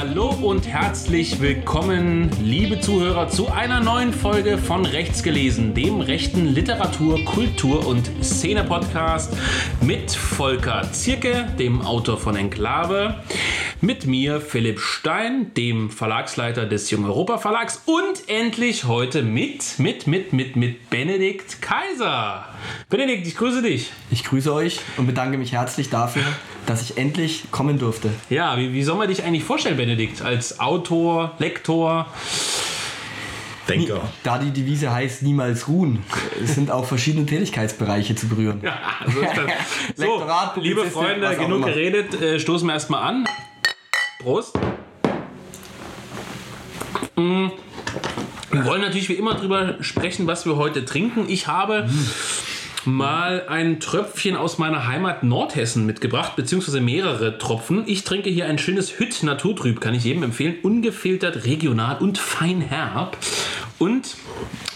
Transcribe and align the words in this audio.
Hallo 0.00 0.28
und 0.30 0.64
herzlich 0.68 1.40
willkommen, 1.40 2.30
liebe 2.40 2.80
Zuhörer, 2.80 3.28
zu 3.28 3.48
einer 3.48 3.80
neuen 3.80 4.12
Folge 4.12 4.56
von 4.56 4.86
Rechts 4.86 5.24
gelesen, 5.24 5.74
dem 5.74 6.00
rechten 6.00 6.46
Literatur, 6.46 7.24
Kultur 7.24 7.84
und 7.84 8.08
Szene-Podcast 8.22 9.36
mit 9.80 10.12
Volker 10.12 10.88
Zierke, 10.92 11.52
dem 11.58 11.82
Autor 11.82 12.16
von 12.16 12.36
Enklave, 12.36 13.24
mit 13.80 14.06
mir 14.06 14.40
Philipp 14.40 14.78
Stein, 14.78 15.52
dem 15.54 15.90
Verlagsleiter 15.90 16.66
des 16.66 16.88
Jung 16.92 17.04
Europa 17.04 17.38
Verlags 17.38 17.82
und 17.86 18.28
endlich 18.28 18.84
heute 18.84 19.24
mit, 19.24 19.80
mit, 19.80 20.06
mit, 20.06 20.32
mit, 20.32 20.54
mit 20.54 20.90
Benedikt 20.90 21.60
Kaiser. 21.60 22.46
Benedikt, 22.88 23.26
ich 23.26 23.36
grüße 23.36 23.62
dich. 23.62 23.90
Ich 24.12 24.22
grüße 24.22 24.52
euch 24.54 24.78
und 24.96 25.08
bedanke 25.08 25.38
mich 25.38 25.54
herzlich 25.54 25.90
dafür, 25.90 26.22
dass 26.68 26.82
ich 26.82 26.98
endlich 26.98 27.50
kommen 27.50 27.78
durfte. 27.78 28.10
Ja, 28.28 28.58
wie, 28.58 28.74
wie 28.74 28.82
soll 28.82 28.96
man 28.96 29.08
dich 29.08 29.24
eigentlich 29.24 29.44
vorstellen, 29.44 29.78
Benedikt? 29.78 30.20
Als 30.20 30.60
Autor, 30.60 31.32
Lektor? 31.38 32.06
Denker. 33.66 34.00
Da 34.22 34.38
die 34.38 34.50
Devise 34.50 34.92
heißt 34.92 35.22
niemals 35.22 35.68
ruhen, 35.68 36.02
es 36.42 36.54
sind 36.54 36.70
auch 36.70 36.84
verschiedene 36.84 37.26
Tätigkeitsbereiche 37.26 38.14
zu 38.14 38.28
berühren. 38.28 38.60
Ja, 38.68 38.78
so 39.06 39.20
ist 39.20 39.36
das. 39.36 39.36
so, 39.96 40.02
Lektorat, 40.02 40.56
liebe 40.58 40.84
Freunde, 40.84 41.36
genug 41.36 41.64
geredet. 41.64 42.20
Äh, 42.20 42.38
stoßen 42.38 42.66
wir 42.66 42.74
erstmal 42.74 43.02
an. 43.02 43.24
Prost. 44.20 44.58
Mm. 47.16 47.48
Wir 48.50 48.64
wollen 48.64 48.80
natürlich 48.82 49.08
wie 49.08 49.14
immer 49.14 49.34
drüber 49.34 49.76
sprechen, 49.80 50.26
was 50.26 50.44
wir 50.44 50.56
heute 50.56 50.84
trinken. 50.84 51.26
Ich 51.28 51.46
habe 51.46 51.88
mal 52.92 53.46
ein 53.48 53.80
Tröpfchen 53.80 54.36
aus 54.36 54.58
meiner 54.58 54.86
Heimat 54.86 55.22
Nordhessen 55.22 55.86
mitgebracht, 55.86 56.36
beziehungsweise 56.36 56.80
mehrere 56.80 57.38
Tropfen. 57.38 57.84
Ich 57.86 58.04
trinke 58.04 58.30
hier 58.30 58.46
ein 58.46 58.58
schönes 58.58 58.98
Hütt 58.98 59.22
Naturtrüb, 59.22 59.80
kann 59.80 59.94
ich 59.94 60.04
jedem 60.04 60.22
empfehlen. 60.22 60.56
Ungefiltert, 60.62 61.44
regional 61.44 61.98
und 61.98 62.18
fein 62.18 62.60
herb. 62.60 63.16
Und 63.78 64.16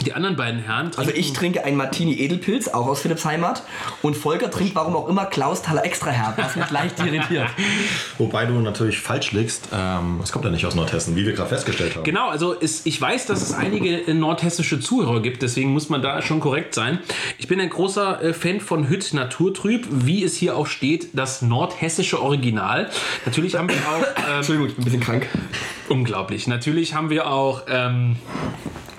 die 0.05 0.13
anderen 0.13 0.37
beiden 0.37 0.61
Herren 0.61 0.91
Also 0.97 1.11
ich 1.13 1.33
trinke 1.33 1.65
einen 1.65 1.77
Martini 1.77 2.15
Edelpilz, 2.15 2.69
auch 2.69 2.87
aus 2.87 3.01
Philipps 3.01 3.25
Heimat. 3.25 3.63
Und 4.03 4.17
Volker 4.17 4.51
trinkt 4.51 4.75
warum 4.75 4.97
auch 4.97 5.09
immer 5.09 5.27
Klausthaler 5.27 5.85
extra 5.85 6.11
herb, 6.11 6.39
was 6.39 6.57
mich 6.57 6.71
leicht 6.71 6.99
irritiert. 7.01 7.49
Wobei 8.19 8.47
du 8.47 8.55
natürlich 8.55 8.99
falsch 8.99 9.33
liegst. 9.33 9.69
Ähm, 9.73 10.21
es 10.23 10.33
kommt 10.33 10.45
ja 10.45 10.51
nicht 10.51 10.67
aus 10.67 10.75
Nordhessen, 10.75 11.17
wie 11.17 11.27
wir 11.27 11.33
gerade 11.33 11.49
festgestellt 11.49 11.97
haben. 11.97 12.05
Genau, 12.05 12.29
also 12.29 12.55
es, 12.59 12.87
ich 12.87 13.01
weiß, 13.01 13.27
dass 13.27 13.43
es 13.43 13.53
einige 13.53 14.07
äh, 14.07 14.15
nordhessische 14.15 14.81
Zuhörer 14.81 15.21
gibt, 15.21 15.43
deswegen 15.43 15.73
muss 15.73 15.89
man 15.89 16.03
da 16.03 16.23
schon 16.23 16.41
korrekt 16.41 16.75
sein. 16.75 16.99
Ich 17.39 17.49
bin 17.49 17.61
ein 17.61 17.71
großer 17.71 18.23
äh, 18.23 18.33
Fan 18.33 18.61
von 18.61 18.89
Hütt 18.89 19.15
Naturtrüb, 19.15 19.87
wie 19.91 20.25
es 20.25 20.37
hier 20.37 20.57
auch 20.57 20.67
steht, 20.67 21.09
das 21.13 21.43
nordhessische 21.43 22.23
Original. 22.23 22.91
Natürlich 23.25 23.57
haben 23.57 23.69
wir 23.69 23.77
auch, 23.77 24.03
ähm, 24.29 24.37
Entschuldigung, 24.37 24.69
ich 24.69 24.75
bin 24.75 24.83
ein 24.83 24.85
bisschen 24.85 25.01
krank. 25.01 25.29
unglaublich, 25.89 26.47
natürlich 26.47 26.95
haben 26.95 27.11
wir 27.11 27.31
auch, 27.31 27.63
ähm, 27.69 28.17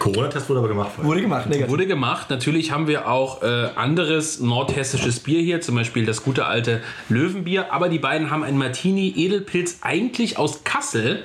Corona-Test 0.04 0.50
wurde 0.50 0.60
aber 0.60 0.68
gemacht. 0.68 0.92
Wurde 1.02 1.22
gemacht, 1.22 1.50
negativ. 1.50 1.72
wurde 1.72 1.88
gemacht, 1.88 2.30
natürlich 2.30 2.72
haben 2.72 2.88
wir 2.88 3.08
auch 3.08 3.42
äh, 3.42 3.70
anderes 3.76 4.40
nordhessisches 4.40 5.20
Bier 5.20 5.42
hier, 5.42 5.62
zum 5.62 5.76
Beispiel 5.76 6.06
das 6.06 6.24
gute 6.24 6.46
alte 6.46 6.82
Löwenbier, 7.10 7.72
aber 7.72 7.90
die 7.90 8.00
beiden 8.00 8.30
haben 8.32 8.44
ein 8.44 8.58
Martini 8.58 9.14
Edelpilz 9.16 9.80
eigentlich 9.82 10.38
aus 10.38 10.64
Kassel, 10.64 11.24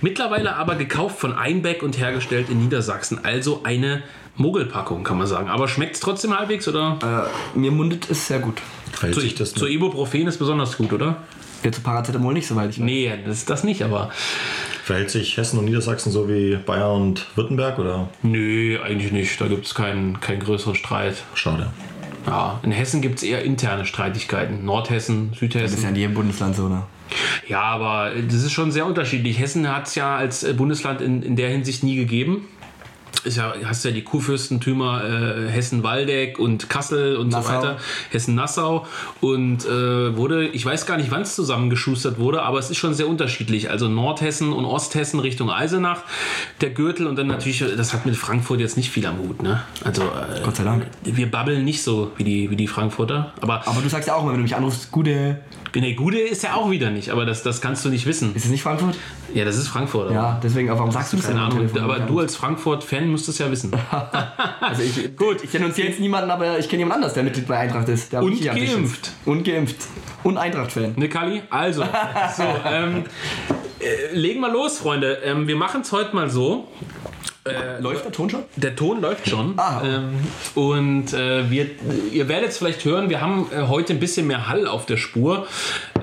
mittlerweile 0.00 0.56
aber 0.56 0.76
gekauft 0.76 1.18
von 1.18 1.32
Einbeck 1.32 1.82
und 1.82 1.98
hergestellt 1.98 2.48
in 2.50 2.60
Niedersachsen, 2.60 3.20
also 3.24 3.60
eine 3.64 4.02
Mogelpackung, 4.36 5.04
kann 5.04 5.18
man 5.18 5.26
sagen. 5.26 5.48
Aber 5.48 5.68
schmeckt 5.68 5.94
es 5.94 6.00
trotzdem 6.00 6.38
halbwegs 6.38 6.66
oder? 6.66 7.30
Äh, 7.54 7.58
mir 7.58 7.70
mundet 7.70 8.08
es 8.10 8.26
sehr 8.26 8.38
gut. 8.38 8.62
Zu, 9.00 9.20
sich 9.20 9.34
das 9.34 9.52
zu 9.54 9.66
Ibuprofen 9.66 10.26
ist 10.26 10.38
besonders 10.38 10.76
gut, 10.76 10.92
oder? 10.92 11.16
Ja, 11.62 11.72
zu 11.72 11.80
Paracetamol 11.80 12.34
nicht, 12.34 12.46
soweit 12.46 12.70
ich 12.70 12.78
weiß. 12.78 12.84
Nee, 12.84 13.12
das, 13.24 13.44
das 13.44 13.64
nicht, 13.64 13.82
aber 13.82 14.10
verhält 14.84 15.10
sich 15.10 15.36
Hessen 15.36 15.58
und 15.58 15.66
Niedersachsen 15.66 16.10
so 16.10 16.28
wie 16.28 16.56
Bayern 16.56 17.02
und 17.02 17.26
Württemberg 17.36 17.78
oder? 17.78 18.08
nö, 18.22 18.78
eigentlich 18.82 19.12
nicht. 19.12 19.40
Da 19.40 19.46
gibt 19.46 19.66
es 19.66 19.74
keinen 19.74 20.20
keinen 20.20 20.40
größeren 20.40 20.74
Streit. 20.74 21.22
Schade. 21.34 21.70
Ja, 22.26 22.60
in 22.62 22.72
Hessen 22.72 23.00
gibt 23.00 23.18
es 23.18 23.22
eher 23.22 23.42
interne 23.42 23.86
Streitigkeiten. 23.86 24.64
Nordhessen, 24.64 25.32
Südhessen. 25.34 25.64
Das 25.64 25.74
ist 25.74 25.82
ja 25.82 25.88
in 25.90 25.96
jedem 25.96 26.14
Bundesland 26.14 26.56
so, 26.56 26.68
ne? 26.68 26.82
Ja, 27.48 27.62
aber 27.62 28.12
das 28.14 28.42
ist 28.42 28.52
schon 28.52 28.70
sehr 28.70 28.86
unterschiedlich. 28.86 29.38
Hessen 29.38 29.68
hat 29.68 29.88
es 29.88 29.94
ja 29.94 30.16
als 30.16 30.46
Bundesland 30.56 31.00
in, 31.00 31.22
in 31.22 31.36
der 31.36 31.48
Hinsicht 31.48 31.82
nie 31.82 31.96
gegeben. 31.96 32.48
Ist 33.24 33.36
ja, 33.36 33.52
hast 33.64 33.84
ja 33.84 33.90
die 33.90 34.02
Kurfürstentümer 34.02 35.04
äh, 35.04 35.48
Hessen-Waldeck 35.50 36.38
und 36.38 36.68
Kassel 36.70 37.16
und 37.16 37.30
so 37.30 37.38
Nassau. 37.38 37.52
weiter. 37.52 37.76
Hessen-Nassau. 38.10 38.86
Und 39.20 39.66
äh, 39.66 40.16
wurde, 40.16 40.48
ich 40.48 40.64
weiß 40.64 40.86
gar 40.86 40.96
nicht, 40.96 41.10
wann 41.10 41.22
es 41.22 41.34
zusammengeschustert 41.34 42.18
wurde, 42.18 42.42
aber 42.42 42.58
es 42.58 42.70
ist 42.70 42.78
schon 42.78 42.94
sehr 42.94 43.08
unterschiedlich. 43.08 43.70
Also 43.70 43.88
Nordhessen 43.88 44.52
und 44.52 44.64
Osthessen 44.64 45.20
Richtung 45.20 45.50
Eisenach, 45.50 46.02
der 46.62 46.70
Gürtel 46.70 47.06
und 47.06 47.16
dann 47.16 47.26
natürlich, 47.26 47.62
das 47.76 47.92
hat 47.92 48.06
mit 48.06 48.16
Frankfurt 48.16 48.60
jetzt 48.60 48.76
nicht 48.76 48.90
viel 48.90 49.04
am 49.06 49.18
Hut. 49.18 49.42
Ne? 49.42 49.62
Also, 49.84 50.02
äh, 50.02 50.40
Gott 50.42 50.56
sei 50.56 50.64
Dank. 50.64 50.86
wir 51.04 51.30
babbeln 51.30 51.64
nicht 51.64 51.82
so 51.82 52.12
wie 52.16 52.24
die, 52.24 52.50
wie 52.50 52.56
die 52.56 52.68
Frankfurter. 52.68 53.32
Aber, 53.40 53.66
Aber 53.66 53.82
du 53.82 53.88
sagst 53.88 54.08
ja 54.08 54.14
auch 54.14 54.22
immer, 54.22 54.30
wenn 54.32 54.38
du 54.38 54.44
mich 54.44 54.56
anrufst, 54.56 54.90
gute. 54.90 55.40
nee, 55.74 55.94
Gude 55.94 56.18
ist 56.20 56.42
ja 56.42 56.54
auch 56.54 56.70
wieder 56.70 56.90
nicht, 56.90 57.10
aber 57.10 57.26
das, 57.26 57.42
das 57.42 57.60
kannst 57.60 57.84
du 57.84 57.90
nicht 57.90 58.06
wissen. 58.06 58.34
Ist 58.34 58.46
es 58.46 58.50
nicht 58.50 58.62
Frankfurt? 58.62 58.96
Ja, 59.34 59.44
das 59.44 59.56
ist 59.56 59.68
Frankfurt. 59.68 60.10
Ja, 60.10 60.40
deswegen, 60.42 60.70
aber 60.70 60.80
warum 60.80 60.92
sagst 60.92 61.12
du 61.12 61.16
das 61.16 61.26
Keine 61.26 61.40
denn 61.40 61.46
am 61.46 61.52
Ahnung, 61.58 61.80
aber 61.82 62.00
du 62.00 62.18
als 62.18 62.34
Frankfurt-Fan 62.36 62.99
müsstest 63.06 63.40
ja 63.40 63.50
wissen. 63.50 63.72
Also 64.60 64.82
ich, 64.82 65.16
Gut, 65.16 65.42
ich 65.42 65.50
denunziere 65.50 65.88
jetzt 65.88 66.00
niemanden, 66.00 66.30
aber 66.30 66.58
ich 66.58 66.68
kenne 66.68 66.80
jemand 66.80 66.96
anders, 66.96 67.14
der 67.14 67.22
Mitglied 67.22 67.46
bei 67.46 67.58
Eintracht 67.58 67.88
ist. 67.88 68.12
Der 68.12 68.22
Und 68.22 68.40
geimpft. 68.42 69.10
Und 69.24 69.42
geimpft. 69.42 69.76
Und 70.22 70.36
Eintracht-Fan. 70.36 70.94
Ne, 70.96 71.08
Kali? 71.08 71.42
Also, 71.50 71.82
so, 72.36 72.44
ähm, 72.66 73.04
äh, 73.80 74.14
legen 74.14 74.40
wir 74.40 74.52
los, 74.52 74.78
Freunde. 74.78 75.18
Ähm, 75.24 75.48
wir 75.48 75.56
machen 75.56 75.80
es 75.80 75.92
heute 75.92 76.14
mal 76.14 76.28
so. 76.30 76.68
Läuft 77.80 78.04
der 78.04 78.12
Ton 78.12 78.28
schon? 78.28 78.42
Der 78.56 78.76
Ton 78.76 79.00
läuft 79.00 79.26
schon. 79.26 79.58
Ah. 79.58 79.82
Ähm, 79.82 80.10
und 80.54 81.14
äh, 81.14 81.50
wir, 81.50 81.66
ihr 82.12 82.28
werdet 82.28 82.50
es 82.50 82.58
vielleicht 82.58 82.84
hören, 82.84 83.08
wir 83.08 83.22
haben 83.22 83.46
äh, 83.50 83.62
heute 83.62 83.94
ein 83.94 84.00
bisschen 84.00 84.26
mehr 84.26 84.46
Hall 84.46 84.66
auf 84.66 84.84
der 84.84 84.98
Spur. 84.98 85.46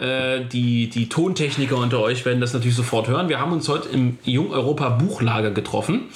Äh, 0.01 0.45
die, 0.45 0.89
die 0.89 1.09
Tontechniker 1.09 1.77
unter 1.77 1.99
euch 1.99 2.25
werden 2.25 2.41
das 2.41 2.53
natürlich 2.53 2.75
sofort 2.75 3.07
hören. 3.07 3.29
Wir 3.29 3.39
haben 3.39 3.51
uns 3.51 3.69
heute 3.69 3.87
im 3.89 4.17
Jung 4.23 4.51
Europa 4.51 4.89
Buchlager 4.89 5.51
getroffen. 5.51 6.09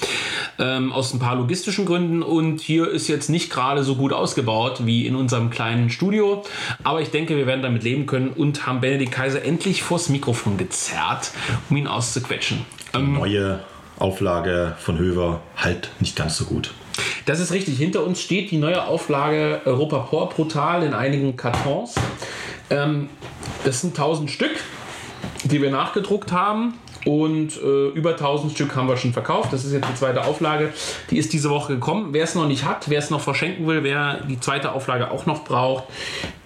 Ähm, 0.58 0.92
aus 0.92 1.14
ein 1.14 1.20
paar 1.20 1.36
logistischen 1.36 1.86
Gründen. 1.86 2.24
Und 2.24 2.59
hier 2.59 2.90
ist 2.90 3.08
jetzt 3.08 3.30
nicht 3.30 3.52
gerade 3.52 3.84
so 3.84 3.96
gut 3.96 4.14
ausgebaut 4.14 4.88
wie 4.88 5.06
in 5.06 5.16
unserem 5.16 5.52
kleinen 5.52 5.92
Studio. 5.92 6.44
Aber 6.84 7.00
ich 7.00 7.12
denke, 7.12 7.38
wir 7.38 7.46
werden 7.46 7.62
damit 7.62 7.84
leben 7.84 8.08
können 8.08 8.30
und 8.30 8.66
haben 8.66 8.82
Benedikt 8.82 9.12
Kaiser 9.12 9.46
endlich 9.46 9.84
vors 9.84 10.09
Mikrofon 10.09 10.58
gezerrt, 10.58 11.30
um 11.70 11.78
ihn 11.78 11.86
auszuquetschen. 11.86 12.66
Ähm, 12.96 13.14
Neue 13.14 13.59
Auflage 14.01 14.75
von 14.79 14.97
Höver 14.97 15.41
halt 15.56 15.89
nicht 16.00 16.16
ganz 16.16 16.38
so 16.38 16.45
gut. 16.45 16.73
Das 17.25 17.39
ist 17.39 17.51
richtig. 17.51 17.78
Hinter 17.78 18.03
uns 18.03 18.22
steht 18.22 18.51
die 18.51 18.57
neue 18.57 18.85
Auflage 18.85 19.62
Europa 19.66 20.00
Por 20.00 20.29
Brutal 20.29 20.84
in 20.84 20.94
einigen 20.94 21.35
Kartons. 21.35 21.95
Ähm, 22.69 23.09
das 23.63 23.81
sind 23.81 23.91
1000 23.91 24.29
Stück, 24.29 24.56
die 25.44 25.61
wir 25.61 25.72
nachgedruckt 25.72 26.31
haben. 26.31 26.73
Und 27.06 27.57
äh, 27.62 27.88
über 27.89 28.12
1000 28.12 28.51
Stück 28.51 28.75
haben 28.75 28.88
wir 28.88 28.97
schon 28.97 29.13
verkauft. 29.13 29.51
Das 29.53 29.66
ist 29.66 29.73
jetzt 29.73 29.88
die 29.89 29.95
zweite 29.95 30.23
Auflage. 30.23 30.72
Die 31.09 31.17
ist 31.17 31.34
diese 31.34 31.50
Woche 31.50 31.73
gekommen. 31.73 32.09
Wer 32.12 32.23
es 32.23 32.35
noch 32.35 32.47
nicht 32.47 32.66
hat, 32.66 32.89
wer 32.89 33.00
es 33.00 33.09
noch 33.09 33.22
verschenken 33.22 33.67
will, 33.67 33.84
wer 33.84 34.22
die 34.29 34.39
zweite 34.39 34.72
Auflage 34.73 35.11
auch 35.11 35.25
noch 35.25 35.44
braucht, 35.44 35.85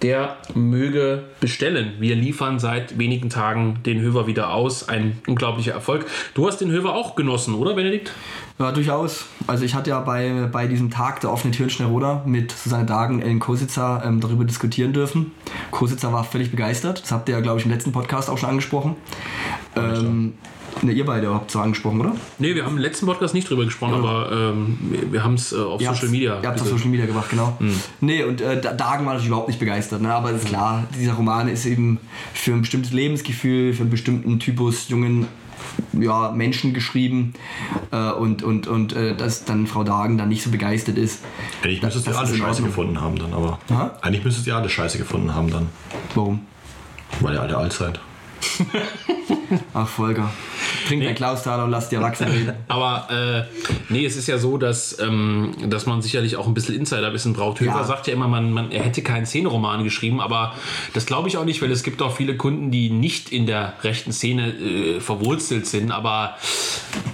der 0.02 0.36
möge 0.54 1.24
bestellen. 1.40 1.94
Wir 1.98 2.16
liefern 2.16 2.58
seit 2.58 2.98
wenigen 2.98 3.30
Tagen 3.30 3.80
den 3.84 4.00
Höver 4.00 4.26
wieder 4.26 4.52
aus. 4.52 4.88
Ein 4.88 5.20
unglaublicher 5.26 5.72
Erfolg. 5.72 6.06
Du 6.34 6.46
hast 6.46 6.58
den 6.58 6.70
Höver 6.70 6.94
auch 6.94 7.16
genossen, 7.16 7.54
oder 7.54 7.74
Benedikt? 7.74 8.12
Ja, 8.58 8.72
durchaus. 8.72 9.26
Also 9.46 9.64
ich 9.64 9.74
hatte 9.74 9.90
ja 9.90 10.00
bei, 10.00 10.48
bei 10.50 10.66
diesem 10.66 10.90
Tag 10.90 11.20
der 11.20 11.30
offenen 11.30 11.52
Türen 11.52 11.68
Schneroda 11.68 12.22
mit 12.24 12.52
Susanne 12.52 12.86
Dagen, 12.86 13.20
Ellen 13.20 13.38
Kositzer 13.38 14.02
ähm, 14.04 14.20
darüber 14.20 14.44
diskutieren 14.44 14.94
dürfen. 14.94 15.32
Kositzer 15.70 16.10
war 16.12 16.24
völlig 16.24 16.50
begeistert. 16.50 17.02
Das 17.02 17.12
habt 17.12 17.28
ihr 17.28 17.34
ja, 17.34 17.40
glaube 17.42 17.58
ich, 17.60 17.66
im 17.66 17.70
letzten 17.72 17.92
Podcast 17.92 18.30
auch 18.30 18.38
schon 18.38 18.48
angesprochen. 18.48 18.96
Ähm, 19.76 20.32
ne, 20.80 20.92
ihr 20.92 21.04
beide 21.04 21.34
habt 21.34 21.50
so 21.50 21.60
angesprochen, 21.60 22.00
oder? 22.00 22.12
Nee, 22.38 22.54
wir 22.54 22.64
haben 22.64 22.76
im 22.76 22.82
letzten 22.82 23.04
Podcast 23.04 23.34
nicht 23.34 23.50
drüber 23.50 23.66
gesprochen, 23.66 23.92
aber 23.92 24.32
ähm, 24.32 24.78
wir, 25.10 25.22
haben 25.22 25.34
es 25.34 25.52
äh, 25.52 25.56
auf 25.56 25.82
Ihr 25.82 25.90
Social 25.92 26.08
Media. 26.08 26.40
Ihr 26.40 26.48
habt 26.48 26.56
es 26.56 26.62
auf. 26.62 26.70
Social 26.70 26.88
Media 26.88 27.04
gemacht, 27.04 27.28
genau. 27.28 27.58
Nee, 28.00 28.24
und 28.24 28.40
äh, 28.40 28.58
Da- 28.58 28.72
Dagen 28.72 29.04
war 29.04 29.12
natürlich 29.12 29.28
überhaupt 29.28 29.48
nicht 29.48 29.60
begeistert. 29.60 30.00
Ne? 30.00 30.14
Aber 30.14 30.30
ist 30.30 30.46
klar, 30.46 30.84
dieser 30.98 31.12
Roman 31.12 31.48
ist 31.48 31.66
eben 31.66 31.98
für 32.32 32.52
ein 32.52 32.62
bestimmtes 32.62 32.92
Lebensgefühl, 32.94 33.74
für 33.74 33.82
einen 33.82 33.90
bestimmten 33.90 34.38
Typus 34.38 34.88
jungen 34.88 35.26
ja, 35.92 36.30
Menschen 36.32 36.74
geschrieben. 36.74 37.34
Äh, 37.90 38.10
und 38.12 38.42
und, 38.42 38.66
und 38.66 38.94
äh, 38.94 39.14
dass 39.16 39.44
dann 39.44 39.66
Frau 39.66 39.84
Dagen 39.84 40.18
dann 40.18 40.28
nicht 40.28 40.42
so 40.42 40.50
begeistert 40.50 40.98
ist. 40.98 41.22
Eigentlich 41.62 41.82
müsstest 41.82 42.06
ihr 42.06 42.18
alle 42.18 42.34
scheiße 42.34 42.62
gefunden 42.62 43.00
haben 43.00 43.18
dann, 43.18 43.32
aber. 43.32 43.58
Aha. 43.70 43.96
Eigentlich 44.02 44.24
müsstet 44.24 44.46
ihr 44.46 44.56
alle 44.56 44.68
scheiße 44.68 44.98
gefunden 44.98 45.34
haben 45.34 45.50
dann. 45.50 45.68
Warum? 46.14 46.40
Weil 47.20 47.34
ihr 47.34 47.42
alle 47.42 47.56
alt 47.56 47.72
seid. 47.72 48.00
Ach, 49.74 49.88
Volker. 49.88 50.30
Trink 50.86 51.04
dein 51.04 51.14
Klausthaler 51.14 51.64
und 51.64 51.70
lass 51.70 51.88
die 51.88 51.96
Erwachsenen 51.96 52.32
reden. 52.32 52.52
Aber 52.68 53.08
äh, 53.10 53.44
nee, 53.92 54.04
es 54.06 54.16
ist 54.16 54.26
ja 54.28 54.38
so, 54.38 54.56
dass, 54.58 54.98
ähm, 55.00 55.52
dass 55.66 55.86
man 55.86 56.02
sicherlich 56.02 56.36
auch 56.36 56.46
ein 56.46 56.54
bisschen 56.54 56.74
Insiderwissen 56.76 57.32
braucht. 57.32 57.60
Höfer 57.60 57.70
Ja. 57.76 57.84
sagt 57.84 58.06
ja 58.06 58.12
immer, 58.14 58.28
man, 58.28 58.52
man, 58.52 58.70
er 58.70 58.82
hätte 58.82 59.02
keinen 59.02 59.26
Szeneroman 59.26 59.84
geschrieben, 59.84 60.20
aber 60.20 60.54
das 60.94 61.06
glaube 61.06 61.28
ich 61.28 61.36
auch 61.36 61.44
nicht, 61.44 61.60
weil 61.62 61.70
es 61.70 61.82
gibt 61.82 62.00
auch 62.02 62.14
viele 62.16 62.36
Kunden, 62.36 62.70
die 62.70 62.90
nicht 62.90 63.30
in 63.30 63.46
der 63.46 63.74
rechten 63.82 64.12
Szene 64.12 64.48
äh, 64.52 65.00
verwurzelt 65.00 65.66
sind. 65.66 65.90
Aber 65.90 66.36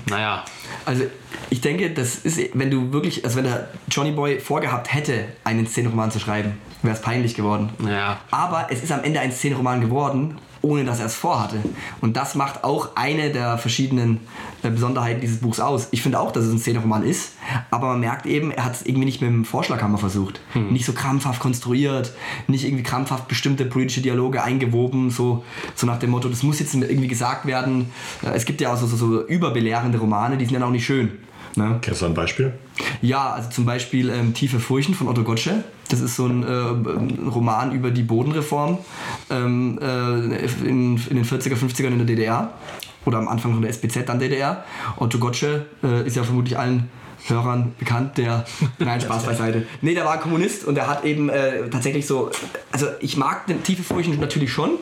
naja, 0.09 0.45
Also 0.85 1.05
ich 1.51 1.61
denke, 1.61 1.91
das 1.91 2.17
ist, 2.17 2.39
wenn 2.55 2.71
du 2.71 2.93
wirklich, 2.93 3.25
also 3.25 3.37
wenn 3.37 3.45
der 3.45 3.69
Johnny 3.91 4.13
Boy 4.13 4.41
vorgehabt 4.41 4.93
hätte, 4.93 5.25
einen 5.45 5.67
Szenenroman 5.67 6.11
zu 6.11 6.19
schreiben, 6.19 6.59
wäre 6.83 6.95
es 6.97 7.03
peinlich 7.03 7.35
geworden. 7.35 7.71
naja. 7.79 8.19
Aber 8.31 8.67
es 8.71 8.83
ist 8.83 8.91
am 8.93 9.05
Ende 9.05 9.21
ein 9.21 9.33
Szenenroman 9.33 9.81
geworden, 9.81 10.39
ohne 10.63 10.85
dass 10.85 11.01
er 11.01 11.07
es 11.07 11.15
vorhatte. 11.15 11.57
Und 12.01 12.17
das 12.17 12.35
macht 12.35 12.65
auch 12.65 12.91
eine 12.95 13.31
der 13.31 13.59
verschiedenen 13.59 14.21
äh, 14.63 14.71
Besonderheiten 14.71 15.21
dieses 15.21 15.39
Buchs 15.41 15.61
aus. 15.61 15.89
Ich 15.91 16.03
finde 16.03 16.21
auch, 16.21 16.33
dass 16.33 16.45
es 16.45 16.53
ein 16.53 16.59
Szenenroman 16.59 17.03
ist, 17.03 17.33
aber 17.71 17.89
man 17.89 18.01
merkt 18.01 18.27
eben, 18.27 18.51
er 18.53 18.65
hat 18.65 18.75
es 18.77 18.83
irgendwie 18.87 19.05
nicht 19.05 19.21
mit 19.21 19.31
dem 19.31 19.45
Vorschlaghammer 19.45 19.99
versucht. 19.99 20.41
Nicht 20.55 20.87
so 20.87 20.93
krampfhaft 20.93 21.41
konstruiert, 21.41 22.13
nicht 22.47 22.65
irgendwie 22.65 22.85
krampfhaft 22.85 23.29
bestimmte 23.29 23.65
politische 23.65 24.01
Dialoge 24.01 24.43
eingewoben, 24.43 25.11
so, 25.11 25.45
so 25.75 25.87
nach 25.87 25.99
dem 25.99 26.11
Motto, 26.11 26.29
das 26.29 26.43
muss 26.43 26.61
jetzt 26.61 26.75
irgendwie 26.75 27.09
gesagt 27.09 27.47
werden. 27.47 27.91
Äh, 28.23 28.29
Es 28.35 28.45
gibt 28.45 28.61
ja 28.61 28.73
auch 28.73 28.77
so, 28.77 28.87
so, 28.87 28.97
so 28.97 29.27
überbelehrende 29.27 29.99
Romane, 29.99 30.37
die 30.39 30.45
sind 30.45 30.55
dann 30.55 30.63
auch 30.63 30.71
nicht 30.71 30.87
schön. 30.87 31.19
Ne? 31.57 31.79
Kennst 31.83 32.03
du 32.03 32.07
ein 32.07 32.15
Beispiel? 32.15 32.53
Ja, 33.03 33.33
also 33.33 33.51
zum 33.51 33.65
Beispiel 33.65 34.09
ähm, 34.11 34.35
Tiefe 34.35 34.59
Furchen 34.59 34.95
von 34.95 35.09
Otto 35.09 35.23
Gottschalk. 35.23 35.65
Das 35.89 36.01
ist 36.01 36.17
so 36.17 36.27
ein, 36.27 36.43
äh, 36.43 36.47
ein 36.47 37.29
Roman 37.29 37.73
über 37.73 37.91
die 37.91 38.03
Bodenreform 38.03 38.79
ähm, 39.31 39.79
äh, 39.81 40.67
in, 40.67 40.97
in 40.97 41.17
den 41.17 41.25
40er, 41.25 41.55
50ern 41.55 41.89
in 41.89 41.99
der 41.99 42.07
DDR. 42.07 42.53
Oder 43.05 43.19
am 43.19 43.29
Anfang 43.29 43.53
von 43.53 43.63
der 43.63 43.71
SPZ, 43.71 44.09
dann 44.09 44.19
DDR. 44.19 44.65
Otto 44.97 45.19
Gottschalk 45.19 45.67
äh, 45.83 46.07
ist 46.07 46.17
ja 46.17 46.23
vermutlich 46.23 46.57
allen 46.59 46.89
Hörern 47.27 47.75
bekannt, 47.79 48.19
der. 48.19 48.45
Nein, 48.79 49.01
Spaß 49.01 49.25
beiseite. 49.25 49.67
Nee, 49.81 49.95
der 49.95 50.05
war 50.05 50.19
Kommunist 50.19 50.65
und 50.65 50.75
der 50.75 50.89
hat 50.89 51.05
eben 51.05 51.29
äh, 51.29 51.69
tatsächlich 51.71 52.07
so. 52.07 52.31
Also, 52.71 52.87
ich 53.01 53.17
mag 53.17 53.47
den 53.47 53.63
Tiefe 53.63 53.83
Furchen 53.83 54.19
natürlich 54.19 54.53
schon, 54.53 54.73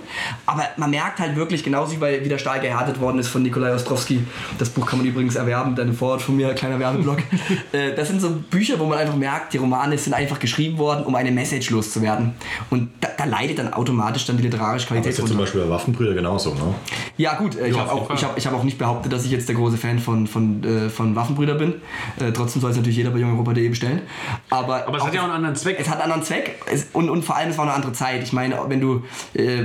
aber 0.47 0.65
man 0.77 0.91
merkt 0.91 1.19
halt 1.19 1.37
wirklich, 1.37 1.63
genauso 1.63 1.93
wie 1.93 1.97
bei 1.97 2.25
Wieder 2.25 2.39
Stahl 2.39 2.61
gehärtet 2.61 3.01
worden 3.01 3.19
ist 3.19 3.29
von 3.29 3.43
Nikolai 3.43 3.75
Ostrowski. 3.75 4.25
Das 4.59 4.71
Buch 4.71 4.87
kann 4.87 4.99
man 4.99 5.07
übrigens 5.07 5.37
erwerben, 5.37 5.75
deine 5.75 5.93
Vorort 5.93 6.23
von 6.23 6.37
mir, 6.37 6.55
kleiner 6.55 6.79
Werbeblock. 6.79 7.19
äh, 7.73 7.95
das 7.95 8.09
sind 8.09 8.21
so 8.21 8.31
Bücher, 8.51 8.79
wo 8.79 8.87
man 8.87 8.99
einfach 8.99 9.17
merkt, 9.17 9.53
die 9.53 9.59
Romane 9.59 9.99
sind 9.99 10.15
einfach 10.15 10.39
geschrieben 10.39 10.79
worden, 10.79 11.05
um 11.05 11.15
eine 11.15 11.31
Message 11.31 11.71
loszuwerden. 11.71 12.35
Und 12.71 12.91
da, 13.01 13.09
da 13.17 13.25
leidet 13.25 13.59
dann 13.59 13.73
automatisch 13.73 14.27
dann 14.27 14.37
die 14.37 14.45
literarische 14.45 14.87
Das 14.87 14.89
Qualität 14.89 15.13
ist 15.13 15.19
ja 15.19 15.27
zum. 15.27 15.39
Beispiel 15.39 15.63
bei 15.63 15.71
Waffenbrüder 15.71 16.15
genauso, 16.15 16.55
ne? 16.55 16.75
Ja 17.17 17.35
gut, 17.35 17.57
äh, 17.57 17.69
ich 17.69 17.79
habe 17.79 17.93
auch, 17.93 18.11
ich 18.11 18.25
hab, 18.25 18.39
ich 18.39 18.47
hab 18.47 18.55
auch 18.55 18.65
nicht 18.65 18.79
behauptet, 18.79 19.13
dass 19.13 19.25
ich 19.25 19.31
jetzt 19.31 19.49
der 19.49 19.57
große 19.57 19.77
Fan 19.77 19.99
von, 19.99 20.27
von, 20.27 20.65
äh, 20.65 20.89
von 20.89 21.17
Waffenbrüder 21.17 21.55
bin. 21.55 21.75
Äh, 22.31 22.33
trotzdem 22.33 22.61
soll 22.61 22.71
es 22.71 22.77
natürlich 22.77 22.97
jeder 22.97 23.11
bei 23.11 23.19
jungeuropa.de 23.19 23.69
bestellen. 23.69 24.03
Aber, 24.49 24.87
Aber 24.87 24.99
es 24.99 25.05
hat 25.05 25.15
ja 25.15 25.21
auch 25.21 25.25
einen 25.25 25.35
anderen 25.35 25.57
Zweck. 25.57 25.79
Es 25.79 25.89
hat 25.89 25.97
einen 26.01 26.13
anderen 26.13 26.23
Zweck 26.23 26.61
es, 26.71 26.87
und, 26.93 27.11
und 27.11 27.25
vor 27.25 27.37
allem 27.37 27.51
es 27.51 27.59
war 27.59 27.65
eine 27.65 27.75
andere 27.75 27.93
Zeit. 27.93 28.23
Ich 28.23 28.33
meine, 28.33 28.59
wenn 28.69 28.81
du... 28.81 29.05
Äh, 29.35 29.65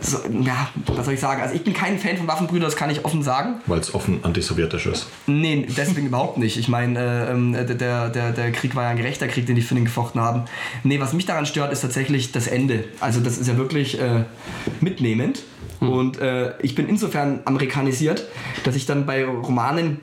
so, 0.00 0.18
ja, 0.42 0.68
was 0.86 1.04
soll 1.04 1.14
ich 1.14 1.20
sagen? 1.20 1.40
Also 1.40 1.54
ich 1.54 1.62
bin 1.62 1.72
kein 1.72 1.98
Fan 1.98 2.16
von 2.16 2.26
Waffenbrüder, 2.26 2.64
das 2.64 2.76
kann 2.76 2.90
ich 2.90 3.04
offen 3.04 3.22
sagen. 3.22 3.60
Weil 3.66 3.80
es 3.80 3.94
offen 3.94 4.20
antisowjetisch 4.22 4.86
ist. 4.86 5.06
Nee, 5.26 5.66
deswegen 5.76 6.06
überhaupt 6.06 6.38
nicht. 6.38 6.56
Ich 6.56 6.68
meine, 6.68 6.98
äh, 6.98 7.30
ähm, 7.30 7.52
der, 7.52 8.08
der, 8.08 8.32
der 8.32 8.52
Krieg 8.52 8.74
war 8.74 8.84
ja 8.84 8.90
ein 8.90 8.96
gerechter 8.96 9.28
Krieg, 9.28 9.46
den 9.46 9.56
die 9.56 9.62
Finnen 9.62 9.84
gefochten 9.84 10.20
haben. 10.20 10.44
Nee, 10.82 11.00
was 11.00 11.12
mich 11.12 11.26
daran 11.26 11.46
stört, 11.46 11.72
ist 11.72 11.80
tatsächlich 11.80 12.32
das 12.32 12.46
Ende. 12.46 12.84
Also 13.00 13.20
das 13.20 13.38
ist 13.38 13.46
ja 13.48 13.56
wirklich 13.56 14.00
äh, 14.00 14.24
mitnehmend. 14.80 15.42
Und 15.80 16.18
äh, 16.18 16.54
ich 16.60 16.74
bin 16.74 16.88
insofern 16.88 17.40
amerikanisiert, 17.44 18.26
dass 18.64 18.74
ich 18.74 18.86
dann 18.86 19.06
bei 19.06 19.24
Romanen 19.24 20.00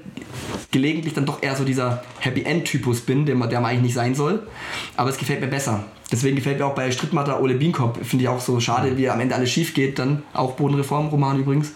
gelegentlich 0.72 1.14
dann 1.14 1.26
doch 1.26 1.42
eher 1.42 1.56
so 1.56 1.64
dieser 1.64 2.04
Happy 2.20 2.44
End-Typus 2.44 3.02
bin, 3.02 3.26
der 3.26 3.36
der 3.36 3.62
man 3.62 3.72
eigentlich 3.72 3.82
nicht 3.82 3.94
sein 3.94 4.16
soll. 4.16 4.48
Aber 4.96 5.10
es 5.10 5.18
gefällt 5.18 5.42
mir 5.42 5.48
besser. 5.48 5.86
Deswegen 6.16 6.38
gefällt 6.38 6.60
mir 6.60 6.66
auch 6.66 6.76
bei 6.76 6.90
Strittmatter 6.92 7.42
Ole 7.42 7.56
Bienkopf, 7.56 8.00
finde 8.08 8.24
ich 8.24 8.30
auch 8.30 8.40
so 8.40 8.60
schade, 8.62 8.96
wie 8.96 9.10
am 9.10 9.20
Ende 9.20 9.36
alles 9.36 9.52
schief 9.52 9.74
geht, 9.74 10.00
dann 10.00 10.24
auch 10.34 10.54
Bodenreform-Roman 10.54 11.40
übrigens. 11.40 11.74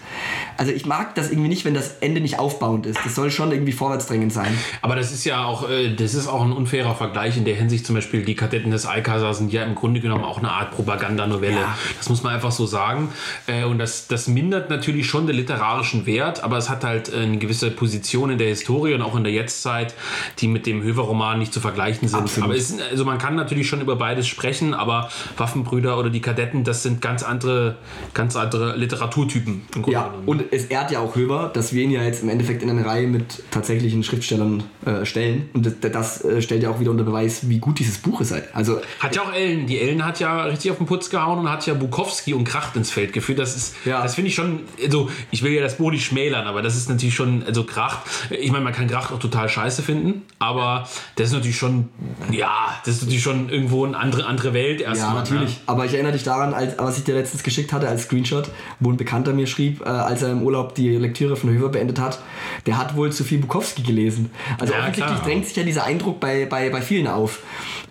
Also 0.56 0.72
ich 0.72 0.86
mag 0.86 1.14
das 1.16 1.30
irgendwie 1.30 1.50
nicht, 1.50 1.66
wenn 1.66 1.74
das 1.74 1.98
Ende 2.00 2.22
nicht 2.22 2.40
aufbauend 2.40 2.86
ist. 2.86 3.00
Das 3.04 3.16
soll 3.16 3.32
schon 3.32 3.52
irgendwie 3.52 3.74
vorwärtsdrängend 3.74 4.32
sein. 4.32 4.58
Aber 4.82 4.96
das 4.96 5.12
ist 5.12 5.26
ja 5.26 5.44
auch, 5.44 5.70
äh, 5.70 5.94
das 5.94 6.14
ist 6.14 6.28
auch 6.28 6.42
ein 6.42 6.54
unfairer 6.54 6.96
Vergleich 6.96 7.36
in 7.36 7.44
der 7.44 7.56
Hinsicht. 7.56 7.86
Zum 7.86 7.96
Beispiel 7.96 8.24
die 8.24 8.36
Kadetten 8.36 8.72
des 8.72 8.86
Alcazar 8.86 9.34
sind 9.34 9.52
ja 9.52 9.64
im 9.64 9.76
Grunde 9.76 10.00
genommen 10.00 10.24
auch 10.24 10.38
eine 10.38 10.52
Art 10.52 10.72
Propagandanovelle. 10.72 11.60
Ja. 11.60 11.78
Das 11.98 12.08
muss 12.08 12.24
man 12.24 12.34
einfach 12.34 12.52
so 12.52 12.66
sagen. 12.66 13.10
Äh, 13.46 13.66
Und 13.66 13.78
das, 13.78 14.08
das 14.08 14.28
mindert 14.28 14.70
natürlich 14.70 15.08
schon 15.08 15.28
den 15.28 15.36
literarischen 15.36 16.06
Wert, 16.06 16.44
aber 16.44 16.58
es 16.58 16.70
hat 16.70 16.86
halt 16.86 17.12
äh, 17.12 17.18
eine 17.18 17.38
gewisse 17.40 17.72
Position 17.72 18.30
in 18.30 18.38
der 18.38 18.48
Historie 18.48 18.94
und 18.94 19.02
auch 19.02 19.16
in 19.16 19.24
der 19.26 19.34
Jetztzeit, 19.34 19.94
die 20.40 20.48
mit 20.48 20.66
dem 20.66 20.82
Höver-Roman 20.82 21.40
nicht 21.40 21.54
zu 21.54 21.60
vergleichen 21.60 22.08
sind. 22.08 22.22
Absolut. 22.22 22.50
Aber 22.50 22.58
es, 22.58 22.74
also 22.90 23.04
man 23.04 23.18
kann 23.18 23.36
natürlich 23.36 23.68
schon 23.68 23.82
über 23.82 23.98
beides 23.98 24.29
sprechen, 24.30 24.74
aber 24.74 25.10
Waffenbrüder 25.38 25.98
oder 25.98 26.10
die 26.10 26.22
Kadetten, 26.22 26.64
das 26.64 26.84
sind 26.84 27.02
ganz 27.02 27.24
andere, 27.24 27.76
ganz 28.14 28.36
andere 28.36 28.76
Literaturtypen. 28.78 29.62
Ja, 29.88 30.14
und 30.26 30.44
es 30.52 30.66
ehrt 30.66 30.92
ja 30.92 31.00
auch 31.00 31.16
Höber, 31.16 31.50
dass 31.54 31.74
wir 31.74 31.84
ihn 31.84 31.92
ja 31.92 32.04
jetzt 32.04 32.24
im 32.24 32.30
Endeffekt 32.30 32.64
in 32.64 32.70
eine 32.70 32.86
Reihe 32.86 33.08
mit 33.08 33.44
tatsächlichen 33.52 34.04
Schriftstellern 34.04 34.64
äh, 34.86 35.06
stellen. 35.06 35.50
Und 35.54 35.66
das, 35.66 35.74
das 35.92 36.24
äh, 36.26 36.42
stellt 36.42 36.64
ja 36.64 36.70
auch 36.70 36.80
wieder 36.80 36.92
unter 36.92 37.04
Beweis, 37.04 37.50
wie 37.50 37.60
gut 37.60 37.80
dieses 37.80 37.98
Buch 37.98 38.22
ist. 38.22 38.32
Halt. 38.32 38.46
Also 38.54 38.80
Hat 39.00 39.16
ja 39.16 39.24
auch 39.24 39.34
Ellen. 39.34 39.68
Die 39.68 39.80
Ellen 39.80 40.06
hat 40.06 40.20
ja 40.20 40.44
richtig 40.44 40.72
auf 40.72 40.78
den 40.78 40.86
Putz 40.88 41.10
gehauen 41.10 41.40
und 41.40 41.50
hat 41.50 41.66
ja 41.66 41.74
Bukowski 41.74 42.34
und 42.34 42.44
Kracht 42.44 42.76
ins 42.76 42.92
Feld 42.92 43.14
geführt. 43.14 43.40
Das 43.40 43.56
ist, 43.56 43.76
Ja. 43.86 44.02
das 44.04 44.16
finde 44.16 44.30
ich 44.30 44.36
schon, 44.36 44.62
also 44.84 45.10
ich 45.32 45.44
will 45.44 45.52
ja 45.52 45.62
das 45.62 45.78
Buch 45.78 45.92
nicht 45.92 46.06
schmälern, 46.06 46.48
aber 46.48 46.62
das 46.62 46.76
ist 46.76 46.90
natürlich 46.90 47.16
schon, 47.16 47.44
also 47.44 47.64
Kracht, 47.64 48.00
ich 48.30 48.52
meine, 48.52 48.64
man 48.64 48.74
kann 48.74 48.88
Kracht 48.88 49.12
auch 49.12 49.20
total 49.20 49.50
scheiße 49.50 49.82
finden, 49.82 50.24
aber 50.40 50.88
das 51.16 51.28
ist 51.28 51.34
natürlich 51.34 51.58
schon, 51.58 51.90
ja, 52.32 52.80
das 52.86 52.96
ist 52.96 53.02
natürlich 53.04 53.24
schon 53.24 53.50
irgendwo 53.50 53.86
eine 53.86 53.98
andere, 54.14 54.28
andere 54.28 54.54
Welt 54.54 54.82
Ja, 54.82 54.90
erstmal. 54.90 55.14
natürlich. 55.16 55.60
Aber 55.66 55.86
ich 55.86 55.94
erinnere 55.94 56.12
dich 56.14 56.24
daran, 56.24 56.54
als, 56.54 56.78
was 56.78 56.98
ich 56.98 57.04
dir 57.04 57.16
letztens 57.16 57.44
geschickt 57.44 57.72
hatte 57.74 57.88
als 57.88 58.04
Screenshot, 58.04 58.50
wo 58.80 58.90
ein 58.92 58.98
Bekannter 58.98 59.34
mir 59.34 59.48
schrieb, 59.48 59.82
äh, 59.82 59.86
als 59.90 60.22
er 60.22 60.32
im 60.32 60.42
Urlaub 60.44 60.76
die 60.76 60.90
Lektüre 60.98 61.36
von 61.36 61.50
Höver 61.52 61.70
beendet 61.70 62.00
hat, 62.00 62.20
der 62.66 62.78
hat 62.78 62.96
wohl 62.96 63.12
zu 63.12 63.24
viel 63.24 63.40
Bukowski 63.40 63.82
gelesen. 63.84 64.32
Also 64.60 64.74
Ja, 64.74 64.80
offensichtlich 64.80 65.16
klar. 65.18 65.26
drängt 65.26 65.46
sich 65.48 65.56
ja 65.56 65.64
dieser 65.64 65.84
Eindruck 65.86 66.20
bei, 66.20 66.46
bei, 66.46 66.70
bei 66.70 66.82
vielen 66.82 67.08
auf. 67.08 67.40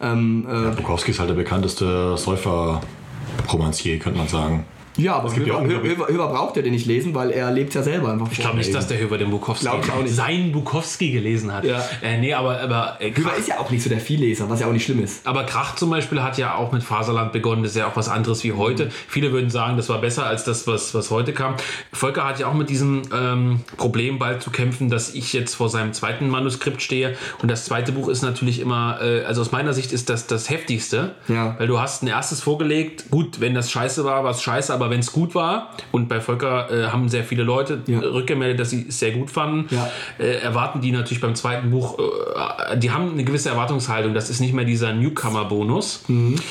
Ähm, 0.00 0.46
äh, 0.50 0.74
Bukowski 0.76 1.10
ist 1.12 1.18
halt 1.20 1.30
der 1.30 1.34
bekannteste 1.34 2.16
Säufer-Romancier, 2.16 3.98
könnte 3.98 4.18
man 4.18 4.28
sagen. 4.28 4.64
Ja, 4.98 5.16
aber 5.16 5.30
gibt 5.30 5.46
ja 5.46 5.54
Höver, 5.54 5.64
auch 5.64 5.68
Höver, 5.68 5.88
Höver, 5.88 6.08
Höver 6.08 6.28
braucht 6.28 6.56
ja 6.56 6.62
den 6.62 6.72
nicht 6.72 6.86
lesen, 6.86 7.14
weil 7.14 7.30
er 7.30 7.50
lebt 7.50 7.74
ja 7.74 7.82
selber 7.82 8.12
einfach 8.12 8.28
Ich 8.30 8.38
glaube 8.38 8.56
nicht, 8.56 8.74
dass 8.74 8.88
der 8.88 8.98
Höver 8.98 9.18
den 9.18 9.30
Bukowski, 9.30 9.68
seinen 10.06 10.52
Bukowski 10.52 11.10
gelesen 11.12 11.52
hat. 11.52 11.64
Ja. 11.64 11.84
Äh, 12.02 12.18
nee, 12.18 12.34
aber, 12.34 12.60
aber 12.60 12.96
äh, 13.00 13.12
Höver 13.14 13.36
ist 13.36 13.48
ja 13.48 13.58
auch 13.58 13.70
nicht 13.70 13.82
so 13.82 13.88
der 13.88 14.00
Vielleser, 14.00 14.50
was 14.50 14.60
ja 14.60 14.66
auch 14.66 14.72
nicht 14.72 14.84
schlimm 14.84 15.02
ist. 15.02 15.26
Aber 15.26 15.44
Kracht 15.44 15.78
zum 15.78 15.90
Beispiel 15.90 16.22
hat 16.22 16.38
ja 16.38 16.54
auch 16.54 16.72
mit 16.72 16.82
Faserland 16.82 17.32
begonnen. 17.32 17.62
Das 17.62 17.72
ist 17.72 17.78
ja 17.78 17.86
auch 17.86 17.96
was 17.96 18.08
anderes 18.08 18.44
wie 18.44 18.52
heute. 18.52 18.86
Mhm. 18.86 18.90
Viele 19.08 19.32
würden 19.32 19.50
sagen, 19.50 19.76
das 19.76 19.88
war 19.88 20.00
besser 20.00 20.26
als 20.26 20.44
das, 20.44 20.66
was, 20.66 20.94
was 20.94 21.10
heute 21.10 21.32
kam. 21.32 21.54
Volker 21.92 22.24
hat 22.24 22.40
ja 22.40 22.48
auch 22.48 22.54
mit 22.54 22.68
diesem 22.68 23.02
ähm, 23.14 23.60
Problem 23.76 24.18
bald 24.18 24.42
zu 24.42 24.50
kämpfen, 24.50 24.90
dass 24.90 25.14
ich 25.14 25.32
jetzt 25.32 25.54
vor 25.54 25.68
seinem 25.68 25.92
zweiten 25.92 26.28
Manuskript 26.28 26.82
stehe. 26.82 27.16
Und 27.40 27.50
das 27.50 27.64
zweite 27.64 27.92
Buch 27.92 28.08
ist 28.08 28.22
natürlich 28.22 28.60
immer, 28.60 28.98
äh, 29.00 29.24
also 29.24 29.40
aus 29.40 29.52
meiner 29.52 29.72
Sicht 29.72 29.92
ist 29.92 30.10
das 30.10 30.26
das 30.26 30.50
heftigste. 30.50 31.14
Ja. 31.28 31.54
Weil 31.58 31.66
du 31.66 31.78
hast 31.78 32.02
ein 32.02 32.08
erstes 32.08 32.40
vorgelegt. 32.40 33.10
Gut, 33.10 33.40
wenn 33.40 33.54
das 33.54 33.70
scheiße 33.70 34.04
war, 34.04 34.24
war 34.24 34.32
es 34.32 34.42
scheiße. 34.42 34.72
Aber 34.72 34.87
wenn 34.90 35.00
es 35.00 35.12
gut 35.12 35.34
war, 35.34 35.70
und 35.92 36.08
bei 36.08 36.20
Volker 36.20 36.70
äh, 36.70 36.86
haben 36.88 37.08
sehr 37.08 37.24
viele 37.24 37.42
Leute 37.42 37.82
Ja. 37.86 37.98
rückgemeldet, 38.00 38.58
dass 38.60 38.70
sie 38.70 38.86
es 38.88 38.98
sehr 38.98 39.12
gut 39.12 39.30
fanden, 39.30 39.66
Ja. 39.74 39.90
äh, 40.18 40.38
erwarten 40.40 40.80
die 40.80 40.92
natürlich 40.92 41.20
beim 41.20 41.34
zweiten 41.34 41.70
Buch, 41.70 41.98
äh, 41.98 42.76
die 42.78 42.90
haben 42.90 43.12
eine 43.12 43.24
gewisse 43.24 43.50
Erwartungshaltung. 43.50 44.14
Das 44.14 44.30
ist 44.30 44.40
nicht 44.40 44.52
mehr 44.54 44.64
dieser 44.64 44.92
Newcomer-Bonus. 44.92 46.04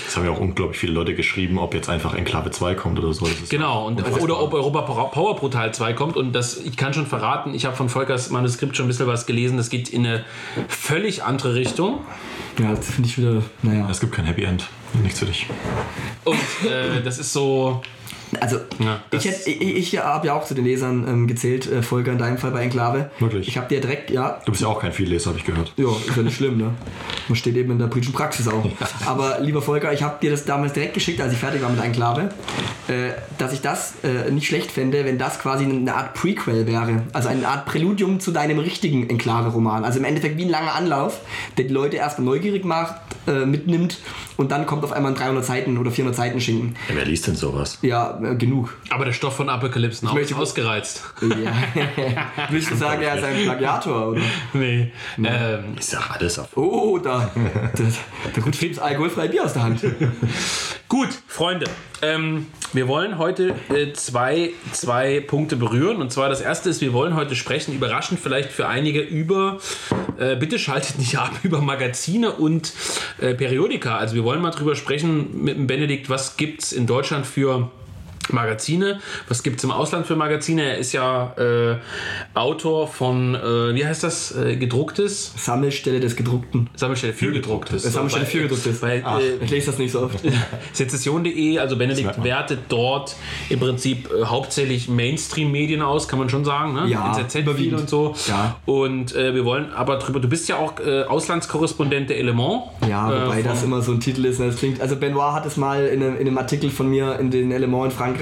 Das 0.05 0.15
haben 0.17 0.25
ja 0.25 0.31
auch 0.31 0.39
unglaublich 0.39 0.77
viele 0.79 0.93
Leute 0.93 1.15
geschrieben, 1.15 1.57
ob 1.57 1.73
jetzt 1.73 1.89
einfach 1.89 2.13
Enklave 2.13 2.51
2 2.51 2.75
kommt 2.75 2.99
oder 2.99 3.13
so. 3.13 3.27
Genau, 3.49 3.87
und, 3.87 4.01
oder 4.21 4.41
ob 4.41 4.53
Europa 4.53 4.81
Power 4.81 5.35
Portal 5.35 5.73
2 5.73 5.93
kommt. 5.93 6.15
Und 6.17 6.33
das, 6.33 6.57
ich 6.57 6.77
kann 6.77 6.93
schon 6.93 7.05
verraten, 7.07 7.53
ich 7.53 7.65
habe 7.65 7.75
von 7.75 7.89
Volkers 7.89 8.29
Manuskript 8.29 8.75
schon 8.75 8.85
ein 8.85 8.89
bisschen 8.89 9.07
was 9.07 9.25
gelesen. 9.25 9.57
Das 9.57 9.69
geht 9.69 9.89
in 9.89 10.05
eine 10.05 10.23
völlig 10.67 11.23
andere 11.23 11.55
Richtung. 11.55 11.99
Ja, 12.59 12.71
das 12.73 12.89
finde 12.89 13.09
ich 13.09 13.17
wieder, 13.17 13.41
naja. 13.61 13.87
Es 13.89 13.99
gibt 13.99 14.13
kein 14.13 14.25
Happy 14.25 14.43
End. 14.43 14.65
Nichts 15.03 15.19
für 15.19 15.25
dich. 15.25 15.47
Und 16.23 16.35
äh, 16.69 17.01
das 17.03 17.19
ist 17.19 17.33
so. 17.33 17.81
Also, 18.41 18.57
Ja, 18.79 18.99
ich, 19.11 19.25
hätt- 19.25 19.47
ich, 19.47 19.61
ich 19.93 19.97
habe 19.99 20.27
ja 20.27 20.33
auch 20.33 20.45
zu 20.45 20.53
den 20.53 20.65
Lesern 20.65 21.05
ähm, 21.07 21.27
gezählt, 21.27 21.71
äh, 21.71 21.81
Volker 21.81 22.11
in 22.11 22.17
deinem 22.17 22.37
Fall 22.37 22.51
bei 22.51 22.61
Enklave. 22.61 23.09
Wirklich? 23.19 23.47
Ich 23.47 23.57
habe 23.57 23.67
dir 23.67 23.79
direkt, 23.79 24.09
ja, 24.11 24.39
Du 24.45 24.51
bist 24.51 24.61
ja 24.61 24.67
auch 24.67 24.79
kein 24.81 24.91
Vielleser, 24.91 25.29
habe 25.29 25.39
ich 25.39 25.45
gehört. 25.45 25.71
ja, 25.77 25.87
ist 26.07 26.15
ja 26.17 26.23
nicht 26.23 26.35
schlimm, 26.35 26.57
ne? 26.57 26.71
Man 27.29 27.35
steht 27.35 27.55
eben 27.55 27.71
in 27.71 27.79
der 27.79 27.87
politischen 27.87 28.13
Praxis 28.13 28.47
auch. 28.47 28.65
Aber 29.05 29.39
lieber 29.39 29.61
Volker, 29.61 29.93
ich 29.93 30.03
habe 30.03 30.17
dir 30.21 30.31
das 30.31 30.45
damals 30.45 30.73
direkt 30.73 30.93
geschickt, 30.93 31.21
als 31.21 31.31
ich 31.33 31.39
fertig 31.39 31.61
war 31.61 31.69
mit 31.69 31.81
Enklave, 31.83 32.29
äh, 32.87 33.11
dass 33.37 33.53
ich 33.53 33.61
das 33.61 33.93
äh, 34.03 34.29
nicht 34.31 34.47
schlecht 34.47 34.71
fände, 34.71 35.05
wenn 35.05 35.17
das 35.17 35.39
quasi 35.39 35.63
eine 35.65 35.95
Art 35.95 36.13
Prequel 36.13 36.67
wäre. 36.67 37.03
Also 37.13 37.29
eine 37.29 37.47
Art 37.47 37.65
Präludium 37.65 38.19
zu 38.19 38.31
deinem 38.31 38.59
richtigen 38.59 39.09
Enklave-Roman. 39.09 39.85
Also 39.85 39.99
im 39.99 40.05
Endeffekt 40.05 40.37
wie 40.37 40.43
ein 40.45 40.49
langer 40.49 40.75
Anlauf, 40.75 41.21
der 41.57 41.65
die 41.65 41.73
Leute 41.73 41.97
erstmal 41.97 42.25
neugierig 42.25 42.65
macht, 42.65 42.95
äh, 43.27 43.45
mitnimmt 43.45 43.99
und 44.37 44.51
dann 44.51 44.65
kommt 44.65 44.83
auf 44.83 44.91
einmal 44.91 45.11
ein 45.11 45.17
300 45.17 45.43
Seiten 45.43 45.77
oder 45.77 45.91
400 45.91 46.15
Seiten 46.15 46.39
Schinken. 46.39 46.75
Ja, 46.89 46.95
wer 46.95 47.05
liest 47.05 47.27
denn 47.27 47.35
sowas? 47.35 47.79
Ja, 47.81 48.19
äh, 48.23 48.35
genug. 48.35 48.75
Aber 48.89 49.05
der 49.05 49.13
Stoff 49.13 49.35
von 49.35 49.49
Apokalypse 49.49 50.05
Now 50.05 50.13
möchte- 50.13 50.33
ist 50.33 50.39
ausgereizt. 50.39 51.03
Ja. 51.21 51.51
Willst 52.49 52.71
du 52.71 52.75
sagen, 52.75 53.01
er 53.01 53.17
ist 53.17 53.23
ein 53.23 53.43
Plagiator, 53.43 54.07
oder? 54.09 54.21
Nee. 54.53 54.91
Ähm, 55.17 55.75
Ist 55.77 55.93
ja 55.93 55.99
alles 56.09 56.39
auf. 56.39 56.55
Oh, 56.55 56.97
da, 56.99 57.29
da, 57.75 57.83
da 58.35 58.41
rutscht 58.41 58.69
das 58.71 58.79
alkoholfreie 58.79 59.29
Bier 59.29 59.43
aus 59.45 59.53
der 59.53 59.63
Hand. 59.63 59.81
Gut, 60.89 61.09
Freunde, 61.27 61.65
ähm, 62.01 62.47
wir 62.73 62.87
wollen 62.87 63.17
heute 63.17 63.55
äh, 63.69 63.93
zwei, 63.93 64.51
zwei 64.71 65.19
Punkte 65.19 65.55
berühren. 65.55 65.97
Und 66.01 66.11
zwar 66.11 66.29
das 66.29 66.41
erste 66.41 66.69
ist, 66.69 66.81
wir 66.81 66.93
wollen 66.93 67.15
heute 67.15 67.35
sprechen, 67.35 67.73
überraschend 67.73 68.19
vielleicht 68.19 68.51
für 68.51 68.67
einige, 68.67 69.01
über, 69.01 69.59
äh, 70.17 70.35
bitte 70.35 70.59
schaltet 70.59 70.99
nicht 70.99 71.17
ab, 71.17 71.31
über 71.43 71.61
Magazine 71.61 72.31
und 72.31 72.73
äh, 73.19 73.33
Periodika. 73.33 73.97
Also 73.97 74.15
wir 74.15 74.23
wollen 74.23 74.41
mal 74.41 74.51
drüber 74.51 74.75
sprechen 74.75 75.43
mit 75.43 75.57
dem 75.57 75.67
Benedikt, 75.67 76.09
was 76.09 76.37
gibt 76.37 76.63
es 76.63 76.71
in 76.71 76.87
Deutschland 76.87 77.25
für 77.25 77.71
Magazine, 78.29 78.99
was 79.27 79.43
gibt 79.43 79.57
es 79.57 79.63
im 79.63 79.71
Ausland 79.71 80.05
für 80.07 80.15
Magazine? 80.15 80.63
Er 80.63 80.77
ist 80.77 80.93
ja 80.93 81.33
äh, 81.37 81.77
Autor 82.33 82.87
von, 82.87 83.35
äh, 83.35 83.73
wie 83.75 83.85
heißt 83.85 84.03
das, 84.03 84.35
äh, 84.35 84.55
gedrucktes? 84.55 85.33
Sammelstelle 85.37 85.99
des 85.99 86.15
Gedruckten. 86.15 86.69
Sammelstelle 86.75 87.13
für 87.13 87.31
gedrucktes. 87.31 87.85
Äh, 87.85 87.89
Sammelstelle 87.89 88.25
für 88.25 88.43
gedrucktes. 88.43 88.81
Weil, 88.81 88.99
äh, 88.99 89.43
Ich 89.43 89.49
lese 89.51 89.67
das 89.67 89.77
nicht 89.79 89.91
so 89.91 90.01
oft. 90.01 90.19
Sezession.de, 90.73 91.59
also 91.59 91.77
Benedikt 91.77 92.23
wertet 92.23 92.59
dort 92.69 93.15
im 93.49 93.59
Prinzip 93.59 94.09
äh, 94.11 94.25
hauptsächlich 94.25 94.89
Mainstream-Medien 94.89 95.81
aus, 95.81 96.07
kann 96.07 96.19
man 96.19 96.29
schon 96.29 96.45
sagen, 96.45 96.73
ne? 96.73 96.87
Ja, 96.87 97.17
NZZ 97.17 97.31
viel 97.33 97.41
überwiegend. 97.41 97.81
und 97.81 97.89
so. 97.89 98.15
Ja. 98.27 98.57
Und 98.65 99.13
wir 99.15 99.45
wollen 99.45 99.71
aber 99.73 99.97
drüber, 99.97 100.19
du 100.19 100.27
bist 100.27 100.47
ja 100.49 100.57
auch 100.57 100.73
Auslandskorrespondent 101.07 102.09
der 102.09 102.17
Element. 102.19 102.63
Ja, 102.87 103.25
wobei 103.25 103.41
das 103.41 103.63
immer 103.63 103.81
so 103.81 103.91
ein 103.91 103.99
Titel 103.99 104.25
ist. 104.25 104.39
ne? 104.39 104.47
Das 104.47 104.57
klingt, 104.57 104.81
also 104.81 104.95
Benoit 104.95 105.33
hat 105.33 105.45
es 105.45 105.57
mal 105.57 105.85
in 105.87 106.01
einem, 106.03 106.15
in 106.15 106.27
einem 106.27 106.37
Artikel 106.37 106.69
von 106.69 106.89
mir 106.89 107.17
in 107.19 107.31
den 107.31 107.51
Element 107.51 107.85
in 107.85 107.91
Frankreich 107.91 108.16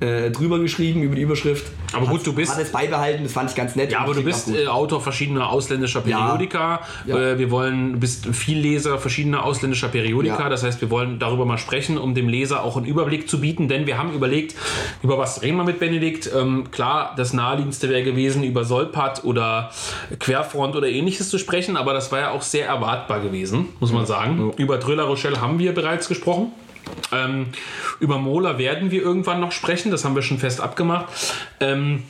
äh, 0.00 0.30
drüber 0.30 0.58
geschrieben, 0.58 1.02
über 1.02 1.14
die 1.14 1.22
Überschrift. 1.22 1.66
Aber 1.92 2.06
gut, 2.06 2.26
du 2.26 2.32
bist- 2.32 2.52
Hat 2.54 2.60
es 2.62 2.72
beibehalten, 2.72 3.22
das 3.24 3.32
fand 3.32 3.50
ich 3.50 3.56
ganz 3.56 3.76
nett. 3.76 3.92
Ja, 3.92 4.00
aber 4.00 4.14
du 4.14 4.22
bist 4.22 4.48
äh, 4.48 4.66
Autor 4.66 5.00
verschiedener 5.00 5.48
ausländischer 5.50 6.02
Ja. 6.06 6.18
Periodika. 6.26 6.80
Ja. 7.06 7.16
Äh, 7.18 7.38
wir 7.38 7.50
wollen, 7.50 7.94
du 7.94 7.98
bist 8.00 8.26
Vielleser 8.26 8.98
verschiedener 8.98 9.44
ausländischer 9.44 9.88
Periodika. 9.88 10.40
Ja. 10.44 10.48
Das 10.48 10.62
heißt, 10.62 10.80
wir 10.80 10.90
wollen 10.90 11.18
darüber 11.18 11.44
mal 11.44 11.58
sprechen, 11.58 11.98
um 11.98 12.14
dem 12.14 12.28
Leser 12.28 12.62
auch 12.64 12.76
einen 12.76 12.86
Überblick 12.86 13.28
zu 13.28 13.40
bieten. 13.40 13.68
Denn 13.68 13.86
wir 13.86 13.96
haben 13.98 14.12
überlegt, 14.12 14.54
über 15.02 15.18
was 15.18 15.42
reden 15.42 15.56
wir 15.56 15.64
mit 15.64 15.78
Benedikt. 15.78 16.30
Ähm, 16.34 16.70
klar, 16.70 17.14
das 17.16 17.32
naheliegendste 17.32 17.88
wäre 17.88 18.02
gewesen, 18.02 18.42
über 18.42 18.64
Solpat 18.64 19.24
oder 19.24 19.70
Querfront 20.18 20.74
oder 20.76 20.88
ähnliches 20.88 21.30
zu 21.30 21.38
sprechen. 21.38 21.76
Aber 21.76 21.92
das 21.92 22.10
war 22.12 22.18
ja 22.20 22.30
auch 22.32 22.42
sehr 22.42 22.66
erwartbar 22.66 23.20
gewesen, 23.20 23.68
muss 23.80 23.92
man 23.92 24.06
sagen. 24.06 24.52
Über 24.56 24.78
Drüller 24.78 25.04
Rochelle 25.04 25.40
haben 25.40 25.58
wir 25.58 25.72
bereits 25.74 26.08
gesprochen. 26.08 26.52
Ähm, 27.12 27.46
über 28.00 28.18
Mola 28.18 28.58
werden 28.58 28.90
wir 28.90 29.02
irgendwann 29.02 29.40
noch 29.40 29.52
sprechen, 29.52 29.90
das 29.90 30.04
haben 30.04 30.14
wir 30.14 30.22
schon 30.22 30.38
fest 30.38 30.60
abgemacht. 30.60 31.06
Ähm, 31.60 32.04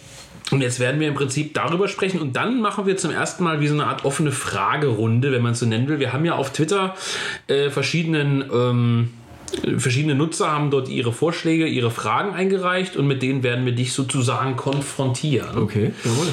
und 0.51 0.61
jetzt 0.61 0.79
werden 0.79 1.01
wir 1.01 1.09
im 1.09 1.15
Prinzip 1.15 1.55
darüber 1.55 1.89
sprechen 1.89 2.21
und 2.21 2.37
dann 2.37 2.61
machen 2.61 2.87
wir 2.87 2.97
zum 2.97 3.11
ersten 3.11 3.45
Mal 3.45 3.61
wie 3.61 3.67
so 3.67 3.75
eine 3.75 3.87
Art 3.87 4.05
offene 4.05 4.31
Fragerunde, 4.31 5.33
wenn 5.33 5.43
man 5.43 5.53
es 5.53 5.61
so 5.61 5.67
nennen 5.67 5.89
will. 5.89 5.99
Wir 6.01 6.13
haben 6.13 6.25
ja 6.25 6.35
auf 6.35 6.53
Twitter 6.53 6.95
äh, 7.47 7.71
verschiedenen. 7.71 8.45
Ähm, 8.53 9.11
Verschiedene 9.79 10.17
Nutzer 10.17 10.51
haben 10.51 10.73
dort 10.73 10.89
ihre 10.89 11.13
Vorschläge, 11.13 11.67
ihre 11.67 11.93
Fragen 11.93 12.35
eingereicht 12.35 12.97
und 12.97 13.07
mit 13.07 13.23
denen 13.23 13.45
werden 13.45 13.65
wir 13.65 13.73
dich 13.73 13.93
sozusagen 13.93 14.57
konfrontieren. 14.57 15.57
Okay, 15.57 15.93
jawohl. 16.05 16.27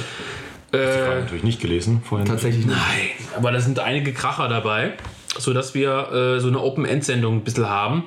Ich 0.74 0.79
habe 0.79 1.19
natürlich 1.19 1.43
nicht 1.43 1.62
gelesen 1.62 2.01
vorhin. 2.03 2.25
Tatsächlich 2.27 2.65
nicht. 2.65 2.75
Nein, 2.75 3.10
aber 3.38 3.51
da 3.51 3.60
sind 3.60 3.77
einige 3.79 4.13
Kracher 4.13 4.48
dabei, 4.48 4.93
sodass 5.38 5.73
wir 5.73 6.11
äh, 6.11 6.39
so 6.39 6.47
eine 6.50 6.59
Open-End-Sendung 6.59 7.38
ein 7.38 7.43
bisschen 7.43 7.69
haben. 7.69 8.03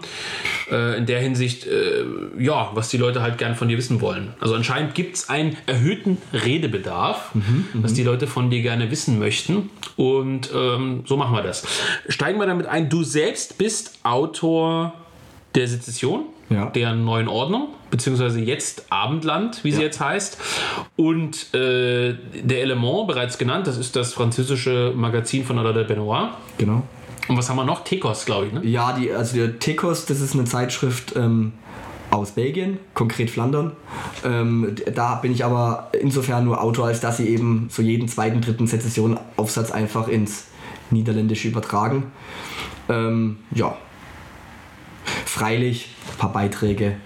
Äh, 0.70 0.98
in 0.98 1.06
der 1.06 1.20
Hinsicht, 1.20 1.66
äh, 1.66 2.04
ja, 2.38 2.70
was 2.74 2.88
die 2.90 2.96
Leute 2.98 3.22
halt 3.22 3.38
gern 3.38 3.54
von 3.54 3.68
dir 3.68 3.76
wissen 3.78 4.00
wollen. 4.00 4.34
Also 4.40 4.54
anscheinend 4.54 4.94
gibt 4.94 5.16
es 5.16 5.28
einen 5.28 5.56
erhöhten 5.66 6.18
Redebedarf, 6.32 7.30
was 7.74 7.94
die 7.94 8.02
Leute 8.02 8.26
von 8.26 8.50
dir 8.50 8.62
gerne 8.62 8.90
wissen 8.90 9.18
möchten. 9.18 9.70
Und 9.96 10.50
ähm, 10.54 11.04
so 11.06 11.16
machen 11.16 11.34
wir 11.34 11.42
das. 11.42 11.66
Steigen 12.08 12.38
wir 12.38 12.46
damit 12.46 12.66
ein. 12.66 12.88
Du 12.88 13.02
selbst 13.02 13.58
bist 13.58 13.98
Autor 14.02 14.92
der 15.54 15.68
Sezession, 15.68 16.24
Ja. 16.50 16.66
der 16.70 16.94
neuen 16.94 17.28
Ordnung, 17.28 17.68
beziehungsweise 17.90 18.40
jetzt 18.40 18.86
Abendland, 18.90 19.62
wie 19.64 19.70
sie 19.70 19.78
Ja. 19.78 19.84
jetzt 19.84 20.00
heißt. 20.00 20.38
Und 20.96 21.54
äh, 21.54 22.14
der 22.42 22.60
Element, 22.62 23.06
bereits 23.06 23.38
genannt, 23.38 23.66
das 23.66 23.76
ist 23.78 23.94
das 23.96 24.12
französische 24.12 24.92
Magazin 24.96 25.44
von 25.44 25.58
Alain 25.58 25.74
de 25.74 25.84
Benoit. 25.84 26.30
Genau. 26.58 26.82
Und 27.28 27.36
was 27.36 27.48
haben 27.48 27.56
wir 27.56 27.64
noch? 27.64 27.84
Tekos, 27.84 28.24
glaube 28.26 28.46
ich, 28.46 28.52
ne? 28.52 28.64
Ja, 28.64 28.92
die, 28.92 29.12
also 29.12 29.36
der 29.36 29.58
Tekos, 29.58 30.06
das 30.06 30.20
ist 30.20 30.34
eine 30.34 30.44
Zeitschrift 30.44 31.14
ähm, 31.16 31.52
aus 32.10 32.32
Belgien, 32.32 32.78
konkret 32.92 33.30
Flandern. 33.30 33.72
Ähm, 34.24 34.74
da 34.94 35.16
bin 35.16 35.32
ich 35.32 35.44
aber 35.44 35.90
insofern 36.00 36.44
nur 36.44 36.62
Autor, 36.62 36.86
als 36.86 37.00
dass 37.00 37.16
sie 37.16 37.28
eben 37.28 37.68
so 37.70 37.82
jeden 37.82 38.08
zweiten, 38.08 38.40
dritten 38.40 38.66
Sezession-Aufsatz 38.66 39.70
einfach 39.70 40.08
ins 40.08 40.46
Niederländische 40.90 41.48
übertragen. 41.48 42.04
Ähm, 42.88 43.38
ja. 43.54 43.76
Freilich, 45.24 45.88
ein 46.12 46.18
paar 46.18 46.32
Beiträge, 46.32 46.96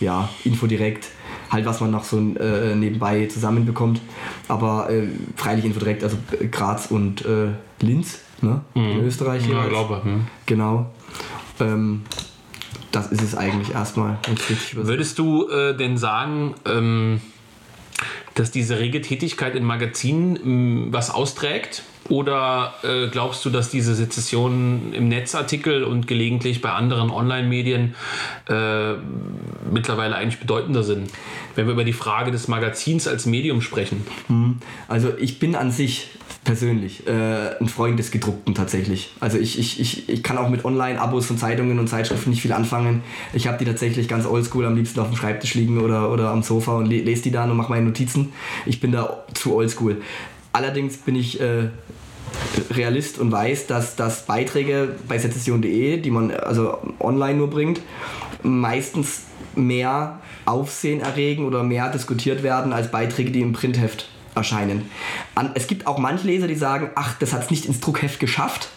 ja, 0.00 0.28
Info 0.44 0.66
direkt, 0.66 1.08
halt 1.50 1.66
was 1.66 1.80
man 1.80 1.90
noch 1.90 2.04
so 2.04 2.18
äh, 2.18 2.74
nebenbei 2.74 3.26
zusammenbekommt. 3.26 4.00
Aber 4.48 4.90
äh, 4.90 5.06
freilich 5.36 5.64
Info 5.64 5.78
direkt, 5.78 6.02
also 6.02 6.16
Graz 6.50 6.86
und 6.86 7.24
äh, 7.24 7.48
Linz, 7.80 8.20
ne? 8.42 8.60
In 8.74 9.04
Österreich. 9.04 9.48
Ja, 9.48 9.66
glaube. 9.66 10.02
Hm. 10.02 10.26
Genau. 10.46 10.86
Ähm, 11.60 12.02
das 12.92 13.08
ist 13.08 13.22
es 13.22 13.34
eigentlich 13.34 13.74
erstmal. 13.74 14.18
Würdest 14.72 15.18
du 15.18 15.48
äh, 15.48 15.76
denn 15.76 15.98
sagen, 15.98 16.54
ähm, 16.64 17.20
dass 18.34 18.50
diese 18.50 18.78
rege 18.78 19.00
Tätigkeit 19.00 19.54
in 19.54 19.64
Magazinen 19.64 20.36
ähm, 20.36 20.86
was 20.92 21.10
austrägt? 21.10 21.82
Oder 22.08 22.74
äh, 22.84 23.08
glaubst 23.08 23.44
du, 23.44 23.50
dass 23.50 23.70
diese 23.70 23.94
Sezessionen 23.94 24.92
im 24.92 25.08
Netzartikel 25.08 25.82
und 25.82 26.06
gelegentlich 26.06 26.60
bei 26.60 26.70
anderen 26.70 27.10
Online-Medien 27.10 27.96
äh, 28.48 28.92
mittlerweile 29.72 30.14
eigentlich 30.14 30.38
bedeutender 30.38 30.84
sind? 30.84 31.10
Wenn 31.56 31.66
wir 31.66 31.72
über 31.72 31.84
die 31.84 31.92
Frage 31.92 32.30
des 32.30 32.46
Magazins 32.46 33.08
als 33.08 33.26
Medium 33.26 33.60
sprechen. 33.60 34.06
Also 34.86 35.12
ich 35.18 35.38
bin 35.38 35.56
an 35.56 35.72
sich 35.72 36.10
persönlich 36.46 37.06
äh, 37.08 37.56
ein 37.60 37.68
Freund 37.68 37.98
des 37.98 38.12
Gedruckten 38.12 38.54
tatsächlich. 38.54 39.12
Also 39.18 39.36
ich, 39.36 39.58
ich, 39.58 39.80
ich, 39.80 40.08
ich 40.08 40.22
kann 40.22 40.38
auch 40.38 40.48
mit 40.48 40.64
Online-Abos 40.64 41.26
von 41.26 41.36
Zeitungen 41.36 41.80
und 41.80 41.88
Zeitschriften 41.88 42.30
nicht 42.30 42.40
viel 42.40 42.52
anfangen. 42.52 43.02
Ich 43.32 43.48
habe 43.48 43.58
die 43.58 43.64
tatsächlich 43.64 44.06
ganz 44.06 44.26
oldschool 44.26 44.64
am 44.64 44.76
liebsten 44.76 45.00
auf 45.00 45.08
dem 45.08 45.16
Schreibtisch 45.16 45.54
liegen 45.54 45.80
oder, 45.80 46.10
oder 46.10 46.30
am 46.30 46.44
Sofa 46.44 46.76
und 46.76 46.86
le 46.86 47.00
lese 47.00 47.22
die 47.22 47.32
dann 47.32 47.50
und 47.50 47.56
mache 47.56 47.70
meine 47.70 47.84
Notizen. 47.84 48.32
Ich 48.64 48.80
bin 48.80 48.92
da 48.92 49.24
zu 49.34 49.56
oldschool. 49.56 50.00
Allerdings 50.52 50.98
bin 50.98 51.16
ich 51.16 51.40
äh, 51.40 51.68
Realist 52.70 53.18
und 53.18 53.32
weiß, 53.32 53.66
dass, 53.66 53.96
dass 53.96 54.24
Beiträge 54.24 54.94
bei 55.08 55.18
sezession.de, 55.18 56.00
die 56.00 56.10
man 56.12 56.30
also 56.30 56.78
online 57.00 57.38
nur 57.38 57.50
bringt, 57.50 57.80
meistens 58.44 59.24
mehr 59.56 60.20
Aufsehen 60.44 61.00
erregen 61.00 61.44
oder 61.44 61.64
mehr 61.64 61.90
diskutiert 61.90 62.44
werden 62.44 62.72
als 62.72 62.92
Beiträge, 62.92 63.32
die 63.32 63.40
im 63.40 63.52
Printheft 63.52 64.08
erscheinen. 64.36 64.90
An, 65.34 65.50
es 65.54 65.66
gibt 65.66 65.86
auch 65.86 65.98
manche 65.98 66.26
Leser, 66.26 66.46
die 66.46 66.54
sagen, 66.54 66.90
ach, 66.94 67.18
das 67.18 67.32
hat 67.32 67.44
es 67.44 67.50
nicht 67.50 67.66
ins 67.66 67.80
Druckheft 67.80 68.20
geschafft. 68.20 68.68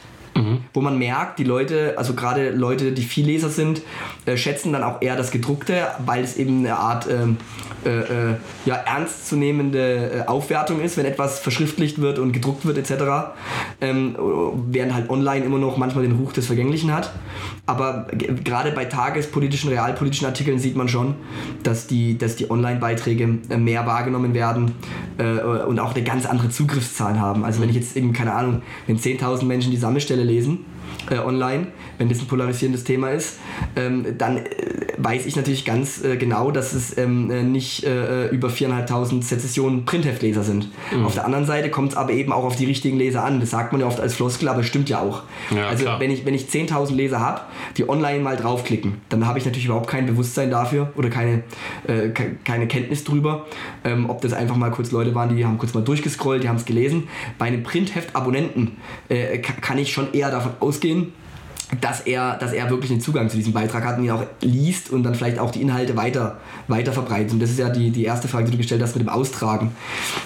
Wo 0.74 0.81
man 0.81 0.98
merkt, 0.98 1.39
die 1.39 1.43
Leute, 1.43 1.96
also 1.98 2.13
gerade 2.13 2.51
Leute, 2.51 2.91
die 2.91 3.03
viel 3.03 3.25
Leser 3.25 3.50
sind, 3.50 3.81
äh, 4.25 4.38
schätzen 4.38 4.74
dann 4.74 4.84
auch 4.84 5.01
eher 5.01 5.15
das 5.15 5.31
Gedruckte, 5.31 5.88
weil 6.05 6.24
es 6.24 6.38
eben 6.38 6.60
eine 6.60 6.77
Art 6.77 7.08
ähm, 7.10 7.38
äh, 7.86 7.89
äh, 7.89 8.36
ja, 8.65 8.75
ernstzunehmende 8.75 10.25
äh, 10.25 10.27
Aufwertung 10.27 10.81
ist, 10.81 10.98
wenn 10.98 11.05
etwas 11.05 11.39
verschriftlicht 11.39 12.01
wird 12.01 12.19
und 12.19 12.34
gedruckt 12.34 12.65
wird 12.65 12.77
etc. 12.77 13.31
Ähm, 13.79 14.17
während 14.69 14.93
halt 14.93 15.10
online 15.10 15.46
immer 15.46 15.60
noch 15.60 15.77
manchmal 15.77 16.03
den 16.03 16.17
Ruch 16.17 16.34
des 16.34 16.48
Vergänglichen 16.48 16.93
hat. 16.93 17.13
Aber 17.65 18.08
gerade 18.43 18.72
bei 18.72 18.84
tagespolitischen, 18.84 19.69
realpolitischen 19.69 20.27
Artikeln 20.27 20.60
sieht 20.60 20.75
man 20.75 20.89
schon, 20.89 21.15
dass 21.63 21.88
die, 21.88 22.17
dass 22.17 22.36
die 22.36 22.51
Online-Beiträge 22.51 23.38
äh, 23.50 23.58
mehr 23.58 23.86
wahrgenommen 23.86 24.34
werden 24.34 24.74
äh, 25.17 25.39
und 25.39 25.79
auch 25.79 25.96
eine 25.96 26.03
ganz 26.03 26.25
andere 26.25 26.50
Zugriffszahlen 26.50 27.22
haben. 27.22 27.46
Also 27.46 27.62
wenn 27.62 27.69
ich 27.69 27.75
jetzt 27.75 27.96
eben, 27.96 28.12
keine 28.12 28.34
Ahnung, 28.34 28.62
wenn 28.88 28.98
10.000 28.98 29.46
Menschen 29.46 29.72
die 29.72 29.77
Sammelstelle 29.77 30.24
lesen, 30.29 30.65
äh, 31.10 31.17
online, 31.19 31.67
wenn 31.98 32.10
das 32.10 32.19
ein 32.19 32.27
polarisierendes 32.27 32.84
Thema 32.84 33.10
ist, 33.10 33.39
ähm, 33.75 34.05
dann 34.17 34.38
äh, 34.38 34.46
weiß 34.98 35.25
ich 35.25 35.36
natürlich 35.36 35.63
ganz 35.65 36.03
äh, 36.03 36.17
genau, 36.17 36.51
dass 36.51 36.74
es 36.74 36.98
ähm, 36.98 37.31
äh, 37.31 37.43
nicht 37.43 37.84
äh, 37.86 38.27
über 38.29 38.50
4.500 38.50 39.24
Sezessionen 39.24 39.86
Printheftleser 39.86 40.43
sind. 40.43 40.67
Auf 41.05 41.13
der 41.13 41.25
anderen 41.25 41.46
Seite 41.46 41.69
kommt 41.69 41.91
es 41.91 41.98
aber 41.98 42.12
eben 42.12 42.31
auch 42.34 42.43
auf 42.43 42.55
die 42.55 42.65
richtigen 42.65 42.98
Leser 42.98 43.24
an. 43.24 43.39
Das 43.39 43.50
sagt 43.51 43.72
man 43.72 43.81
ja 43.81 43.88
oft 43.88 44.00
als 44.00 44.15
Floskel, 44.15 44.48
aber 44.50 44.60
es 44.62 44.67
stimmt 44.67 44.89
ja 44.89 45.00
auch. 45.01 45.24
Ja, 45.55 45.67
also 45.67 45.84
klar. 45.84 46.00
wenn 46.00 46.12
ich, 46.12 46.25
wenn 46.25 46.34
ich 46.34 46.48
10.000 46.48 46.93
Leser 46.96 47.19
habe, 47.19 47.41
die 47.77 47.88
online 47.88 48.19
mal 48.19 48.36
draufklicken, 48.38 48.96
dann 49.10 49.25
habe 49.25 49.39
ich 49.39 49.46
natürlich 49.46 49.65
überhaupt 49.65 49.89
kein 49.89 50.05
Bewusstsein 50.05 50.50
dafür 50.51 50.91
oder 50.96 51.10
keine, 51.10 51.43
äh, 51.88 52.10
ke- 52.10 52.36
keine 52.43 52.67
Kenntnis 52.67 53.03
drüber, 53.03 53.46
ähm, 53.84 54.10
ob 54.10 54.22
das 54.22 54.34
einfach 54.34 54.55
mal 54.58 54.69
kurz 54.72 54.91
Leute 54.91 55.15
waren, 55.15 55.36
die 55.36 55.46
haben 55.46 55.58
kurz 55.58 55.74
mal 55.74 55.84
durchgescrollt, 55.84 56.43
die 56.43 56.50
haben 56.50 56.58
es 56.58 56.65
gelesen. 56.65 57.08
Bei 57.38 57.46
einem 57.46 57.63
Printheft-Abonnenten 57.63 58.77
äh, 59.10 59.38
ka- 59.39 59.53
kann 59.62 59.77
ich 59.77 59.93
schon 59.93 60.13
eher 60.13 60.31
davon 60.31 60.51
ausgehen, 60.60 60.78
dass 61.81 62.01
er, 62.01 62.36
dass 62.38 62.51
er 62.51 62.69
wirklich 62.69 62.91
einen 62.91 63.01
Zugang 63.01 63.29
zu 63.29 63.38
diesem 63.38 63.53
Beitrag 63.53 63.86
hat 63.86 63.98
und 64.00 64.05
ihn 64.05 64.12
auch 64.12 64.25
liest 64.41 64.89
und 64.89 65.03
dann 65.03 65.13
vielleicht 65.13 65.38
auch 65.38 65.51
die 65.51 65.62
Inhalte 65.62 65.95
weiter, 65.95 66.39
weiter 66.67 66.91
verbreitet. 66.91 67.33
Und 67.33 67.39
das 67.39 67.51
ist 67.51 67.59
ja 67.59 67.69
die, 67.69 67.91
die 67.91 68.05
erste 68.05 68.27
Frage, 68.27 68.45
die 68.45 68.51
du 68.51 68.57
gestellt 68.57 68.81
hast 68.81 68.95
mit 68.95 69.05
dem 69.05 69.09
Austragen. 69.09 69.71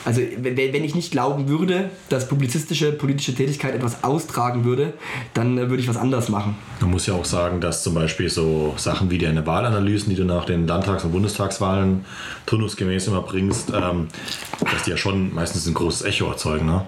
Also 0.05 0.21
wenn 0.37 0.83
ich 0.83 0.95
nicht 0.95 1.11
glauben 1.11 1.49
würde, 1.49 1.89
dass 2.07 2.29
publizistische 2.29 2.93
politische 2.93 3.35
Tätigkeit 3.35 3.75
etwas 3.75 4.05
austragen 4.05 4.63
würde, 4.63 4.93
dann 5.33 5.57
äh, 5.57 5.69
würde 5.69 5.81
ich 5.81 5.89
was 5.89 5.97
anderes 5.97 6.29
machen. 6.29 6.55
Man 6.79 6.91
muss 6.91 7.07
ja 7.07 7.13
auch 7.13 7.25
sagen, 7.25 7.59
dass 7.59 7.83
zum 7.83 7.93
Beispiel 7.93 8.29
so 8.29 8.73
Sachen 8.77 9.11
wie 9.11 9.17
deine 9.17 9.45
Wahlanalysen, 9.45 10.09
die 10.09 10.15
du 10.15 10.23
nach 10.23 10.45
den 10.45 10.65
Landtags- 10.65 11.03
und 11.03 11.11
Bundestagswahlen 11.11 12.05
turnusgemäß 12.45 13.07
immer 13.07 13.21
bringst, 13.21 13.69
ähm, 13.69 14.07
dass 14.71 14.83
die 14.83 14.91
ja 14.91 14.97
schon 14.97 15.33
meistens 15.33 15.67
ein 15.67 15.73
großes 15.73 16.03
Echo 16.03 16.29
erzeugen. 16.29 16.65
Ne? 16.65 16.85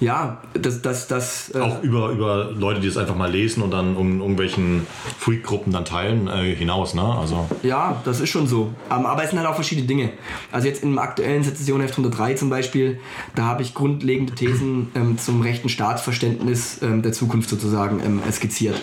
Ja, 0.00 0.42
das, 0.54 0.82
das, 0.82 1.08
das. 1.08 1.54
äh, 1.54 1.58
Auch 1.60 1.82
über, 1.82 2.10
über 2.10 2.50
Leute, 2.52 2.80
die 2.80 2.88
es 2.88 2.96
einfach 2.96 3.16
mal 3.16 3.30
lesen 3.30 3.62
und 3.62 3.70
dann 3.70 3.96
um 3.96 4.20
irgendwelchen 4.20 4.86
Freak-Gruppen 5.18 5.72
dann 5.72 5.84
teilen, 5.84 6.28
äh, 6.28 6.54
hinaus. 6.54 6.94
Ne? 6.94 7.02
Also 7.02 7.48
Ja, 7.62 8.00
das 8.04 8.20
ist 8.20 8.30
schon 8.30 8.46
so. 8.46 8.72
Ähm, 8.90 9.06
Aber 9.06 9.22
es 9.22 9.30
sind 9.30 9.38
halt 9.38 9.48
auch 9.48 9.54
verschiedene 9.54 9.86
Dinge. 9.86 10.10
Also 10.52 10.68
jetzt 10.68 10.82
im 10.82 10.98
aktuellen 10.98 11.42
Sezessionheft 11.42 11.92
103 11.92 12.34
zum 12.34 12.50
Beispiel, 12.50 12.98
da 13.34 13.44
habe 13.44 13.62
ich 13.62 13.74
grundlegende 13.74 14.34
Thesen 14.34 14.88
ähm, 14.94 15.18
zum 15.18 15.40
rechten 15.40 15.68
Staatsverständnis 15.68 16.80
ähm, 16.82 17.02
der 17.02 17.12
Zukunft 17.12 17.48
sozusagen 17.48 18.00
ähm, 18.04 18.20
skizziert. 18.30 18.80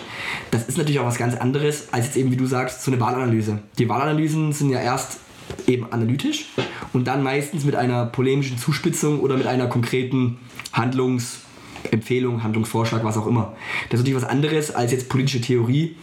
Das 0.50 0.68
ist 0.68 0.78
natürlich 0.78 1.00
auch 1.00 1.06
was 1.06 1.18
ganz 1.18 1.36
anderes 1.36 1.88
als 1.92 2.06
jetzt 2.06 2.16
eben, 2.16 2.30
wie 2.30 2.36
du 2.36 2.46
sagst, 2.46 2.82
so 2.82 2.90
eine 2.90 3.00
Wahlanalyse. 3.00 3.58
Die 3.78 3.88
Wahlanalysen 3.88 4.52
sind 4.52 4.70
ja 4.70 4.80
erst 4.80 5.18
eben 5.66 5.92
analytisch 5.92 6.46
und 6.92 7.06
dann 7.06 7.22
meistens 7.22 7.64
mit 7.64 7.76
einer 7.76 8.06
polemischen 8.06 8.56
Zuspitzung 8.58 9.20
oder 9.20 9.36
mit 9.36 9.46
einer 9.46 9.66
konkreten 9.66 10.38
Handlungsempfehlung, 10.74 12.42
Handlungsvorschlag, 12.42 13.02
was 13.04 13.16
auch 13.16 13.26
immer. 13.26 13.54
Das 13.88 14.00
ist 14.00 14.06
natürlich 14.06 14.22
was 14.22 14.28
anderes 14.28 14.74
als 14.74 14.92
jetzt 14.92 15.08
politische 15.08 15.40
Theorie, 15.40 15.96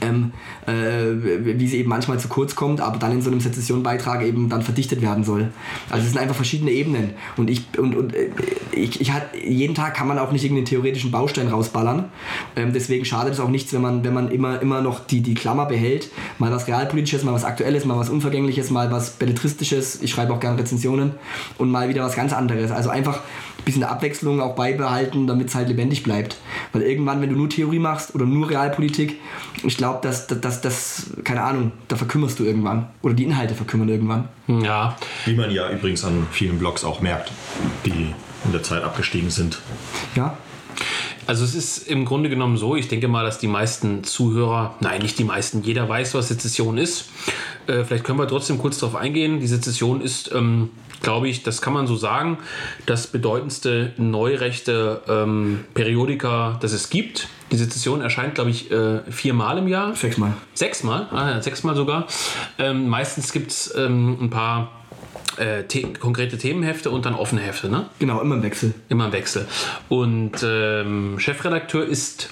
ähm, 0.00 0.32
äh, 0.66 1.56
wie 1.58 1.66
sie 1.66 1.78
eben 1.78 1.88
manchmal 1.88 2.18
zu 2.18 2.28
kurz 2.28 2.54
kommt, 2.54 2.80
aber 2.80 2.98
dann 2.98 3.12
in 3.12 3.22
so 3.22 3.30
einem 3.30 3.40
Sezessionbeitrag 3.40 4.22
eben 4.22 4.48
dann 4.48 4.62
verdichtet 4.62 5.00
werden 5.02 5.24
soll. 5.24 5.50
Also 5.88 6.04
es 6.04 6.12
sind 6.12 6.20
einfach 6.20 6.34
verschiedene 6.34 6.70
Ebenen 6.70 7.14
und 7.36 7.48
ich 7.48 7.62
und, 7.78 7.96
und 7.96 8.14
äh, 8.14 8.30
ich, 8.72 9.00
ich 9.00 9.12
hat, 9.12 9.34
jeden 9.34 9.74
Tag 9.74 9.94
kann 9.94 10.06
man 10.06 10.18
auch 10.18 10.30
nicht 10.30 10.44
irgendeinen 10.44 10.66
theoretischen 10.66 11.10
Baustein 11.10 11.48
rausballern. 11.48 12.10
Ähm, 12.56 12.72
deswegen 12.72 13.04
schadet 13.04 13.34
es 13.34 13.40
auch 13.40 13.48
nichts, 13.48 13.72
wenn 13.72 13.82
man 13.82 14.04
wenn 14.04 14.14
man 14.14 14.30
immer 14.30 14.60
immer 14.60 14.82
noch 14.82 15.06
die 15.06 15.22
die 15.22 15.34
Klammer 15.34 15.66
behält, 15.66 16.10
mal 16.38 16.52
was 16.52 16.68
realpolitisches, 16.68 17.24
mal 17.24 17.32
was 17.32 17.44
aktuelles, 17.44 17.84
mal 17.84 17.96
was 17.96 18.10
unvergängliches, 18.10 18.70
mal 18.70 18.90
was 18.90 19.12
belletristisches. 19.12 20.02
Ich 20.02 20.10
schreibe 20.10 20.32
auch 20.34 20.40
gerne 20.40 20.58
Rezensionen 20.58 21.12
und 21.56 21.70
mal 21.70 21.88
wieder 21.88 22.04
was 22.04 22.14
ganz 22.14 22.32
anderes. 22.32 22.70
Also 22.70 22.90
einfach 22.90 23.20
ein 23.58 23.64
bisschen 23.64 23.84
Abwechslung 23.84 24.40
auch 24.40 24.54
beibehalten, 24.54 25.26
damit 25.26 25.48
es 25.48 25.54
halt 25.54 25.68
lebendig 25.68 26.02
bleibt. 26.02 26.36
Weil 26.72 26.82
irgendwann, 26.82 27.20
wenn 27.20 27.30
du 27.30 27.36
nur 27.36 27.48
Theorie 27.50 27.78
machst 27.78 28.14
oder 28.14 28.24
nur 28.24 28.48
Realpolitik, 28.48 29.16
ich 29.64 29.76
glaube, 29.76 30.00
dass 30.02 30.26
das, 30.28 30.60
das, 30.60 31.10
keine 31.24 31.42
Ahnung, 31.42 31.72
da 31.88 31.96
verkümmerst 31.96 32.38
du 32.38 32.44
irgendwann. 32.44 32.88
Oder 33.02 33.14
die 33.14 33.24
Inhalte 33.24 33.54
verkümmern 33.54 33.88
irgendwann. 33.88 34.28
Ja, 34.46 34.96
wie 35.26 35.34
man 35.34 35.50
ja 35.50 35.70
übrigens 35.70 36.04
an 36.04 36.26
vielen 36.30 36.58
Blogs 36.58 36.84
auch 36.84 37.00
merkt, 37.00 37.32
die 37.84 38.14
in 38.44 38.52
der 38.52 38.62
Zeit 38.62 38.84
abgestiegen 38.84 39.30
sind. 39.30 39.58
Ja, 40.14 40.36
Also 41.26 41.44
es 41.44 41.54
ist 41.54 41.88
im 41.88 42.04
Grunde 42.04 42.30
genommen 42.30 42.56
so, 42.56 42.76
ich 42.76 42.88
denke 42.88 43.08
mal, 43.08 43.24
dass 43.24 43.38
die 43.38 43.48
meisten 43.48 44.04
Zuhörer, 44.04 44.76
nein, 44.80 45.02
nicht 45.02 45.18
die 45.18 45.24
meisten, 45.24 45.62
jeder 45.62 45.88
weiß, 45.88 46.14
was 46.14 46.28
Sezession 46.28 46.78
ist. 46.78 47.10
Äh, 47.66 47.84
vielleicht 47.84 48.04
können 48.04 48.18
wir 48.18 48.28
trotzdem 48.28 48.58
kurz 48.58 48.78
darauf 48.78 48.96
eingehen. 48.96 49.40
Die 49.40 49.46
Sezession 49.46 50.00
ist, 50.00 50.30
ähm, 50.34 50.70
glaube 51.02 51.28
ich, 51.28 51.42
das 51.42 51.62
kann 51.62 51.72
man 51.72 51.86
so 51.86 51.96
sagen, 51.96 52.38
das 52.86 53.06
bedeutendste 53.06 53.92
neurechte 53.96 55.02
ähm, 55.08 55.64
Periodika, 55.74 56.58
das 56.60 56.72
es 56.72 56.90
gibt. 56.90 57.28
Die 57.50 57.56
Sezession 57.56 58.00
erscheint, 58.00 58.34
glaube 58.34 58.50
ich, 58.50 58.70
äh, 58.70 59.00
viermal 59.10 59.58
im 59.58 59.68
Jahr. 59.68 59.94
sechsmal. 59.94 60.34
Sechsmal, 60.54 61.08
ah, 61.10 61.30
ja, 61.30 61.42
sechsmal 61.42 61.74
sogar. 61.74 62.06
Ähm, 62.58 62.88
meistens 62.88 63.32
gibt 63.32 63.50
es 63.50 63.74
ähm, 63.76 64.18
ein 64.20 64.30
paar 64.30 64.72
äh, 65.38 65.64
The 65.70 65.94
konkrete 65.94 66.36
Themenhefte 66.36 66.90
und 66.90 67.06
dann 67.06 67.14
offene 67.14 67.40
Hefte, 67.40 67.68
ne? 67.68 67.86
Genau, 67.98 68.20
immer 68.20 68.34
im 68.34 68.42
Wechsel. 68.42 68.74
Immer 68.88 69.06
im 69.06 69.12
Wechsel. 69.12 69.46
Und 69.88 70.42
ähm, 70.42 71.18
Chefredakteur 71.18 71.84
ist 71.84 72.30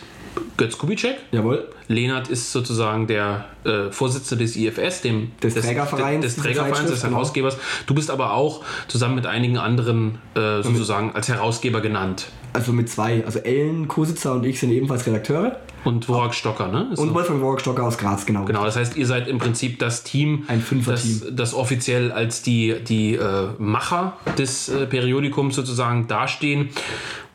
Götz 0.57 0.79
Kubitschek. 0.79 1.17
Jawohl. 1.33 1.69
Lenart 1.89 2.29
ist 2.29 2.53
sozusagen 2.53 3.07
der 3.07 3.47
äh, 3.65 3.91
Vorsitzende 3.91 4.45
des 4.45 4.57
IFS, 4.57 5.03
dem, 5.03 5.33
Des 5.43 5.55
Trägervereins 5.55 6.25
des, 6.25 6.35
des 6.35 6.45
Trägervereins, 6.45 6.91
des 6.91 7.03
genau. 7.03 7.17
Herausgebers. 7.17 7.59
Du 7.87 7.95
bist 7.95 8.11
aber 8.11 8.33
auch 8.33 8.63
zusammen 8.89 9.15
mit 9.15 9.27
einigen 9.27 9.59
anderen 9.59 10.19
äh, 10.35 10.63
sozusagen 10.63 11.13
als 11.15 11.29
Herausgeber 11.29 11.81
genannt. 11.81 12.29
Also 12.53 12.73
mit 12.73 12.89
zwei. 12.89 13.25
Also 13.25 13.39
Ellen 13.41 13.87
Kositzer 13.89 14.33
und 14.33 14.45
ich 14.45 14.59
sind 14.59 14.71
ebenfalls 14.71 15.07
Redakteure. 15.07 15.57
Und 15.87 16.09
Worak 16.09 16.35
Stocker, 16.35 16.67
ne? 16.67 16.89
Ist 16.93 16.99
Und 16.99 17.15
Wolfgang 17.15 17.41
Workstocker 17.41 17.85
aus 17.85 17.97
Graz, 17.97 18.27
genau. 18.27 18.45
Genau, 18.45 18.65
das 18.65 18.75
heißt, 18.75 18.97
ihr 18.97 19.07
seid 19.07 19.29
im 19.29 19.39
Prinzip 19.39 19.79
das 19.79 20.03
Team, 20.03 20.43
Ein 20.49 20.61
Fünfer-Team. 20.61 21.21
das, 21.27 21.35
das 21.37 21.55
offiziell 21.55 22.11
als 22.11 22.43
die, 22.43 22.75
die 22.83 23.15
äh, 23.15 23.49
Macher 23.59 24.17
des 24.37 24.69
äh, 24.69 24.87
Periodikums 24.87 25.55
sozusagen 25.55 26.09
dastehen. 26.09 26.71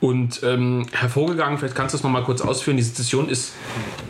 Und 0.02 0.42
ähm, 0.44 0.86
hervorgegangen, 0.92 1.60
vielleicht 1.60 1.76
kannst 1.76 1.94
du 1.94 1.98
es 1.98 2.04
nochmal 2.04 2.24
kurz 2.24 2.42
ausführen, 2.42 2.76
die 2.76 2.84
Sezession 2.84 3.30
ist, 3.30 3.54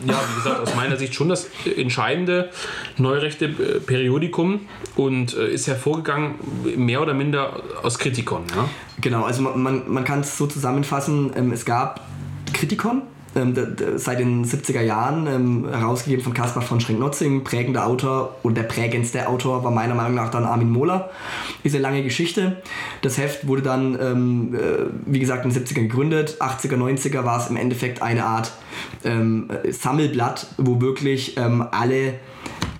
ja, 0.06 0.14
wie 0.14 0.36
gesagt, 0.36 0.60
aus 0.60 0.74
meiner 0.74 0.96
Sicht 0.96 1.14
schon 1.14 1.28
das 1.28 1.48
entscheidende 1.76 2.48
neurechte 2.96 3.44
äh, 3.44 3.78
Periodikum 3.78 4.60
und 4.96 5.36
äh, 5.36 5.50
ist 5.50 5.68
hervorgegangen 5.68 6.34
mehr 6.76 7.00
oder 7.00 7.14
minder 7.14 7.62
aus 7.82 7.98
Kritikon. 7.98 8.42
Ja? 8.56 8.68
Genau, 9.00 9.22
also 9.22 9.42
man, 9.42 9.62
man, 9.62 9.82
man 9.86 10.04
kann 10.04 10.20
es 10.20 10.36
so 10.36 10.46
zusammenfassen, 10.46 11.30
ähm, 11.36 11.52
es 11.52 11.64
gab 11.64 12.00
Kritikon, 12.54 13.02
seit 13.96 14.18
den 14.18 14.44
70er 14.44 14.82
Jahren, 14.82 15.26
ähm, 15.26 15.68
herausgegeben 15.68 16.22
von 16.22 16.34
Caspar 16.34 16.62
von 16.62 16.80
Schrenk-Notzing, 16.80 17.44
prägender 17.44 17.86
Autor 17.86 18.36
und 18.42 18.56
der 18.56 18.64
prägendste 18.64 19.28
Autor 19.28 19.64
war 19.64 19.70
meiner 19.70 19.94
Meinung 19.94 20.14
nach 20.14 20.30
dann 20.30 20.44
Armin 20.44 20.70
Mohler. 20.70 21.10
Eine 21.64 21.78
lange 21.78 22.02
Geschichte. 22.02 22.62
Das 23.00 23.18
Heft 23.18 23.46
wurde 23.46 23.62
dann, 23.62 23.98
ähm, 24.00 24.54
äh, 24.54 24.58
wie 25.06 25.18
gesagt, 25.18 25.44
in 25.44 25.52
den 25.52 25.64
70ern 25.64 25.82
gegründet. 25.82 26.36
80er, 26.40 26.76
90er 26.76 27.24
war 27.24 27.38
es 27.40 27.48
im 27.48 27.56
Endeffekt 27.56 28.02
eine 28.02 28.24
Art 28.24 28.52
ähm, 29.04 29.48
Sammelblatt, 29.70 30.48
wo 30.58 30.80
wirklich 30.80 31.36
ähm, 31.38 31.64
alle 31.70 32.14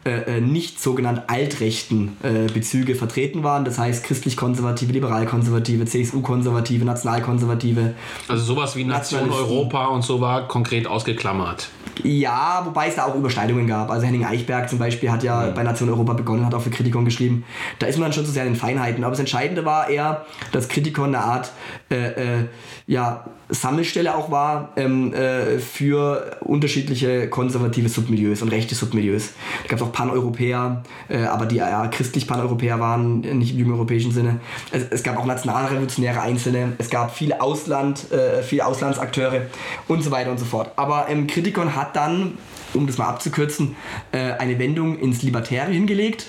äh, 0.05 0.39
äh, 0.39 0.41
nicht 0.41 0.81
sogenannt 0.81 1.23
altrechten 1.29 2.17
äh, 2.25 2.51
Bezüge 2.53 2.97
vertreten 2.97 3.45
waren. 3.45 3.65
Das 3.65 3.79
heißt 3.79 4.03
christlich-konservative, 4.03 4.93
liberal-konservative, 4.93 5.85
CSU-konservative, 5.85 6.85
nationalkonservative. 6.85 7.95
Also 8.27 8.43
sowas 8.43 8.75
wie 8.75 8.83
Nation. 8.83 9.31
Europa 9.31 9.87
und 9.87 10.03
so 10.03 10.21
war 10.21 10.49
konkret 10.49 10.89
ausgeklammert. 10.89 11.69
Ja, 12.03 12.63
wobei 12.65 12.89
es 12.89 12.97
da 12.97 13.05
auch 13.05 13.15
Überschneidungen 13.15 13.69
gab. 13.69 13.91
Also 13.91 14.05
Henning 14.05 14.25
Eichberg 14.25 14.69
zum 14.69 14.81
Beispiel 14.81 15.11
hat 15.11 15.23
ja 15.23 15.51
bei 15.51 15.63
Nation 15.63 15.89
Europa 15.89 16.15
begonnen, 16.15 16.45
hat 16.45 16.55
auch 16.55 16.63
für 16.63 16.71
Kritikon 16.71 17.05
geschrieben. 17.05 17.45
Da 17.79 17.87
ist 17.87 17.97
man 17.97 18.07
dann 18.07 18.13
schon 18.13 18.25
zu 18.25 18.33
sehr 18.33 18.45
in 18.45 18.55
den 18.55 18.59
Feinheiten. 18.59 19.05
Aber 19.05 19.13
das 19.13 19.21
Entscheidende 19.21 19.65
war 19.65 19.89
eher, 19.89 20.27
dass 20.51 20.69
Kritikon 20.69 21.15
eine 21.15 21.21
Art 21.21 21.53
äh, 21.93 22.41
äh, 22.41 22.45
ja, 22.87 23.25
Sammelstelle 23.49 24.17
auch 24.17 24.31
war 24.31 24.71
ähm, 24.77 25.13
äh, 25.13 25.59
für 25.59 26.39
unterschiedliche 26.41 27.29
konservative 27.29 27.89
Submilieus 27.89 28.41
und 28.43 28.49
rechte 28.49 28.75
Submilieus. 28.75 29.31
Da 29.65 29.69
gab 29.69 29.79
es 29.79 29.85
auch 29.85 29.93
Paneuropäer, 29.93 30.83
äh, 31.09 31.25
aber 31.25 31.47
die 31.47 31.57
ja, 31.57 31.87
christlich 31.89 32.27
Paneuropäer 32.27 32.81
waren, 32.81 33.21
nicht 33.21 33.53
im 33.53 33.59
jüngeuropäischen 33.59 34.11
Sinne. 34.11 34.41
Es, 34.71 34.85
es 34.91 35.03
gab 35.03 35.19
auch 35.19 35.27
nationalrevolutionäre 35.27 36.21
Einzelne, 36.21 36.73
es 36.79 36.89
gab 36.89 37.15
viele 37.15 37.41
Ausland, 37.41 38.11
äh, 38.11 38.43
viele 38.43 38.67
Auslandsakteure 38.67 39.43
und 39.87 40.03
so 40.03 40.11
weiter 40.11 40.31
und 40.31 40.39
so 40.39 40.47
fort. 40.47 40.73
Aber 40.77 41.07
ähm, 41.09 41.27
Kritikon 41.27 41.77
hat 41.77 41.95
dann, 41.95 42.39
um 42.73 42.87
das 42.87 42.97
mal 42.97 43.09
abzukürzen, 43.09 43.77
äh, 44.13 44.33
eine 44.33 44.59
Wendung 44.59 44.99
ins 44.99 45.23
Libertäre 45.23 45.71
hingelegt, 45.71 46.27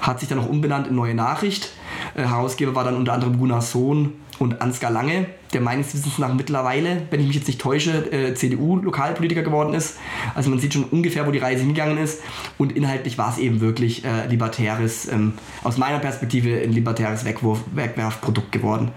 hat 0.00 0.20
sich 0.20 0.28
dann 0.28 0.38
auch 0.38 0.48
umbenannt 0.48 0.86
in 0.86 0.94
Neue 0.94 1.14
Nachricht. 1.14 1.72
Äh, 2.14 2.22
Herausgeber 2.22 2.74
war 2.74 2.84
dann 2.84 2.96
unter 2.96 3.12
anderem 3.12 3.38
Gunnar 3.38 3.62
Sohn 3.62 4.12
und 4.40 4.62
Ansgar 4.62 4.90
Lange, 4.90 5.26
der 5.52 5.60
meines 5.60 5.92
Wissens 5.92 6.16
nach 6.16 6.32
mittlerweile, 6.32 7.02
wenn 7.10 7.20
ich 7.20 7.26
mich 7.26 7.36
jetzt 7.36 7.46
nicht 7.46 7.60
täusche, 7.60 8.10
äh, 8.10 8.34
CDU-Lokalpolitiker 8.34 9.42
geworden 9.42 9.74
ist. 9.74 9.98
Also 10.34 10.48
man 10.48 10.58
sieht 10.58 10.72
schon 10.72 10.84
ungefähr, 10.84 11.26
wo 11.26 11.30
die 11.30 11.38
Reise 11.38 11.60
hingegangen 11.60 11.98
ist. 11.98 12.22
Und 12.56 12.72
inhaltlich 12.72 13.18
war 13.18 13.30
es 13.30 13.38
eben 13.38 13.60
wirklich 13.60 14.02
äh, 14.02 14.26
libertäres, 14.28 15.12
ähm, 15.12 15.34
aus 15.62 15.76
meiner 15.76 15.98
Perspektive 15.98 16.58
ein 16.62 16.72
libertäres 16.72 17.26
Wegwurf, 17.26 17.60
Wegwerfprodukt 17.74 18.50
geworden. 18.50 18.92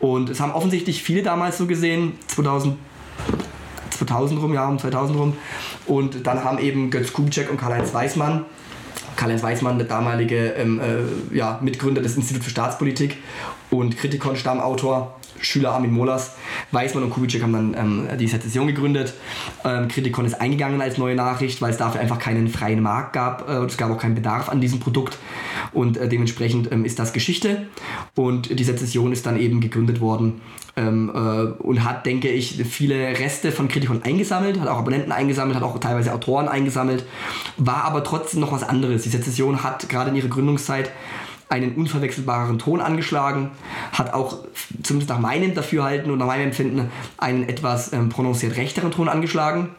Und 0.00 0.28
es 0.28 0.38
haben 0.40 0.52
offensichtlich 0.52 1.02
viele 1.02 1.22
damals 1.22 1.56
so 1.56 1.66
gesehen, 1.66 2.12
2000 2.26 2.76
2000 3.90 4.42
rum, 4.42 4.52
ja, 4.52 4.68
um 4.68 4.78
2000 4.78 5.18
rum. 5.18 5.36
Und 5.86 6.26
dann 6.26 6.44
haben 6.44 6.58
eben 6.58 6.90
Götz 6.90 7.12
Kubitschek 7.12 7.48
und 7.50 7.58
Karl-Heinz 7.58 7.94
Weißmann, 7.94 8.44
Karl-Heinz 9.16 9.42
Weißmann, 9.42 9.78
der 9.78 9.86
damalige 9.86 10.50
ähm, 10.50 10.80
äh, 10.80 11.36
ja, 11.36 11.58
Mitgründer 11.62 12.02
des 12.02 12.16
Instituts 12.16 12.44
für 12.44 12.50
Staatspolitik 12.50 13.18
und 13.70 13.96
Kritikon-Stammautor, 13.96 15.14
Schüler 15.44 15.72
Armin 15.72 15.92
Mollers, 15.92 16.32
Weißmann 16.72 17.04
und 17.04 17.10
Kubitschek 17.10 17.42
haben 17.42 17.52
dann 17.52 17.74
ähm, 17.74 18.18
die 18.18 18.26
Sezession 18.26 18.66
gegründet. 18.66 19.14
Ähm, 19.64 19.88
Kritikon 19.88 20.24
ist 20.24 20.40
eingegangen 20.40 20.80
als 20.80 20.98
neue 20.98 21.14
Nachricht, 21.14 21.60
weil 21.62 21.70
es 21.70 21.76
dafür 21.76 22.00
einfach 22.00 22.18
keinen 22.18 22.48
freien 22.48 22.82
Markt 22.82 23.12
gab 23.12 23.48
äh, 23.48 23.64
es 23.64 23.76
gab 23.76 23.90
auch 23.90 23.98
keinen 23.98 24.14
Bedarf 24.14 24.48
an 24.48 24.60
diesem 24.60 24.80
Produkt. 24.80 25.18
und 25.72 25.96
äh, 25.96 26.08
dementsprechend 26.08 26.70
ähm, 26.72 26.84
ist 26.84 26.98
das 26.98 27.12
Geschichte 27.12 27.66
und 28.14 28.58
die 28.58 28.64
Sezession 28.64 29.12
ist 29.12 29.26
dann 29.26 29.38
eben 29.38 29.60
gegründet 29.60 30.00
worden 30.00 30.40
ähm, 30.76 31.10
äh, 31.14 31.62
und 31.62 31.84
hat, 31.84 32.06
denke 32.06 32.28
ich, 32.28 32.62
viele 32.64 32.96
Reste 33.18 33.52
von 33.52 33.68
Kritikern 33.68 34.02
eingesammelt, 34.02 34.60
hat 34.60 34.68
auch 34.68 34.78
Abonnenten 34.78 35.12
eingesammelt, 35.12 35.56
hat 35.56 35.62
auch 35.62 35.78
teilweise 35.78 36.12
Autoren 36.12 36.48
eingesammelt, 36.48 37.04
war 37.56 37.84
aber 37.84 38.02
trotzdem 38.04 38.40
noch 38.40 38.52
was 38.52 38.62
anderes. 38.62 39.02
Die 39.02 39.08
Sezession 39.08 39.62
hat 39.62 39.88
gerade 39.88 40.10
in 40.10 40.16
ihrer 40.16 40.28
Gründungszeit 40.28 40.90
einen 41.48 41.74
unverwechselbaren 41.74 42.58
Ton 42.58 42.80
angeschlagen, 42.80 43.50
hat 43.92 44.12
auch 44.12 44.38
zumindest 44.82 45.10
nach 45.10 45.18
meinem 45.18 45.54
Dafürhalten 45.54 46.10
und 46.10 46.18
nach 46.18 46.26
meinem 46.26 46.46
Empfinden 46.46 46.90
einen 47.18 47.48
etwas 47.48 47.92
ähm, 47.92 48.08
prononciert 48.08 48.56
rechteren 48.56 48.90
Ton 48.90 49.08
angeschlagen. 49.08 49.70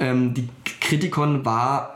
Ähm, 0.00 0.34
die 0.34 0.48
Kritikon 0.80 1.44
war 1.44 1.93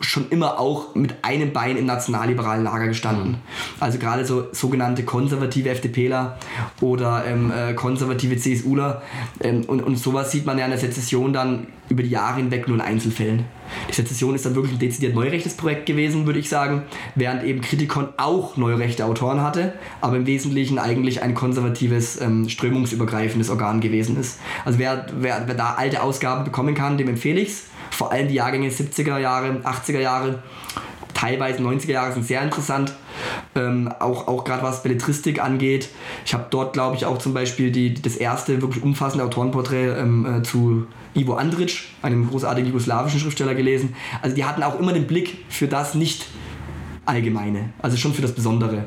schon 0.00 0.28
immer 0.30 0.58
auch 0.58 0.94
mit 0.94 1.16
einem 1.22 1.52
Bein 1.52 1.76
im 1.76 1.86
nationalliberalen 1.86 2.64
Lager 2.64 2.86
gestanden. 2.86 3.38
Also 3.80 3.98
gerade 3.98 4.24
so 4.24 4.46
sogenannte 4.52 5.04
konservative 5.04 5.70
FDPler 5.70 6.38
oder 6.80 7.24
ähm, 7.26 7.50
äh, 7.50 7.74
konservative 7.74 8.36
CSUler 8.36 9.02
ähm, 9.40 9.64
und, 9.66 9.82
und 9.82 9.98
sowas 9.98 10.30
sieht 10.30 10.46
man 10.46 10.58
ja 10.58 10.64
in 10.64 10.70
der 10.70 10.80
Sezession 10.80 11.32
dann 11.32 11.66
über 11.88 12.02
die 12.02 12.10
Jahre 12.10 12.36
hinweg 12.36 12.68
nur 12.68 12.76
in 12.76 12.82
Einzelfällen. 12.82 13.44
Die 13.88 13.94
Sezession 13.94 14.34
ist 14.34 14.44
dann 14.44 14.54
wirklich 14.54 14.74
ein 14.74 14.78
dezidiert 14.78 15.14
neurechtes 15.14 15.54
Projekt 15.54 15.86
gewesen, 15.86 16.26
würde 16.26 16.38
ich 16.38 16.48
sagen, 16.48 16.82
während 17.14 17.44
eben 17.44 17.60
Kritikon 17.60 18.08
auch 18.16 18.56
neurechte 18.56 19.04
Autoren 19.04 19.40
hatte, 19.40 19.72
aber 20.00 20.16
im 20.16 20.26
Wesentlichen 20.26 20.78
eigentlich 20.78 21.22
ein 21.22 21.34
konservatives, 21.34 22.20
ähm, 22.20 22.48
strömungsübergreifendes 22.48 23.50
Organ 23.50 23.80
gewesen 23.80 24.18
ist. 24.18 24.38
Also 24.64 24.78
wer, 24.78 25.06
wer, 25.18 25.44
wer 25.46 25.54
da 25.54 25.74
alte 25.74 26.02
Ausgaben 26.02 26.44
bekommen 26.44 26.74
kann, 26.74 26.98
dem 26.98 27.08
empfehle 27.08 27.40
ich 27.40 27.48
es 27.48 27.64
vor 27.90 28.12
allem 28.12 28.28
die 28.28 28.34
Jahrgänge 28.34 28.68
70er 28.68 29.18
Jahre, 29.18 29.60
80er 29.64 30.00
Jahre, 30.00 30.42
teilweise 31.14 31.62
90er 31.62 31.92
Jahre 31.92 32.12
sind 32.12 32.26
sehr 32.26 32.42
interessant. 32.42 32.92
Ähm, 33.56 33.90
auch 33.98 34.28
auch 34.28 34.44
gerade 34.44 34.62
was 34.62 34.82
Belletristik 34.82 35.42
angeht. 35.42 35.88
Ich 36.24 36.34
habe 36.34 36.46
dort, 36.50 36.72
glaube 36.72 36.96
ich, 36.96 37.04
auch 37.04 37.18
zum 37.18 37.34
Beispiel 37.34 37.72
die, 37.72 37.94
das 37.94 38.16
erste 38.16 38.62
wirklich 38.62 38.84
umfassende 38.84 39.24
Autorenporträt 39.24 39.88
ähm, 39.98 40.40
äh, 40.40 40.42
zu 40.42 40.86
Ivo 41.14 41.36
Andrić, 41.36 41.80
einem 42.02 42.28
großartigen 42.28 42.68
jugoslawischen 42.70 43.18
Schriftsteller, 43.18 43.54
gelesen. 43.54 43.96
Also 44.22 44.36
die 44.36 44.44
hatten 44.44 44.62
auch 44.62 44.78
immer 44.78 44.92
den 44.92 45.06
Blick 45.06 45.38
für 45.48 45.66
das 45.66 45.94
nicht 45.94 46.26
Allgemeine, 47.06 47.70
also 47.80 47.96
schon 47.96 48.12
für 48.12 48.22
das 48.22 48.32
Besondere. 48.32 48.84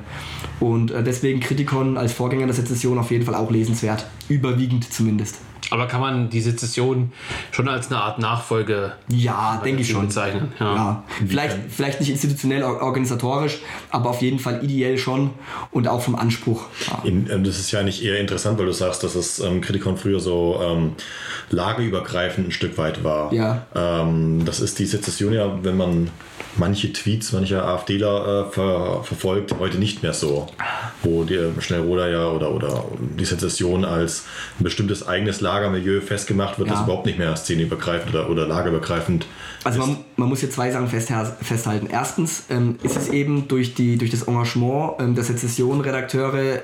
Und 0.60 0.92
äh, 0.92 1.04
deswegen 1.04 1.40
Kritikon 1.40 1.98
als 1.98 2.14
Vorgänger 2.14 2.46
der 2.46 2.54
Sezession 2.54 3.00
auf 3.00 3.10
jeden 3.10 3.26
Fall 3.26 3.34
auch 3.34 3.50
lesenswert, 3.50 4.06
überwiegend 4.30 4.94
zumindest. 4.94 5.38
Aber 5.72 5.88
kann 5.88 6.02
man 6.02 6.30
die 6.30 6.42
Sezession 6.42 7.14
schon 7.52 7.70
als 7.70 7.88
eine 7.90 8.02
Art 8.02 8.20
Nachfolge 8.20 8.92
ja, 9.08 9.62
denke 9.64 9.82
ich 9.82 9.90
schon. 9.90 10.08
bezeichnen? 10.08 10.52
Ja. 10.60 10.76
Ja. 10.76 11.04
Vielleicht, 11.26 11.58
vielleicht 11.70 12.00
nicht 12.02 12.10
institutionell 12.10 12.64
organisatorisch, 12.64 13.60
aber 13.90 14.10
auf 14.10 14.22
jeden 14.22 14.38
Fall 14.38 14.64
ideell 14.64 14.98
schon 14.98 15.32
und 15.72 15.88
auch 15.88 16.02
vom 16.02 16.16
Anspruch. 16.16 16.66
Ja. 16.88 17.02
In, 17.06 17.30
äh, 17.30 17.42
das 17.42 17.58
ist 17.58 17.72
ja 17.72 17.84
nicht 17.84 18.04
eher 18.04 18.20
interessant, 18.20 18.60
weil 18.60 18.66
du 18.66 18.74
sagst, 18.74 19.04
dass 19.04 19.14
das 19.14 19.40
ähm, 19.40 19.62
Kritikon 19.62 19.98
früher 19.98 20.20
so 20.20 20.60
ähm, 20.62 20.92
lageübergreifend 21.50 22.50
ein 22.50 22.52
Stück 22.52 22.78
weit 22.78 23.06
war. 23.06 23.34
Ja. 23.34 23.66
Ähm, 23.74 24.44
das 24.44 24.60
ist 24.60 24.78
die 24.78 24.86
Sezession 24.86 25.32
ja, 25.32 25.64
wenn 25.64 25.78
man 25.78 26.10
manche 26.58 26.92
Tweets 26.94 27.32
mancher 27.32 27.66
AfDler 27.66 28.48
äh, 28.48 28.52
ver 28.52 29.04
verfolgt, 29.04 29.56
heute 29.60 29.78
nicht 29.78 30.04
mehr 30.04 30.14
so. 30.14 30.48
Wo 31.04 31.24
die 31.24 31.36
äh, 31.36 31.50
Schnellroder 31.62 32.10
ja 32.10 32.28
oder, 32.28 32.52
oder 32.52 32.86
die 33.18 33.26
Sezession 33.26 33.86
als 33.86 34.26
ein 34.60 34.64
bestimmtes 34.64 35.08
eigenes 35.08 35.42
Lagermilieu 35.42 36.02
festgemacht 36.02 36.60
wird, 36.60 36.70
Ja. 36.70 36.76
das 36.76 36.84
überhaupt 36.84 37.06
nicht 37.06 37.18
mehr 37.18 37.36
szeneübergreifend 37.36 38.14
oder, 38.14 38.30
oder 38.30 38.48
lagerübergreifend 38.48 39.26
Also 39.64 39.80
man, 39.80 39.98
man 40.18 40.30
muss 40.30 40.42
hier 40.42 40.50
zwei 40.52 40.72
Sachen 40.72 40.90
festha- 40.90 41.34
festhalten. 41.42 41.88
Erstens 41.92 42.44
ähm, 42.50 42.78
ist 42.84 42.98
es 42.98 43.10
eben 43.10 43.48
durch, 43.48 43.74
die, 43.74 43.98
durch 43.98 44.12
das 44.12 44.24
Engagement 44.24 44.94
ähm, 45.00 45.16
der 45.16 45.24
Sezession-Redakteure 45.24 46.62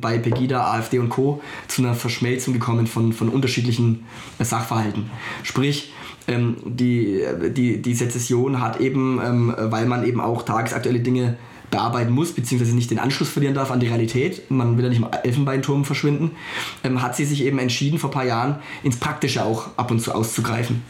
bei 0.00 0.18
Pegida, 0.18 0.72
AfD 0.72 0.98
und 0.98 1.08
Co. 1.08 1.40
zu 1.68 1.82
einer 1.82 1.94
Verschmelzung 1.94 2.52
gekommen 2.54 2.86
von, 2.86 3.12
von 3.12 3.28
unterschiedlichen 3.28 4.04
äh, 4.38 4.44
Sachverhalten. 4.44 5.10
Sprich, 5.42 5.92
ähm, 6.28 6.56
die, 6.64 7.22
die, 7.50 7.82
die 7.82 7.94
Sezession 7.94 8.60
hat 8.60 8.80
eben, 8.80 9.20
ähm, 9.24 9.54
weil 9.56 9.86
man 9.86 10.04
eben 10.04 10.20
auch 10.20 10.42
tagesaktuelle 10.42 11.00
Dinge 11.00 11.36
bearbeiten 11.70 12.12
muss, 12.12 12.32
beziehungsweise 12.32 12.74
nicht 12.74 12.90
den 12.90 12.98
Anschluss 12.98 13.28
verlieren 13.28 13.54
darf 13.54 13.70
an 13.70 13.80
die 13.80 13.86
Realität, 13.86 14.50
man 14.50 14.76
will 14.76 14.84
ja 14.84 14.90
nicht 14.90 15.00
im 15.00 15.06
Elfenbeinturm 15.22 15.84
verschwinden, 15.84 16.32
ähm, 16.82 17.00
hat 17.00 17.16
sie 17.16 17.24
sich 17.24 17.44
eben 17.44 17.58
entschieden, 17.58 17.98
vor 17.98 18.10
ein 18.10 18.12
paar 18.12 18.24
Jahren 18.24 18.56
ins 18.82 18.96
Praktische 18.96 19.44
auch 19.44 19.68
ab 19.76 19.90
und 19.90 20.00
zu 20.00 20.12
auszugreifen. 20.12 20.82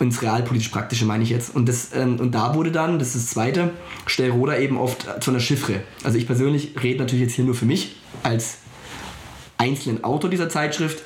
Ins 0.00 0.22
realpolitisch-praktische 0.22 1.04
meine 1.04 1.22
ich 1.22 1.30
jetzt. 1.30 1.54
Und, 1.54 1.68
das, 1.68 1.94
ähm, 1.94 2.18
und 2.18 2.34
da 2.34 2.54
wurde 2.54 2.72
dann, 2.72 2.98
das 2.98 3.08
ist 3.08 3.26
das 3.26 3.30
Zweite, 3.32 3.70
Stellroder 4.06 4.58
eben 4.58 4.78
oft 4.78 5.06
zu 5.22 5.30
einer 5.30 5.40
Chiffre. 5.40 5.82
Also 6.02 6.18
ich 6.18 6.26
persönlich 6.26 6.74
rede 6.82 7.00
natürlich 7.00 7.22
jetzt 7.22 7.34
hier 7.34 7.44
nur 7.44 7.54
für 7.54 7.66
mich 7.66 7.96
als 8.22 8.58
einzelnen 9.58 10.02
Autor 10.02 10.30
dieser 10.30 10.48
Zeitschrift, 10.48 11.04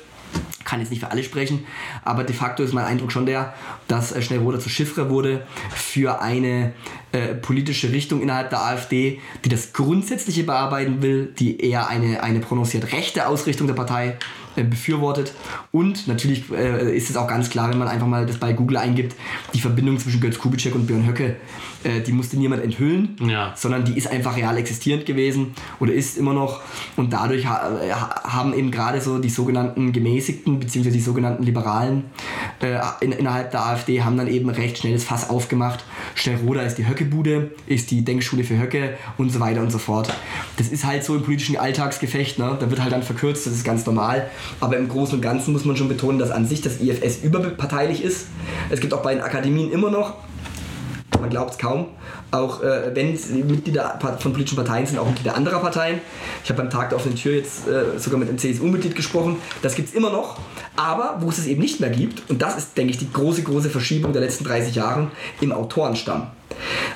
kann 0.67 0.81
jetzt 0.81 0.89
nicht 0.89 0.99
für 0.99 1.11
alle 1.11 1.23
sprechen, 1.23 1.65
aber 2.03 2.25
de 2.25 2.35
facto 2.35 2.61
ist 2.61 2.73
mein 2.73 2.83
Eindruck 2.83 3.11
schon 3.11 3.25
der, 3.25 3.53
dass 3.87 4.11
äh, 4.11 4.21
Schnellroder 4.21 4.59
zur 4.59 4.71
Chiffre 4.71 5.09
wurde 5.09 5.47
für 5.73 6.21
eine 6.21 6.73
äh, 7.13 7.35
politische 7.35 7.91
Richtung 7.93 8.21
innerhalb 8.21 8.49
der 8.49 8.61
AfD, 8.61 9.21
die 9.45 9.49
das 9.49 9.71
Grundsätzliche 9.71 10.43
bearbeiten 10.43 11.01
will, 11.01 11.33
die 11.39 11.61
eher 11.61 11.87
eine, 11.87 12.21
eine 12.21 12.41
prononciert 12.41 12.91
rechte 12.91 13.27
Ausrichtung 13.27 13.67
der 13.67 13.75
Partei 13.75 14.17
befürwortet. 14.63 15.33
Und 15.71 16.07
natürlich 16.07 16.51
äh, 16.51 16.95
ist 16.95 17.09
es 17.09 17.17
auch 17.17 17.27
ganz 17.27 17.49
klar, 17.49 17.69
wenn 17.69 17.77
man 17.77 17.87
einfach 17.87 18.07
mal 18.07 18.25
das 18.25 18.37
bei 18.37 18.53
Google 18.53 18.77
eingibt, 18.77 19.15
die 19.53 19.59
Verbindung 19.59 19.99
zwischen 19.99 20.19
Götz 20.21 20.37
Kubitschek 20.39 20.75
und 20.75 20.87
Björn 20.87 21.05
Höcke, 21.07 21.35
äh, 21.83 22.01
die 22.01 22.11
musste 22.11 22.37
niemand 22.37 22.63
enthüllen, 22.63 23.15
Ja. 23.25 23.53
sondern 23.55 23.85
die 23.85 23.97
ist 23.97 24.07
einfach 24.11 24.35
real 24.35 24.57
existierend 24.57 25.05
gewesen 25.05 25.53
oder 25.79 25.93
ist 25.93 26.17
immer 26.17 26.33
noch. 26.33 26.61
Und 26.95 27.13
dadurch 27.13 27.45
ha 27.45 27.71
ha- 27.91 28.23
haben 28.23 28.53
eben 28.53 28.71
gerade 28.71 29.01
so 29.01 29.19
die 29.19 29.29
sogenannten 29.29 29.91
Gemäßigten 29.91 30.59
bzw. 30.59 30.89
die 30.91 30.99
sogenannten 30.99 31.43
Liberalen 31.43 32.05
äh, 32.61 32.77
in, 33.01 33.11
innerhalb 33.11 33.51
der 33.51 33.65
AfD 33.65 34.01
haben 34.01 34.17
dann 34.17 34.27
eben 34.27 34.49
recht 34.49 34.77
schnell 34.79 34.93
das 34.93 35.03
Fass 35.03 35.29
aufgemacht. 35.29 35.85
Schnellroda 36.15 36.61
ist 36.61 36.75
die 36.77 36.87
Höckebude, 36.87 37.51
ist 37.67 37.91
die 37.91 38.03
Denkschule 38.03 38.43
für 38.43 38.59
Höcke 38.59 38.97
und 39.17 39.29
so 39.31 39.39
weiter 39.39 39.61
und 39.61 39.71
so 39.71 39.77
fort. 39.77 40.13
Das 40.57 40.69
ist 40.69 40.85
halt 40.85 41.03
so 41.03 41.15
im 41.15 41.23
politischen 41.23 41.57
Alltagsgefecht, 41.57 42.39
ne? 42.39 42.57
da 42.59 42.69
wird 42.69 42.81
halt 42.81 42.91
dann 42.91 43.03
verkürzt, 43.03 43.45
das 43.45 43.53
ist 43.53 43.63
ganz 43.63 43.85
normal. 43.85 44.29
Aber 44.59 44.77
im 44.77 44.89
Großen 44.89 45.15
und 45.15 45.21
Ganzen 45.21 45.53
muss 45.53 45.65
man 45.65 45.77
schon 45.77 45.87
betonen, 45.87 46.19
dass 46.19 46.31
an 46.31 46.45
sich 46.45 46.61
das 46.61 46.79
IFS 46.79 47.23
überparteilich 47.23 48.03
ist. 48.03 48.27
Es 48.69 48.79
gibt 48.79 48.93
auch 48.93 49.01
bei 49.01 49.13
den 49.13 49.23
Akademien 49.23 49.71
immer 49.71 49.91
noch 49.91 50.15
man 51.19 51.29
glaubt 51.29 51.51
es 51.51 51.57
kaum. 51.57 51.87
Auch 52.31 52.61
äh, 52.61 52.95
wenn 52.95 53.13
es 53.13 53.29
Mitglieder 53.29 53.99
von 54.19 54.33
politischen 54.33 54.55
Parteien 54.55 54.85
sind, 54.85 54.99
auch 54.99 55.07
Mitglieder 55.07 55.35
anderer 55.35 55.59
Parteien. 55.59 56.01
Ich 56.43 56.49
habe 56.49 56.61
beim 56.61 56.69
Tag 56.69 56.89
der 56.89 56.97
offenen 56.97 57.17
Tür 57.17 57.35
jetzt 57.35 57.67
äh, 57.67 57.97
sogar 57.99 58.19
mit 58.19 58.29
einem 58.29 58.37
CSU-Mitglied 58.37 58.95
gesprochen. 58.95 59.37
Das 59.61 59.75
gibt 59.75 59.89
es 59.89 59.95
immer 59.95 60.09
noch. 60.09 60.39
Aber 60.75 61.17
wo 61.19 61.29
es 61.29 61.37
es 61.37 61.47
eben 61.47 61.61
nicht 61.61 61.79
mehr 61.79 61.89
gibt, 61.89 62.29
und 62.29 62.41
das 62.41 62.57
ist, 62.57 62.77
denke 62.77 62.91
ich, 62.91 62.99
die 62.99 63.11
große, 63.11 63.43
große 63.43 63.69
Verschiebung 63.69 64.13
der 64.13 64.21
letzten 64.21 64.43
30 64.43 64.75
Jahre, 64.75 65.09
im 65.41 65.51
Autorenstamm. 65.51 66.27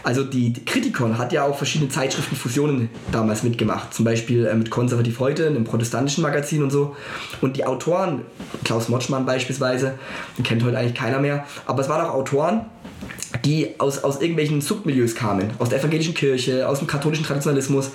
Also 0.03 0.23
die, 0.23 0.53
Kritikon 0.53 1.17
hat 1.17 1.31
ja 1.33 1.43
auch 1.43 1.55
verschiedene 1.55 1.89
Zeitschriftenfusionen 1.89 2.89
damals 3.11 3.43
mitgemacht. 3.43 3.93
Zum 3.93 4.05
Beispiel 4.05 4.45
äh, 4.45 4.55
mit 4.55 4.69
Konservativ 4.69 5.19
heute, 5.19 5.47
einem 5.47 5.63
protestantischen 5.63 6.23
Magazin 6.23 6.63
und 6.63 6.71
so. 6.71 6.95
Und 7.41 7.57
die 7.57 7.65
Autoren, 7.65 8.21
Klaus 8.63 8.89
Motschmann 8.89 9.25
beispielsweise, 9.25 9.93
den 10.37 10.43
kennt 10.43 10.63
heute 10.63 10.77
eigentlich 10.77 10.95
keiner 10.95 11.19
mehr, 11.19 11.45
aber 11.65 11.81
es 11.81 11.89
waren 11.89 12.05
auch 12.05 12.13
Autoren, 12.13 12.65
die 13.45 13.69
aus, 13.79 14.03
aus 14.03 14.21
irgendwelchen 14.21 14.61
Submilieus 14.61 15.15
kamen, 15.15 15.51
aus 15.59 15.69
der 15.69 15.79
evangelischen 15.79 16.13
Kirche, 16.13 16.67
aus 16.67 16.79
dem 16.79 16.87
katholischen 16.87 17.25
Traditionalismus. 17.25 17.91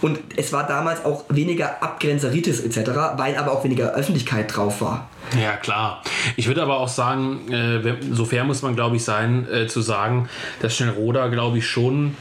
Und 0.00 0.18
es 0.36 0.52
war 0.52 0.66
damals 0.66 1.04
auch 1.04 1.24
weniger 1.28 1.82
Abgrenzeritis 1.82 2.60
etc., 2.60 2.90
weil 3.16 3.36
aber 3.36 3.52
auch 3.52 3.64
weniger 3.64 3.94
Öffentlichkeit 3.94 4.54
drauf 4.54 4.80
war. 4.80 5.08
Ja, 5.34 5.56
klar. 5.56 6.02
Ich 6.36 6.46
würde 6.46 6.62
aber 6.62 6.78
auch 6.78 6.88
sagen, 6.88 7.52
äh, 7.52 7.96
so 8.12 8.24
fair 8.24 8.44
muss 8.44 8.62
man, 8.62 8.76
glaube 8.76 8.96
ich, 8.96 9.04
sein, 9.04 9.46
äh, 9.50 9.66
zu 9.66 9.80
sagen, 9.80 10.28
dass 10.60 10.76
Schnellroda, 10.76 11.26
glaube 11.28 11.58
ich, 11.58 11.66
schon 11.66 12.16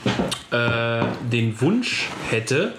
äh, 0.52 1.04
den 1.32 1.60
Wunsch 1.62 2.10
hätte, 2.30 2.74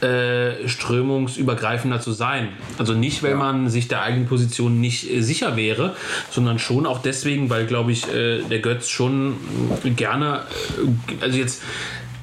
äh, 0.00 0.68
strömungsübergreifender 0.68 2.00
zu 2.00 2.12
sein. 2.12 2.48
Also 2.78 2.94
nicht, 2.94 3.22
weil 3.22 3.36
man 3.36 3.68
sich 3.68 3.88
der 3.88 4.02
eigenen 4.02 4.26
Position 4.26 4.80
nicht 4.80 5.08
äh, 5.10 5.22
sicher 5.22 5.56
wäre, 5.56 5.94
sondern 6.30 6.58
schon 6.58 6.84
auch 6.84 7.00
deswegen, 7.00 7.48
weil, 7.48 7.66
glaube 7.66 7.92
ich, 7.92 8.12
äh, 8.12 8.42
der 8.42 8.58
Götz 8.58 8.88
schon 8.88 9.36
gerne, 9.96 10.42
also 11.20 11.38
jetzt 11.38 11.62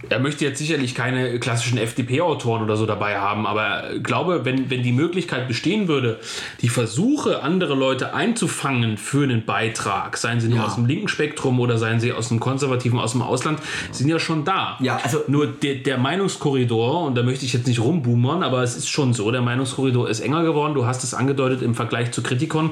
er 0.09 0.19
möchte 0.19 0.45
jetzt 0.45 0.59
sicherlich 0.59 0.95
keine 0.95 1.39
klassischen 1.39 1.77
FDP-Autoren 1.77 2.61
oder 2.63 2.77
so 2.77 2.85
dabei 2.85 3.17
haben, 3.19 3.45
aber 3.47 3.93
ich 3.95 4.03
glaube, 4.03 4.45
wenn, 4.45 4.69
wenn 4.69 4.83
die 4.83 4.91
Möglichkeit 4.91 5.47
bestehen 5.47 5.87
würde, 5.87 6.19
die 6.61 6.69
Versuche, 6.69 7.43
andere 7.43 7.75
Leute 7.75 8.13
einzufangen 8.13 8.97
für 8.97 9.23
einen 9.23 9.45
Beitrag, 9.45 10.17
seien 10.17 10.39
sie 10.39 10.47
nur 10.47 10.59
Ja. 10.59 10.65
aus 10.65 10.75
dem 10.75 10.85
linken 10.85 11.07
Spektrum 11.07 11.59
oder 11.59 11.77
seien 11.77 11.99
sie 11.99 12.13
aus 12.13 12.29
dem 12.29 12.39
konservativen, 12.39 12.99
aus 12.99 13.11
dem 13.13 13.21
Ausland, 13.21 13.59
sind 13.91 14.07
ja 14.09 14.19
schon 14.19 14.45
da. 14.45 14.77
Ja, 14.81 14.99
also- 15.03 15.23
Nur 15.27 15.47
der, 15.47 15.75
der 15.75 15.97
Meinungskorridor, 15.97 17.03
und 17.05 17.15
da 17.15 17.23
möchte 17.23 17.45
ich 17.45 17.53
jetzt 17.53 17.67
nicht 17.67 17.79
rumboomern, 17.79 18.43
aber 18.43 18.63
es 18.63 18.75
ist 18.77 18.89
schon 18.89 19.13
so, 19.13 19.29
der 19.31 19.41
Meinungskorridor 19.41 20.09
ist 20.09 20.19
enger 20.21 20.43
geworden. 20.43 20.73
Du 20.73 20.85
hast 20.85 21.03
es 21.03 21.13
angedeutet 21.13 21.61
im 21.61 21.75
Vergleich 21.75 22.11
zu 22.11 22.21
Kritikon. 22.23 22.71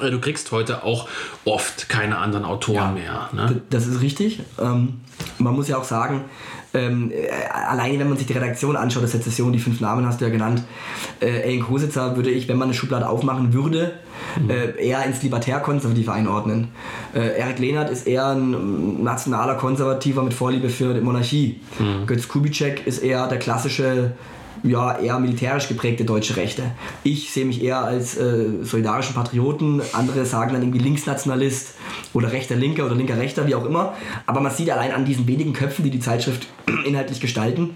äh, 0.00 0.10
du 0.10 0.20
kriegst 0.20 0.52
heute 0.52 0.84
auch 0.84 1.08
oft 1.44 1.88
keine 1.88 2.18
anderen 2.18 2.44
Autoren 2.44 2.94
mehr. 2.94 3.28
Ne? 3.32 3.60
Das 3.70 3.86
ist 3.86 4.00
richtig. 4.00 4.40
Ähm, 4.60 5.00
man 5.38 5.54
muss 5.54 5.66
ja 5.68 5.76
auch 5.78 5.84
sagen, 5.84 6.24
ähm, 6.74 7.10
äh, 7.10 7.28
alleine 7.52 7.98
wenn 7.98 8.08
man 8.08 8.18
sich 8.18 8.26
die 8.26 8.32
Redaktion 8.32 8.76
anschaut, 8.76 9.02
der 9.02 9.08
Sezession, 9.08 9.52
die 9.52 9.58
fünf 9.58 9.80
Namen 9.80 10.06
hast 10.06 10.20
du 10.20 10.24
ja 10.24 10.30
genannt, 10.30 10.62
äh, 11.20 11.42
Ellen 11.42 11.62
Kositzer 11.62 12.16
würde 12.16 12.30
ich, 12.30 12.48
wenn 12.48 12.58
man 12.58 12.68
eine 12.68 12.74
Schublade 12.74 13.08
aufmachen 13.08 13.52
würde, 13.52 13.92
mhm. 14.40 14.50
äh, 14.50 14.70
eher 14.80 15.04
ins 15.04 15.22
Libertär-Konservative 15.22 16.12
einordnen. 16.12 16.68
Äh, 17.14 17.38
Erik 17.38 17.58
Lehnert 17.58 17.90
ist 17.90 18.06
eher 18.06 18.28
ein 18.28 19.02
nationaler 19.02 19.54
Konservativer 19.54 20.22
mit 20.22 20.34
Vorliebe 20.34 20.68
für 20.68 20.94
die 20.94 21.00
Monarchie. 21.00 21.60
Mhm. 21.78 22.06
Götz 22.06 22.28
Kubitschek 22.28 22.86
ist 22.86 22.98
eher 22.98 23.26
der 23.26 23.38
klassische 23.38 24.12
ja, 24.62 24.98
eher 24.98 25.18
militärisch 25.18 25.68
geprägte 25.68 26.04
deutsche 26.04 26.36
Rechte. 26.36 26.62
Ich 27.02 27.32
sehe 27.32 27.44
mich 27.44 27.62
eher 27.62 27.78
als 27.78 28.16
äh, 28.16 28.62
solidarischen 28.62 29.14
Patrioten, 29.14 29.80
andere 29.92 30.26
sagen 30.26 30.52
dann 30.52 30.62
irgendwie 30.62 30.78
Linksnationalist 30.78 31.74
oder 32.12 32.32
rechter 32.32 32.56
Linker 32.56 32.86
oder 32.86 32.94
linker 32.94 33.16
Rechter, 33.16 33.46
wie 33.46 33.54
auch 33.54 33.64
immer. 33.64 33.94
Aber 34.26 34.40
man 34.40 34.52
sieht 34.52 34.70
allein 34.70 34.92
an 34.92 35.04
diesen 35.04 35.26
wenigen 35.26 35.52
Köpfen, 35.52 35.84
die 35.84 35.90
die 35.90 36.00
Zeitschrift 36.00 36.46
inhaltlich 36.84 37.20
gestalten, 37.20 37.70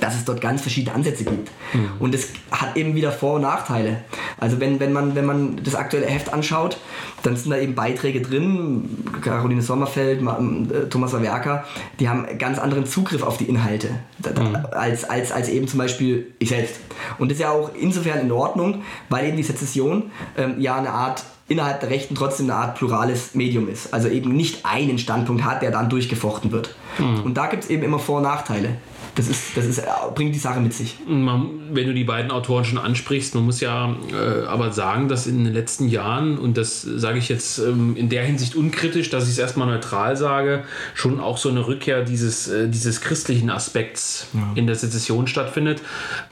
dass 0.00 0.16
es 0.16 0.24
dort 0.24 0.40
ganz 0.40 0.62
verschiedene 0.62 0.94
Ansätze 0.94 1.24
gibt. 1.24 1.50
Mhm. 1.72 1.90
Und 1.98 2.14
es 2.14 2.28
hat 2.50 2.76
eben 2.76 2.94
wieder 2.94 3.12
Vor- 3.12 3.34
und 3.34 3.42
Nachteile. 3.42 4.04
Also 4.40 4.60
wenn, 4.60 4.80
wenn, 4.80 4.92
man, 4.92 5.14
wenn 5.14 5.24
man 5.24 5.60
das 5.62 5.74
aktuelle 5.74 6.06
Heft 6.06 6.32
anschaut, 6.32 6.78
dann 7.22 7.36
sind 7.36 7.50
da 7.50 7.58
eben 7.58 7.74
Beiträge 7.74 8.20
drin, 8.20 9.04
Caroline 9.22 9.62
Sommerfeld, 9.62 10.20
äh, 10.22 10.88
Thomas 10.88 11.12
Werker, 11.12 11.64
die 11.98 12.08
haben 12.08 12.26
ganz 12.38 12.58
anderen 12.58 12.86
Zugriff 12.86 13.22
auf 13.22 13.36
die 13.36 13.44
Inhalte 13.44 13.90
mhm. 14.18 14.56
als, 14.72 15.04
als, 15.04 15.32
als 15.32 15.48
eben 15.48 15.66
zum 15.68 15.78
Beispiel 15.78 16.32
ich 16.38 16.50
selbst. 16.50 16.80
Und 17.18 17.30
das 17.30 17.38
ist 17.38 17.42
ja 17.42 17.50
auch 17.50 17.70
insofern 17.78 18.20
in 18.20 18.32
Ordnung, 18.32 18.82
weil 19.08 19.26
eben 19.26 19.36
die 19.36 19.42
Sezession 19.42 20.10
ähm, 20.36 20.54
ja 20.58 20.76
eine 20.76 20.90
Art 20.90 21.24
innerhalb 21.48 21.80
der 21.80 21.90
Rechten 21.90 22.14
trotzdem 22.14 22.50
eine 22.50 22.58
Art 22.58 22.76
plurales 22.76 23.34
Medium 23.34 23.68
ist. 23.68 23.94
Also 23.94 24.08
eben 24.08 24.36
nicht 24.36 24.66
einen 24.66 24.98
Standpunkt 24.98 25.44
hat, 25.44 25.62
der 25.62 25.70
dann 25.70 25.88
durchgefochten 25.88 26.52
wird. 26.52 26.76
Mhm. 26.98 27.22
Und 27.22 27.34
da 27.34 27.46
gibt 27.46 27.64
es 27.64 27.70
eben 27.70 27.82
immer 27.82 27.98
Vor- 27.98 28.18
und 28.18 28.24
Nachteile 28.24 28.76
das, 29.18 29.28
ist, 29.28 29.56
das 29.56 29.66
ist, 29.66 29.82
bringt 30.14 30.32
die 30.32 30.38
Sache 30.38 30.60
mit 30.60 30.72
sich. 30.72 30.96
Man, 31.06 31.50
wenn 31.72 31.88
du 31.88 31.92
die 31.92 32.04
beiden 32.04 32.30
Autoren 32.30 32.64
schon 32.64 32.78
ansprichst, 32.78 33.34
man 33.34 33.44
muss 33.44 33.60
ja 33.60 33.96
äh, 34.12 34.46
aber 34.46 34.70
sagen, 34.70 35.08
dass 35.08 35.26
in 35.26 35.44
den 35.44 35.52
letzten 35.52 35.88
Jahren, 35.88 36.38
und 36.38 36.56
das 36.56 36.82
sage 36.82 37.18
ich 37.18 37.28
jetzt 37.28 37.58
ähm, 37.58 37.96
in 37.96 38.08
der 38.08 38.22
Hinsicht 38.22 38.54
unkritisch, 38.54 39.10
dass 39.10 39.24
ich 39.24 39.30
es 39.30 39.38
erstmal 39.38 39.66
neutral 39.66 40.16
sage, 40.16 40.62
schon 40.94 41.18
auch 41.18 41.36
so 41.36 41.48
eine 41.48 41.66
Rückkehr 41.66 42.04
dieses, 42.04 42.46
äh, 42.46 42.68
dieses 42.68 43.00
christlichen 43.00 43.50
Aspekts 43.50 44.28
ja. 44.34 44.52
in 44.54 44.68
der 44.68 44.76
Sezession 44.76 45.26
stattfindet. 45.26 45.82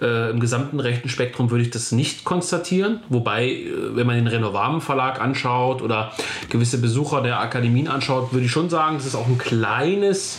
Äh, 0.01 0.31
Im 0.31 0.39
gesamten 0.39 0.79
rechten 0.79 1.09
Spektrum 1.09 1.51
würde 1.51 1.65
ich 1.65 1.71
das 1.71 1.91
nicht 1.91 2.25
konstatieren, 2.25 3.01
wobei, 3.09 3.49
äh, 3.49 3.97
wenn 3.97 4.07
man 4.07 4.15
den 4.15 4.29
Renovamen 4.29 4.81
Verlag 4.81 5.21
anschaut 5.21 5.83
oder 5.83 6.13
gewisse 6.51 6.79
Besucher 6.79 7.21
der 7.21 7.41
Akademien 7.41 7.89
anschaut, 7.89 8.33
würde 8.33 8.47
ich 8.47 8.53
schon 8.53 8.71
sagen, 8.71 8.97
das 8.97 9.07
ist 9.07 9.17
auch 9.17 9.27
ein 9.27 9.39
kleines, 9.39 10.39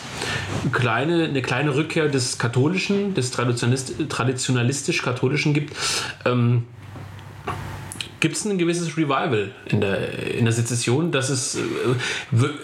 kleine, 0.71 1.25
eine 1.25 1.41
kleine 1.41 1.75
Rückkehr 1.75 2.07
des 2.07 2.36
katholischen, 2.37 3.13
des 3.13 3.31
traditionalistisch-katholischen 3.31 5.53
gibt, 5.53 5.75
ähm, 6.25 6.63
gibt 8.19 8.35
es 8.35 8.45
ein 8.45 8.57
gewisses 8.57 8.97
Revival 8.97 9.51
in 9.65 9.81
der, 9.81 10.33
in 10.33 10.45
der 10.45 10.51
Sezession. 10.51 11.11
Das 11.11 11.29
ist, 11.29 11.55
äh, 11.55 11.59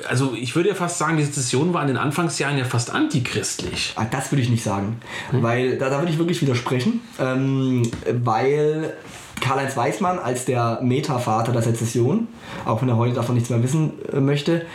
also 0.08 0.34
ich 0.36 0.56
würde 0.56 0.70
ja 0.70 0.76
fast 0.76 0.98
sagen, 0.98 1.18
die 1.18 1.24
Sezession 1.24 1.74
war 1.74 1.82
in 1.82 1.90
den 1.90 1.98
Anfangsjahren 1.98 2.58
ja 2.58 2.66
fast 2.66 2.92
antichristlich. 2.92 3.94
Ah, 3.96 4.06
das 4.10 4.32
würde 4.32 4.42
ich 4.42 4.50
nicht 4.50 4.64
sagen, 4.64 5.00
hm? 5.32 5.44
weil 5.44 5.78
da, 5.78 5.90
da 5.90 6.00
würde 6.00 6.12
ich 6.12 6.18
wirklich 6.18 6.42
widersprechen, 6.42 7.02
ähm, 7.20 7.84
weil 8.24 8.94
Karl-Heinz 9.42 9.76
Weismann 9.76 10.20
als 10.20 10.46
der 10.46 10.80
Metavater 10.82 11.52
der 11.52 11.62
Sezession, 11.62 12.28
auch 12.66 12.82
wenn 12.82 12.90
er 12.90 12.98
heute 12.98 13.14
davon 13.14 13.36
nichts 13.36 13.50
mehr 13.50 13.62
wissen 13.62 13.94
äh, 14.12 14.20
möchte. 14.20 14.66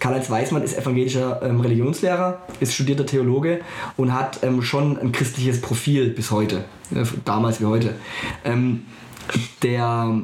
Karl-Heinz 0.00 0.30
Weismann 0.30 0.62
ist 0.62 0.76
evangelischer 0.76 1.40
ähm, 1.42 1.60
Religionslehrer, 1.60 2.40
ist 2.60 2.74
studierter 2.74 3.06
Theologe 3.06 3.60
und 3.96 4.12
hat 4.12 4.42
ähm, 4.42 4.62
schon 4.62 4.98
ein 4.98 5.12
christliches 5.12 5.60
Profil 5.60 6.10
bis 6.10 6.30
heute, 6.30 6.64
äh, 6.94 7.04
damals 7.24 7.60
wie 7.60 7.66
heute. 7.66 7.94
Ähm, 8.44 8.86
der 9.62 10.20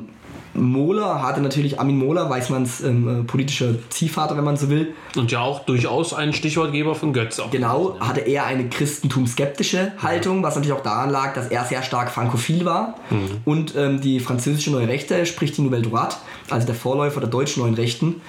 Mohler 0.54 1.22
hatte 1.22 1.40
natürlich 1.40 1.80
Armin 1.80 1.98
Mohler, 1.98 2.28
Weißmanns 2.28 2.82
ähm, 2.82 3.20
äh, 3.20 3.24
politischer 3.24 3.74
Ziehvater, 3.88 4.36
wenn 4.36 4.44
man 4.44 4.56
so 4.56 4.68
will. 4.68 4.94
Und 5.16 5.30
ja 5.32 5.40
auch 5.40 5.60
durchaus 5.60 6.12
ein 6.12 6.32
Stichwortgeber 6.32 6.94
von 6.94 7.12
Götz. 7.12 7.38
Auch 7.40 7.50
genau, 7.50 7.96
hatte 8.00 8.20
er 8.20 8.46
eine 8.46 8.68
christentumskeptische 8.68 9.92
Haltung, 10.02 10.42
was 10.42 10.54
natürlich 10.54 10.76
auch 10.76 10.82
daran 10.82 11.10
lag, 11.10 11.34
dass 11.34 11.48
er 11.48 11.64
sehr 11.64 11.82
stark 11.82 12.10
frankophil 12.10 12.64
war. 12.64 12.96
Mhm. 13.10 13.18
Und 13.44 13.76
ähm, 13.76 14.00
die 14.00 14.20
französische 14.20 14.70
Neue 14.70 14.88
Rechte, 14.88 15.24
sprich 15.26 15.52
die 15.52 15.62
Nouvelle 15.62 15.82
Droite, 15.82 16.16
also 16.50 16.66
der 16.66 16.74
Vorläufer 16.74 17.20
der 17.20 17.30
deutschen 17.30 17.62
Neuen 17.62 17.74
Rechten, 17.74 18.20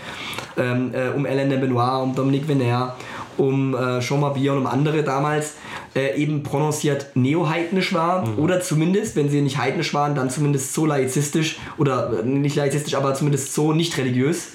ähm, 0.57 0.93
äh, 0.93 1.09
um 1.09 1.25
Hélène 1.25 1.49
de 1.49 1.57
Benoit, 1.57 2.03
um 2.03 2.15
Dominique 2.15 2.47
Venner, 2.47 2.95
um 3.37 3.75
äh, 3.75 3.99
Jean 3.99 4.19
Mabier 4.19 4.53
und 4.53 4.59
um 4.59 4.67
andere 4.67 5.03
damals, 5.03 5.55
äh, 5.95 6.15
eben 6.15 6.43
prononciert 6.43 7.07
neoheidnisch 7.15 7.93
war 7.93 8.25
mhm. 8.25 8.39
oder 8.39 8.61
zumindest, 8.61 9.15
wenn 9.15 9.29
sie 9.29 9.41
nicht 9.41 9.57
heidnisch 9.57 9.93
waren, 9.93 10.15
dann 10.15 10.29
zumindest 10.29 10.73
so 10.73 10.85
laizistisch 10.85 11.57
oder 11.77 12.19
äh, 12.19 12.25
nicht 12.25 12.55
laizistisch, 12.55 12.95
aber 12.95 13.13
zumindest 13.13 13.53
so 13.53 13.73
nicht 13.73 13.97
religiös, 13.97 14.49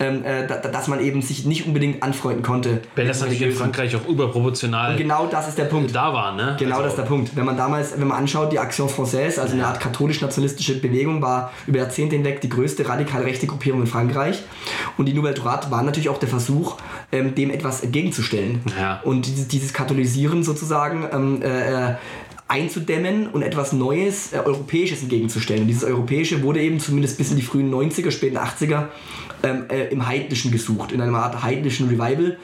ähm, 0.00 0.24
äh, 0.24 0.46
da, 0.46 0.56
dass 0.56 0.88
man 0.88 1.00
eben 1.00 1.22
sich 1.22 1.46
nicht 1.46 1.66
unbedingt 1.66 2.02
anfreunden 2.02 2.42
konnte. 2.42 2.82
Weil 2.96 3.06
das 3.06 3.20
natürlich 3.20 3.42
in 3.42 3.52
Frankreich 3.52 3.96
auch 3.96 4.06
überproportional 4.06 4.92
Und 4.92 4.98
genau 4.98 5.26
das 5.26 5.48
ist 5.48 5.58
der 5.58 5.64
Punkt. 5.64 5.94
da 5.94 6.12
war. 6.12 6.34
Ne? 6.34 6.56
Genau 6.58 6.76
also. 6.76 6.84
das 6.84 6.92
ist 6.92 6.98
der 6.98 7.04
Punkt. 7.04 7.34
Wenn 7.34 7.46
man 7.46 7.56
damals, 7.56 7.98
wenn 7.98 8.08
man 8.08 8.18
anschaut, 8.18 8.52
die 8.52 8.56
Action 8.56 8.88
Française, 8.88 9.40
also 9.40 9.54
eine 9.54 9.66
Art 9.66 9.80
katholisch-nationalistische 9.80 10.80
Bewegung, 10.80 11.22
war 11.22 11.52
über 11.66 11.78
Jahrzehnte 11.78 12.16
hinweg 12.16 12.40
die 12.40 12.48
größte 12.48 12.86
radikal 12.86 13.22
rechte 13.22 13.46
Gruppierung 13.46 13.80
in 13.80 13.86
Frankreich. 13.86 14.42
Und 14.98 15.06
die 15.06 15.14
Nouvelle 15.14 15.34
Droite 15.34 15.70
war 15.70 15.82
natürlich 15.82 16.08
auch 16.08 16.18
der 16.18 16.28
Versuch, 16.28 16.76
ähm, 17.10 17.34
dem 17.34 17.50
etwas 17.50 17.82
entgegenzustellen. 17.82 18.60
Ja. 18.78 19.00
Und 19.04 19.26
dieses, 19.26 19.48
dieses 19.48 19.72
Katholisieren 19.72 20.42
sozusagen 20.42 20.73
ähm, 21.12 21.42
äh, 21.42 21.90
äh 21.90 21.94
einzudämmen 22.46 23.28
und 23.28 23.42
etwas 23.42 23.72
Neues, 23.72 24.32
äh, 24.32 24.38
Europäisches 24.38 25.02
entgegenzustellen. 25.02 25.62
Und 25.62 25.68
dieses 25.68 25.84
Europäische 25.84 26.42
wurde 26.42 26.60
eben 26.60 26.78
zumindest 26.78 27.16
bis 27.16 27.30
in 27.30 27.36
die 27.36 27.42
frühen 27.42 27.72
90er, 27.72 28.10
späten 28.10 28.36
80er 28.36 28.88
ähm, 29.44 29.64
äh, 29.68 29.88
im 29.88 30.06
Heidnischen 30.06 30.50
gesucht, 30.50 30.92
in 30.92 31.00
einer 31.00 31.18
Art 31.18 31.42
heidnischen 31.42 31.88
Revival. 31.88 32.38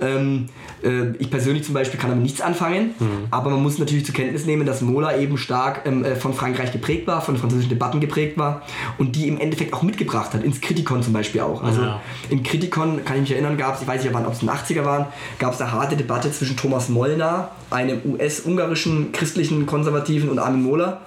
Ähm, 0.00 0.48
äh, 0.82 1.10
ich 1.18 1.30
persönlich 1.30 1.64
zum 1.64 1.74
Beispiel 1.74 1.98
kann 1.98 2.10
damit 2.10 2.24
nichts 2.24 2.40
anfangen, 2.40 2.94
mhm. 2.98 3.26
aber 3.30 3.50
man 3.50 3.62
muss 3.62 3.78
natürlich 3.78 4.06
zur 4.06 4.14
Kenntnis 4.14 4.46
nehmen, 4.46 4.66
dass 4.66 4.80
Mola 4.80 5.16
eben 5.16 5.36
stark 5.38 5.82
ähm, 5.84 6.04
äh, 6.04 6.16
von 6.16 6.34
Frankreich 6.34 6.72
geprägt 6.72 7.06
war, 7.06 7.20
von 7.20 7.36
französischen 7.36 7.70
Debatten 7.70 8.00
geprägt 8.00 8.38
war 8.38 8.62
und 8.96 9.16
die 9.16 9.28
im 9.28 9.38
Endeffekt 9.38 9.74
auch 9.74 9.82
mitgebracht 9.82 10.32
hat, 10.34 10.42
ins 10.42 10.60
Kritikon 10.60 11.02
zum 11.02 11.12
Beispiel 11.12 11.40
auch. 11.40 11.62
Also 11.62 11.82
ja. 11.82 12.00
im 12.30 12.42
Kritikon, 12.42 13.04
kann 13.04 13.16
ich 13.16 13.22
mich 13.22 13.32
erinnern, 13.32 13.56
gab 13.56 13.74
es, 13.74 13.82
ich 13.82 13.88
weiß 13.88 14.02
nicht, 14.02 14.14
ob 14.14 14.32
es 14.32 14.42
in 14.42 14.48
den 14.48 14.56
80er 14.56 14.84
waren, 14.84 15.06
gab 15.38 15.54
es 15.54 15.60
eine 15.60 15.72
harte 15.72 15.96
Debatte 15.96 16.30
zwischen 16.32 16.56
Thomas 16.56 16.88
Molnar, 16.88 17.52
einem 17.70 18.00
US-ungarischen 18.04 19.12
christlichen 19.12 19.66
Konservativen 19.66 20.28
und 20.28 20.38
Armin 20.38 20.62
Mohler. 20.62 21.00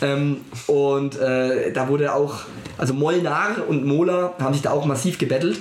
Ähm, 0.00 0.38
und 0.66 1.18
äh, 1.18 1.72
da 1.72 1.88
wurde 1.88 2.14
auch, 2.14 2.42
also 2.76 2.94
Molnar 2.94 3.56
und 3.68 3.84
Mohler 3.84 4.34
haben 4.38 4.52
sich 4.52 4.62
da 4.62 4.70
auch 4.70 4.86
massiv 4.86 5.18
gebettelt. 5.18 5.58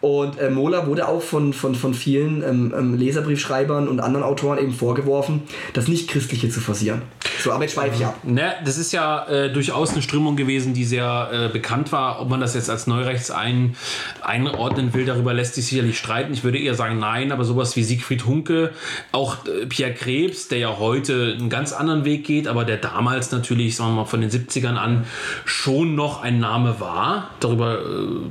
Und 0.00 0.38
äh, 0.38 0.50
Mola 0.50 0.86
wurde 0.86 1.08
auch 1.08 1.22
von, 1.22 1.52
von, 1.52 1.74
von 1.74 1.94
vielen 1.94 2.42
ähm, 2.42 2.74
ähm, 2.76 2.94
Leserbriefschreibern 2.94 3.88
und 3.88 4.00
anderen 4.00 4.24
Autoren 4.24 4.58
eben 4.58 4.72
vorgeworfen, 4.72 5.42
das 5.74 5.88
Nicht-Christliche 5.88 6.50
zu 6.50 6.60
forcieren. 6.60 7.02
So, 7.42 7.50
aber 7.50 7.64
jetzt 7.64 7.74
schweife 7.74 7.96
ich 7.96 8.06
ab. 8.06 8.18
Ne, 8.22 8.54
das 8.64 8.78
ist 8.78 8.92
ja 8.92 9.26
äh, 9.26 9.52
durchaus 9.52 9.92
eine 9.92 10.02
Strömung 10.02 10.36
gewesen, 10.36 10.74
die 10.74 10.84
sehr 10.84 11.30
äh, 11.32 11.48
bekannt 11.48 11.90
war. 11.90 12.20
Ob 12.20 12.28
man 12.28 12.40
das 12.40 12.54
jetzt 12.54 12.70
als 12.70 12.86
Neurechts 12.86 13.32
ein, 13.32 13.74
einordnen 14.20 14.94
will, 14.94 15.06
darüber 15.06 15.34
lässt 15.34 15.56
sich 15.56 15.66
sicherlich 15.66 15.98
streiten. 15.98 16.32
Ich 16.32 16.44
würde 16.44 16.58
eher 16.58 16.76
sagen, 16.76 17.00
nein, 17.00 17.32
aber 17.32 17.44
sowas 17.44 17.74
wie 17.74 17.82
Siegfried 17.82 18.26
Hunke, 18.26 18.70
auch 19.10 19.44
äh, 19.46 19.66
Pierre 19.66 19.92
Krebs, 19.92 20.46
der 20.46 20.58
ja 20.58 20.78
heute 20.78 21.34
einen 21.36 21.50
ganz 21.50 21.72
anderen 21.72 22.04
Weg 22.04 22.24
geht, 22.24 22.46
aber 22.46 22.64
der 22.64 22.76
damals 22.76 23.32
natürlich, 23.32 23.74
sagen 23.74 23.90
wir 23.90 24.02
mal, 24.02 24.04
von 24.04 24.20
den 24.20 24.30
70ern 24.30 24.76
an 24.76 25.04
schon 25.44 25.96
noch 25.96 26.22
ein 26.22 26.38
Name 26.38 26.78
war. 26.78 27.30
Darüber, 27.40 27.80
äh, 27.80 27.84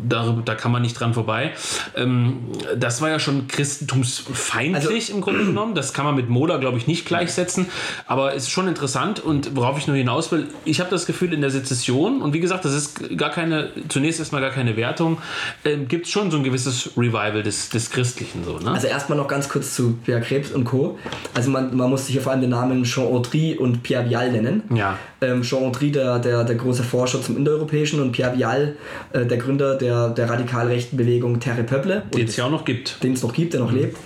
darüber 0.07 0.41
da 0.41 0.55
kann 0.55 0.71
man 0.71 0.83
nicht 0.83 0.97
dran 0.97 1.13
vorbei. 1.13 1.51
Ähm, 1.97 2.43
das 2.77 3.01
war 3.01 3.09
ja 3.09 3.19
schon 3.19 3.47
christentumsfeindlich 3.47 4.85
also, 4.85 5.13
im 5.13 5.19
Grunde 5.19 5.45
genommen. 5.45 5.75
Das 5.75 5.91
kann 5.91 6.05
man 6.05 6.15
mit 6.15 6.29
Mola, 6.29 6.55
glaube 6.57 6.77
ich, 6.77 6.87
nicht 6.87 7.05
gleichsetzen. 7.05 7.65
Aber 8.07 8.33
es 8.35 8.43
ist 8.43 8.51
schon 8.51 8.69
interessant 8.69 9.00
und 9.09 9.55
worauf 9.55 9.77
ich 9.77 9.87
nur 9.87 9.95
hinaus 9.95 10.31
will, 10.31 10.47
ich 10.65 10.79
habe 10.79 10.89
das 10.89 11.05
Gefühl 11.05 11.33
in 11.33 11.41
der 11.41 11.49
Sezession, 11.49 12.21
und 12.21 12.33
wie 12.33 12.39
gesagt, 12.39 12.65
das 12.65 12.73
ist 12.73 13.17
gar 13.17 13.31
keine, 13.31 13.71
zunächst 13.89 14.19
erstmal 14.19 14.41
gar 14.41 14.51
keine 14.51 14.77
Wertung, 14.77 15.17
ähm, 15.65 15.87
gibt 15.87 16.05
es 16.05 16.11
schon 16.11 16.31
so 16.31 16.37
ein 16.37 16.43
gewisses 16.43 16.91
Revival 16.97 17.43
des, 17.43 17.69
des 17.69 17.89
Christlichen. 17.89 18.43
So, 18.43 18.59
ne? 18.59 18.71
Also 18.71 18.87
erstmal 18.87 19.17
noch 19.17 19.27
ganz 19.27 19.49
kurz 19.49 19.75
zu 19.75 19.97
Pierre 20.03 20.21
Krebs 20.21 20.51
und 20.51 20.65
Co. 20.65 20.99
Also 21.33 21.49
man, 21.49 21.75
man 21.75 21.89
muss 21.89 22.05
sich 22.05 22.13
hier 22.13 22.21
vor 22.21 22.31
allem 22.31 22.41
den 22.41 22.51
Namen 22.51 22.83
Jean 22.83 23.05
Audry 23.05 23.55
und 23.57 23.83
Pierre 23.83 24.09
Vial 24.09 24.31
nennen. 24.31 24.63
Ja. 24.73 24.97
Ähm, 25.21 25.43
Jean 25.43 25.63
Audry, 25.63 25.91
der, 25.91 26.19
der, 26.19 26.43
der 26.43 26.55
große 26.55 26.83
Forscher 26.83 27.21
zum 27.21 27.37
Indoeuropäischen 27.37 28.01
und 28.01 28.11
Pierre 28.11 28.37
Vial, 28.37 28.75
äh, 29.13 29.25
der 29.25 29.37
Gründer 29.37 29.75
der, 29.75 30.09
der 30.09 30.29
radikal 30.29 30.67
rechten 30.67 30.97
Bewegung 30.97 31.39
Terre 31.39 31.63
Peuple. 31.63 32.03
Den 32.15 32.27
es 32.27 32.35
ja 32.35 32.45
auch 32.45 32.51
noch 32.51 32.65
gibt. 32.65 33.03
Den 33.03 33.13
es 33.13 33.23
noch 33.23 33.33
gibt, 33.33 33.53
der 33.53 33.61
noch 33.61 33.71
mhm. 33.71 33.77
lebt. 33.77 33.97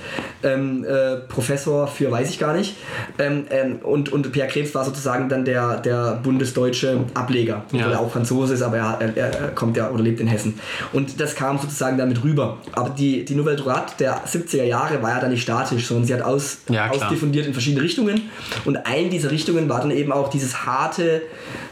Ähm, 0.44 0.84
äh, 0.84 1.18
Professor 1.28 1.88
für 1.88 2.12
weiß 2.12 2.30
ich 2.30 2.40
gar 2.40 2.54
nicht. 2.54 2.76
Ähm, 3.18 3.46
ähm, 3.50 3.78
und, 3.84 4.12
und 4.12 4.32
Pierre 4.32 4.50
Krebs 4.50 4.76
war 4.76 4.85
war 4.86 4.94
sozusagen 4.94 5.30
dann 5.30 5.46
der, 5.46 5.78
der 5.78 6.20
bundesdeutsche 6.24 7.00
Ableger, 7.14 7.64
Ja. 7.72 7.86
weil 7.86 7.94
er 7.94 8.00
auch 8.00 8.12
Franzose 8.12 8.54
ist, 8.54 8.62
aber 8.62 8.78
er, 8.78 9.00
er, 9.16 9.34
er 9.34 9.48
kommt 9.50 9.76
ja 9.78 9.90
oder 9.90 10.04
lebt 10.04 10.20
in 10.20 10.28
Hessen. 10.28 10.60
Und 10.94 11.20
das 11.20 11.36
kam 11.36 11.58
sozusagen 11.58 11.98
damit 11.98 12.24
rüber. 12.24 12.58
Aber 12.74 12.90
die, 12.92 13.26
die 13.26 13.36
Nouvelle 13.36 13.58
Droite 13.58 13.94
der 14.00 14.26
70er 14.26 14.64
Jahre 14.64 15.02
war 15.02 15.12
ja 15.12 15.20
dann 15.20 15.32
nicht 15.32 15.42
statisch, 15.42 15.86
sondern 15.88 16.06
sie 16.06 16.14
hat 16.14 16.22
aus, 16.22 16.60
Ja, 16.70 16.90
ausdiffundiert 16.90 17.48
in 17.48 17.54
verschiedene 17.54 17.84
Richtungen. 17.84 18.30
Und 18.66 18.78
eine 18.86 19.10
dieser 19.10 19.32
Richtungen 19.32 19.68
war 19.70 19.80
dann 19.82 19.92
eben 19.92 20.12
auch 20.12 20.30
dieses 20.30 20.66
harte, 20.66 21.22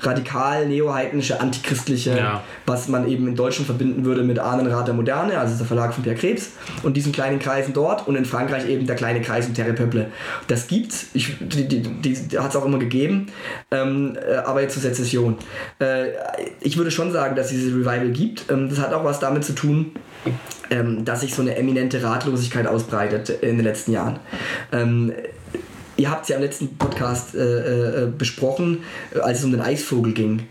radikal 0.01 0.67
neoheidnische, 0.67 1.39
antichristliche, 1.39 2.17
Ja. 2.17 2.43
was 2.65 2.87
man 2.87 3.07
eben 3.07 3.27
in 3.27 3.35
Deutschland 3.35 3.65
verbinden 3.67 4.05
würde 4.05 4.23
mit 4.23 4.39
Ahnenrat 4.39 4.87
der 4.87 4.93
Moderne, 4.93 5.37
also 5.37 5.55
der 5.57 5.65
Verlag 5.65 5.93
von 5.93 6.03
Pierre 6.03 6.17
Krebs, 6.17 6.51
und 6.83 6.97
diesen 6.97 7.11
kleinen 7.11 7.39
Kreisen 7.39 7.73
dort 7.73 8.07
und 8.07 8.15
in 8.15 8.25
Frankreich 8.25 8.67
eben 8.67 8.85
der 8.87 8.95
kleine 8.95 9.21
Kreis 9.21 9.47
um 9.47 9.53
Terre 9.53 9.73
Peuple. 9.73 10.07
Das 10.47 10.67
gibt's, 10.67 11.07
ich, 11.13 11.35
die, 11.39 11.67
die, 11.67 11.81
die, 11.81 12.13
die 12.13 12.39
hat 12.39 12.49
es 12.49 12.55
auch 12.55 12.65
immer 12.65 12.79
gegeben, 12.79 13.02
ähm, 13.71 14.17
äh, 14.17 14.35
aber 14.35 14.61
jetzt 14.61 14.73
zur 14.73 14.81
Sezession. 14.81 15.37
Äh, 15.79 16.09
ich 16.61 16.77
würde 16.77 16.91
schon 16.91 17.11
sagen, 17.11 17.35
dass 17.35 17.47
es 17.47 17.53
dieses 17.53 17.73
Revival 17.73 18.11
gibt. 18.11 18.49
Ähm, 18.49 18.69
das 18.69 18.79
hat 18.79 18.93
auch 18.93 19.03
was 19.03 19.19
damit 19.19 19.43
zu 19.43 19.53
tun, 19.53 19.91
ähm, 20.69 21.05
dass 21.05 21.21
sich 21.21 21.33
so 21.33 21.41
eine 21.41 21.55
eminente 21.55 22.01
Ratlosigkeit 22.03 22.67
ausbreitet 22.67 23.29
in 23.29 23.57
den 23.57 23.65
letzten 23.65 23.91
Jahren. 23.91 24.19
Ihr 26.03 26.11
habt 26.11 26.23
es 26.23 26.27
ja 26.27 26.35
im 26.35 26.41
letzten 26.41 26.75
Podcast 26.75 27.33
äh, 27.33 28.03
äh, 28.03 28.07
besprochen, 28.09 28.79
äh, 29.15 29.19
als 29.19 29.39
es 29.39 29.45
um 29.45 29.51
den 29.51 29.61
Eisvogel 29.61 30.11
ging, 30.11 30.41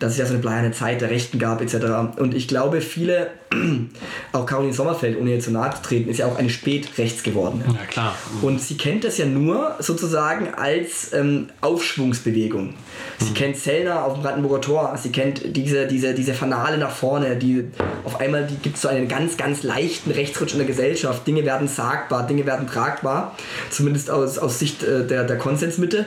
dass 0.00 0.14
es 0.14 0.18
ja 0.18 0.26
so 0.26 0.32
eine 0.32 0.42
bleierne 0.42 0.72
Zeit 0.72 1.00
der 1.00 1.10
Rechten 1.10 1.38
gab 1.38 1.60
etc. 1.60 2.18
Und 2.18 2.34
ich 2.34 2.48
glaube, 2.48 2.80
viele, 2.80 3.30
auch 4.32 4.46
Caroline 4.46 4.74
Sommerfeld, 4.74 5.16
ohne 5.16 5.30
jetzt 5.30 5.44
so 5.44 5.52
nahe 5.52 5.72
zu 5.72 5.82
treten, 5.82 6.10
ist 6.10 6.18
ja 6.18 6.26
auch 6.26 6.36
eine 6.36 6.50
Spätrechts 6.50 7.22
geworden. 7.22 7.62
Ja, 7.64 7.84
klar. 7.84 8.16
Und 8.42 8.60
sie 8.60 8.76
kennt 8.76 9.04
das 9.04 9.16
ja 9.18 9.26
nur 9.26 9.76
sozusagen 9.78 10.52
als 10.54 11.12
ähm, 11.12 11.50
Aufschwungsbewegung. 11.60 12.74
Sie 13.18 13.32
kennt 13.32 13.56
Zellner 13.56 14.04
auf 14.04 14.14
dem 14.14 14.22
Brandenburger 14.22 14.60
Tor, 14.60 14.98
sie 15.02 15.10
kennt 15.10 15.56
diese, 15.56 15.86
diese, 15.86 16.14
diese 16.14 16.34
Fanale 16.34 16.78
nach 16.78 16.90
vorne, 16.90 17.36
die 17.36 17.64
auf 18.04 18.20
einmal 18.20 18.46
die 18.46 18.56
gibt 18.56 18.78
so 18.78 18.88
einen 18.88 19.08
ganz, 19.08 19.36
ganz 19.36 19.62
leichten 19.62 20.10
Rechtsrutsch 20.10 20.52
in 20.52 20.58
der 20.58 20.66
Gesellschaft. 20.66 21.26
Dinge 21.26 21.44
werden 21.44 21.68
sagbar, 21.68 22.26
Dinge 22.26 22.46
werden 22.46 22.66
tragbar, 22.66 23.36
zumindest 23.70 24.10
aus, 24.10 24.38
aus 24.38 24.58
Sicht 24.58 24.82
äh, 24.82 25.06
der, 25.06 25.24
der 25.24 25.38
Konsensmitte 25.38 26.06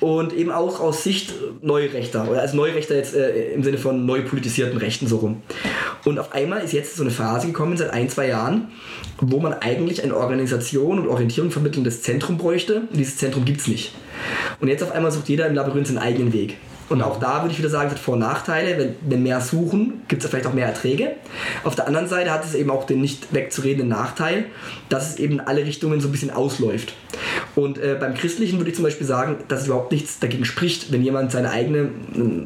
und 0.00 0.32
eben 0.32 0.50
auch 0.50 0.80
aus 0.80 1.02
Sicht 1.02 1.32
Neurechter, 1.62 2.28
oder 2.30 2.40
als 2.40 2.52
Neurechter 2.52 2.94
jetzt 2.96 3.14
äh, 3.14 3.52
im 3.52 3.62
Sinne 3.62 3.78
von 3.78 4.04
neu 4.04 4.22
politisierten 4.22 4.78
Rechten 4.78 5.06
so 5.06 5.16
rum. 5.18 5.42
Und 6.04 6.18
auf 6.18 6.32
einmal 6.32 6.62
ist 6.62 6.72
jetzt 6.72 6.96
so 6.96 7.02
eine 7.02 7.10
Phase 7.10 7.46
gekommen, 7.46 7.76
seit 7.76 7.90
ein, 7.92 8.08
zwei 8.08 8.28
Jahren, 8.28 8.68
wo 9.20 9.40
man 9.40 9.54
eigentlich 9.54 10.02
eine 10.02 10.16
Organisation 10.16 10.98
und 10.98 11.08
Orientierung 11.08 11.50
vermittelndes 11.50 12.02
Zentrum 12.02 12.36
bräuchte. 12.36 12.80
Und 12.80 12.96
dieses 12.96 13.16
Zentrum 13.16 13.44
gibt 13.44 13.60
es 13.60 13.66
nicht. 13.66 13.92
Und 14.60 14.68
jetzt 14.68 14.82
auf 14.82 14.92
einmal 14.92 15.10
sucht 15.10 15.28
jeder 15.28 15.46
im 15.46 15.54
Labyrinth 15.54 15.88
seinen 15.88 15.98
eigenen 15.98 16.32
Weg. 16.32 16.56
Und 16.88 17.02
auch 17.02 17.18
da 17.18 17.42
würde 17.42 17.52
ich 17.52 17.58
wieder 17.58 17.68
sagen, 17.70 17.86
es 17.88 17.94
hat 17.94 17.98
Vor- 18.00 18.14
und 18.14 18.20
Nachteile. 18.20 18.78
Wenn 18.78 18.94
wir 19.10 19.18
mehr 19.18 19.40
suchen, 19.40 20.02
gibt 20.08 20.22
es 20.22 20.30
vielleicht 20.30 20.46
auch 20.46 20.52
mehr 20.52 20.66
Erträge. 20.66 21.12
Auf 21.64 21.74
der 21.74 21.86
anderen 21.86 22.08
Seite 22.08 22.30
hat 22.30 22.44
es 22.44 22.54
eben 22.54 22.70
auch 22.70 22.84
den 22.84 23.00
nicht 23.00 23.32
wegzuredenden 23.32 23.88
Nachteil, 23.88 24.46
dass 24.88 25.10
es 25.10 25.16
eben 25.18 25.34
in 25.34 25.40
alle 25.40 25.64
Richtungen 25.64 26.00
so 26.00 26.08
ein 26.08 26.12
bisschen 26.12 26.30
ausläuft. 26.30 26.92
Und 27.54 27.78
äh, 27.78 27.96
beim 27.98 28.14
Christlichen 28.14 28.58
würde 28.58 28.70
ich 28.70 28.76
zum 28.76 28.84
Beispiel 28.84 29.06
sagen, 29.06 29.36
dass 29.48 29.60
es 29.62 29.66
überhaupt 29.66 29.92
nichts 29.92 30.18
dagegen 30.18 30.44
spricht, 30.44 30.92
wenn 30.92 31.02
jemand 31.02 31.30
seine 31.32 31.50
eigene 31.50 31.78
äh, 31.78 31.88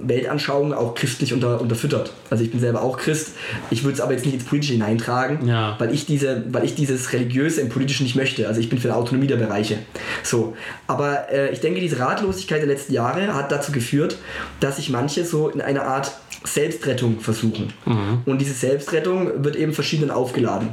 Weltanschauung 0.04 0.72
auch 0.74 0.94
christlich 0.94 1.32
unter, 1.32 1.60
unterfüttert. 1.60 2.12
Also 2.30 2.44
ich 2.44 2.50
bin 2.50 2.60
selber 2.60 2.82
auch 2.82 2.98
Christ, 2.98 3.32
ich 3.70 3.82
würde 3.84 3.94
es 3.94 4.00
aber 4.00 4.12
jetzt 4.12 4.24
nicht 4.24 4.34
ins 4.34 4.44
Politische 4.44 4.74
hineintragen, 4.74 5.46
Ja. 5.48 5.74
weil, 5.78 5.92
ich 5.92 6.06
diese, 6.06 6.44
weil 6.52 6.64
ich 6.64 6.74
dieses 6.74 7.12
Religiöse 7.12 7.60
im 7.60 7.68
Politischen 7.70 8.04
nicht 8.04 8.16
möchte. 8.16 8.46
Also 8.46 8.60
ich 8.60 8.68
bin 8.68 8.78
für 8.78 8.88
eine 8.88 8.96
Autonomie 8.98 9.26
der 9.26 9.36
Bereiche. 9.36 9.78
So. 10.22 10.54
Aber 10.86 11.30
äh, 11.32 11.50
ich 11.52 11.60
denke, 11.60 11.80
diese 11.80 11.98
Ratlosigkeit 11.98 12.60
der 12.60 12.68
letzten 12.68 12.92
Jahre 12.92 13.34
hat 13.34 13.50
dazu 13.50 13.72
geführt, 13.72 14.18
dass 14.60 14.76
sich 14.76 14.90
manche 14.90 15.24
so 15.24 15.48
in 15.48 15.60
eine 15.60 15.82
Art 15.82 16.12
Selbstrettung 16.44 17.20
versuchen. 17.20 17.72
Und 18.26 18.40
diese 18.40 18.54
Selbstrettung 18.54 19.44
wird 19.44 19.56
eben 19.56 19.72
verschieden 19.72 20.10
aufgeladen 20.10 20.70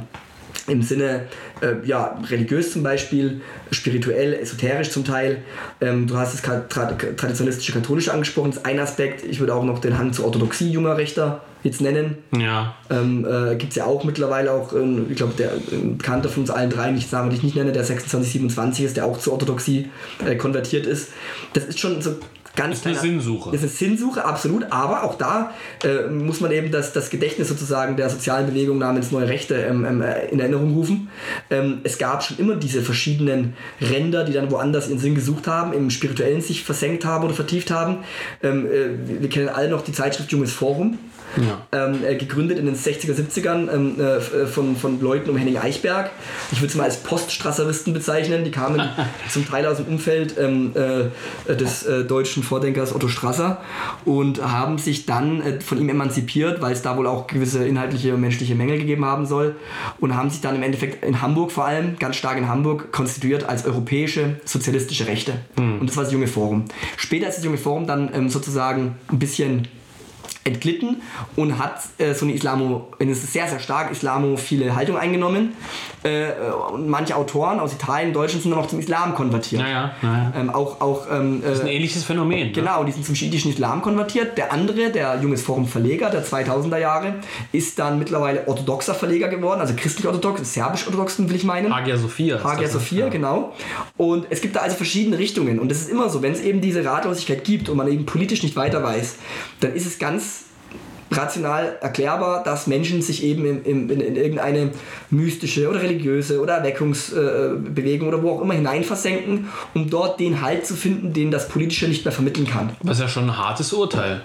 im 0.68 0.82
Sinne, 0.82 1.26
äh, 1.60 1.86
ja, 1.86 2.18
religiös 2.28 2.72
zum 2.72 2.82
Beispiel, 2.82 3.40
spirituell, 3.70 4.34
esoterisch 4.34 4.90
zum 4.90 5.04
Teil. 5.04 5.42
Ähm, 5.80 6.08
du 6.08 6.16
hast 6.16 6.34
das 6.34 6.42
ka- 6.42 6.64
tra 6.68 6.86
traditionalistische 7.16 7.70
Katholische 7.72 8.12
angesprochen, 8.12 8.50
das 8.50 8.58
ist 8.58 8.66
ein 8.66 8.80
Aspekt. 8.80 9.24
Ich 9.24 9.38
würde 9.38 9.54
auch 9.54 9.62
noch 9.62 9.78
den 9.78 9.96
Hang 9.96 10.12
zur 10.12 10.24
Orthodoxie 10.24 10.68
junger 10.68 10.96
Rechter 10.96 11.42
jetzt 11.62 11.80
nennen. 11.80 12.18
Ja. 12.36 12.74
Ähm, 12.90 13.24
äh, 13.24 13.54
Gibt 13.54 13.70
es 13.70 13.76
ja 13.76 13.84
auch 13.84 14.02
mittlerweile 14.02 14.50
auch, 14.50 14.72
ähm, 14.72 15.06
ich 15.08 15.16
glaube, 15.16 15.34
der 15.38 15.52
Bekannter 15.70 16.28
von 16.28 16.40
uns 16.42 16.50
allen 16.50 16.70
drei, 16.70 16.90
nicht 16.90 17.12
Namen, 17.12 17.30
ich 17.30 17.44
nicht 17.44 17.54
nenne, 17.54 17.70
der 17.70 17.84
2627 17.84 18.86
ist, 18.86 18.96
der 18.96 19.06
auch 19.06 19.18
zur 19.20 19.34
Orthodoxie 19.34 19.88
äh, 20.26 20.34
konvertiert 20.34 20.86
ist. 20.86 21.10
Das 21.52 21.64
ist 21.66 21.78
schon 21.78 22.02
so 22.02 22.16
ganz 22.56 22.78
Ist 22.78 22.86
eine 22.86 22.96
Sinnsuche. 22.96 23.54
ist 23.54 23.60
eine 23.60 23.68
Sinnsuche, 23.68 24.24
absolut, 24.24 24.64
aber 24.70 25.04
auch 25.04 25.16
da 25.16 25.52
äh, 25.84 26.08
muss 26.08 26.40
man 26.40 26.50
eben 26.50 26.72
das, 26.72 26.92
das 26.92 27.10
Gedächtnis 27.10 27.48
sozusagen 27.48 27.96
der 27.96 28.10
sozialen 28.10 28.46
Bewegung 28.46 28.78
namens 28.78 29.12
Neue 29.12 29.28
Rechte 29.28 29.54
ähm, 29.54 29.84
ähm, 29.84 30.02
äh, 30.02 30.26
in 30.28 30.40
Erinnerung 30.40 30.74
rufen. 30.74 31.08
Ähm, 31.50 31.80
es 31.84 31.98
gab 31.98 32.24
schon 32.24 32.38
immer 32.38 32.56
diese 32.56 32.82
verschiedenen 32.82 33.54
Ränder, 33.80 34.24
die 34.24 34.32
dann 34.32 34.50
woanders 34.50 34.88
ihren 34.88 34.98
Sinn 34.98 35.14
gesucht 35.14 35.46
haben, 35.46 35.72
im 35.72 35.90
Spirituellen 35.90 36.40
sich 36.40 36.64
versenkt 36.64 37.04
haben 37.04 37.24
oder 37.24 37.34
vertieft 37.34 37.70
haben. 37.70 37.98
Ähm, 38.42 38.66
äh, 38.66 39.20
wir 39.20 39.28
kennen 39.28 39.48
alle 39.48 39.68
noch 39.68 39.82
die 39.82 39.92
Zeitschrift 39.92 40.32
Junges 40.32 40.52
Forum. 40.52 40.98
Ja. 41.36 41.86
Ähm, 41.86 42.04
äh, 42.04 42.14
gegründet 42.16 42.58
in 42.58 42.66
den 42.66 42.76
60er, 42.76 43.14
70ern 43.14 43.72
ähm, 43.72 43.96
äh, 43.98 44.16
äh, 44.16 44.46
von, 44.46 44.76
von 44.76 45.00
Leuten 45.00 45.30
um 45.30 45.36
Henning 45.36 45.58
Eichberg. 45.58 46.10
Ich 46.52 46.60
würde 46.60 46.68
es 46.68 46.74
mal 46.74 46.84
als 46.84 46.98
Poststrasseristen 46.98 47.92
bezeichnen. 47.92 48.44
Die 48.44 48.50
kamen 48.50 48.80
zum 49.28 49.46
Teil 49.46 49.66
aus 49.66 49.78
dem 49.78 49.86
Umfeld 49.86 50.36
ähm, 50.38 50.72
äh, 50.74 51.54
des 51.54 51.84
äh, 51.84 52.04
deutschen 52.04 52.42
Vordenkers 52.42 52.94
Otto 52.94 53.08
Strasser 53.08 53.60
und 54.04 54.42
haben 54.42 54.78
sich 54.78 55.06
dann 55.06 55.42
äh, 55.42 55.60
von 55.60 55.78
ihm 55.78 55.88
emanzipiert, 55.88 56.62
weil 56.62 56.72
es 56.72 56.82
da 56.82 56.96
wohl 56.96 57.06
auch 57.06 57.26
gewisse 57.26 57.66
inhaltliche 57.66 58.14
und 58.14 58.20
menschliche 58.20 58.54
Mängel 58.54 58.78
gegeben 58.78 59.04
haben 59.04 59.26
soll 59.26 59.56
und 60.00 60.16
haben 60.16 60.30
sich 60.30 60.40
dann 60.40 60.56
im 60.56 60.62
Endeffekt 60.62 61.04
in 61.04 61.20
Hamburg 61.22 61.52
vor 61.52 61.66
allem, 61.66 61.98
ganz 61.98 62.16
stark 62.16 62.38
in 62.38 62.48
Hamburg, 62.48 62.92
konstituiert 62.92 63.48
als 63.48 63.64
europäische 63.66 64.40
sozialistische 64.44 65.06
Rechte. 65.06 65.32
Und 65.56 65.86
das 65.86 65.96
war 65.96 66.04
das 66.04 66.12
Junge 66.12 66.26
Forum. 66.26 66.64
Später 66.96 67.28
ist 67.28 67.36
das 67.36 67.44
Junge 67.44 67.58
Forum 67.58 67.86
dann 67.86 68.10
ähm, 68.14 68.28
sozusagen 68.28 68.96
ein 69.08 69.18
bisschen 69.18 69.68
entglitten 70.46 71.02
und 71.34 71.58
hat 71.58 71.80
äh, 71.98 72.14
so 72.14 72.24
eine 72.24 72.34
Islamo, 72.34 72.88
eine 72.98 73.14
sehr, 73.14 73.48
sehr 73.48 73.58
stark 73.58 73.90
islamophile 73.90 74.74
Haltung 74.74 74.96
eingenommen. 74.96 75.54
Äh, 76.02 76.28
und 76.72 76.88
manche 76.88 77.16
Autoren 77.16 77.58
aus 77.58 77.72
Italien, 77.72 78.12
Deutschland 78.12 78.42
sind 78.42 78.52
dann 78.52 78.60
auch 78.60 78.68
zum 78.68 78.78
Islam 78.78 79.14
konvertiert. 79.14 79.62
Naja, 79.62 79.92
naja. 80.02 80.32
Ähm, 80.36 80.50
auch 80.50 80.80
auch 80.80 81.06
ähm, 81.10 81.42
Das 81.42 81.54
ist 81.54 81.60
ein 81.62 81.66
äh, 81.66 81.74
ähnliches 81.74 82.04
Phänomen. 82.04 82.46
Ne? 82.46 82.52
Genau, 82.52 82.84
die 82.84 82.92
sind 82.92 83.04
zum 83.04 83.14
schiitischen 83.14 83.50
Islam 83.50 83.82
konvertiert. 83.82 84.38
Der 84.38 84.52
andere, 84.52 84.90
der 84.90 85.20
Junges 85.20 85.42
Forum 85.42 85.66
Verleger 85.66 86.10
der 86.10 86.24
2000er 86.24 86.78
Jahre, 86.78 87.14
ist 87.52 87.78
dann 87.78 87.98
mittlerweile 87.98 88.46
orthodoxer 88.46 88.94
Verleger 88.94 89.28
geworden, 89.28 89.60
also 89.60 89.74
christlich-orthodox, 89.76 90.52
serbisch-orthodoxen 90.52 91.28
will 91.28 91.36
ich 91.36 91.44
meinen. 91.44 91.74
Hagia 91.74 91.96
Sophia. 91.96 92.42
Hagia 92.42 92.62
das, 92.62 92.74
ne? 92.74 92.80
Sophia, 92.80 93.08
genau. 93.08 93.52
Und 93.96 94.26
es 94.30 94.40
gibt 94.40 94.54
da 94.54 94.60
also 94.60 94.76
verschiedene 94.76 95.18
Richtungen. 95.18 95.58
Und 95.58 95.72
es 95.72 95.82
ist 95.82 95.90
immer 95.90 96.08
so, 96.08 96.22
wenn 96.22 96.32
es 96.32 96.40
eben 96.40 96.60
diese 96.60 96.84
Ratlosigkeit 96.84 97.42
gibt 97.42 97.68
und 97.68 97.76
man 97.76 97.88
eben 97.88 98.06
politisch 98.06 98.42
nicht 98.42 98.54
weiter 98.54 98.82
weiß, 98.82 99.16
dann 99.60 99.74
ist 99.74 99.86
es 99.86 99.98
ganz 99.98 100.35
rational 101.10 101.78
erklärbar, 101.80 102.42
dass 102.42 102.66
Menschen 102.66 103.02
sich 103.02 103.22
eben 103.22 103.46
in, 103.46 103.64
in, 103.64 103.90
in, 103.90 104.00
in 104.00 104.16
irgendeine 104.16 104.70
mystische 105.10 105.68
oder 105.68 105.82
religiöse 105.82 106.40
oder 106.40 106.54
Erweckungsbewegung 106.54 108.08
oder 108.08 108.22
wo 108.22 108.32
auch 108.32 108.42
immer 108.42 108.54
hineinversenken, 108.54 109.48
um 109.74 109.88
dort 109.90 110.20
den 110.20 110.42
Halt 110.42 110.66
zu 110.66 110.74
finden, 110.74 111.12
den 111.12 111.30
das 111.30 111.48
Politische 111.48 111.88
nicht 111.88 112.04
mehr 112.04 112.12
vermitteln 112.12 112.46
kann. 112.46 112.70
Aber 112.80 112.92
ist 112.92 113.00
ja 113.00 113.08
schon 113.08 113.24
ein 113.24 113.38
hartes 113.38 113.72
Urteil. 113.72 114.22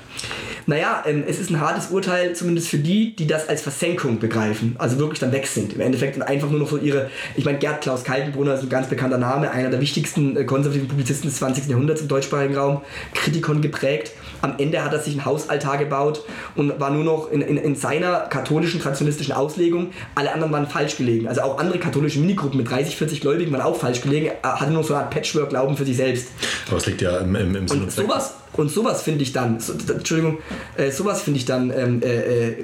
Naja, 0.66 1.04
ähm, 1.06 1.24
es 1.28 1.40
ist 1.40 1.50
ein 1.50 1.60
hartes 1.60 1.88
Urteil, 1.92 2.34
zumindest 2.36 2.70
für 2.70 2.78
die, 2.78 3.16
die 3.16 3.28
das 3.28 3.50
als 3.50 3.62
Versenkung 3.62 4.20
begreifen, 4.20 4.76
also 4.78 4.98
wirklich 5.00 5.20
dann 5.20 5.32
weg 5.32 5.48
sind. 5.48 5.74
Im 5.74 5.82
Endeffekt 5.82 6.16
und 6.16 6.24
einfach 6.24 6.50
nur 6.50 6.60
noch 6.60 6.70
so 6.70 6.78
ihre, 6.78 7.10
ich 7.36 7.46
meine, 7.46 7.58
Gerd 7.58 7.82
Klaus 7.82 8.04
Kaltenbrunner 8.04 8.54
ist 8.54 8.64
ein 8.64 8.70
ganz 8.70 8.88
bekannter 8.88 9.18
Name, 9.18 9.52
einer 9.52 9.70
der 9.70 9.82
wichtigsten 9.82 10.38
äh, 10.38 10.44
konservativen 10.46 10.88
Publizisten 10.88 11.30
des 11.30 11.38
20. 11.40 11.68
Jahrhunderts 11.68 12.02
im 12.02 12.08
deutschsprachigen 12.08 12.56
Raum, 12.56 12.82
Kritikon 13.14 13.62
geprägt. 13.62 14.12
Am 14.42 14.56
Ende 14.58 14.84
hat 14.84 14.94
er 14.94 15.00
sich 15.00 15.16
ein 15.16 15.26
Hausaltar 15.26 15.78
gebaut 15.78 16.24
und 16.56 16.80
war 16.80 16.90
nur 16.90 17.04
noch 17.04 17.32
in, 17.32 17.42
in, 17.42 17.58
in 17.58 17.76
seiner 17.76 18.22
katholischen, 18.22 18.82
traditionalistischen 18.82 19.34
Auslegung. 19.34 19.92
Alle 20.16 20.34
anderen 20.34 20.52
waren 20.52 20.68
falsch 20.68 20.98
gelegen. 20.98 21.28
Also 21.28 21.42
auch 21.42 21.60
andere 21.60 21.78
katholische 21.80 22.20
Minigruppen 22.20 22.58
mit 22.58 22.70
30, 22.70 22.96
40 22.96 23.22
Gläubigen 23.22 23.52
waren 23.52 23.62
auch 23.62 23.78
falsch 23.78 24.02
gelegen. 24.02 24.32
Er 24.42 24.60
hatte 24.60 24.72
nur 24.72 24.84
so 24.84 24.94
eine 24.94 25.04
Art 25.04 25.14
Patchwork-Glauben 25.14 25.78
für 25.78 25.86
sich 25.86 25.98
selbst. 25.98 26.30
Aber 26.68 26.78
es 26.78 26.86
liegt 26.88 27.02
ja 27.02 27.20
im, 27.20 27.36
im, 27.36 27.56
im 27.56 27.68
Sinn 27.68 27.84
Und 27.84 27.92
sowas, 27.92 28.36
Und 28.54 28.70
sowas 28.70 29.02
finde 29.02 29.24
ich 29.24 29.32
dann, 29.32 29.60
so, 29.60 29.74
Entschuldigung, 29.74 30.40
äh, 30.76 30.92
sowas 30.92 31.22
finde 31.22 31.40
ich 31.40 31.46
dann 31.46 31.72
ähm, 31.72 32.02
äh, 32.02 32.50
äh, 32.50 32.62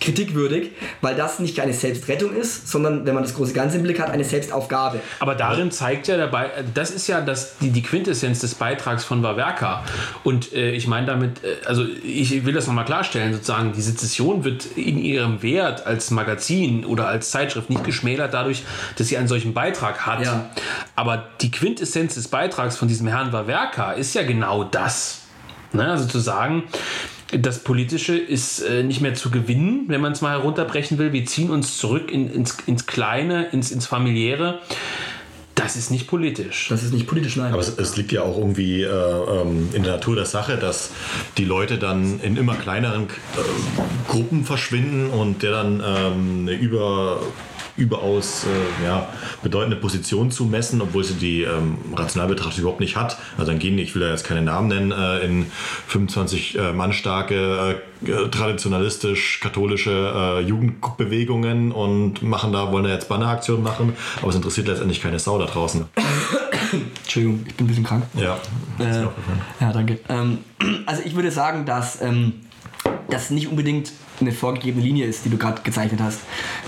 kritikwürdig, 0.00 0.72
weil 1.00 1.14
das 1.14 1.38
nicht 1.38 1.58
eine 1.60 1.72
Selbstrettung 1.72 2.34
ist, 2.34 2.68
sondern 2.68 3.06
wenn 3.06 3.14
man 3.14 3.22
das 3.22 3.34
große 3.34 3.52
Ganze 3.52 3.78
im 3.78 3.82
Blick 3.82 4.00
hat, 4.00 4.10
eine 4.10 4.24
Selbstaufgabe. 4.24 5.00
Aber 5.18 5.34
darin 5.34 5.70
zeigt 5.70 6.08
ja 6.08 6.16
dabei, 6.16 6.50
das 6.74 6.90
ist 6.90 7.06
ja 7.06 7.20
das, 7.20 7.56
die, 7.58 7.70
die 7.70 7.82
Quintessenz 7.82 8.40
des 8.40 8.54
Beitrags 8.54 9.04
von 9.04 9.22
Wawerka. 9.22 9.84
Und 10.24 10.52
äh, 10.52 10.72
ich 10.72 10.86
meine 10.86 11.06
damit, 11.06 11.42
äh, 11.42 11.56
also 11.66 11.84
ich 12.04 12.44
will 12.44 12.52
das 12.52 12.66
nochmal 12.66 12.84
klarstellen, 12.84 13.32
sozusagen, 13.32 13.72
die 13.72 13.82
Sezession 13.82 14.44
wird 14.44 14.66
in 14.76 14.98
ihrem 14.98 15.42
Wert 15.42 15.86
als 15.86 16.10
Magazin 16.10 16.84
oder 16.84 17.08
als 17.08 17.30
Zeitschrift 17.30 17.70
nicht 17.70 17.84
geschmälert 17.84 18.34
dadurch, 18.34 18.64
dass 18.96 19.08
sie 19.08 19.16
einen 19.16 19.28
solchen 19.28 19.54
Beitrag 19.54 20.06
hat. 20.06 20.24
Ja. 20.24 20.50
Aber 20.96 21.28
die 21.40 21.50
Quintessenz 21.50 22.14
des 22.14 22.28
Beitrags 22.28 22.76
von 22.76 22.88
diesem 22.88 23.06
Herrn 23.06 23.32
Wawerka 23.32 23.92
ist 23.92 24.14
ja 24.14 24.22
genau 24.22 24.64
das. 24.64 25.20
Ne? 25.72 25.86
Also 25.86 26.06
zu 26.06 26.18
sagen, 26.18 26.64
das 27.32 27.60
Politische 27.60 28.16
ist 28.16 28.60
äh, 28.60 28.82
nicht 28.82 29.00
mehr 29.00 29.14
zu 29.14 29.30
gewinnen, 29.30 29.84
wenn 29.86 30.00
man 30.00 30.12
es 30.12 30.20
mal 30.20 30.32
herunterbrechen 30.32 30.98
will. 30.98 31.12
Wir 31.12 31.26
ziehen 31.26 31.50
uns 31.50 31.78
zurück 31.78 32.10
in, 32.10 32.32
ins, 32.32 32.56
ins 32.66 32.86
Kleine, 32.86 33.46
ins, 33.52 33.70
ins 33.70 33.86
Familiäre. 33.86 34.60
Das 35.54 35.76
ist 35.76 35.90
nicht 35.90 36.06
politisch. 36.06 36.68
Das 36.70 36.82
ist 36.82 36.92
nicht 36.92 37.06
politisch, 37.06 37.36
nein. 37.36 37.52
Aber 37.52 37.60
es, 37.60 37.76
es 37.76 37.94
liegt 37.96 38.12
ja 38.12 38.22
auch 38.22 38.38
irgendwie 38.38 38.82
äh, 38.82 38.88
ähm, 38.88 39.68
in 39.74 39.82
der 39.82 39.92
Natur 39.92 40.16
der 40.16 40.24
Sache, 40.24 40.56
dass 40.56 40.90
die 41.36 41.44
Leute 41.44 41.76
dann 41.76 42.18
in 42.20 42.36
immer 42.36 42.54
kleineren 42.54 43.04
äh, 43.04 44.10
Gruppen 44.10 44.44
verschwinden 44.44 45.10
und 45.10 45.42
der 45.42 45.50
dann 45.50 45.82
ähm, 45.84 46.48
eine 46.48 46.52
über 46.52 47.20
überaus 47.80 48.44
äh, 48.44 48.84
ja, 48.84 49.08
bedeutende 49.42 49.76
Position 49.76 50.30
zu 50.30 50.44
messen, 50.44 50.80
obwohl 50.80 51.02
sie 51.02 51.14
die 51.14 51.42
ähm, 51.42 51.78
rational 51.96 52.28
betrachtet 52.28 52.60
überhaupt 52.60 52.80
nicht 52.80 52.96
hat. 52.96 53.18
Also 53.36 53.50
dann 53.50 53.58
gehen, 53.58 53.78
ich 53.78 53.94
will 53.94 54.02
ja 54.02 54.10
jetzt 54.10 54.24
keine 54.24 54.42
Namen 54.42 54.68
nennen, 54.68 54.92
äh, 54.92 55.24
in 55.24 55.46
25 55.88 56.58
äh, 56.58 56.72
Mann 56.72 56.92
starke, 56.92 57.80
äh, 58.04 58.28
traditionalistisch 58.28 59.40
katholische 59.40 59.90
äh, 59.90 60.40
Jugendbewegungen 60.40 61.72
und 61.72 62.22
machen 62.22 62.52
da, 62.52 62.70
wollen 62.70 62.84
da 62.84 62.90
jetzt 62.90 63.08
Banneraktionen 63.08 63.62
machen, 63.62 63.94
aber 64.20 64.28
es 64.28 64.36
interessiert 64.36 64.68
letztendlich 64.68 65.00
keine 65.02 65.18
Sau 65.18 65.38
da 65.38 65.46
draußen. 65.46 65.86
Entschuldigung, 67.02 67.44
ich 67.46 67.54
bin 67.54 67.66
ein 67.66 67.68
bisschen 67.68 67.84
krank. 67.84 68.04
Ja, 68.14 68.38
Äh, 68.78 69.06
ja, 69.60 69.72
danke. 69.72 69.98
Ähm, 70.08 70.38
also 70.86 71.02
ich 71.04 71.14
würde 71.14 71.30
sagen, 71.30 71.66
dass 71.66 72.00
ähm, 72.00 72.34
das 73.08 73.30
nicht 73.30 73.48
unbedingt 73.48 73.92
eine 74.20 74.32
vorgegebene 74.32 74.84
Linie 74.84 75.06
ist, 75.06 75.24
die 75.24 75.30
du 75.30 75.36
gerade 75.38 75.62
gezeichnet 75.62 76.00
hast. 76.02 76.20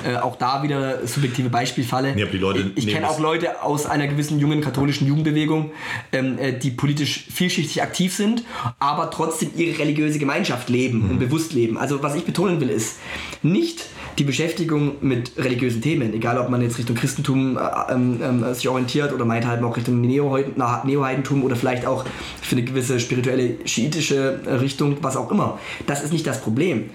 Äh, 0.05 0.17
auch 0.17 0.37
da 0.37 0.63
wieder 0.63 1.07
subjektive 1.07 1.49
Beispielfalle. 1.51 2.19
Ja, 2.19 2.27
ich 2.27 2.77
ich 2.77 2.87
kenne 2.89 3.09
auch 3.09 3.19
Leute 3.19 3.63
aus 3.63 3.87
einer 3.87 4.07
gewissen 4.07 4.39
jungen 4.39 4.61
katholischen 4.61 5.07
Jugendbewegung, 5.07 5.73
ähm, 6.13 6.39
äh, 6.39 6.53
die 6.53 6.71
politisch 6.71 7.27
vielschichtig 7.33 7.83
aktiv 7.83 8.15
sind, 8.15 8.43
aber 8.79 9.11
trotzdem 9.11 9.51
ihre 9.57 9.79
religiöse 9.79 10.19
Gemeinschaft 10.19 10.69
leben 10.69 11.05
Mhm. 11.05 11.11
und 11.11 11.19
bewusst 11.19 11.53
leben. 11.53 11.79
Also 11.79 12.03
was 12.03 12.15
ich 12.15 12.25
betonen 12.25 12.61
will, 12.61 12.69
ist 12.71 12.99
nicht 13.43 13.85
die 14.19 14.25
Beschäftigung 14.25 14.97
mit 15.01 15.33
religiösen 15.37 15.83
Themen, 15.83 16.13
egal 16.15 16.39
ob 16.39 16.51
man 16.51 16.63
jetzt 16.63 16.79
Richtung 16.79 16.97
Christentum 16.97 17.57
äh, 17.57 17.93
ähm, 17.93 18.21
ähm, 18.23 18.55
sich 18.55 18.69
orientiert 18.69 19.13
oder 19.13 19.25
meint 19.25 19.47
halt 19.47 19.63
auch 19.63 19.77
Richtung 19.77 20.01
Neo-Heidentum 20.01 21.43
oder 21.45 21.57
vielleicht 21.57 21.87
auch 21.87 22.05
für 22.41 22.57
eine 22.57 22.65
gewisse 22.65 23.01
spirituelle 23.01 23.57
schiitische 23.65 24.41
äh, 24.47 24.55
Richtung, 24.55 24.99
was 25.01 25.17
auch 25.17 25.31
immer. 25.31 25.59
Das 25.87 26.03
ist 26.03 26.13
nicht 26.13 26.27
das 26.27 26.41
Problem. 26.41 26.91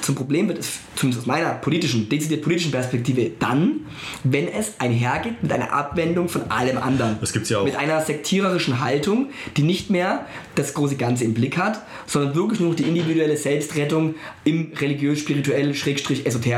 Zum 0.00 0.14
Problem 0.14 0.48
wird 0.48 0.58
es, 0.58 0.78
zumindest 0.96 1.22
aus 1.22 1.26
meiner 1.26 1.50
politischen, 1.50 2.08
dezidiert 2.08 2.42
politischen 2.42 2.70
Perspektive, 2.70 3.30
dann, 3.38 3.80
wenn 4.22 4.48
es 4.48 4.74
einhergeht 4.78 5.42
mit 5.42 5.52
einer 5.52 5.72
Abwendung 5.72 6.28
von 6.28 6.50
allem 6.50 6.78
anderen. 6.78 7.16
Das 7.20 7.32
gibt's 7.32 7.50
ja 7.50 7.58
auch. 7.58 7.64
Mit 7.64 7.76
einer 7.76 8.00
sektiererischen 8.00 8.80
Haltung, 8.80 9.28
die 9.56 9.62
nicht 9.62 9.90
mehr 9.90 10.26
das 10.54 10.74
große 10.74 10.96
Ganze 10.96 11.24
im 11.24 11.34
Blick 11.34 11.58
hat, 11.58 11.82
sondern 12.06 12.34
wirklich 12.34 12.60
nur 12.60 12.70
noch 12.70 12.76
die 12.76 12.84
individuelle 12.84 13.36
Selbstrettung 13.36 14.14
im 14.44 14.72
religiös-spirituell 14.78 15.74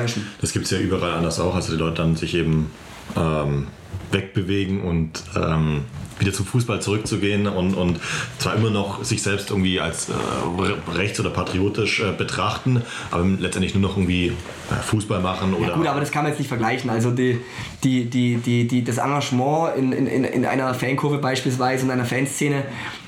esoterischen. 0.05 0.27
Das 0.41 0.53
gibt 0.53 0.65
es 0.67 0.71
ja 0.71 0.79
überall 0.79 1.13
anders 1.13 1.41
auch, 1.41 1.55
also 1.55 1.73
die 1.73 1.79
Leute 1.79 1.97
dann 2.03 2.17
sich 2.17 2.35
eben 2.35 2.71
ähm, 3.17 3.67
wegbewegen 4.13 4.83
und 4.83 5.23
ähm, 5.37 5.83
wieder 6.19 6.33
zum 6.33 6.47
Fußball 6.47 6.81
zurückzugehen 6.81 7.47
und, 7.47 7.75
und 7.75 8.01
zwar 8.39 8.55
immer 8.55 8.71
noch 8.71 9.05
sich 9.05 9.23
selbst 9.23 9.51
irgendwie 9.51 9.81
als 9.81 10.09
äh, 10.09 10.13
re- 10.59 10.79
rechts- 10.95 11.21
oder 11.21 11.29
patriotisch 11.29 12.01
äh, 12.01 12.13
betrachten, 12.17 12.81
aber 13.11 13.25
letztendlich 13.39 13.75
nur 13.75 13.83
noch 13.83 13.99
irgendwie 13.99 14.29
äh, 14.29 14.83
Fußball 14.83 15.21
machen 15.21 15.53
oder 15.53 15.75
Gut, 15.75 15.87
aber 15.87 16.01
das 16.01 16.11
kann 16.11 16.23
man 16.23 16.33
jetzt 16.33 16.39
nicht 16.39 16.49
vergleichen. 16.49 16.89
Also 16.89 17.11
die, 17.11 17.39
die, 17.85 18.07
die, 18.07 18.37
die, 18.37 18.67
die, 18.67 18.83
das 18.83 18.97
Engagement 18.97 19.77
in, 19.77 19.93
in, 19.93 20.07
in- 20.07 20.25
in 20.25 20.45
einer 20.47 20.73
Fankurve 20.73 21.19
beispielsweise, 21.19 21.85
in 21.85 21.91
einer 21.91 22.07
Fanszene, 22.07 22.63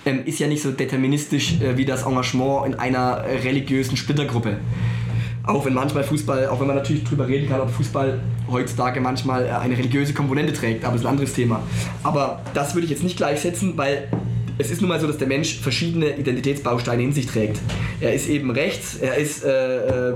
ähm, 0.05 0.20
ist 0.26 0.39
ja 0.39 0.47
nicht 0.47 0.62
so 0.62 0.70
deterministisch 0.72 1.61
äh, 1.62 1.78
wie 1.78 1.86
das 1.86 2.03
Engagement 2.05 2.66
in 2.66 2.74
einer 2.74 3.24
religiösen 3.43 3.97
Splittergruppe. 3.97 4.59
Auch 5.49 5.64
wenn 5.64 5.72
manchmal 5.72 6.05
Fußball, 6.05 6.46
auch 6.49 6.61
wenn 6.61 6.66
man 6.66 6.76
natürlich 6.76 7.05
drüber 7.05 7.26
reden 7.26 7.49
kann, 7.49 7.59
ob 7.62 7.70
Fußball 7.70 8.20
heutzutage 8.51 9.01
manchmal 9.01 9.46
äh, 9.46 9.49
eine 9.49 9.78
religiöse 9.78 10.12
Komponente 10.12 10.53
trägt, 10.53 10.84
aber 10.84 10.92
das 10.92 11.01
ist 11.01 11.07
ein 11.07 11.11
anderes 11.11 11.32
Thema. 11.32 11.62
Aber 12.03 12.42
das 12.53 12.74
würde 12.74 12.84
ich 12.84 12.90
jetzt 12.90 13.03
nicht 13.03 13.16
gleichsetzen, 13.16 13.72
weil 13.76 14.09
es 14.59 14.70
ist 14.70 14.82
nun 14.82 14.90
mal 14.90 15.01
so, 15.01 15.07
dass 15.07 15.16
der 15.16 15.26
Mensch 15.26 15.59
verschiedene 15.61 16.16
Identitätsbausteine 16.16 17.03
in 17.03 17.12
sich 17.14 17.26
trägt. 17.26 17.61
Er 17.99 18.12
ist 18.12 18.28
eben 18.28 18.51
rechts, 18.51 18.96
er 18.96 19.16
ist, 19.16 19.42
äh, 19.42 20.11
äh, 20.11 20.14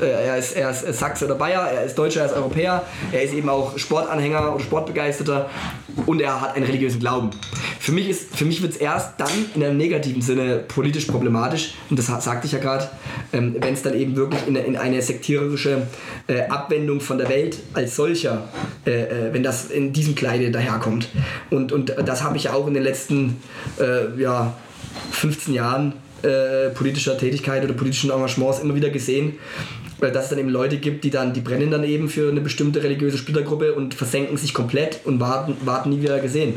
er 0.00 0.36
ist, 0.36 0.52
er 0.52 0.68
ist 0.68 0.98
Sachse 0.98 1.24
oder 1.24 1.36
Bayer, 1.36 1.70
er 1.70 1.84
ist 1.84 1.96
Deutscher, 1.96 2.20
er 2.20 2.26
ist 2.26 2.34
Europäer, 2.34 2.82
er 3.12 3.22
ist 3.22 3.32
eben 3.32 3.48
auch 3.48 3.78
Sportanhänger 3.78 4.54
oder 4.54 4.62
Sportbegeisterter 4.62 5.48
und 6.04 6.20
er 6.20 6.40
hat 6.40 6.56
einen 6.56 6.66
religiösen 6.66 7.00
Glauben. 7.00 7.30
Für 7.78 7.92
mich, 7.92 8.14
mich 8.40 8.62
wird 8.62 8.72
es 8.72 8.78
erst 8.78 9.18
dann 9.18 9.30
in 9.54 9.62
einem 9.62 9.76
negativen 9.76 10.20
Sinne 10.20 10.64
politisch 10.66 11.06
problematisch, 11.06 11.74
und 11.88 11.98
das 11.98 12.06
sagte 12.06 12.46
ich 12.46 12.52
ja 12.52 12.58
gerade, 12.58 12.88
ähm, 13.32 13.56
wenn 13.60 13.74
es 13.74 13.82
dann 13.82 13.94
eben 13.94 14.16
wirklich 14.16 14.46
in, 14.46 14.56
in 14.56 14.76
eine 14.76 15.00
sektiererische 15.00 15.86
äh, 16.26 16.42
Abwendung 16.42 17.00
von 17.00 17.18
der 17.18 17.28
Welt 17.28 17.58
als 17.72 17.96
solcher, 17.96 18.48
äh, 18.84 18.90
äh, 18.90 19.32
wenn 19.32 19.42
das 19.42 19.70
in 19.70 19.92
diesem 19.92 20.14
Kleide 20.14 20.50
daherkommt. 20.50 21.08
Und, 21.50 21.72
und 21.72 21.94
das 22.04 22.22
habe 22.22 22.36
ich 22.36 22.44
ja 22.44 22.52
auch 22.52 22.66
in 22.66 22.74
den 22.74 22.82
letzten 22.82 23.36
äh, 23.78 24.20
ja, 24.20 24.54
15 25.12 25.54
Jahren 25.54 25.94
äh, 26.22 26.70
politischer 26.70 27.16
Tätigkeit 27.18 27.62
oder 27.64 27.74
politischen 27.74 28.10
Engagements 28.10 28.60
immer 28.60 28.74
wieder 28.74 28.90
gesehen, 28.90 29.38
äh, 30.00 30.12
dass 30.12 30.24
es 30.24 30.30
dann 30.30 30.38
eben 30.38 30.48
Leute 30.48 30.78
gibt, 30.78 31.04
die 31.04 31.10
dann, 31.10 31.32
die 31.32 31.40
brennen 31.40 31.70
dann 31.70 31.84
eben 31.84 32.08
für 32.08 32.30
eine 32.30 32.40
bestimmte 32.40 32.82
religiöse 32.82 33.18
Splittergruppe 33.18 33.74
und 33.74 33.94
versenken 33.94 34.36
sich 34.36 34.54
komplett 34.54 35.00
und 35.04 35.20
warten, 35.20 35.56
warten 35.64 35.90
nie 35.90 36.02
wieder 36.02 36.18
gesehen. 36.20 36.54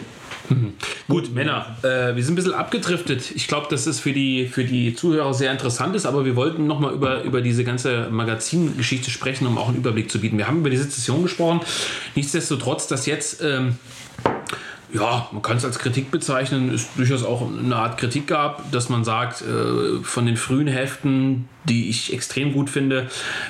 Gut, 1.08 1.34
Männer, 1.34 1.78
äh, 1.84 2.16
wir 2.16 2.24
sind 2.24 2.34
ein 2.34 2.36
bisschen 2.36 2.54
abgedriftet. 2.54 3.32
Ich 3.36 3.48
glaube, 3.48 3.68
dass 3.70 3.86
es 3.86 4.00
für 4.00 4.14
die, 4.14 4.48
für 4.48 4.64
die 4.64 4.96
Zuhörer 4.96 5.34
sehr 5.34 5.52
interessant 5.52 5.96
ist, 5.96 6.06
aber 6.06 6.26
wir 6.26 6.36
wollten 6.36 6.68
nochmal 6.68 6.94
über, 6.94 7.24
über 7.24 7.42
diese 7.42 7.64
ganze 7.64 8.10
Magazingeschichte 8.10 9.12
sprechen, 9.12 9.48
um 9.48 9.58
auch 9.58 9.68
einen 9.68 9.78
Überblick 9.78 10.12
zu 10.12 10.20
bieten. 10.20 10.38
Wir 10.38 10.48
haben 10.48 10.60
über 10.60 10.70
die 10.70 10.78
Sezession 10.78 11.24
gesprochen. 11.24 11.62
Nichtsdestotrotz, 12.16 12.88
dass 12.88 13.06
jetzt. 13.06 13.42
Ähm, 13.44 13.78
ja, 14.92 15.30
man 15.32 15.42
kann 15.42 15.58
es 15.58 15.66
als 15.66 15.78
Kritik 15.78 16.10
bezeichnen, 16.10 16.74
es 16.74 16.88
durchaus 16.96 17.24
auch 17.24 17.48
eine 17.48 17.76
Art 17.76 18.00
Kritik 18.00 18.28
gab, 18.28 18.72
dass 18.72 18.90
man 18.90 19.04
sagt, 19.04 19.42
äh, 19.42 20.02
von 20.02 20.26
den 20.26 20.36
frühen 20.36 20.68
Heften, 20.68 21.48
die 21.66 21.90
ich 21.90 22.14
extrem 22.14 22.54
gut 22.54 22.70
finde, 22.70 23.08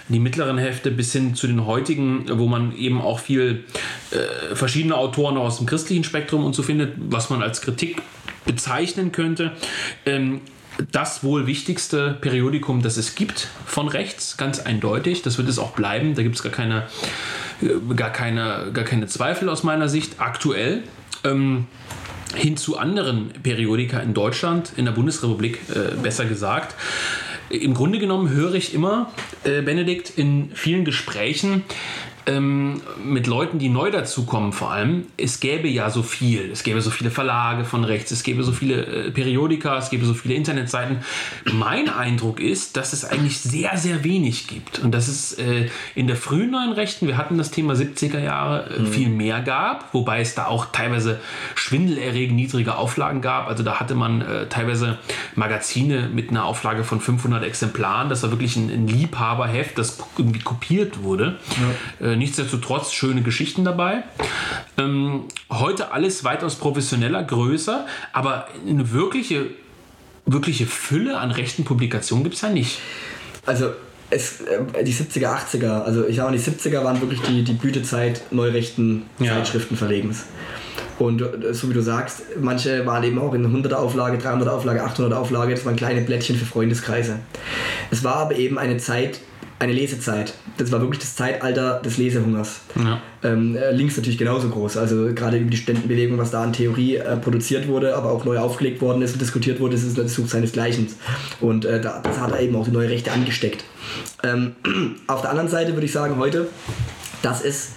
die 0.10 0.20
mittleren 0.20 0.58
Hefte 0.58 0.92
bis 0.92 1.14
hin 1.14 1.36
zu 1.36 1.48
den 1.48 1.66
heutigen, 1.66 2.26
wo 2.38 2.48
man 2.48 2.76
eben 2.76 3.02
auch 3.02 3.20
viel 3.20 3.64
äh, 4.12 4.56
verschiedene 4.56 4.96
Autoren 4.96 5.38
aus 5.38 5.58
dem 5.58 5.66
christlichen 5.66 6.04
Spektrum 6.04 6.44
und 6.44 6.54
so 6.54 6.64
findet, 6.64 6.96
was 6.98 7.30
man 7.30 7.42
als 7.42 7.62
Kritik 7.62 8.02
bezeichnen 8.46 9.12
könnte. 9.12 9.54
Ähm, 10.06 10.42
das 10.92 11.24
wohl 11.24 11.46
wichtigste 11.46 12.18
Periodikum, 12.22 12.82
das 12.82 12.98
es 12.98 13.16
gibt 13.16 13.50
von 13.66 13.88
rechts, 13.88 14.38
ganz 14.38 14.60
eindeutig. 14.60 15.22
Das 15.22 15.38
wird 15.38 15.50
es 15.50 15.60
auch 15.60 15.72
bleiben. 15.72 16.16
Da 16.16 16.24
gibt 16.24 16.36
es 16.36 16.44
gar 16.44 16.52
keine, 16.52 16.88
äh, 17.62 17.96
gar, 17.96 18.12
keine, 18.12 18.72
gar 18.74 18.86
keine 18.86 19.08
Zweifel 19.08 19.50
aus 19.50 19.64
meiner 19.64 19.90
Sicht. 19.90 20.20
Aktuell. 20.20 20.84
Ähm, 21.24 21.68
hin 22.36 22.58
zu 22.58 22.78
anderen 22.78 23.30
Periodika 23.44 24.00
in 24.00 24.14
Deutschland, 24.14 24.74
in 24.78 24.86
der 24.86 24.92
Bundesrepublik 24.92 25.60
äh, 25.70 25.96
besser 26.02 26.26
gesagt. 26.26 26.76
Im 27.50 27.74
Grunde 27.74 27.98
genommen 27.98 28.30
höre 28.30 28.54
ich 28.54 28.76
immer, 28.76 29.12
äh, 29.44 29.64
Benedikt, 29.64 30.12
in 30.16 30.52
vielen 30.54 30.86
Gesprächen 30.86 31.64
ähm, 32.26 32.82
mit 33.04 33.28
Leuten, 33.28 33.60
die 33.60 33.70
neu 33.70 33.92
dazukommen 33.92 34.54
vor 34.54 34.72
allem, 34.72 35.06
es 35.18 35.40
gäbe 35.40 35.68
ja 35.68 35.90
so 35.90 36.04
viel. 36.04 36.50
Es 36.52 36.64
gäbe 36.64 36.82
so 36.82 36.90
viele 36.90 37.12
Verlage 37.12 37.66
von 37.66 37.84
rechts, 37.84 38.12
es 38.12 38.24
gäbe 38.24 38.44
so 38.44 38.52
viele 38.52 38.86
äh, 38.86 39.12
Periodika, 39.12 39.78
es 39.78 39.90
gäbe 39.90 40.06
so 40.06 40.14
viele 40.14 40.36
Internetseiten. 40.36 41.00
Mein 41.52 41.90
Eindruck 41.90 42.40
ist, 42.40 42.78
dass 42.78 42.94
es 42.94 43.06
eigentlich 43.06 43.40
sehr, 43.40 43.78
sehr 43.78 44.04
wenig 44.04 44.48
gibt. 44.48 44.80
Und 44.80 44.92
dass 44.92 45.08
es 45.08 45.34
äh, 45.34 45.70
in 45.96 46.08
der 46.08 46.16
frühen 46.16 46.52
neuen 46.52 46.72
Rechten, 46.72 47.08
wir 47.08 47.18
hatten 47.18 47.38
das 47.38 47.52
Thema 47.52 47.74
70er 47.74 48.20
Jahre, 48.20 48.70
äh, 48.70 48.86
viel 48.86 49.10
mehr 49.10 49.42
gab, 49.42 49.94
wobei 49.94 50.22
es 50.22 50.36
da 50.36 50.46
auch 50.46 50.68
teilweise 50.72 51.20
schwindelerregend 51.56 52.36
niedrige 52.36 52.76
Auflagen 52.76 53.22
gab. 53.22 53.48
Also 53.48 53.64
da 53.64 53.80
hatte 53.80 53.96
man 53.96 54.22
äh, 54.22 54.48
teilweise 54.48 54.98
Magazine 55.36 56.10
mit 56.14 56.30
einer 56.30 56.46
Auflage 56.46 56.84
von 56.84 57.00
500 57.00 57.44
Exemplaren. 57.44 58.10
Das 58.10 58.24
war 58.24 58.32
wirklich 58.32 58.56
ein, 58.56 58.70
ein 58.70 58.88
Liebhaberheft, 58.88 59.78
das 59.78 59.98
irgendwie 60.18 60.40
kopiert 60.40 61.04
wurde. 61.04 61.38
Äh, 62.10 62.16
nichtsdestotrotz 62.16 62.92
schöne 62.92 63.22
Geschichten 63.22 63.64
dabei. 63.64 64.04
Ähm, 64.78 65.26
heute 65.50 65.92
alles 65.92 66.24
weitaus 66.24 66.56
professioneller, 66.56 67.24
größer, 67.24 67.86
aber 68.14 68.48
eine 68.68 68.92
wirkliche 68.92 69.48
wirkliche 70.26 70.68
Fülle 70.68 71.18
an 71.18 71.32
rechten 71.32 71.64
Publikationen 71.66 72.24
gibt 72.24 72.36
es 72.36 72.42
ja 72.42 72.50
nicht. 72.50 72.80
Also 73.46 73.72
es, 74.10 74.42
äh, 74.42 74.84
die 74.84 74.94
70er, 74.94 75.28
80er, 75.28 75.84
also 75.84 76.06
ich 76.06 76.18
sage 76.18 76.32
mal, 76.32 76.38
die 76.38 76.44
70er 76.44 76.84
waren 76.84 77.02
wirklich 77.02 77.22
die, 77.22 77.44
die 77.44 77.54
Blütezeit 77.54 78.22
neurechten 78.32 79.04
Ja. 79.20 79.36
Zeitschriftenverlegens. 79.36 80.26
Und 80.98 81.22
äh, 81.22 81.54
so 81.54 81.70
wie 81.70 81.74
du 81.74 81.82
sagst, 81.82 82.24
manche 82.40 82.86
waren 82.86 83.04
eben 83.04 83.20
auch 83.20 83.34
in 83.34 83.46
100er 83.46 83.76
Auflage, 83.76 84.18
300er 84.18 84.50
Auflage, 84.50 84.84
800er 84.84 85.16
Auflage, 85.16 85.56
das 85.56 85.66
waren 85.66 85.76
kleine 85.76 86.02
Blättchen 86.02 86.36
für 86.36 86.46
Freundeskreise. 86.46 87.20
Es 87.92 88.04
war 88.04 88.16
aber 88.16 88.36
eben 88.36 88.58
eine 88.58 88.78
Zeit, 88.78 89.20
eine 89.60 89.74
Lesezeit. 89.74 90.34
Das 90.58 90.72
war 90.72 90.80
wirklich 90.80 91.00
das 91.00 91.16
Zeitalter 91.16 91.82
des 91.84 91.98
Lesehungers. 91.98 92.62
Ja. 92.76 93.02
Ähm, 93.24 93.58
äh, 93.58 93.72
links 93.72 93.98
natürlich 93.98 94.18
genauso 94.18 94.50
groß. 94.50 94.78
Also 94.78 95.14
gerade 95.14 95.38
über 95.38 95.52
die 95.52 95.58
Ständenbewegung, 95.58 96.18
was 96.18 96.32
da 96.32 96.42
an 96.42 96.54
Theorie 96.54 96.96
äh, 96.96 97.18
produziert 97.18 97.68
wurde, 97.68 97.96
aber 97.96 98.12
auch 98.12 98.24
neu 98.24 98.40
aufgelegt 98.40 98.82
worden 98.82 99.02
ist 99.02 99.14
und 99.14 99.22
diskutiert 99.22 99.60
wurde, 99.60 99.76
das 99.76 99.84
ist 99.84 99.98
das 99.98 100.14
Such 100.14 100.30
seinesgleichen. 100.30 100.88
Und 101.42 101.66
äh, 101.66 101.82
da, 101.82 102.00
das 102.02 102.20
hat 102.20 102.40
eben 102.40 102.56
auch 102.56 102.66
die 102.66 102.72
neue 102.72 102.90
Rechte 102.90 103.12
angesteckt. 103.12 103.66
Ähm, 104.24 104.56
auf 105.08 105.22
der 105.22 105.32
anderen 105.32 105.50
Seite 105.50 105.74
würde 105.74 105.86
ich 105.86 105.92
sagen 105.92 106.16
heute, 106.18 106.48
dass 107.22 107.44
es 107.44 107.72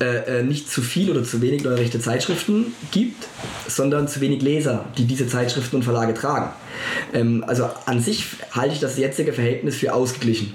äh, 0.00 0.38
äh, 0.38 0.42
nicht 0.42 0.70
zu 0.70 0.80
viel 0.80 1.10
oder 1.10 1.24
zu 1.24 1.42
wenig 1.42 1.64
neue 1.64 1.76
rechte 1.76 2.00
Zeitschriften 2.00 2.72
gibt, 2.90 3.26
sondern 3.66 4.08
zu 4.08 4.20
wenig 4.20 4.40
Leser, 4.42 4.86
die 4.96 5.04
diese 5.04 5.26
Zeitschriften 5.26 5.76
und 5.76 5.82
Verlage 5.82 6.14
tragen. 6.14 6.50
Ähm, 7.12 7.44
also 7.46 7.68
an 7.84 8.00
sich 8.00 8.24
halte 8.52 8.74
ich 8.74 8.80
das 8.80 8.96
jetzige 8.96 9.34
Verhältnis 9.34 9.76
für 9.76 9.92
ausgeglichen. 9.92 10.54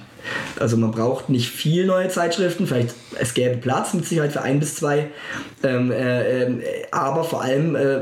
Also 0.59 0.77
man 0.77 0.91
braucht 0.91 1.29
nicht 1.29 1.49
viel 1.49 1.85
neue 1.85 2.09
Zeitschriften, 2.09 2.67
vielleicht 2.67 2.95
es 3.19 3.33
gäbe 3.33 3.57
Platz 3.57 3.93
mit 3.93 4.05
Sicherheit 4.05 4.31
für 4.31 4.41
ein 4.41 4.59
bis 4.59 4.75
zwei, 4.75 5.07
ähm, 5.63 5.91
äh, 5.91 6.43
ähm, 6.43 6.61
aber 6.91 7.23
vor 7.23 7.41
allem 7.41 7.75
äh, 7.75 7.99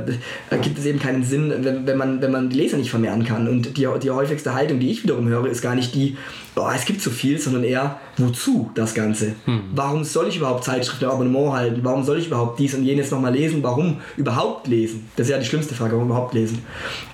gibt 0.62 0.78
es 0.78 0.86
eben 0.86 1.00
keinen 1.00 1.24
Sinn, 1.24 1.54
wenn, 1.60 1.86
wenn, 1.86 1.98
man, 1.98 2.22
wenn 2.22 2.32
man 2.32 2.50
die 2.50 2.58
Leser 2.58 2.78
nicht 2.78 2.90
vermehren 2.90 3.26
kann. 3.26 3.48
Und 3.48 3.78
die, 3.78 3.88
die 4.02 4.12
häufigste 4.12 4.54
Haltung, 4.54 4.80
die 4.80 4.92
ich 4.92 5.04
wiederum 5.04 5.28
höre, 5.28 5.48
ist 5.48 5.62
gar 5.62 5.76
nicht 5.76 5.96
die, 5.96 6.18
oh, 6.56 6.70
es 6.76 6.86
gibt 6.86 7.02
so 7.02 7.10
viel, 7.10 7.40
sondern 7.40 7.64
eher, 7.64 8.00
wozu 8.18 8.72
das 8.76 8.94
Ganze? 8.94 9.36
Warum 9.74 10.04
soll 10.04 10.28
ich 10.28 10.38
überhaupt 10.38 10.64
Zeitschriften 10.64 11.06
im 11.06 11.12
Abonnement 11.12 11.54
halten? 11.54 11.80
Warum 11.84 12.04
soll 12.04 12.20
ich 12.20 12.28
überhaupt 12.28 12.60
dies 12.60 12.74
und 12.74 12.84
jenes 12.84 13.12
nochmal 13.12 13.34
lesen? 13.34 13.64
Warum 13.64 13.98
überhaupt 14.18 14.68
lesen? 14.68 15.10
Das 15.16 15.28
ist 15.28 15.32
ja 15.32 15.38
die 15.38 15.46
schlimmste 15.46 15.76
Frage, 15.76 15.94
warum 15.94 16.08
überhaupt 16.08 16.34
lesen? 16.34 16.60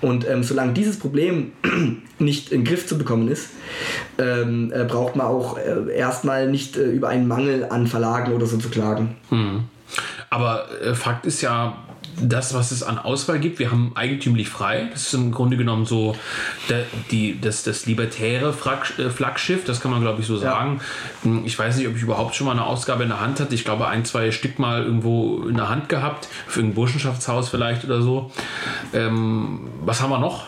Und 0.01 0.27
ähm, 0.27 0.43
solange 0.43 0.73
dieses 0.73 0.97
Problem 0.97 1.51
nicht 2.19 2.51
in 2.51 2.61
den 2.61 2.65
Griff 2.65 2.87
zu 2.87 2.97
bekommen 2.97 3.27
ist, 3.27 3.49
ähm, 4.17 4.71
äh, 4.73 4.85
braucht 4.85 5.15
man 5.15 5.27
auch 5.27 5.57
äh, 5.57 5.95
erstmal 5.95 6.49
nicht 6.49 6.77
äh, 6.77 6.83
über 6.83 7.09
einen 7.09 7.27
Mangel 7.27 7.65
an 7.69 7.87
Verlagen 7.87 8.33
oder 8.33 8.45
so 8.45 8.57
zu 8.57 8.69
klagen. 8.69 9.15
Aber 10.29 10.65
äh, 10.81 10.93
Fakt 10.93 11.25
ist 11.25 11.41
ja, 11.41 11.77
das, 12.19 12.53
was 12.53 12.71
es 12.71 12.83
an 12.83 12.97
Auswahl 12.97 13.39
gibt, 13.39 13.59
wir 13.59 13.71
haben 13.71 13.91
eigentümlich 13.95 14.49
frei. 14.49 14.89
Das 14.91 15.03
ist 15.03 15.13
im 15.13 15.31
Grunde 15.31 15.57
genommen 15.57 15.85
so 15.85 16.15
der, 16.69 16.85
die, 17.11 17.39
das, 17.39 17.63
das 17.63 17.85
libertäre 17.85 18.49
äh, 18.49 19.09
Flaggschiff, 19.09 19.65
das 19.65 19.81
kann 19.81 19.91
man 19.91 20.01
glaube 20.01 20.21
ich 20.21 20.27
so 20.27 20.37
sagen. 20.37 20.81
Hm, 21.23 21.45
Ich 21.45 21.57
weiß 21.57 21.77
nicht, 21.77 21.87
ob 21.87 21.95
ich 21.95 22.01
überhaupt 22.01 22.35
schon 22.35 22.45
mal 22.47 22.53
eine 22.53 22.65
Ausgabe 22.65 23.03
in 23.03 23.09
der 23.09 23.21
Hand 23.21 23.39
hatte. 23.39 23.53
Ich 23.53 23.65
glaube, 23.65 23.87
ein, 23.87 24.05
zwei 24.05 24.31
Stück 24.31 24.59
mal 24.59 24.83
irgendwo 24.83 25.43
in 25.47 25.55
der 25.55 25.69
Hand 25.69 25.89
gehabt, 25.89 26.27
für 26.47 26.61
ein 26.61 26.73
Burschenschaftshaus 26.73 27.49
vielleicht 27.49 27.85
oder 27.85 28.01
so. 28.01 28.31
Ähm, 28.93 29.67
was 29.81 30.01
haben 30.01 30.09
wir 30.09 30.19
noch? 30.19 30.47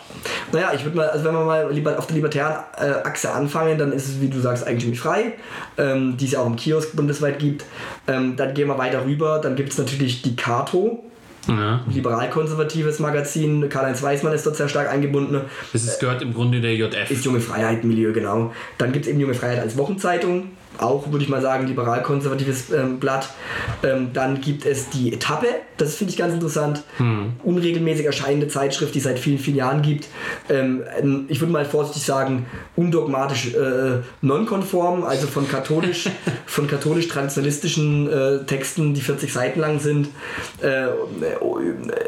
Naja, 0.52 0.72
ich 0.74 0.84
würde 0.84 0.98
mal, 0.98 1.10
also 1.10 1.26
wenn 1.26 1.34
wir 1.34 1.46
mal 1.46 1.72
lieber 1.72 1.98
auf 1.98 2.08
der 2.08 2.16
libertären 2.16 2.64
äh, 2.78 3.08
Achse 3.08 3.32
anfangen, 3.32 3.78
dann 3.78 3.92
ist 3.92 4.10
es, 4.10 4.22
wie 4.22 4.30
du 4.30 4.40
sagst, 4.40 4.66
eigentlich 4.66 5.00
frei, 5.00 5.34
ähm, 5.78 6.18
die 6.18 6.26
es 6.26 6.32
ja 6.32 6.40
auch 6.40 6.48
im 6.48 6.56
Kiosk 6.56 6.96
bundesweit 6.96 7.40
gibt. 7.40 7.66
Ähm, 8.08 8.36
dann 8.36 8.54
gehen 8.54 8.68
wir 8.68 8.78
weiter 8.78 9.06
rüber, 9.06 9.40
dann 9.40 9.56
gibt 9.56 9.72
es 9.72 9.78
natürlich 9.78 10.22
die 10.22 10.36
Kato, 10.36 11.04
Ja. 11.48 11.84
liberal-konservatives 11.92 13.00
Magazin. 13.00 13.70
Karl-Heinz 13.70 14.04
Weißmann 14.04 14.34
ist 14.34 14.46
dort 14.46 14.58
sehr 14.58 14.70
stark 14.70 14.90
eingebunden. 14.90 15.42
Das 15.74 15.84
ist, 15.84 16.00
gehört 16.00 16.22
im 16.22 16.34
Grunde 16.34 16.62
der 16.62 16.76
JF. 16.76 17.10
Ist 17.10 17.26
Junge 17.26 17.40
Freiheit 17.40 17.84
Milieu, 17.84 18.14
genau. 18.14 18.54
Dann 18.78 18.92
gibt 18.92 19.06
es 19.06 19.12
eben 19.12 19.20
Junge 19.20 19.34
Freiheit 19.34 19.60
als 19.60 19.78
Wochenzeitung. 19.78 20.52
Auch, 20.78 21.12
würde 21.12 21.24
ich 21.24 21.30
mal 21.30 21.42
sagen, 21.42 21.68
liberal-konservatives 21.68 22.72
ähm, 22.72 23.00
Blatt. 23.00 23.30
Ähm, 23.84 24.12
dann 24.14 24.40
gibt 24.40 24.66
es 24.66 24.90
die 24.90 25.12
Etappe, 25.12 25.48
das 25.80 25.96
finde 25.96 26.12
ich 26.12 26.18
ganz 26.18 26.34
interessant. 26.34 26.84
Unregelmäßig 27.44 28.06
erscheinende 28.06 28.48
Zeitschrift, 28.48 28.94
die 28.94 29.00
es 29.00 29.06
seit 29.06 29.20
vielen, 29.20 29.40
vielen 29.40 29.58
Jahren 29.58 29.82
gibt. 29.82 30.08
Ähm, 30.50 30.84
ähm, 31.00 31.26
ich 31.30 31.40
würde 31.40 31.52
mal 31.52 31.66
vorsichtig 31.66 32.04
sagen, 32.04 32.46
undogmatisch 32.76 33.54
äh, 33.54 34.00
nonkonform, 34.22 35.04
also 35.04 35.28
von 35.28 35.48
katholisch, 35.48 36.10
von 36.46 36.68
katholisch-traditionalistischen 36.68 38.10
äh, 38.10 38.46
Texten, 38.46 38.94
die 38.94 39.02
40 39.02 39.32
Seiten 39.32 39.60
lang 39.60 39.80
sind, 39.80 40.10
äh, 40.62 40.88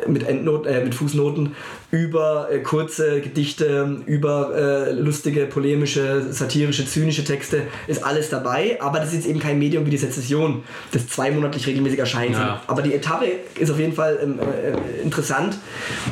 mit, 0.07 0.27
Endnoten, 0.27 0.67
äh, 0.67 0.83
mit 0.83 0.95
Fußnoten, 0.95 1.55
über 1.91 2.47
äh, 2.49 2.59
kurze 2.59 3.19
Gedichte, 3.21 3.97
über 4.05 4.55
äh, 4.55 4.91
lustige, 4.93 5.45
polemische, 5.45 6.31
satirische, 6.31 6.85
zynische 6.85 7.23
Texte, 7.23 7.63
ist 7.87 8.03
alles 8.03 8.29
dabei. 8.29 8.81
Aber 8.81 8.99
das 8.99 9.09
ist 9.09 9.15
jetzt 9.15 9.27
eben 9.27 9.39
kein 9.39 9.59
Medium 9.59 9.85
wie 9.85 9.89
die 9.89 9.97
Sezession, 9.97 10.63
das 10.93 11.07
zweimonatlich 11.07 11.67
regelmäßig 11.67 11.99
erscheint. 11.99 12.35
Ja. 12.35 12.61
Aber 12.67 12.81
die 12.81 12.93
Etappe 12.93 13.25
ist 13.59 13.69
auf 13.69 13.77
jeden 13.77 13.93
Fall 13.93 14.19
ähm, 14.23 14.39
äh, 14.39 15.03
interessant. 15.03 15.57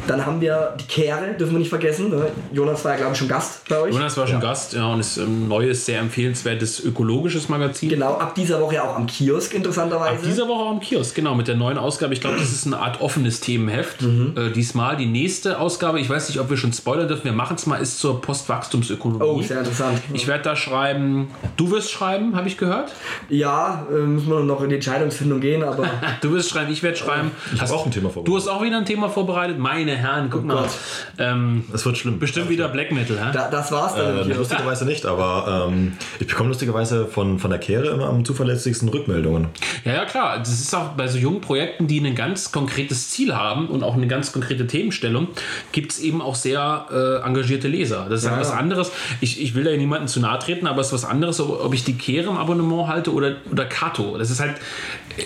Dann 0.07 0.25
haben 0.25 0.41
wir 0.41 0.75
die 0.80 0.86
Kehre, 0.86 1.34
dürfen 1.39 1.53
wir 1.53 1.59
nicht 1.59 1.69
vergessen. 1.69 2.09
Ne? 2.09 2.27
Jonas 2.51 2.84
war 2.84 2.91
ja, 2.91 2.97
glaube 2.97 3.13
ich, 3.13 3.19
schon 3.19 3.30
Gast 3.30 3.67
bei 3.69 3.80
euch. 3.80 3.93
Jonas 3.93 4.17
war 4.17 4.27
schon 4.27 4.41
Gast 4.41 4.73
ja, 4.73 4.86
und 4.86 4.99
ist 4.99 5.17
ein 5.17 5.47
neues, 5.47 5.86
sehr 5.86 5.99
empfehlenswertes 5.99 6.84
ökologisches 6.84 7.47
Magazin. 7.47 7.89
Genau, 7.89 8.15
ab 8.15 8.36
dieser 8.36 8.59
Woche 8.59 8.84
auch 8.84 8.97
am 8.97 9.07
Kiosk, 9.07 9.53
interessanterweise. 9.53 10.17
Ab 10.17 10.23
dieser 10.25 10.47
Woche 10.47 10.63
auch 10.63 10.73
im 10.73 10.82
Kiosk, 10.82 11.15
genau, 11.15 11.36
mit 11.36 11.47
der 11.47 11.55
neuen 11.55 11.77
Ausgabe. 11.77 12.13
Ich 12.13 12.19
glaube, 12.19 12.38
das 12.38 12.51
ist 12.51 12.67
eine 12.67 12.80
Art 12.80 12.99
offenes 12.99 13.39
Themenheft. 13.39 14.01
Mhm. 14.01 14.34
Äh, 14.36 14.51
diesmal 14.51 14.97
die 14.97 15.05
nächste 15.05 15.57
Ausgabe, 15.59 15.68
ich 15.97 16.09
weiß 16.09 16.30
nicht, 16.30 16.39
ob 16.39 16.49
wir 16.49 16.57
schon 16.57 16.74
spoilern 16.74 17.07
dürfen, 17.07 17.26
wir 17.26 17.32
machen 17.34 17.55
es 17.55 17.65
mal, 17.65 17.78
ist 17.78 17.99
zur 17.99 18.22
Postwachstumsökonomie. 18.22 19.24
oh, 19.24 19.41
sehr 19.41 19.59
interessant. 19.59 20.01
ich 20.13 20.28
werde 20.28 20.43
da 20.43 20.55
schreiben, 20.55 21.30
du 21.57 21.72
wirst 21.72 21.91
schreiben, 21.91 22.36
habe 22.36 22.47
ich 22.47 22.57
gehört? 22.57 22.91
ja, 23.30 23.86
äh, 23.91 23.93
müssen 24.01 24.30
wir 24.30 24.39
noch 24.41 24.61
in 24.63 24.70
die 24.70 24.76
Entscheidungsfindung 24.76 25.39
gehen, 25.39 25.63
aber 25.63 25.86
Du 26.22 26.32
wirst 26.34 26.49
schreiben, 26.49 26.72
ich 26.72 26.84
werde 26.84 26.97
schreiben. 26.97 27.32
Ich 27.53 27.61
habe 27.61 27.74
auch 27.74 27.86
ein 27.86 27.91
Thema 27.91 28.07
Du 28.09 28.13
vorbereitet. 28.13 28.47
hast 28.47 28.55
auch 28.55 28.63
wieder 28.63 28.78
ein 28.78 28.86
Thema 28.86 29.09
vorbereitet? 29.09 29.57
Meine 29.59 29.95
Herren, 29.95 30.30
guck 30.30 30.43
mal. 30.45 30.55
Oh 30.57 30.61
Gott. 30.61 30.70
Ähm, 31.17 31.63
Das 31.72 31.86
wird 31.86 31.97
schlimm. 31.97 32.20
bestimmt 32.20 32.49
wieder 32.49 32.67
Black 32.70 32.91
Metal, 32.91 33.17
hä? 33.17 33.30
da, 33.34 33.49
das 33.49 33.72
war's 33.72 33.95
dann. 33.95 34.30
Äh, 34.30 34.34
lustigerweise 34.34 34.86
nicht, 34.86 35.05
aber 35.05 35.67
ähm, 35.70 35.93
ich 36.20 36.28
bekomme 36.28 36.49
lustigerweise 36.49 37.05
von, 37.07 37.39
von 37.39 37.49
der 37.49 37.59
Kehre 37.59 37.88
immer 37.88 38.07
am 38.07 38.26
zuverlässigsten 38.26 38.89
Rückmeldungen. 38.89 39.47
Ja, 39.86 39.93
ja, 39.93 40.05
klar. 40.05 40.39
Das 40.39 40.49
ist 40.49 40.74
auch 40.76 40.89
bei 40.89 41.07
so 41.07 41.17
jungen 41.17 41.41
Projekten, 41.41 41.88
die 41.88 41.99
ein 41.99 42.15
ganz 42.15 42.51
konkretes 42.51 43.09
Ziel 43.09 43.36
haben 43.36 43.67
und 43.67 43.84
auch 43.84 43.93
eine 43.95 44.07
ganz 44.07 44.32
konkrete 44.32 44.67
Themenstellung, 44.67 45.28
gibt 45.72 45.91
es 45.91 45.99
eben 45.99 46.22
auch 46.22 46.36
sehr 46.36 46.88
äh, 46.91 47.26
engagierte 47.26 47.68
Leser. 47.68 48.07
Das 48.10 48.22
ist 48.24 48.26
Ja, 48.28 48.39
was 48.39 48.51
anderes. 48.51 48.91
Ich, 49.22 49.41
ich 49.41 49.55
will 49.55 49.64
da 49.64 49.72
niemandem 49.76 50.07
zu 50.07 50.20
nahe 50.20 50.39
treten, 50.39 50.68
aber 50.68 50.82
es 50.82 50.88
ist 50.88 50.93
was 50.93 51.05
anderes, 51.05 51.39
ob 51.39 51.60
ob 51.70 51.74
ich 51.74 51.84
die 51.84 51.93
Kehre 51.93 52.30
im 52.30 52.38
Abonnement 52.38 52.88
halte 52.88 53.14
oder, 53.14 53.36
oder 53.51 53.66
Kato. 53.66 54.18
Das 54.18 54.32
ist 54.32 54.39
halt 54.39 54.55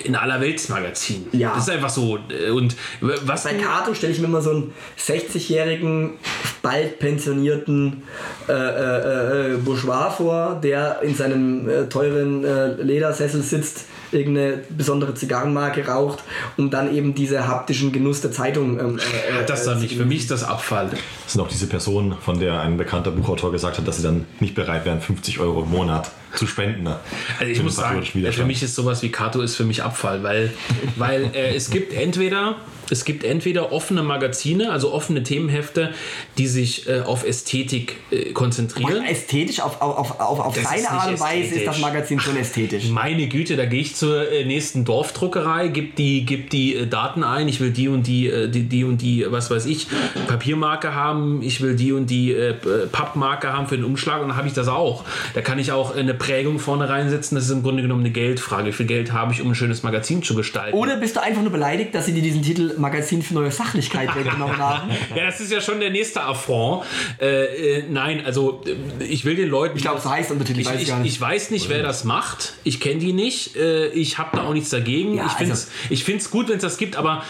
ein 0.05 0.15
Allerweltsmagazin. 0.15 1.27
Ja. 1.31 1.53
Das 1.55 1.63
ist 1.63 1.69
einfach 1.69 1.89
so. 1.89 2.19
Und 2.53 2.75
was. 3.01 3.43
Bei 3.43 3.53
Kato 3.53 3.93
stelle 3.93 4.13
ich 4.13 4.19
mir 4.19 4.25
immer 4.25 4.41
so 4.41 4.51
einen 4.51 4.73
60-jährigen, 4.99 6.11
bald 6.61 6.99
pensionierten 6.99 8.03
äh, 8.47 8.53
äh, 8.53 9.53
äh, 9.53 9.57
Bourgeois 9.57 10.09
vor, 10.15 10.59
der 10.61 11.01
in 11.01 11.15
seinem 11.15 11.69
äh, 11.69 11.85
teuren 11.89 12.43
äh, 12.43 12.81
Ledersessel 12.81 13.41
sitzt, 13.41 13.85
irgendeine 14.11 14.61
besondere 14.69 15.13
Zigarrenmarke 15.13 15.85
raucht 15.85 16.23
und 16.57 16.71
dann 16.73 16.93
eben 16.93 17.15
diese 17.15 17.47
haptischen 17.47 17.91
Genuss 17.91 18.21
der 18.21 18.31
Zeitung. 18.31 18.79
Ähm, 18.79 18.99
äh, 18.99 19.41
äh, 19.41 19.45
das 19.45 19.65
dann 19.65 19.79
nicht. 19.79 19.97
Für 19.97 20.05
mich 20.05 20.19
ist 20.19 20.31
das 20.31 20.43
Abfall. 20.43 20.89
Das 20.89 21.33
sind 21.33 21.41
auch 21.41 21.47
diese 21.47 21.67
Personen, 21.67 22.15
von 22.21 22.39
der 22.39 22.61
ein 22.61 22.77
bekannter 22.77 23.11
Buchautor 23.11 23.51
gesagt 23.51 23.77
hat, 23.77 23.87
dass 23.87 23.97
sie 23.97 24.03
dann 24.03 24.25
nicht 24.39 24.55
bereit 24.55 24.85
wären, 24.85 25.01
50 25.01 25.39
Euro 25.39 25.63
im 25.63 25.71
Monat 25.71 26.11
zu 26.35 26.47
spenden. 26.47 26.83
ne? 26.83 26.99
Also 27.39 27.51
ich 27.51 27.61
muss 27.63 27.75
sagen, 27.75 28.03
für 28.03 28.45
mich 28.45 28.63
ist 28.63 28.75
sowas 28.75 29.01
wie 29.03 29.11
Kato 29.11 29.41
ist 29.41 29.55
für 29.55 29.65
mich 29.65 29.83
Abfall, 29.83 30.23
weil, 30.23 30.53
weil 30.95 31.31
äh, 31.33 31.55
es 31.55 31.69
gibt 31.69 31.93
entweder 31.93 32.57
es 32.93 33.05
gibt 33.05 33.23
entweder 33.23 33.71
offene 33.71 34.03
Magazine, 34.03 34.71
also 34.71 34.93
offene 34.93 35.23
Themenhefte, 35.23 35.93
die 36.37 36.47
sich 36.47 36.87
äh, 36.87 37.01
auf 37.01 37.25
Ästhetik 37.25 37.97
äh, 38.11 38.31
konzentrieren. 38.31 39.03
Ästhetisch, 39.03 39.59
auf, 39.59 39.81
auf, 39.81 40.19
auf, 40.19 40.39
auf 40.39 40.55
seine 40.55 40.89
Art 40.89 41.09
und 41.09 41.19
Weise 41.19 41.55
ist 41.55 41.67
das. 41.67 41.79
Magazin 41.79 42.19
schon 42.19 42.37
ästhetisch. 42.37 42.87
Meine 42.89 43.27
Güte, 43.27 43.57
da 43.57 43.65
gehe 43.65 43.81
ich 43.81 43.95
zur 43.95 44.31
äh, 44.31 44.45
nächsten 44.45 44.85
Dorfdruckerei, 44.85 45.67
gib 45.67 45.95
die, 45.95 46.25
gib 46.25 46.49
die 46.51 46.75
äh, 46.75 46.87
Daten 46.87 47.23
ein, 47.23 47.47
ich 47.47 47.59
will 47.59 47.71
die 47.71 47.89
und 47.89 48.07
die, 48.07 48.27
äh, 48.27 48.47
die, 48.47 48.63
die 48.63 48.83
und 48.83 49.01
die, 49.01 49.25
was 49.29 49.51
weiß 49.51 49.65
ich, 49.65 49.87
Papiermarke 50.27 50.93
haben, 50.93 51.41
ich 51.41 51.61
will 51.61 51.75
die 51.75 51.91
und 51.91 52.09
die 52.09 52.31
äh, 52.31 52.53
Pappmarke 52.91 53.51
haben 53.51 53.67
für 53.67 53.75
den 53.75 53.85
Umschlag 53.85 54.21
und 54.21 54.29
dann 54.29 54.37
habe 54.37 54.47
ich 54.47 54.53
das 54.53 54.67
auch. 54.67 55.03
Da 55.33 55.41
kann 55.41 55.59
ich 55.59 55.71
auch 55.71 55.95
eine 55.95 56.13
Prägung 56.13 56.59
vorne 56.59 56.87
reinsetzen. 56.87 57.35
Das 57.35 57.45
ist 57.45 57.51
im 57.51 57.63
Grunde 57.63 57.81
genommen 57.81 58.01
eine 58.01 58.11
Geldfrage. 58.11 58.67
Wie 58.67 58.71
viel 58.71 58.85
Geld 58.85 59.11
habe 59.11 59.33
ich, 59.33 59.41
um 59.41 59.49
ein 59.49 59.55
schönes 59.55 59.83
Magazin 59.83 60.21
zu 60.23 60.35
gestalten? 60.35 60.77
Oder 60.77 60.97
bist 60.97 61.15
du 61.15 61.21
einfach 61.21 61.41
nur 61.41 61.51
beleidigt, 61.51 61.95
dass 61.95 62.05
sie 62.05 62.13
dir 62.13 62.21
diesen 62.21 62.43
Titel 62.43 62.75
Magazin 62.83 63.23
für 63.23 63.33
neue 63.33 63.51
Sachlichkeit 63.51 64.15
weggenommen 64.15 64.57
haben? 64.57 64.91
ja, 65.15 65.25
das 65.25 65.39
ist 65.39 65.51
ja 65.51 65.59
schon 65.61 65.79
der 65.79 65.89
nächste 65.89 66.21
Affront. 66.21 66.85
Äh, 67.19 67.79
äh, 67.79 67.83
nein, 67.89 68.23
also 68.25 68.61
äh, 68.99 69.03
ich 69.05 69.25
will 69.25 69.35
den 69.35 69.49
Leuten. 69.49 69.75
Ich 69.77 69.81
glaube, 69.83 69.97
es 69.99 70.05
heißt 70.05 70.31
ich, 70.31 70.65
weiß 70.65 70.75
ich 70.75 70.81
ich, 70.83 70.87
gar 70.89 70.99
nicht. 70.99 71.13
ich 71.13 71.19
weiß 71.21 71.49
nicht, 71.51 71.69
wer 71.69 71.81
das 71.81 72.03
macht. 72.03 72.53
Ich 72.63 72.79
kenne 72.79 72.99
die 72.99 73.13
nicht. 73.13 73.55
Äh, 73.55 73.87
ich 73.87 74.17
habe 74.17 74.37
da 74.37 74.43
auch 74.43 74.53
nichts 74.53 74.69
dagegen. 74.69 75.15
Ja, 75.15 75.25
ich 75.27 75.31
finde 75.33 75.53
es 75.53 75.69
also- 75.89 76.29
gut, 76.29 76.49
wenn 76.49 76.57
es 76.57 76.61
das 76.61 76.77
gibt, 76.77 76.95
aber 76.95 77.23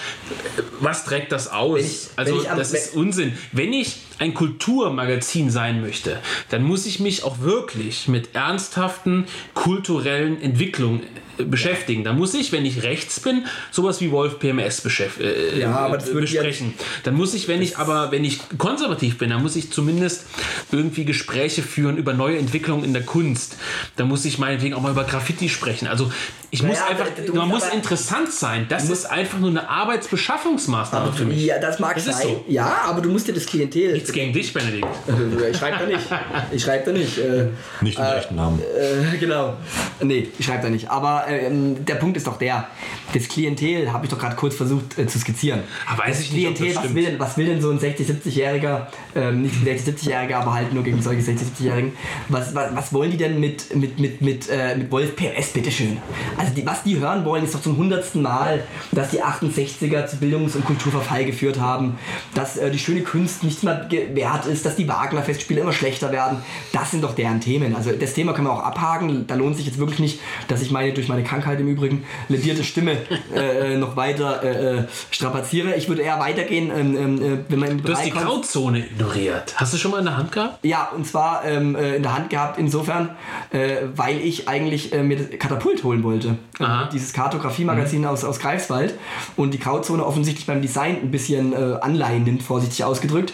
äh, 0.57 0.61
was 0.79 1.05
trägt 1.05 1.31
das 1.31 1.47
aus? 1.51 1.79
Ich- 1.79 2.09
also 2.17 2.47
am- 2.49 2.57
das 2.57 2.73
ist 2.73 2.95
Unsinn. 2.95 3.37
Wenn 3.51 3.71
ich 3.73 3.97
ein 4.19 4.33
Kulturmagazin 4.33 5.49
sein 5.49 5.81
möchte, 5.81 6.19
dann 6.49 6.63
muss 6.63 6.85
ich 6.85 6.99
mich 6.99 7.23
auch 7.23 7.39
wirklich 7.39 8.07
mit 8.07 8.35
ernsthaften 8.35 9.25
kulturellen 9.53 10.41
Entwicklungen 10.41 11.01
beschäftigen. 11.37 12.03
Da 12.03 12.13
muss 12.13 12.33
ich, 12.33 12.51
wenn 12.51 12.65
ich 12.65 12.83
rechts 12.83 13.19
bin, 13.19 13.45
sowas 13.71 14.01
wie 14.01 14.11
Wolf 14.11 14.39
PMS 14.39 14.81
beschäft, 14.81 15.19
äh, 15.21 15.59
Ja, 15.59 15.71
aber 15.75 15.97
das 15.97 16.09
äh, 16.09 16.13
würde 16.13 16.27
ja- 16.27 16.41
besprechen. 16.41 16.73
Dann 17.03 17.15
muss 17.15 17.33
ich, 17.33 17.47
wenn 17.47 17.61
ich 17.61 17.77
aber, 17.77 18.11
wenn 18.11 18.23
ich 18.23 18.39
konservativ 18.57 19.17
bin, 19.17 19.29
dann 19.29 19.41
muss 19.41 19.55
ich 19.55 19.71
zumindest 19.71 20.25
irgendwie 20.71 21.05
Gespräche 21.05 21.61
führen 21.63 21.97
über 21.97 22.13
neue 22.13 22.37
Entwicklungen 22.37 22.83
in 22.83 22.93
der 22.93 23.03
Kunst. 23.03 23.57
Da 23.95 24.05
muss 24.05 24.25
ich 24.25 24.37
meinetwegen 24.39 24.73
auch 24.75 24.81
mal 24.81 24.91
über 24.91 25.03
Graffiti 25.03 25.49
sprechen. 25.49 25.87
Also 25.87 26.11
ich 26.51 26.61
muss 26.61 26.77
Naja, 26.79 26.91
einfach, 26.91 27.07
du 27.25 27.33
man 27.33 27.47
muss 27.49 27.67
interessant 27.69 28.31
sein. 28.31 28.67
Das 28.69 28.89
ist 28.89 29.05
einfach 29.05 29.39
nur 29.39 29.49
eine 29.49 29.67
Arbeitsbeschaffungsmaßnahme 29.69 31.11
für 31.13 31.25
mich. 31.25 31.43
Ja, 31.45 31.59
das 31.59 31.79
mag 31.79 31.95
Das 31.95 32.05
sein. 32.05 32.15
so. 32.21 32.45
Ja, 32.47 32.81
aber 32.85 33.01
du 33.01 33.09
musst 33.09 33.27
dir 33.27 33.33
das 33.33 33.45
Klientel. 33.45 33.93
Nichts 33.93 34.11
gegen 34.11 34.33
dich, 34.33 34.53
Benedikt. 34.53 34.87
Ich 35.51 35.57
schreibe 35.57 35.77
da 35.79 35.85
nicht. 35.85 36.07
Ich 36.51 36.61
schreibe 36.63 36.85
da 36.85 36.91
nicht. 36.97 37.17
Äh, 37.17 37.47
Nicht 37.81 37.97
den 37.97 38.05
echten 38.05 38.35
Namen. 38.35 38.59
äh, 38.59 39.17
genau. 39.17 39.55
Nee, 40.01 40.27
ich 40.37 40.45
schreibe 40.45 40.63
da 40.63 40.69
nicht. 40.69 40.89
Aber 40.89 41.22
ähm, 41.27 41.85
der 41.85 41.95
Punkt 41.95 42.17
ist 42.17 42.27
doch 42.27 42.37
der, 42.37 42.67
das 43.13 43.27
Klientel 43.27 43.91
habe 43.91 44.05
ich 44.05 44.11
doch 44.11 44.19
gerade 44.19 44.35
kurz 44.35 44.55
versucht 44.55 44.97
äh, 44.97 45.07
zu 45.07 45.19
skizzieren. 45.19 45.61
Ah, 45.87 45.97
weiß 45.97 46.17
das 46.17 46.19
ich 46.21 46.31
nicht, 46.31 46.55
Klientel, 46.55 46.75
was 46.75 46.83
stimmt. 46.83 46.95
will, 46.95 47.05
denn, 47.05 47.19
was 47.19 47.37
will 47.37 47.45
denn 47.45 47.61
so 47.61 47.71
ein 47.71 47.79
60-, 47.79 48.05
70-Jähriger, 48.05 48.87
ähm, 49.15 49.41
nicht 49.41 49.55
ein 49.55 49.67
60-, 49.67 49.95
70-Jähriger, 49.95 50.35
aber 50.35 50.53
halt 50.53 50.73
nur 50.73 50.83
gegen 50.83 51.01
solche 51.01 51.21
60-, 51.21 51.39
70-Jährigen, 51.57 51.93
was, 52.29 52.55
was, 52.55 52.75
was 52.75 52.93
wollen 52.93 53.11
die 53.11 53.17
denn 53.17 53.39
mit, 53.39 53.75
mit, 53.75 53.99
mit, 53.99 54.21
mit, 54.21 54.49
äh, 54.49 54.75
mit 54.75 54.91
Wolf 54.91 55.15
PS, 55.15 55.49
bitteschön? 55.53 55.97
Also 56.37 56.53
die, 56.53 56.65
was 56.65 56.83
die 56.83 56.99
hören 56.99 57.25
wollen, 57.25 57.43
ist 57.43 57.53
doch 57.53 57.61
zum 57.61 57.77
hundertsten 57.77 58.21
Mal, 58.21 58.63
dass 58.91 59.09
die 59.11 59.21
68er 59.21 60.07
zu 60.07 60.17
Bildungs- 60.17 60.55
und 60.55 60.65
Kulturverfall 60.65 61.25
geführt 61.25 61.59
haben, 61.59 61.97
dass 62.33 62.57
äh, 62.57 62.71
die 62.71 62.79
schöne 62.79 63.01
Kunst 63.01 63.43
nicht 63.43 63.63
mehr 63.63 63.87
wert 64.13 64.45
ist, 64.45 64.65
dass 64.65 64.75
die 64.75 64.87
Wagner-Festspiele 64.87 65.61
immer 65.61 65.73
schlechter 65.73 66.11
werden. 66.11 66.39
Das 66.71 66.91
sind 66.91 67.03
doch 67.03 67.15
deren 67.15 67.41
Themen. 67.41 67.75
Also 67.75 67.91
das 67.91 68.13
Thema 68.13 68.33
können 68.33 68.47
wir 68.47 68.53
auch 68.53 68.63
abhaken. 68.63 69.25
Da 69.27 69.35
lohnt 69.35 69.57
sich 69.57 69.65
jetzt 69.65 69.77
wirklich 69.77 69.99
nicht, 69.99 70.19
dass 70.47 70.61
ich 70.61 70.71
meine, 70.71 70.93
durch 70.93 71.07
meine 71.07 71.12
Krankheit 71.21 71.59
im 71.59 71.67
Übrigen, 71.67 72.05
ledierte 72.29 72.63
Stimme 72.63 72.97
äh, 73.35 73.77
noch 73.77 73.95
weiter 73.95 74.41
äh, 74.43 74.77
äh, 74.79 74.83
strapaziere. 75.11 75.75
Ich 75.75 75.87
würde 75.87 76.01
eher 76.01 76.19
weitergehen, 76.19 76.71
ähm, 76.75 76.97
ähm, 76.97 77.21
äh, 77.21 77.37
wenn 77.49 77.59
man 77.59 77.69
den 77.69 77.83
Du 77.83 77.93
hast 77.93 78.05
die 78.05 78.11
Grauzone 78.11 78.79
ignoriert. 78.79 79.53
Hast 79.57 79.73
du 79.73 79.77
schon 79.77 79.91
mal 79.91 79.99
in 79.99 80.05
der 80.05 80.17
Hand 80.17 80.31
gehabt? 80.31 80.65
ja, 80.65 80.89
und 80.95 81.05
zwar 81.05 81.45
ähm, 81.45 81.75
äh, 81.75 81.97
in 81.97 82.03
der 82.03 82.15
Hand 82.15 82.29
gehabt, 82.29 82.57
insofern, 82.57 83.09
äh, 83.51 83.77
weil 83.95 84.19
ich 84.19 84.47
eigentlich 84.47 84.93
äh, 84.93 85.03
mir 85.03 85.17
das 85.17 85.27
Katapult 85.37 85.83
holen 85.83 86.03
wollte. 86.03 86.37
Äh, 86.59 86.63
Aha. 86.63 86.89
dieses 86.91 87.13
Kartografie-Magazin 87.13 88.05
aus, 88.05 88.23
aus 88.23 88.39
Greifswald. 88.39 88.93
Und 89.35 89.53
die 89.53 89.59
Grauzone 89.59 90.05
offensichtlich 90.05 90.45
beim 90.45 90.61
Design 90.61 90.97
ein 91.01 91.11
bisschen 91.11 91.53
äh, 91.53 91.77
Anleihen 91.81 92.23
nimmt, 92.23 92.43
vorsichtig 92.43 92.83
ausgedrückt. 92.83 93.33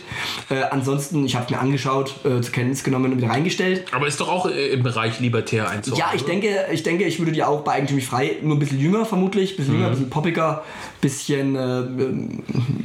Äh, 0.50 0.64
ansonsten, 0.72 1.26
ich 1.26 1.36
habe 1.36 1.46
es 1.46 1.52
mir 1.52 1.60
angeschaut, 1.60 2.16
äh, 2.24 2.42
zur 2.42 2.52
Kenntnis 2.52 2.84
genommen 2.84 3.12
und 3.12 3.18
wieder 3.18 3.30
reingestellt. 3.30 3.86
Aber 3.92 4.08
ist 4.08 4.20
doch 4.20 4.30
auch 4.30 4.50
äh, 4.50 4.70
im 4.70 4.84
Bereich 4.84 5.20
libertär 5.20 5.70
einzuordnen. 5.70 6.08
Ja, 6.10 6.16
ich 6.16 6.24
denke, 6.26 6.66
ich 6.72 6.84
denke, 6.84 7.04
ich 7.04 7.20
würde 7.20 7.32
die 7.32 7.44
auch 7.44 7.64
bei 7.70 7.76
Eigentümlich 7.76 8.08
Frei 8.08 8.38
nur 8.42 8.56
ein 8.56 8.60
bisschen 8.60 8.80
jünger 8.80 9.06
vermutlich, 9.06 9.52
ein 9.52 9.58
bisschen 9.58 9.74
jünger, 9.76 9.86
ein 9.86 9.92
bisschen 9.92 10.10
poppiger, 10.10 10.64
bisschen, 11.02 11.56
äh, 11.56 11.84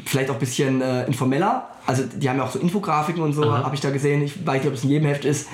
vielleicht 0.05 0.29
auch 0.29 0.35
ein 0.35 0.41
bisschen 0.41 0.83
äh, 0.83 1.07
informeller. 1.07 1.71
Also 1.87 2.03
die 2.15 2.29
haben 2.29 2.37
ja 2.37 2.45
auch 2.45 2.51
so 2.51 2.59
Infografiken 2.59 3.23
und 3.23 3.33
so, 3.33 3.51
habe 3.51 3.75
ich 3.75 3.81
da 3.81 3.91
gesehen. 3.91 4.23
Ich 4.23 4.47
weiß 4.47 4.61
nicht, 4.63 4.69
ob 4.69 4.75
es 4.75 4.85
in 4.85 4.91
jedem 4.91 5.07
Heft 5.09 5.25
ist, 5.25 5.49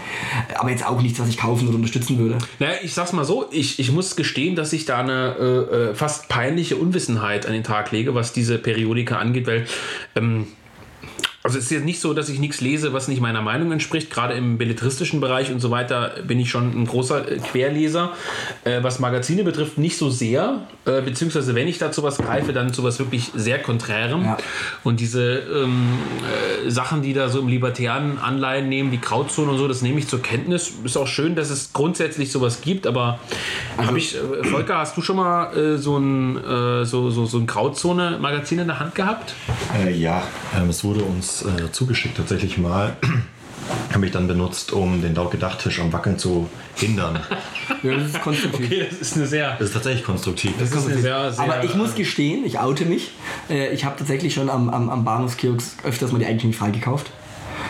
aber 0.59 0.71
jetzt 0.71 0.85
auch 0.87 1.01
nichts, 1.01 1.21
was 1.21 1.29
ich 1.29 1.37
kaufen 1.37 1.69
oder 1.69 1.77
unterstützen 1.77 2.19
würde. 2.19 2.39
Naja, 2.59 2.75
ich 2.83 2.93
sag's 2.93 3.13
mal 3.13 3.25
so, 3.25 3.47
ich, 3.53 3.79
ich 3.79 3.93
muss 3.93 4.17
gestehen, 4.17 4.57
dass 4.57 4.73
ich 4.73 4.85
da 4.85 4.99
eine 4.99 5.37
äh, 5.39 5.45
äh, 5.91 5.95
fast 5.95 6.29
peinliche 6.29 6.77
Unwissenheit 6.77 7.47
an 7.47 7.53
den 7.53 7.65
Tag 7.65 7.93
lege, 7.93 8.15
was 8.15 8.33
diese 8.33 8.59
Periodika 8.59 9.19
angeht, 9.19 9.47
weil 9.47 9.67
ähm, 10.17 10.47
also 11.43 11.57
es 11.57 11.65
ist 11.65 11.71
jetzt 11.71 11.85
nicht 11.87 12.01
so, 12.01 12.13
dass 12.13 12.29
ich 12.29 12.39
nichts 12.39 12.61
lese, 12.61 12.93
was 12.93 13.09
nicht 13.09 13.23
meiner 13.23 13.41
Meinung 13.41 13.73
entspricht. 13.73 14.11
Gerade 14.11 14.35
im 14.35 14.59
belletristischen 14.59 15.23
Bereich 15.23 15.51
und 15.51 15.61
so 15.61 15.71
weiter 15.71 16.13
bin 16.27 16.39
ich 16.39 16.51
schon 16.51 16.71
ein 16.71 16.85
großer 16.87 17.33
äh, 17.33 17.39
Querleser. 17.39 18.13
Äh, 18.65 18.83
was 18.83 18.99
Magazine 18.99 19.43
betrifft, 19.43 19.79
nicht 19.79 19.97
so 19.97 20.11
sehr. 20.11 20.67
Äh, 20.85 21.01
beziehungsweise 21.01 21.55
wenn 21.55 21.67
ich 21.67 21.79
dazu 21.79 22.03
was 22.03 22.19
greife, 22.19 22.53
dann 22.53 22.75
zu 22.75 22.85
was 22.85 22.99
wirklich 22.99 23.31
sehr 23.35 23.59
Konträrem. 23.59 24.23
Ja. 24.25 24.37
Und 24.85 25.01
diese 25.01 25.39
ähm, 25.39 25.99
äh, 26.67 26.71
Sachen, 26.71 27.01
die 27.01 27.15
da 27.15 27.31
so 27.31 27.41
im 27.41 27.49
libertären 27.49 28.19
Anleihen 28.19 28.69
nehmen, 28.69 28.91
die 28.91 29.01
Grauzone 29.01 29.53
und 29.53 29.57
so, 29.57 29.67
das 29.67 29.81
nehme 29.81 29.99
ich 29.99 30.09
zur 30.09 30.21
Kenntnis. 30.21 30.73
Ist 30.85 30.99
auch 30.99 31.07
schön, 31.07 31.37
dass 31.37 31.49
es 31.49 31.73
grundsätzlich 31.73 32.33
sowas 32.33 32.61
gibt, 32.61 32.87
aber 32.87 33.19
habe 33.79 33.97
ich, 33.97 34.15
Volker, 34.43 34.77
hast 34.77 34.95
du 34.95 35.01
schon 35.01 35.17
mal 35.17 35.79
so 35.79 35.97
ein, 35.97 36.39
so, 36.85 37.11
so, 37.11 37.27
so 37.27 37.39
ein 37.39 37.47
Grauzone-Magazin 37.47 38.59
in 38.59 38.67
der 38.67 38.79
Hand 38.79 38.95
gehabt? 38.95 39.35
Ja, 39.95 40.23
ähm, 40.57 40.69
es 40.69 40.85
wurde 40.85 41.03
uns 41.03 41.30
äh, 41.43 41.73
zugeschickt 41.73 42.17
tatsächlich 42.17 42.59
mal. 42.59 42.97
Habe 43.93 44.07
ich 44.07 44.13
dann 44.13 44.27
benutzt, 44.27 44.73
um 44.73 45.01
den 45.03 45.15
Lautgedachttisch 45.15 45.81
am 45.81 45.93
Wackeln 45.93 46.19
zu 46.19 46.49
hindern. 46.77 47.21
Ja, 47.83 47.97
das 47.97 48.09
ist 48.09 48.21
konstruktiv. 48.21 48.67
Okay, 48.67 48.87
das 48.91 49.01
ist 49.01 49.17
eine 49.17 49.27
sehr. 49.27 49.57
Das 49.57 49.69
ist 49.69 49.73
tatsächlich 49.73 50.05
konstruktiv. 50.05 50.53
Das 50.59 50.71
ist 50.71 50.87
eine 50.87 50.99
sehr, 50.99 51.33
sehr 51.33 51.45
Aber 51.45 51.65
ich 51.65 51.75
muss 51.75 51.95
gestehen, 51.95 52.45
ich 52.45 52.59
oute 52.59 52.85
mich. 52.85 53.13
Äh, 53.49 53.73
ich 53.73 53.87
habe 53.87 53.97
tatsächlich 53.97 54.35
schon 54.35 54.51
am, 54.51 54.69
am, 54.69 54.91
am 54.91 55.03
Bahnhofskiosk 55.03 55.83
öfters 55.85 56.13
mal 56.13 56.19
die 56.19 56.27
Eigentümlich 56.27 56.59
frei 56.59 56.73
gekauft. 56.73 57.11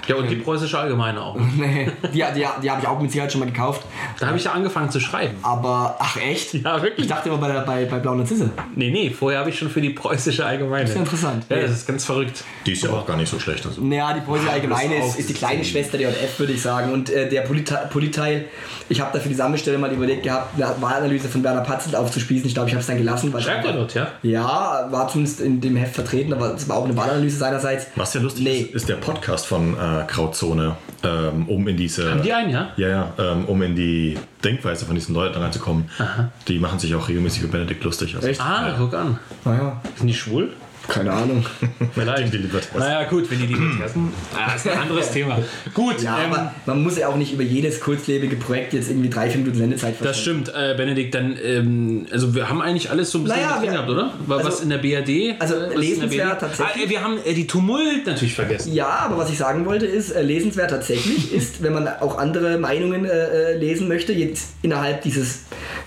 Ja, 0.07 0.17
und 0.17 0.31
die 0.31 0.37
preußische 0.37 0.79
Allgemeine 0.79 1.21
auch. 1.23 1.37
Nee, 1.57 1.91
die, 2.13 2.19
die, 2.35 2.47
die 2.63 2.71
habe 2.71 2.81
ich 2.81 2.87
auch 2.89 3.01
mit 3.01 3.11
Sicherheit 3.11 3.31
schon 3.33 3.41
mal 3.41 3.47
gekauft. 3.51 3.83
Da 4.19 4.27
habe 4.29 4.37
ich 4.39 4.45
ja 4.45 4.53
angefangen 4.53 4.91
zu 4.91 4.99
schreiben. 5.01 5.37
Aber, 5.43 5.97
ach 5.99 6.17
echt? 6.17 6.55
Ja, 6.55 6.83
wirklich. 6.83 7.07
Ich 7.07 7.11
dachte 7.11 7.29
immer 7.29 7.39
bei, 7.39 7.49
der, 7.49 7.61
bei, 7.61 7.85
bei 7.85 7.99
Blau 7.99 8.15
Narzisse. 8.15 8.51
Nee, 8.75 8.91
nee, 8.91 9.11
vorher 9.11 9.41
habe 9.41 9.51
ich 9.51 9.59
schon 9.59 9.69
für 9.71 9.81
die 9.81 9.91
preußische 9.91 10.45
Allgemeine. 10.45 10.83
Das 10.85 10.91
ist 10.93 10.97
interessant. 10.97 11.45
Ja, 11.49 11.61
das 11.61 11.71
ist 11.73 11.87
ganz 11.87 12.05
verrückt. 12.05 12.45
Die 12.67 12.73
ist 12.73 12.83
ja 12.83 12.91
auch 12.91 13.07
gar 13.07 13.17
nicht 13.17 13.31
so 13.31 13.39
schlecht. 13.39 13.67
Also. 13.67 13.83
Naja, 13.83 14.13
die 14.15 14.21
Preußische 14.21 14.51
Allgemeine 14.51 15.07
ist, 15.07 15.19
ist 15.19 15.29
die 15.29 15.35
kleine 15.35 15.65
Schwester 15.65 15.99
der 15.99 16.11
JF, 16.11 16.39
würde 16.39 16.53
ich 16.53 16.63
sagen. 16.63 16.93
Und 16.93 17.11
äh, 17.11 17.29
der 17.29 17.43
Polite- 17.43 17.89
Politeil, 17.91 18.47
ich 18.89 19.01
habe 19.01 19.11
da 19.13 19.21
für 19.21 19.29
die 19.29 19.35
Sammelstelle 19.35 19.79
mal 19.79 19.93
überlegt 19.93 20.23
gehabt, 20.23 20.55
eine 20.61 20.75
Wahlanalyse 20.81 21.29
von 21.29 21.43
Werner 21.45 21.61
Patzelt 21.63 21.95
aufzuspießen. 21.97 22.47
Ich 22.47 22.55
glaube, 22.55 22.69
ich 22.69 22.75
habe 22.75 22.81
es 22.81 22.87
dann 22.87 22.99
gelassen. 22.99 23.33
Weil 23.33 23.43
Schreibt 23.43 23.67
er 23.67 23.73
dort, 23.73 23.95
ja? 23.95 24.09
Ja, 24.23 24.89
war 24.91 25.09
zumindest 25.09 25.41
in 25.41 25.61
dem 25.61 25.77
Heft 25.77 25.95
vertreten, 25.95 26.33
aber 26.33 26.55
es 26.55 26.69
war 26.69 26.77
auch 26.79 26.85
eine 26.85 26.97
Wahlanalyse 26.97 27.37
seinerseits. 27.39 27.87
Was 27.97 28.15
ja 28.15 28.21
lustig 28.21 28.45
Nee. 28.45 28.59
ist, 28.61 28.75
ist 28.75 28.89
der 28.89 28.97
Podcast 28.97 29.47
von 29.47 29.77
äh, 29.81 30.05
Grauzone, 30.07 30.77
ähm, 31.03 31.49
um 31.49 31.67
in 31.67 31.77
diese. 31.77 32.11
Haben 32.11 32.23
die 32.23 32.33
einen, 32.33 32.51
ja? 32.51 32.69
Ja, 32.77 32.89
ja, 32.89 33.13
ähm, 33.19 33.47
um 33.47 33.63
in 33.63 33.75
die 33.75 34.19
Denkweise 34.45 34.85
von 34.85 34.95
diesen 34.95 35.15
Leuten 35.15 35.39
reinzukommen. 35.41 35.89
Die 36.49 36.59
machen 36.59 36.79
sich 36.79 36.95
auch 36.95 37.09
regelmäßig 37.09 37.43
über 37.43 37.53
Benedikt 37.53 37.83
lustig. 37.85 38.15
Also, 38.15 38.29
Echt? 38.29 38.41
Ah, 38.41 38.75
guck 38.77 38.93
an. 38.95 39.19
Naja, 39.45 39.81
Sind 39.97 40.07
die 40.09 40.15
schwul? 40.15 40.53
Keine 40.89 41.13
Ahnung. 41.13 41.45
Vielleicht. 41.95 42.33
Die 42.33 42.39
Libertärs. 42.39 42.79
Naja, 42.79 43.09
gut, 43.09 43.31
wenn 43.31 43.39
die 43.41 43.47
Libertärs 43.47 43.93
sind. 43.95 44.13
Ah, 44.37 44.55
ist 44.55 44.67
ein 44.69 44.79
anderes 44.79 45.11
Thema. 45.13 45.39
Gut, 45.75 46.03
Ja, 46.03 46.19
ähm, 46.23 46.33
aber 46.33 46.55
man 46.67 46.83
muss 46.83 46.99
ja 46.99 47.09
auch 47.09 47.17
nicht 47.17 47.33
über 47.33 47.43
jedes 47.43 47.81
kurzlebige 47.81 48.37
Projekt 48.37 48.73
jetzt 48.73 48.91
irgendwie 48.91 49.09
drei, 49.11 49.29
vier 49.31 49.41
Minuten 49.41 49.59
Sendezeit 49.59 49.95
das 50.01 50.17
verschwenden. 50.17 50.47
stimmt, 50.47 50.57
äh, 50.57 50.75
Benedikt. 50.77 51.15
Dann, 51.15 51.37
ähm, 51.43 52.07
also 52.11 52.35
wir 52.35 52.49
haben 52.49 52.61
eigentlich 52.63 52.91
alles 52.91 53.11
so 53.11 53.19
ein 53.19 53.25
bisschen 53.25 53.41
Naja, 53.41 53.63
wir- 53.63 53.71
gehabt, 53.71 53.89
oder? 53.91 54.15
War 54.27 54.39
also- 54.39 54.49
was 54.51 54.61
in 54.63 54.71
der 54.71 54.79
BRD? 54.79 55.37
also 55.39 55.55
äh, 55.55 55.75
lesenswert 55.77 56.11
BRD? 56.39 56.41
tatsächlich. 56.41 56.87
Ah, 56.87 56.91
wir 56.91 57.03
haben 57.05 57.19
äh, 57.25 57.35
die 57.35 57.47
Tumult 57.47 58.07
natürlich 58.07 58.35
vergessen. 58.35 58.73
Ja, 58.73 58.89
aber 58.89 59.19
was 59.19 59.31
ich 59.31 59.39
sagen 59.39 59.65
wollte 59.67 59.87
ist, 59.87 60.11
äh, 60.11 60.23
lesenswert 60.23 60.71
tatsächlich 60.71 61.33
ist, 61.33 61.63
wenn 61.63 61.73
man 61.73 61.87
auch 61.89 62.19
andere 62.19 62.59
Meinungen 62.59 63.05
äh, 63.05 63.53
äh, 63.53 63.57
lesen 63.59 63.87
möchte, 63.89 64.13
jetzt 64.13 64.51
innerhalb 64.63 65.03
dieses 65.03 65.41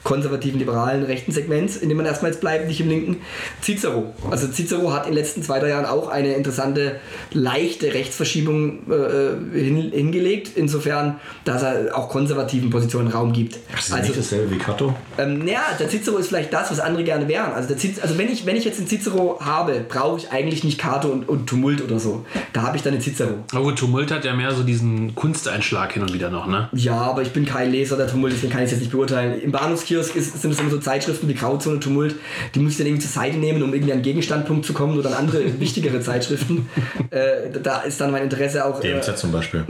konservativen, 0.03 0.59
liberalen, 0.59 1.03
rechten 1.03 1.31
Segments, 1.31 1.77
in 1.77 1.89
dem 1.89 1.97
man 1.97 2.05
erstmals 2.05 2.39
bleibt, 2.39 2.67
nicht 2.67 2.81
im 2.81 2.89
linken, 2.89 3.21
Cicero. 3.61 4.13
Also 4.29 4.47
Cicero 4.47 4.91
hat 4.93 5.05
in 5.05 5.13
den 5.13 5.23
letzten 5.23 5.43
zwei, 5.43 5.59
drei 5.59 5.69
Jahren 5.69 5.85
auch 5.85 6.09
eine 6.09 6.33
interessante, 6.33 6.99
leichte 7.31 7.93
Rechtsverschiebung 7.93 8.91
äh, 8.91 9.57
hin, 9.57 9.91
hingelegt, 9.91 10.51
insofern, 10.55 11.19
dass 11.45 11.63
er 11.63 11.97
auch 11.97 12.09
konservativen 12.09 12.69
Positionen 12.69 13.07
Raum 13.07 13.33
gibt. 13.33 13.57
Das 13.71 13.89
ist 13.89 14.01
nicht 14.01 14.17
dasselbe 14.17 14.51
wie 14.51 14.57
Kato. 14.57 14.95
Ähm, 15.17 15.39
naja, 15.39 15.61
der 15.79 15.89
Cicero 15.89 16.17
ist 16.17 16.27
vielleicht 16.27 16.51
das, 16.51 16.71
was 16.71 16.79
andere 16.79 17.03
gerne 17.03 17.27
wären. 17.27 17.53
Also, 17.53 17.69
der 17.69 17.77
Cic 17.77 18.01
also 18.01 18.17
wenn, 18.17 18.31
ich, 18.31 18.45
wenn 18.45 18.55
ich 18.55 18.65
jetzt 18.65 18.79
einen 18.79 18.87
Cicero 18.87 19.39
habe, 19.41 19.85
brauche 19.87 20.17
ich 20.17 20.31
eigentlich 20.31 20.63
nicht 20.63 20.79
Karte 20.79 21.07
und, 21.07 21.29
und 21.29 21.47
Tumult 21.47 21.81
oder 21.81 21.99
so. 21.99 22.25
Da 22.51 22.63
habe 22.63 22.77
ich 22.77 22.83
dann 22.83 22.93
einen 22.93 23.01
Cicero. 23.01 23.35
Aber 23.51 23.63
gut, 23.63 23.77
Tumult 23.77 24.11
hat 24.11 24.25
ja 24.25 24.33
mehr 24.33 24.53
so 24.53 24.63
diesen 24.63 25.15
Kunsteinschlag 25.15 25.93
hin 25.93 26.01
und 26.01 26.13
wieder 26.13 26.29
noch, 26.29 26.47
ne? 26.47 26.69
Ja, 26.73 26.95
aber 26.95 27.21
ich 27.21 27.31
bin 27.31 27.45
kein 27.45 27.71
Leser 27.71 27.97
der 27.97 28.07
Tumult, 28.07 28.33
deswegen 28.33 28.51
kann 28.51 28.61
ich 28.61 28.65
es 28.65 28.71
jetzt 28.71 28.81
nicht 28.81 28.91
beurteilen. 28.91 29.39
Im 29.41 29.51
Bahnhofskiosk 29.51 29.92
Kiosk 29.93 30.15
ist, 30.15 30.41
sind 30.41 30.51
es 30.51 30.59
immer 30.59 30.71
so 30.71 30.79
Zeitschriften 30.79 31.27
wie 31.27 31.35
Grauzone, 31.35 31.79
Tumult, 31.79 32.15
die 32.55 32.59
muss 32.59 32.71
ich 32.73 32.77
dann 32.79 32.87
irgendwie 32.87 33.03
zur 33.03 33.11
Seite 33.11 33.37
nehmen, 33.37 33.61
um 33.61 33.73
irgendwie 33.73 33.91
an 33.91 33.97
einen 33.97 34.03
Gegenstandpunkt 34.03 34.65
zu 34.65 34.73
kommen 34.73 34.97
oder 34.97 35.09
an 35.09 35.15
andere 35.15 35.43
wichtigere 35.59 36.01
Zeitschriften. 36.01 36.67
Äh, 37.11 37.51
da 37.61 37.81
ist 37.81 38.01
dann 38.01 38.11
mein 38.11 38.23
Interesse 38.23 38.65
auch. 38.65 38.79
DMZ 38.79 39.07
äh, 39.09 39.15
zum 39.15 39.31
Beispiel. 39.31 39.63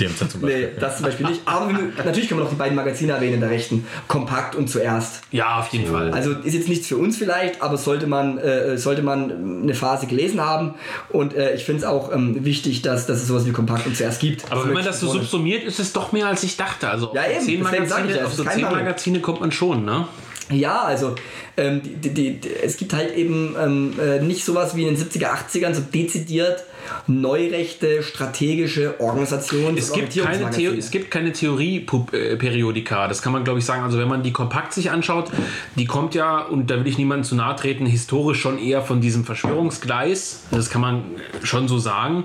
DMZ 0.00 0.30
zum 0.30 0.40
Nee, 0.40 0.46
Beispiel. 0.46 0.70
das 0.80 0.96
zum 0.96 1.04
Beispiel 1.06 1.26
nicht. 1.26 1.40
Aber 1.44 1.68
wir, 1.68 1.78
natürlich 2.04 2.28
können 2.28 2.40
wir 2.40 2.44
noch 2.44 2.50
die 2.50 2.56
beiden 2.56 2.74
Magazine 2.74 3.12
erwähnen 3.12 3.34
in 3.34 3.40
der 3.40 3.50
Rechten. 3.50 3.86
Kompakt 4.08 4.54
und 4.54 4.68
zuerst. 4.70 5.20
Ja, 5.30 5.58
auf 5.58 5.68
jeden 5.68 5.90
Fall. 5.92 6.10
Also 6.12 6.32
ist 6.32 6.54
jetzt 6.54 6.68
nichts 6.68 6.86
für 6.86 6.96
uns 6.96 7.18
vielleicht, 7.18 7.60
aber 7.60 7.76
sollte 7.76 8.06
man, 8.06 8.38
äh, 8.38 8.78
sollte 8.78 9.02
man 9.02 9.62
eine 9.62 9.74
Phase 9.74 10.06
gelesen 10.06 10.40
haben. 10.40 10.74
Und 11.10 11.34
äh, 11.34 11.54
ich 11.54 11.64
finde 11.64 11.82
es 11.82 11.86
auch 11.86 12.12
ähm, 12.14 12.44
wichtig, 12.44 12.80
dass, 12.82 13.06
dass 13.06 13.18
es 13.18 13.28
sowas 13.28 13.44
wie 13.46 13.52
Kompakt 13.52 13.86
und 13.86 13.94
zuerst 13.96 14.20
gibt. 14.20 14.50
Aber 14.50 14.64
wenn 14.66 14.72
man 14.72 14.84
das 14.84 15.00
so 15.00 15.08
subsumiert, 15.12 15.64
ist 15.64 15.80
es 15.80 15.92
doch 15.92 16.12
mehr 16.12 16.28
als 16.28 16.42
ich 16.42 16.56
dachte. 16.56 16.88
Also 16.88 17.12
Ja, 17.14 17.22
auf 17.22 17.28
eben, 17.28 17.44
zehn 17.44 17.62
Magazine, 17.62 18.24
auf 18.24 18.32
so 18.32 18.44
zehn. 18.44 18.62
Magazine 18.62 19.20
kommt 19.20 19.40
man 19.40 19.52
schon, 19.52 19.65
ne? 19.74 20.08
Ja, 20.50 20.82
also 20.82 21.14
ähm, 21.56 21.80
die, 21.82 22.10
die, 22.10 22.38
die, 22.38 22.50
es 22.62 22.76
gibt 22.76 22.92
halt 22.92 23.16
eben 23.16 23.56
ähm, 23.58 23.94
äh, 24.00 24.20
nicht 24.20 24.44
sowas 24.44 24.76
wie 24.76 24.86
in 24.86 24.94
den 24.94 25.04
70er, 25.04 25.26
80ern, 25.26 25.74
so 25.74 25.80
dezidiert 25.80 26.64
neurechte, 27.06 28.02
strategische 28.02 29.00
Organisationen. 29.00 29.76
Es 29.76 29.92
gibt, 29.92 30.16
keine 30.16 30.50
Theo 30.50 30.72
es 30.72 30.90
gibt 30.90 31.10
keine 31.10 31.32
Theorie-Periodika, 31.32 33.08
das 33.08 33.22
kann 33.22 33.32
man 33.32 33.44
glaube 33.44 33.58
ich 33.60 33.64
sagen. 33.64 33.82
Also 33.82 33.98
wenn 33.98 34.08
man 34.08 34.22
die 34.22 34.32
kompakt 34.32 34.72
sich 34.72 34.90
anschaut, 34.90 35.30
die 35.76 35.86
kommt 35.86 36.14
ja, 36.14 36.40
und 36.40 36.70
da 36.70 36.76
will 36.76 36.86
ich 36.86 36.98
niemandem 36.98 37.24
zu 37.24 37.34
nahe 37.34 37.56
treten, 37.56 37.86
historisch 37.86 38.40
schon 38.40 38.58
eher 38.58 38.82
von 38.82 39.00
diesem 39.00 39.24
Verschwörungsgleis. 39.24 40.42
Das 40.50 40.70
kann 40.70 40.80
man 40.80 41.02
schon 41.42 41.68
so 41.68 41.78
sagen. 41.78 42.24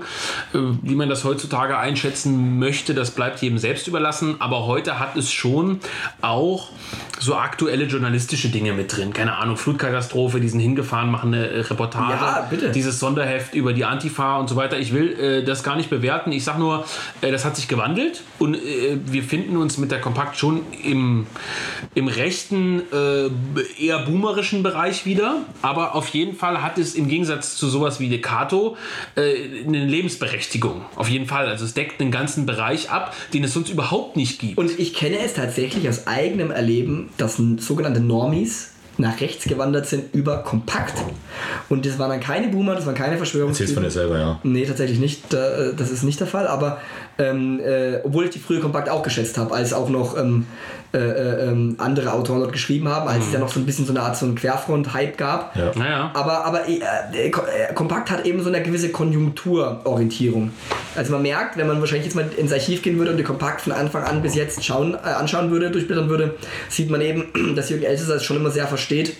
Äh, 0.54 0.58
Wie 0.82 0.94
man 0.94 1.08
das 1.08 1.24
heutzutage 1.24 1.78
einschätzen 1.78 2.58
möchte, 2.58 2.94
das 2.94 3.10
bleibt 3.10 3.40
jedem 3.40 3.58
selbst 3.58 3.86
überlassen. 3.88 4.36
Aber 4.40 4.66
heute 4.66 4.98
hat 4.98 5.16
es 5.16 5.32
schon 5.32 5.80
auch 6.20 6.70
so 7.18 7.36
aktuelle 7.36 7.84
journalistische 7.84 8.48
Dinge 8.48 8.72
mit 8.72 8.96
drin. 8.96 9.12
Keine 9.12 9.36
Ahnung, 9.36 9.56
Flutkatastrophe, 9.56 10.40
die 10.40 10.48
sind 10.48 10.60
hingefahren, 10.60 11.10
machen 11.10 11.34
eine 11.34 11.48
äh, 11.48 11.60
Reportage. 11.60 12.24
Ja, 12.24 12.46
bitte. 12.50 12.70
Dieses 12.72 12.98
Sonderheft 12.98 13.54
über 13.54 13.72
die 13.72 13.84
Antifa 13.84 14.38
und 14.38 14.48
so 14.48 14.51
weiter. 14.56 14.78
Ich 14.78 14.92
will 14.92 15.12
äh, 15.18 15.44
das 15.44 15.62
gar 15.62 15.76
nicht 15.76 15.90
bewerten. 15.90 16.32
Ich 16.32 16.44
sage 16.44 16.58
nur, 16.58 16.84
äh, 17.20 17.30
das 17.30 17.44
hat 17.44 17.56
sich 17.56 17.68
gewandelt 17.68 18.22
und 18.38 18.54
äh, 18.54 18.98
wir 19.06 19.22
finden 19.22 19.56
uns 19.56 19.78
mit 19.78 19.90
der 19.90 20.00
Kompakt 20.00 20.36
schon 20.36 20.62
im, 20.84 21.26
im 21.94 22.08
rechten, 22.08 22.82
äh, 22.92 23.84
eher 23.84 24.00
boomerischen 24.00 24.62
Bereich 24.62 25.06
wieder. 25.06 25.42
Aber 25.62 25.94
auf 25.94 26.08
jeden 26.08 26.36
Fall 26.36 26.62
hat 26.62 26.78
es 26.78 26.94
im 26.94 27.08
Gegensatz 27.08 27.56
zu 27.56 27.68
sowas 27.68 28.00
wie 28.00 28.08
Decato 28.08 28.76
äh, 29.14 29.64
eine 29.66 29.84
Lebensberechtigung. 29.86 30.82
Auf 30.96 31.08
jeden 31.08 31.26
Fall. 31.26 31.46
Also 31.46 31.64
es 31.64 31.74
deckt 31.74 32.00
einen 32.00 32.10
ganzen 32.10 32.46
Bereich 32.46 32.90
ab, 32.90 33.14
den 33.32 33.44
es 33.44 33.52
sonst 33.52 33.70
überhaupt 33.70 34.16
nicht 34.16 34.40
gibt. 34.40 34.58
Und 34.58 34.78
ich 34.78 34.94
kenne 34.94 35.18
es 35.18 35.34
tatsächlich 35.34 35.88
aus 35.88 36.06
eigenem 36.06 36.50
Erleben, 36.50 37.10
dass 37.16 37.36
sogenannte 37.36 38.00
Normies 38.00 38.71
nach 38.98 39.20
rechts 39.20 39.44
gewandert 39.44 39.86
sind 39.86 40.14
über 40.14 40.38
Kompakt. 40.38 40.94
Und 41.68 41.86
das 41.86 41.98
waren 41.98 42.10
dann 42.10 42.20
keine 42.20 42.48
Boomer, 42.48 42.74
das 42.74 42.86
waren 42.86 42.94
keine 42.94 43.16
Erzähl's 43.18 43.72
von 43.72 43.82
dir 43.82 43.90
selber, 43.90 44.18
ja. 44.18 44.40
Nee, 44.42 44.64
tatsächlich 44.66 44.98
nicht. 44.98 45.32
Äh, 45.34 45.72
Das 45.76 45.90
ist 45.90 46.02
nicht 46.02 46.20
der 46.20 46.26
Fall. 46.26 46.46
Aber 46.46 46.78
ähm, 47.18 47.60
äh, 47.60 47.98
obwohl 48.04 48.24
ich 48.24 48.30
die 48.30 48.38
frühe 48.38 48.60
Kompakt 48.60 48.88
auch 48.88 49.02
geschätzt 49.02 49.38
habe, 49.38 49.54
als 49.54 49.72
auch 49.72 49.88
noch 49.88 50.16
ähm, 50.18 50.46
äh, 50.94 50.98
äh, 50.98 51.48
ähm, 51.48 51.76
andere 51.78 52.12
Autoren 52.12 52.40
dort 52.40 52.52
geschrieben 52.52 52.86
haben, 52.86 53.08
als 53.08 53.26
es 53.26 53.32
ja 53.32 53.38
noch 53.38 53.50
so 53.50 53.58
ein 53.58 53.64
bisschen 53.64 53.86
so 53.86 53.92
eine 53.92 54.02
Art 54.02 54.14
so 54.14 54.26
einen 54.26 54.34
Querfront-Hype 54.34 55.16
gab. 55.16 55.56
Ja. 55.56 55.72
Naja. 55.74 56.10
Aber, 56.12 56.44
aber 56.44 56.68
äh, 56.68 56.80
äh, 57.14 57.28
äh, 57.28 57.72
Kompakt 57.74 58.10
hat 58.10 58.26
eben 58.26 58.42
so 58.42 58.50
eine 58.50 58.62
gewisse 58.62 58.90
Konjunkturorientierung. 58.90 60.50
Also 60.94 61.12
man 61.12 61.22
merkt, 61.22 61.56
wenn 61.56 61.66
man 61.66 61.80
wahrscheinlich 61.80 62.06
jetzt 62.06 62.14
mal 62.14 62.28
ins 62.36 62.52
Archiv 62.52 62.82
gehen 62.82 62.98
würde 62.98 63.12
und 63.12 63.16
die 63.16 63.22
Kompakt 63.22 63.62
von 63.62 63.72
Anfang 63.72 64.04
an 64.04 64.20
bis 64.20 64.34
jetzt 64.34 64.62
schauen, 64.62 64.92
äh, 64.94 65.08
anschauen 65.08 65.50
würde, 65.50 65.70
durchblättern 65.70 66.10
würde, 66.10 66.34
sieht 66.68 66.90
man 66.90 67.00
eben, 67.00 67.24
dass 67.56 67.70
Jürgen 67.70 67.84
Elsässer 67.84 68.16
es 68.16 68.24
schon 68.24 68.36
immer 68.36 68.50
sehr 68.50 68.66
versteht, 68.66 69.16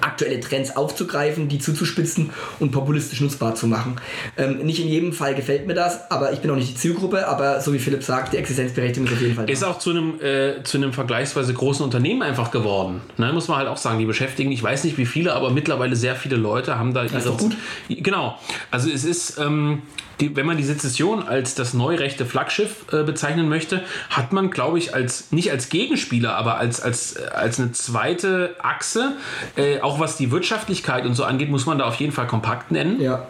aktuelle 0.00 0.40
Trends 0.40 0.76
aufzugreifen, 0.76 1.48
die 1.48 1.58
zuzuspitzen 1.58 2.30
und 2.58 2.72
populistisch 2.72 3.20
nutzbar 3.20 3.54
zu 3.54 3.66
machen. 3.66 3.96
Ähm, 4.36 4.58
nicht 4.58 4.80
in 4.80 4.88
jedem 4.88 5.12
Fall 5.12 5.34
gefällt 5.34 5.66
mir 5.66 5.74
das, 5.74 6.10
aber 6.10 6.32
ich 6.32 6.40
bin 6.40 6.50
auch 6.50 6.56
nicht 6.56 6.70
die 6.70 6.76
Zielgruppe, 6.76 7.26
aber 7.28 7.60
so 7.60 7.72
wie 7.72 7.78
Philipp 7.78 8.02
sagt, 8.02 8.32
die 8.32 8.36
Existenzberechtigung 8.36 9.06
ist 9.08 9.14
auf 9.14 9.20
jeden 9.20 9.34
Fall 9.34 9.46
da. 9.46 9.52
Ist 9.52 9.64
auch 9.64 9.78
zu 9.78 9.90
einem, 9.90 10.20
äh, 10.20 10.62
zu 10.62 10.76
einem 10.76 10.92
vergleichsweise 10.92 11.52
großen 11.52 11.84
Unternehmen 11.84 12.22
einfach 12.22 12.50
geworden. 12.50 13.00
Ne, 13.16 13.32
muss 13.32 13.48
man 13.48 13.58
halt 13.58 13.68
auch 13.68 13.76
sagen, 13.76 13.98
die 13.98 14.06
beschäftigen, 14.06 14.52
ich 14.52 14.62
weiß 14.62 14.84
nicht 14.84 14.98
wie 14.98 15.06
viele, 15.06 15.34
aber 15.34 15.50
mittlerweile 15.50 15.96
sehr 15.96 16.16
viele 16.16 16.36
Leute 16.36 16.78
haben 16.78 16.94
da 16.94 17.04
ihre. 17.04 17.18
ist 17.18 17.26
doch 17.26 17.38
gut. 17.38 17.56
Genau. 17.88 18.38
Also 18.70 18.90
es 18.90 19.04
ist, 19.04 19.38
ähm, 19.38 19.82
die, 20.20 20.36
wenn 20.36 20.46
man 20.46 20.56
die 20.56 20.64
Sezession 20.64 21.26
als 21.26 21.54
das 21.54 21.74
neurechte 21.74 22.26
Flaggschiff 22.26 22.84
äh, 22.92 23.02
bezeichnen 23.02 23.48
möchte, 23.48 23.82
hat 24.10 24.32
man, 24.32 24.50
glaube 24.50 24.78
ich, 24.78 24.94
als 24.94 25.32
nicht 25.32 25.50
als 25.50 25.68
Gegenspieler, 25.68 26.36
aber 26.36 26.58
als, 26.58 26.80
als, 26.80 27.16
äh, 27.16 27.26
als 27.32 27.58
eine 27.58 27.72
zweite 27.72 28.56
Achse, 28.62 29.16
äh, 29.56 29.80
auch 29.90 29.98
was 29.98 30.16
die 30.16 30.30
Wirtschaftlichkeit 30.30 31.04
und 31.04 31.14
so 31.14 31.24
angeht, 31.24 31.50
muss 31.50 31.66
man 31.66 31.78
da 31.78 31.84
auf 31.86 31.96
jeden 31.96 32.12
Fall 32.12 32.26
kompakt 32.28 32.70
nennen. 32.70 33.00
ja. 33.00 33.26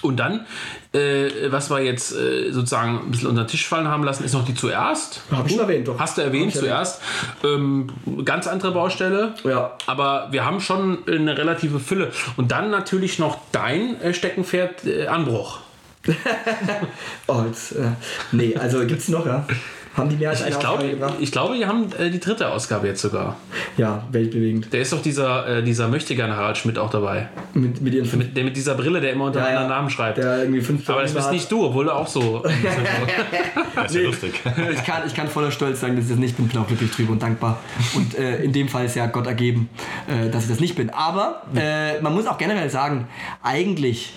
Und 0.00 0.16
dann, 0.16 0.46
äh, 0.92 1.28
was 1.50 1.70
wir 1.70 1.80
jetzt 1.80 2.12
äh, 2.12 2.50
sozusagen 2.50 3.00
ein 3.04 3.10
bisschen 3.12 3.28
unter 3.28 3.44
den 3.44 3.48
Tisch 3.48 3.66
fallen 3.66 3.86
haben 3.86 4.02
lassen, 4.02 4.24
ist 4.24 4.32
noch 4.32 4.44
die 4.44 4.54
zuerst. 4.54 5.22
Hab 5.30 5.46
ich 5.46 5.52
schon 5.52 5.60
erwähnt, 5.60 5.86
doch. 5.86 5.98
Hast 5.98 6.18
du 6.18 6.22
erwähnt 6.22 6.48
ich 6.48 6.56
erwähnt. 6.56 6.72
zuerst. 6.72 7.00
Ähm, 7.44 7.88
ganz 8.24 8.48
andere 8.48 8.72
Baustelle. 8.72 9.34
Ja. 9.44 9.76
Aber 9.86 10.28
wir 10.32 10.44
haben 10.44 10.60
schon 10.60 10.98
eine 11.06 11.38
relative 11.38 11.78
Fülle. 11.78 12.10
Und 12.36 12.50
dann 12.50 12.70
natürlich 12.70 13.18
noch 13.20 13.38
dein 13.52 14.00
äh, 14.00 14.12
Steckenpferd 14.12 14.84
äh, 14.86 15.06
Anbruch. 15.06 15.60
Oh, 17.28 17.44
jetzt, 17.46 17.72
äh, 17.72 17.90
nee, 18.32 18.56
also 18.56 18.84
gibt's 18.86 19.08
noch, 19.08 19.24
ja? 19.24 19.46
Haben 19.96 20.08
die 20.08 20.16
mehr 20.16 20.30
als 20.30 20.40
eine 20.40 20.50
Ich 20.50 20.56
Auflage 20.56 20.78
glaube, 20.78 20.90
gebracht? 20.90 21.14
ich 21.20 21.32
glaube, 21.32 21.54
wir 21.58 21.68
haben 21.68 21.86
äh, 21.98 22.10
die 22.10 22.18
dritte 22.20 22.48
Ausgabe 22.50 22.86
jetzt 22.86 23.02
sogar. 23.02 23.36
Ja, 23.76 24.04
weltbewegend. 24.10 24.72
Der 24.72 24.80
ist 24.80 24.92
doch 24.92 25.02
dieser, 25.02 25.46
äh, 25.58 25.62
dieser 25.62 25.88
Möchtegern 25.88 26.34
Harald 26.34 26.56
Schmidt 26.56 26.78
auch 26.78 26.88
dabei. 26.90 27.28
Mit, 27.52 27.80
mit 27.82 27.92
ihren 27.92 28.06
fünf, 28.06 28.24
Mit, 28.24 28.36
der 28.36 28.44
mit 28.44 28.56
dieser 28.56 28.74
Brille, 28.74 29.00
der 29.02 29.12
immer 29.12 29.26
unter 29.26 29.40
Ja, 29.40 29.44
ja. 29.46 29.50
anderen 29.60 29.68
Namen 29.68 29.90
schreibt. 29.90 30.16
der 30.18 30.38
irgendwie 30.40 30.62
fünf 30.62 30.88
Aber 30.88 31.02
das 31.02 31.12
bist 31.12 31.26
hat. 31.26 31.32
nicht 31.34 31.52
du, 31.52 31.66
obwohl 31.66 31.84
du 31.84 31.94
auch 31.94 32.06
so. 32.08 32.42
Das 33.74 33.86
ist 33.92 33.94
ja 33.96 34.02
lustig. 34.02 34.32
Ich 34.72 34.84
kann, 34.84 35.02
ich 35.06 35.14
kann 35.14 35.28
voller 35.28 35.50
Stolz 35.50 35.80
sagen, 35.80 35.96
dass 35.96 36.04
ich 36.06 36.10
das 36.10 36.18
nicht 36.18 36.36
bin. 36.36 36.46
Ich 36.46 36.52
bin 36.52 36.60
auch 36.62 36.66
glücklich 36.66 36.90
drüber 36.90 37.12
und 37.12 37.22
dankbar. 37.22 37.58
Und 37.94 38.16
äh, 38.18 38.42
in 38.42 38.52
dem 38.52 38.68
Fall 38.68 38.86
ist 38.86 38.96
ja 38.96 39.06
Gott 39.06 39.26
ergeben, 39.26 39.68
äh, 40.08 40.30
dass 40.30 40.44
ich 40.44 40.48
das 40.50 40.60
nicht 40.60 40.74
bin. 40.76 40.90
Aber 40.90 41.42
äh, 41.54 42.00
man 42.00 42.14
muss 42.14 42.26
auch 42.26 42.38
generell 42.38 42.70
sagen, 42.70 43.08
eigentlich, 43.42 44.12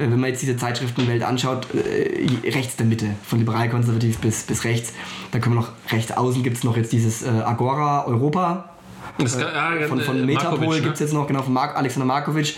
wenn 0.00 0.18
man 0.18 0.30
jetzt 0.30 0.42
diese 0.42 0.56
Zeitschriftenwelt 0.56 1.22
anschaut, 1.22 1.66
äh, 1.74 2.48
rechts 2.50 2.76
der 2.76 2.86
Mitte, 2.86 3.06
von 3.22 3.38
liberal-konservativ 3.38 4.18
bis, 4.18 4.44
bis 4.44 4.64
rechts, 4.64 4.92
dann 5.30 5.40
können 5.40 5.56
wir 5.56 5.60
noch 5.60 5.72
rechts 5.92 6.12
außen 6.12 6.42
gibt 6.42 6.56
es 6.56 6.64
noch 6.64 6.76
jetzt 6.76 6.92
dieses 6.92 7.22
äh, 7.22 7.28
Agora 7.28 8.06
Europa. 8.06 8.69
Das 9.22 9.38
kann, 9.38 9.80
ja, 9.80 9.86
Von, 9.86 10.00
äh, 10.00 10.02
von 10.02 10.26
Metapol 10.26 10.76
ne? 10.76 10.82
gibt 10.82 10.94
es 10.94 11.00
jetzt 11.00 11.12
noch, 11.12 11.26
genau, 11.26 11.42
von 11.42 11.52
Mark, 11.52 11.76
Alexander 11.76 12.06
Markovic, 12.06 12.56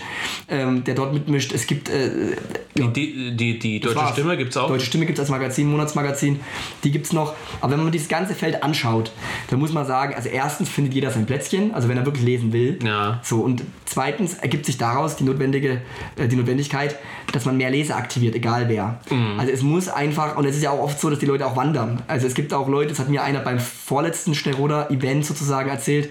ähm, 0.49 0.83
der 0.83 0.95
dort 0.95 1.13
mitmischt. 1.13 1.53
Es 1.53 1.67
gibt 1.67 1.89
äh, 1.89 2.35
Die, 2.75 2.87
die, 2.91 3.35
die, 3.35 3.59
die 3.59 3.79
deutsche 3.79 3.95
war's. 3.95 4.11
Stimme 4.11 4.37
gibt 4.37 4.51
es 4.51 4.57
auch. 4.57 4.67
Deutsche 4.67 4.85
Stimme 4.85 5.05
gibt 5.05 5.17
es 5.17 5.21
als 5.21 5.29
Magazin, 5.29 5.69
Monatsmagazin. 5.69 6.39
Die 6.83 6.91
gibt 6.91 7.05
es 7.05 7.13
noch. 7.13 7.33
Aber 7.61 7.73
wenn 7.73 7.83
man 7.83 7.91
dieses 7.91 8.07
ganze 8.07 8.33
Feld 8.33 8.63
anschaut, 8.63 9.11
dann 9.49 9.59
muss 9.59 9.71
man 9.71 9.85
sagen, 9.85 10.15
also 10.15 10.29
erstens 10.29 10.69
findet 10.69 10.93
jeder 10.93 11.11
sein 11.11 11.25
Plätzchen, 11.25 11.73
also 11.73 11.89
wenn 11.89 11.97
er 11.97 12.05
wirklich 12.05 12.23
lesen 12.25 12.53
will. 12.53 12.79
Ja. 12.83 13.19
So, 13.23 13.41
und 13.41 13.63
zweitens 13.85 14.35
ergibt 14.35 14.65
sich 14.65 14.77
daraus 14.77 15.15
die, 15.15 15.23
notwendige, 15.23 15.81
äh, 16.15 16.27
die 16.27 16.35
Notwendigkeit, 16.35 16.97
dass 17.31 17.45
man 17.45 17.57
mehr 17.57 17.69
Leser 17.69 17.95
aktiviert, 17.95 18.35
egal 18.35 18.69
wer. 18.69 18.99
Mhm. 19.09 19.39
Also 19.39 19.51
es 19.51 19.61
muss 19.61 19.87
einfach, 19.87 20.37
und 20.37 20.45
es 20.45 20.55
ist 20.55 20.63
ja 20.63 20.71
auch 20.71 20.79
oft 20.79 20.99
so, 20.99 21.09
dass 21.09 21.19
die 21.19 21.25
Leute 21.25 21.45
auch 21.45 21.55
wandern. 21.55 22.01
Also 22.07 22.27
es 22.27 22.33
gibt 22.33 22.53
auch 22.53 22.67
Leute, 22.67 22.89
das 22.89 22.99
hat 22.99 23.09
mir 23.09 23.23
einer 23.23 23.39
beim 23.39 23.59
vorletzten 23.59 24.35
Schnellroder-Event 24.35 25.25
sozusagen 25.25 25.69
erzählt, 25.69 26.09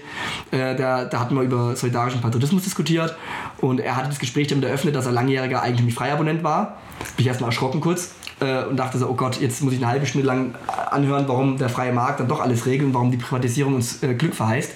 äh, 0.51 0.75
da, 0.75 1.05
da 1.05 1.19
hatten 1.19 1.35
wir 1.35 1.41
über 1.41 1.75
solidarischen 1.75 2.21
Patriotismus 2.21 2.63
diskutiert 2.63 3.15
und 3.57 3.79
er 3.79 3.95
hatte 3.95 4.09
das 4.09 4.19
Gespräch 4.19 4.47
damit 4.47 4.65
eröffnet, 4.65 4.95
dass 4.95 5.05
er 5.05 5.11
langjähriger 5.11 5.61
eigentlich 5.61 5.85
Freiabonnent 5.91 6.43
war. 6.43 6.77
Bin 7.15 7.23
ich 7.23 7.27
erstmal 7.27 7.49
erschrocken 7.49 7.81
kurz 7.81 8.11
äh, 8.43 8.65
und 8.65 8.77
dachte 8.77 8.97
so, 8.97 9.07
oh 9.07 9.13
Gott, 9.13 9.39
jetzt 9.39 9.61
muss 9.61 9.73
ich 9.73 9.79
eine 9.79 9.87
halbe 9.87 10.05
Stunde 10.05 10.27
lang 10.27 10.55
anhören, 10.91 11.27
warum 11.27 11.57
der 11.57 11.69
freie 11.69 11.93
Markt 11.93 12.19
dann 12.19 12.27
doch 12.27 12.41
alles 12.41 12.65
regelt 12.65 12.87
und 12.87 12.93
warum 12.93 13.11
die 13.11 13.17
Privatisierung 13.17 13.75
uns 13.75 14.03
äh, 14.03 14.13
Glück 14.13 14.35
verheißt. 14.35 14.71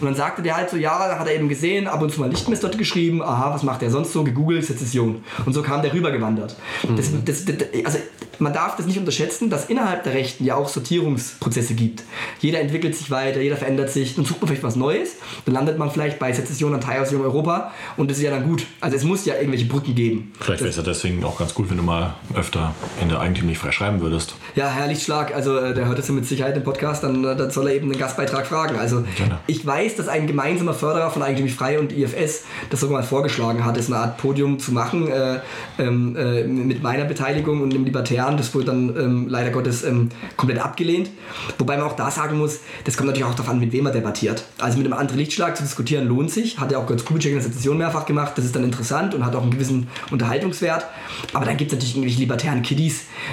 Und 0.00 0.06
dann 0.06 0.14
sagte 0.14 0.42
der 0.42 0.56
halt 0.56 0.70
so, 0.70 0.76
ja, 0.76 1.08
da 1.08 1.18
hat 1.18 1.26
er 1.26 1.34
eben 1.34 1.48
gesehen, 1.48 1.86
ab 1.86 2.02
und 2.02 2.12
zu 2.12 2.20
mal 2.20 2.30
Lichtmess 2.30 2.60
dort 2.60 2.78
geschrieben, 2.78 3.22
aha, 3.22 3.52
was 3.52 3.62
macht 3.62 3.82
er 3.82 3.90
sonst 3.90 4.12
so, 4.12 4.24
gegoogelt, 4.24 4.64
Sezession. 4.64 5.22
Und 5.46 5.52
so 5.52 5.62
kam 5.62 5.82
der 5.82 5.92
rübergewandert. 5.92 6.56
Das, 6.96 7.10
das, 7.24 7.44
das, 7.44 7.56
also 7.84 7.98
man 8.40 8.52
darf 8.52 8.76
das 8.76 8.86
nicht 8.86 8.98
unterschätzen, 8.98 9.50
dass 9.50 9.66
innerhalb 9.66 10.04
der 10.04 10.14
Rechten 10.14 10.44
ja 10.44 10.56
auch 10.56 10.68
Sortierungsprozesse 10.68 11.74
gibt. 11.74 12.02
Jeder 12.40 12.60
entwickelt 12.60 12.96
sich 12.96 13.10
weiter, 13.10 13.40
jeder 13.40 13.56
verändert 13.56 13.90
sich, 13.90 14.14
dann 14.14 14.24
sucht 14.24 14.40
man 14.40 14.48
vielleicht 14.48 14.62
was 14.62 14.76
Neues, 14.76 15.16
dann 15.44 15.54
landet 15.54 15.78
man 15.78 15.90
vielleicht 15.90 16.18
bei 16.18 16.32
Sezession 16.32 16.74
und 16.74 16.82
Teilhausung 16.82 17.20
Europa 17.20 17.72
und 17.96 18.10
das 18.10 18.18
ist 18.18 18.24
ja 18.24 18.30
dann 18.30 18.44
gut. 18.44 18.66
Also 18.80 18.96
es 18.96 19.04
muss 19.04 19.24
ja 19.26 19.34
irgendwelche 19.34 19.66
Brücken 19.66 19.94
geben. 19.94 20.32
Vielleicht 20.40 20.60
wäre 20.60 20.70
es 20.70 20.76
ja 20.76 20.82
deswegen 20.82 21.22
auch 21.24 21.38
ganz 21.38 21.54
gut, 21.54 21.70
wenn 21.70 21.76
du 21.76 21.82
mal 21.82 22.14
öfter 22.34 22.74
in 23.00 23.09
eigentlich 23.18 23.44
nicht 23.44 23.58
freischreiben 23.58 24.00
würdest. 24.00 24.34
Ja, 24.54 24.68
Herr 24.68 24.86
Lichtschlag, 24.86 25.34
also 25.34 25.58
äh, 25.58 25.74
der 25.74 25.86
hört 25.86 25.98
das 25.98 26.08
ja 26.08 26.14
mit 26.14 26.26
Sicherheit 26.26 26.56
im 26.56 26.62
Podcast, 26.62 27.02
dann, 27.02 27.24
äh, 27.24 27.36
dann 27.36 27.50
soll 27.50 27.68
er 27.68 27.74
eben 27.74 27.90
einen 27.90 27.98
Gastbeitrag 27.98 28.46
fragen. 28.46 28.78
Also 28.78 29.04
Gerne. 29.16 29.38
ich 29.46 29.64
weiß, 29.64 29.96
dass 29.96 30.08
ein 30.08 30.26
gemeinsamer 30.26 30.74
Förderer 30.74 31.10
von 31.10 31.22
Eigentümlich 31.22 31.54
Frei 31.54 31.78
und 31.78 31.92
IFS 31.92 32.44
das 32.70 32.80
sogar 32.80 32.98
mal 32.98 33.06
vorgeschlagen 33.06 33.64
hat, 33.64 33.76
ist 33.76 33.88
eine 33.88 34.00
Art 34.00 34.18
Podium 34.18 34.58
zu 34.58 34.72
machen 34.72 35.10
äh, 35.10 35.40
ähm, 35.78 36.16
äh, 36.16 36.44
mit 36.44 36.82
meiner 36.82 37.04
Beteiligung 37.04 37.62
und 37.62 37.72
dem 37.72 37.84
Libertären. 37.84 38.36
Das 38.36 38.54
wurde 38.54 38.66
dann 38.66 38.96
ähm, 38.96 39.28
leider 39.28 39.50
Gottes 39.50 39.84
ähm, 39.84 40.10
komplett 40.36 40.60
abgelehnt. 40.60 41.10
Wobei 41.58 41.76
man 41.76 41.86
auch 41.86 41.96
da 41.96 42.10
sagen 42.10 42.38
muss, 42.38 42.60
das 42.84 42.96
kommt 42.96 43.08
natürlich 43.08 43.26
auch 43.26 43.34
darauf 43.34 43.50
an, 43.50 43.60
mit 43.60 43.72
wem 43.72 43.84
man 43.84 43.92
debattiert. 43.92 44.44
Also 44.58 44.78
mit 44.78 44.86
einem 44.86 44.98
anderen 44.98 45.18
Lichtschlag 45.18 45.56
zu 45.56 45.62
diskutieren 45.62 46.06
lohnt 46.06 46.30
sich. 46.30 46.58
Hat 46.58 46.72
ja 46.72 46.78
auch 46.78 46.86
Götz 46.86 47.04
Kubitschek 47.04 47.32
in 47.32 47.38
der 47.38 47.48
Session 47.48 47.78
mehrfach 47.78 48.06
gemacht. 48.06 48.32
Das 48.36 48.44
ist 48.44 48.54
dann 48.54 48.64
interessant 48.64 49.14
und 49.14 49.24
hat 49.24 49.34
auch 49.34 49.42
einen 49.42 49.50
gewissen 49.50 49.88
Unterhaltungswert. 50.10 50.86
Aber 51.32 51.44
dann 51.44 51.56
gibt 51.56 51.72
es 51.72 51.76
natürlich 51.76 51.94
irgendwelche 51.96 52.20
libertären 52.20 52.62
Kiddies, 52.62 52.89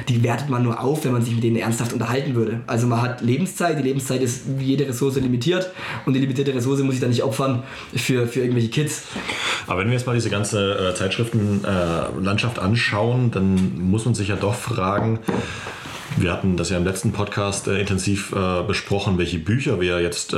die 0.09 0.23
wertet 0.23 0.49
man 0.49 0.63
nur 0.63 0.81
auf, 0.81 1.05
wenn 1.05 1.11
man 1.11 1.21
sich 1.21 1.33
mit 1.33 1.43
denen 1.43 1.57
ernsthaft 1.57 1.93
unterhalten 1.93 2.35
würde. 2.35 2.61
Also 2.67 2.87
man 2.87 3.01
hat 3.01 3.21
Lebenszeit, 3.21 3.77
die 3.77 3.83
Lebenszeit 3.83 4.21
ist 4.21 4.43
wie 4.57 4.65
jede 4.65 4.87
Ressource 4.87 5.15
limitiert 5.15 5.71
und 6.05 6.13
die 6.13 6.19
limitierte 6.19 6.53
Ressource 6.53 6.81
muss 6.81 6.95
ich 6.95 7.01
dann 7.01 7.09
nicht 7.09 7.23
opfern 7.23 7.63
für, 7.95 8.27
für 8.27 8.41
irgendwelche 8.41 8.69
Kids. 8.69 9.03
Aber 9.67 9.81
wenn 9.81 9.87
wir 9.87 9.93
jetzt 9.93 10.07
mal 10.07 10.13
diese 10.13 10.29
ganze 10.29 10.91
äh, 10.91 10.95
Zeitschriftenlandschaft 10.95 12.59
anschauen, 12.59 13.31
dann 13.31 13.79
muss 13.79 14.05
man 14.05 14.15
sich 14.15 14.29
ja 14.29 14.35
doch 14.35 14.55
fragen, 14.55 15.19
wir 16.15 16.31
hatten 16.31 16.57
das 16.57 16.69
ja 16.69 16.77
im 16.77 16.83
letzten 16.83 17.11
Podcast 17.11 17.67
äh, 17.67 17.79
intensiv 17.79 18.33
äh, 18.33 18.63
besprochen, 18.63 19.17
welche 19.17 19.39
Bücher 19.39 19.79
wir 19.79 20.01
jetzt 20.01 20.33
äh, 20.33 20.37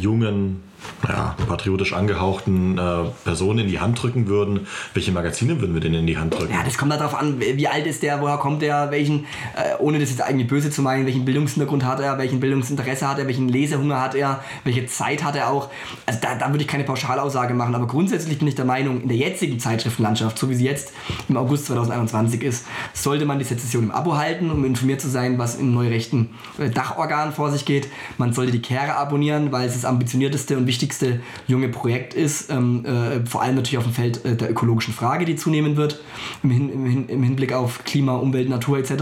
jungen 0.00 0.62
naja, 1.02 1.36
patriotisch 1.48 1.92
angehauchten 1.92 2.78
äh, 2.78 3.04
Personen 3.24 3.60
in 3.60 3.68
die 3.68 3.80
Hand 3.80 4.00
drücken 4.02 4.26
würden, 4.26 4.66
welche 4.94 5.12
Magazine 5.12 5.60
würden 5.60 5.74
wir 5.74 5.80
denn 5.80 5.94
in 5.94 6.06
die 6.06 6.16
Hand 6.16 6.34
drücken? 6.34 6.52
Ja, 6.52 6.62
das 6.64 6.78
kommt 6.78 6.92
darauf 6.92 7.14
an, 7.14 7.40
wie 7.40 7.68
alt 7.68 7.86
ist 7.86 8.02
der, 8.02 8.20
woher 8.20 8.36
kommt 8.36 8.62
der, 8.62 8.90
welchen, 8.90 9.26
äh, 9.56 9.76
ohne 9.78 9.98
das 9.98 10.10
jetzt 10.10 10.22
eigentlich 10.22 10.48
böse 10.48 10.70
zu 10.70 10.82
meinen, 10.82 11.06
welchen 11.06 11.24
Bildungshintergrund 11.24 11.84
hat 11.84 12.00
er, 12.00 12.18
welchen 12.18 12.40
Bildungsinteresse 12.40 13.08
hat 13.08 13.18
er, 13.18 13.26
welchen 13.26 13.48
Lesehunger 13.48 14.00
hat 14.00 14.14
er, 14.14 14.42
welche 14.64 14.86
Zeit 14.86 15.24
hat 15.24 15.36
er 15.36 15.50
auch. 15.50 15.70
Also 16.06 16.20
da, 16.22 16.34
da 16.36 16.50
würde 16.50 16.62
ich 16.62 16.68
keine 16.68 16.84
Pauschalaussage 16.84 17.54
machen, 17.54 17.74
aber 17.74 17.86
grundsätzlich 17.86 18.38
bin 18.38 18.48
ich 18.48 18.54
der 18.54 18.64
Meinung, 18.64 19.02
in 19.02 19.08
der 19.08 19.16
jetzigen 19.16 19.58
Zeitschriftenlandschaft, 19.58 20.38
so 20.38 20.48
wie 20.50 20.54
sie 20.54 20.64
jetzt 20.64 20.92
im 21.28 21.36
August 21.36 21.66
2021 21.66 22.42
ist, 22.42 22.66
sollte 22.92 23.24
man 23.24 23.38
die 23.38 23.44
Sezession 23.44 23.84
im 23.84 23.90
Abo 23.90 24.16
halten, 24.16 24.50
um 24.50 24.64
informiert 24.64 25.00
zu 25.00 25.08
sein, 25.08 25.38
was 25.38 25.56
im 25.56 25.74
neurechten 25.74 26.30
äh, 26.58 26.70
Dachorgan 26.70 27.32
vor 27.32 27.50
sich 27.50 27.64
geht. 27.64 27.88
Man 28.18 28.32
sollte 28.32 28.52
die 28.52 28.62
Kehre 28.62 28.96
abonnieren, 28.96 29.52
weil 29.52 29.66
es 29.66 29.74
das 29.74 29.84
ambitionierteste 29.84 30.56
und 30.56 30.66
wichtigste 30.72 31.20
junge 31.46 31.68
Projekt 31.68 32.14
ist, 32.14 32.50
ähm, 32.50 32.86
äh, 32.86 33.26
vor 33.26 33.42
allem 33.42 33.56
natürlich 33.56 33.76
auf 33.76 33.84
dem 33.84 33.92
Feld 33.92 34.24
äh, 34.24 34.36
der 34.36 34.50
ökologischen 34.50 34.94
Frage, 34.94 35.26
die 35.26 35.36
zunehmen 35.36 35.76
wird, 35.76 36.00
im, 36.42 36.50
Hin 36.50 36.72
im, 36.72 36.86
Hin 36.86 37.08
im 37.10 37.22
Hinblick 37.22 37.52
auf 37.52 37.84
Klima, 37.84 38.16
Umwelt, 38.16 38.48
Natur 38.48 38.78
etc. 38.78 38.92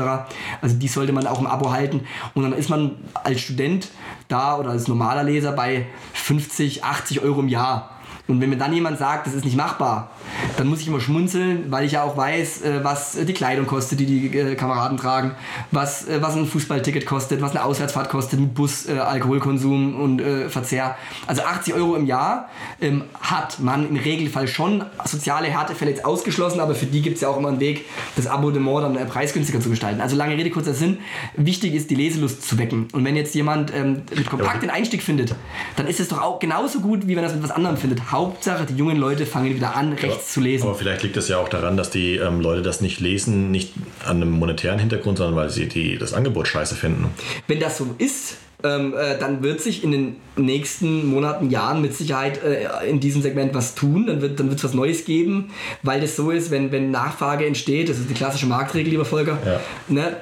Also 0.61 0.77
die 0.77 0.89
sollte 0.89 1.13
man 1.13 1.29
auch 1.29 1.39
im 1.39 1.47
Abo 1.47 1.71
halten 1.71 2.01
und 2.35 2.43
dann 2.43 2.53
ist 2.55 2.71
man 2.71 2.97
als 3.23 3.41
Student 3.41 3.89
da 4.27 4.59
oder 4.59 4.71
als 4.71 4.89
normaler 4.89 5.23
Leser 5.23 5.53
bei 5.53 5.87
50, 6.15 6.83
80 6.83 7.23
Euro 7.23 7.39
im 7.39 7.49
Jahr. 7.49 7.91
Und 8.27 8.41
wenn 8.41 8.51
mir 8.51 8.59
dann 8.59 8.73
jemand 8.73 8.99
sagt, 8.99 9.29
das 9.29 9.35
ist 9.35 9.45
nicht 9.45 9.57
machbar, 9.57 10.11
dann 10.57 10.69
muss 10.69 10.81
ich 10.81 10.89
immer 10.89 11.01
schmunzeln, 11.01 11.71
weil 11.71 11.85
ich 11.85 11.93
ja 11.93 12.03
auch 12.03 12.17
weiß, 12.17 12.63
äh, 12.63 12.85
was 12.85 13.17
die 13.21 13.33
Kleidung 13.33 13.67
kostet, 13.67 14.01
die 14.01 14.07
die 14.07 14.39
äh, 14.39 14.55
Kameraden 14.55 14.99
tragen, 14.99 15.33
was, 15.71 16.09
äh, 16.09 16.21
was 16.21 16.37
ein 16.37 16.47
Fußballticket 16.47 17.07
kostet, 17.07 17.41
was 17.41 17.53
eine 17.53 17.65
Auswärtsfahrt 17.65 18.09
kostet 18.09 18.41
mit 18.41 18.55
Bus, 18.55 18.89
Alkoholkonsum 18.89 20.01
und 20.01 20.23
Verzehr. 20.49 20.97
Also 21.27 21.43
80 21.43 21.75
Euro 21.75 21.97
im 21.97 22.07
Jahr 22.07 22.49
ähm, 22.81 23.05
hat 23.21 23.61
man 23.61 23.89
im 23.89 23.97
Regelfall 23.97 24.49
schon 24.49 24.85
soziale 25.05 25.49
Härtefälle 25.49 25.91
jetzt 25.91 26.05
ausgeschlossen, 26.05 26.61
aber 26.61 26.75
für 26.75 26.87
die 26.87 27.03
gibt 27.03 27.17
es 27.17 27.23
ja 27.23 27.29
auch 27.29 27.39
immer 27.39 27.49
einen 27.49 27.61
Weg, 27.61 27.87
das 28.17 28.27
Abonnement 28.27 28.97
dann 28.97 29.09
preisgünstiger 29.09 29.61
zu 29.61 29.71
gestalten. 29.71 30.01
Also 30.01 30.17
lange 30.17 30.37
Rede, 30.37 30.51
kurzer 30.51 30.75
Sinn. 30.75 30.99
Wichtig 31.37 31.75
ist, 31.75 31.91
die 31.91 31.95
Leselust 31.95 32.47
zu 32.47 32.59
wecken. 32.59 32.89
Und 32.93 33.05
wenn 33.05 33.17
jetzt 33.17 33.35
jemand 33.35 33.73
ähm, 33.75 34.03
mit 34.15 34.29
kompakt 34.29 34.63
den 34.63 34.71
Einstieg 34.71 35.03
findet, 35.03 35.35
dann 35.77 35.87
ist 35.87 36.01
es 36.01 36.09
doch 36.09 36.21
auch 36.21 36.39
genauso 36.39 36.81
gut, 36.81 37.07
wie 37.07 37.17
wenn 37.17 37.25
er 37.25 37.31
es 37.31 37.35
mit 37.35 37.43
was 37.43 37.51
anderem 37.51 37.77
findet. 37.77 38.11
Hauptsache, 38.11 38.67
die 38.67 38.75
jungen 38.75 38.97
Leute 38.97 39.27
fangen 39.27 39.55
wieder 39.55 39.77
an, 39.77 39.97
rechts 40.21 40.33
zu 40.33 40.41
lesen. 40.41 40.67
Aber 40.67 40.75
vielleicht 40.75 41.03
liegt 41.03 41.17
es 41.17 41.29
ja 41.29 41.39
auch 41.39 41.49
daran, 41.49 41.77
dass 41.77 41.91
die 41.91 42.17
ähm, 42.17 42.41
Leute 42.41 42.63
das 42.63 42.81
nicht 42.81 43.01
lesen, 43.01 43.51
nicht 43.51 43.73
an 44.05 44.17
einem 44.17 44.31
monetären 44.31 44.79
Hintergrund, 44.79 45.19
sondern 45.19 45.37
weil 45.37 45.51
sie 45.51 45.69
die, 45.69 45.99
das 45.99 46.13
Angebot 46.13 46.49
scheiße 46.49 46.75
finden. 46.75 47.07
Wenn 47.47 47.61
das 47.61 47.79
so 47.79 47.95
ist, 47.99 48.37
ähm, 48.63 48.95
äh, 48.95 49.19
dann 49.19 49.43
wird 49.43 49.61
sich 49.61 49.85
in 49.85 49.93
den 49.93 50.17
nächsten 50.37 51.07
Monaten, 51.07 51.51
Jahren 51.51 51.83
mit 51.83 51.95
Sicherheit 51.95 52.43
äh, 52.43 52.89
in 52.89 53.01
diesem 53.01 53.23
Segment 53.23 53.55
was 53.55 53.75
tun. 53.75 54.07
Dann 54.07 54.21
wird 54.21 54.41
dann 54.41 54.49
es 54.49 54.65
was 54.65 54.75
Neues 54.75 55.05
geben, 55.05 55.51
weil 55.83 56.01
das 56.01 56.17
so 56.17 56.31
ist, 56.31 56.51
wenn, 56.51 56.73
wenn 56.73 56.91
Nachfrage 56.91 57.47
entsteht, 57.47 57.89
das 57.89 57.99
ist 57.99 58.11
die 58.11 58.15
klassische 58.15 58.47
Marktregel, 58.47 58.91
lieber 58.91 59.05
Volker. 59.05 59.39
Ja. 59.45 59.61
Ne? 59.89 60.17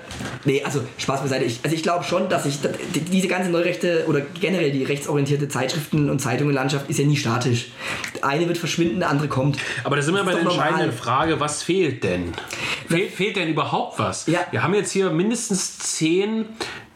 Nee, 0.45 0.63
also 0.65 0.81
Spaß 0.99 1.23
beiseite. 1.23 1.45
Ich, 1.45 1.61
also 1.63 1.75
ich 1.75 1.83
glaube 1.83 2.05
schon, 2.05 2.29
dass 2.29 2.47
ich 2.47 2.59
die, 2.95 3.01
diese 3.01 3.29
ganze 3.29 3.51
Neurechte 3.51 4.05
oder 4.09 4.21
generell 4.41 4.73
die 4.73 4.85
rechtsorientierte 4.85 5.49
Zeitschriften 5.49 6.11
und 6.11 6.21
Zeitungenlandschaft 6.21 6.89
ist 6.91 6.99
ja 6.99 7.07
nie 7.07 7.17
statisch. 7.17 7.69
Eine 8.23 8.49
wird 8.49 8.59
verschwinden, 8.59 9.01
der 9.01 9.11
andere 9.11 9.29
kommt. 9.29 9.59
Aber 9.85 9.97
da 9.97 10.03
sind 10.03 10.15
wir 10.15 10.25
Das 10.25 10.27
bei 10.27 10.39
ist 10.39 10.45
der 10.45 10.53
entscheidenden 10.53 10.97
Frage, 10.97 11.41
was 11.41 11.63
fehlt 11.63 12.05
denn? 12.05 12.33
Fehlt, 12.89 13.13
fehlt 13.13 13.37
denn 13.37 13.49
überhaupt 13.49 13.99
was? 13.99 14.27
Ja. 14.27 14.41
Wir 14.51 14.63
haben 14.63 14.75
jetzt 14.75 14.93
hier 14.93 15.11
mindestens 15.11 15.79
zehn 15.79 16.47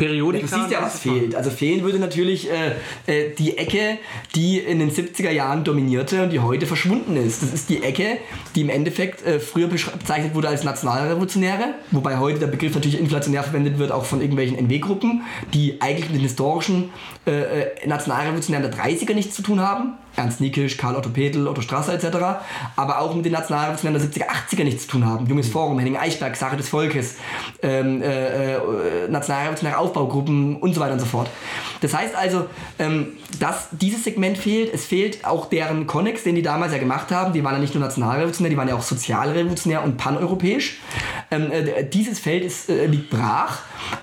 Periodika. 0.02 0.46
Du 0.46 0.62
siehst 0.62 0.72
ja, 0.72 0.82
was 0.82 0.98
fehlt. 0.98 1.34
Also 1.34 1.50
fehlen 1.50 1.84
würde 1.84 1.98
natürlich 1.98 2.48
äh, 2.50 2.72
äh, 3.06 3.34
die 3.38 3.56
Ecke, 3.56 3.98
die 4.34 4.58
in 4.58 4.80
den 4.80 4.90
70er 4.90 5.30
Jahren 5.30 5.62
dominierte 5.62 6.24
und 6.24 6.30
die 6.30 6.40
heute 6.40 6.66
verschwunden 6.66 7.16
ist. 7.16 7.42
Das 7.42 7.52
ist 7.52 7.68
die 7.68 7.82
Ecke, 7.82 8.18
die 8.54 8.62
im 8.62 8.68
Endeffekt 8.68 9.24
äh, 9.24 9.38
früher 9.38 9.68
bezeichnet 9.68 10.34
wurde 10.34 10.48
als 10.48 10.64
Nationalrevolutionäre, 10.64 11.74
wobei 11.92 12.18
heute 12.18 12.40
der 12.40 12.48
Begriff 12.48 12.74
natürlich 12.74 12.98
inflationär 12.98 13.44
verwendet 13.44 13.78
wird, 13.78 13.92
auch 13.92 14.04
von 14.04 14.20
irgendwelchen 14.20 14.58
NW-Gruppen, 14.58 15.22
die 15.54 15.80
eigentlich 15.80 16.06
mit 16.06 16.16
den 16.16 16.22
historischen 16.22 16.90
äh, 17.26 17.30
äh, 17.30 17.86
Nationalrevolutionären 17.86 18.68
der 18.68 18.76
30er 18.76 19.14
nichts 19.14 19.36
zu 19.36 19.42
tun 19.42 19.60
haben. 19.60 19.94
Ernst 20.16 20.40
Niekisch, 20.40 20.76
Karl 20.76 20.96
Otto 20.96 21.10
Petel, 21.10 21.48
Otto 21.48 21.60
Strasser 21.60 21.94
etc., 21.94 22.18
aber 22.76 23.00
auch 23.00 23.14
mit 23.14 23.24
den 23.24 23.32
Nationalrevolutionären 23.32 24.00
der 24.00 24.26
70er, 24.26 24.28
80er 24.28 24.64
nichts 24.64 24.82
zu 24.82 24.92
tun 24.92 25.06
haben. 25.06 25.26
Junges 25.26 25.48
Forum, 25.48 25.78
Henning 25.78 25.96
Eichberg, 25.96 26.36
Sache 26.36 26.56
des 26.56 26.68
Volkes, 26.68 27.16
ähm, 27.62 28.02
äh, 28.02 28.54
äh, 28.54 29.74
Aufbaugruppen 29.74 30.56
und 30.56 30.74
so 30.74 30.80
weiter 30.80 30.94
und 30.94 31.00
so 31.00 31.06
fort. 31.06 31.28
Das 31.82 31.94
heißt 31.94 32.14
also, 32.14 32.46
ähm, 32.78 33.08
dass 33.38 33.68
dieses 33.72 34.04
Segment 34.04 34.38
fehlt. 34.38 34.72
Es 34.72 34.86
fehlt 34.86 35.24
auch 35.24 35.46
deren 35.46 35.86
Konnex, 35.86 36.22
den 36.22 36.36
die 36.36 36.42
damals 36.42 36.72
ja 36.72 36.78
gemacht 36.78 37.10
haben. 37.10 37.32
Die 37.32 37.44
waren 37.44 37.54
ja 37.54 37.60
nicht 37.60 37.74
nur 37.74 37.82
nationalrevolutionär, 37.82 38.50
die 38.50 38.56
waren 38.56 38.68
ja 38.68 38.76
auch 38.76 38.82
sozialrevolutionär 38.82 39.82
und 39.82 39.96
paneuropäisch. 39.96 40.80
Ähm, 41.30 41.50
äh, 41.50 41.84
dieses 41.84 42.20
Feld 42.20 42.44
ist, 42.44 42.70
äh, 42.70 42.86
liegt 42.86 43.10
brach. 43.10 43.58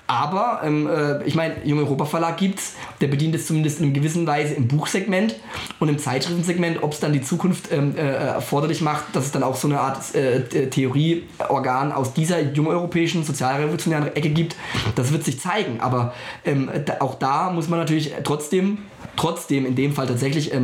Aber 0.06 0.60
ähm, 0.62 0.88
äh, 0.88 1.24
ich 1.24 1.34
meine, 1.34 1.64
Junge 1.64 1.82
Europa 1.82 2.04
Verlag 2.04 2.36
gibt's, 2.36 2.74
der 3.00 3.08
bedient 3.08 3.34
es 3.34 3.46
zumindest 3.46 3.78
in 3.78 3.86
einer 3.86 3.94
gewissen 3.94 4.26
Weise 4.26 4.54
im 4.54 4.68
Buchsegment 4.68 5.36
und 5.78 5.88
im 5.88 5.98
Zeitschriftensegment, 5.98 6.82
ob 6.82 6.92
es 6.92 7.00
dann 7.00 7.12
die 7.12 7.22
Zukunft 7.22 7.72
ähm, 7.72 7.96
äh, 7.96 8.00
erforderlich 8.00 8.82
macht, 8.82 9.16
dass 9.16 9.26
es 9.26 9.32
dann 9.32 9.42
auch 9.42 9.56
so 9.56 9.68
eine 9.68 9.80
Art 9.80 10.14
äh, 10.14 10.68
Theorieorgan 10.68 11.92
aus 11.92 12.12
dieser 12.12 12.40
jungeuropäischen 12.40 13.24
sozialrevolutionären 13.24 14.14
Ecke 14.14 14.28
gibt, 14.28 14.56
das 14.96 15.12
wird 15.12 15.24
sich 15.24 15.40
zeigen. 15.40 15.80
Aber 15.80 16.12
ähm, 16.44 16.70
auch 16.98 17.14
da 17.14 17.50
muss 17.50 17.68
man 17.68 17.69
natürlich 17.78 18.12
trotzdem, 18.24 18.78
trotzdem 19.16 19.66
in 19.66 19.74
dem 19.74 19.92
Fall 19.92 20.06
tatsächlich 20.06 20.52
äh, 20.52 20.60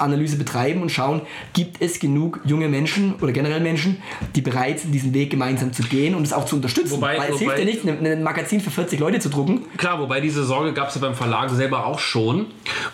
Marktanalyse 0.00 0.36
betreiben 0.36 0.82
und 0.82 0.90
schauen, 0.90 1.22
gibt 1.52 1.80
es 1.82 2.00
genug 2.00 2.40
junge 2.44 2.68
Menschen 2.68 3.14
oder 3.20 3.32
generell 3.32 3.60
Menschen, 3.60 4.02
die 4.34 4.40
bereit 4.40 4.80
sind, 4.80 4.92
diesen 4.92 5.12
Weg 5.14 5.30
gemeinsam 5.30 5.72
zu 5.72 5.82
gehen 5.82 6.14
und 6.14 6.22
es 6.22 6.32
auch 6.32 6.46
zu 6.46 6.56
unterstützen. 6.56 6.92
Wobei- 6.92 7.18
Weil 7.18 7.32
es 7.34 7.40
wobei- 7.40 7.56
hilft 7.56 7.84
ja 7.84 7.92
nicht, 7.92 8.04
ein 8.04 8.22
Magazin 8.22 8.60
für 8.60 8.70
40 8.70 8.98
Leute 8.98 9.18
zu 9.20 9.28
drucken. 9.28 9.62
Klar, 9.76 10.00
wobei 10.00 10.20
diese 10.20 10.44
Sorge 10.44 10.72
gab 10.72 10.88
es 10.88 10.94
ja 10.94 11.00
beim 11.02 11.14
Verlag 11.14 11.50
selber 11.50 11.86
auch 11.86 11.98
schon. 11.98 12.46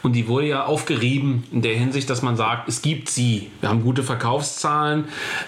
Und 0.02 0.12
die 0.14 0.26
wurde 0.28 0.48
ja 0.48 0.64
aufgerieben 0.66 1.44
in 1.52 1.62
der 1.62 1.74
Hinsicht, 1.74 2.10
dass 2.10 2.22
man 2.22 2.36
sagt, 2.36 2.68
es 2.68 2.82
gibt 2.82 3.08
sie. 3.08 3.50
Wir 3.60 3.68
haben 3.68 3.82
gute 3.82 4.02
Verkaufszahlen, 4.02 5.04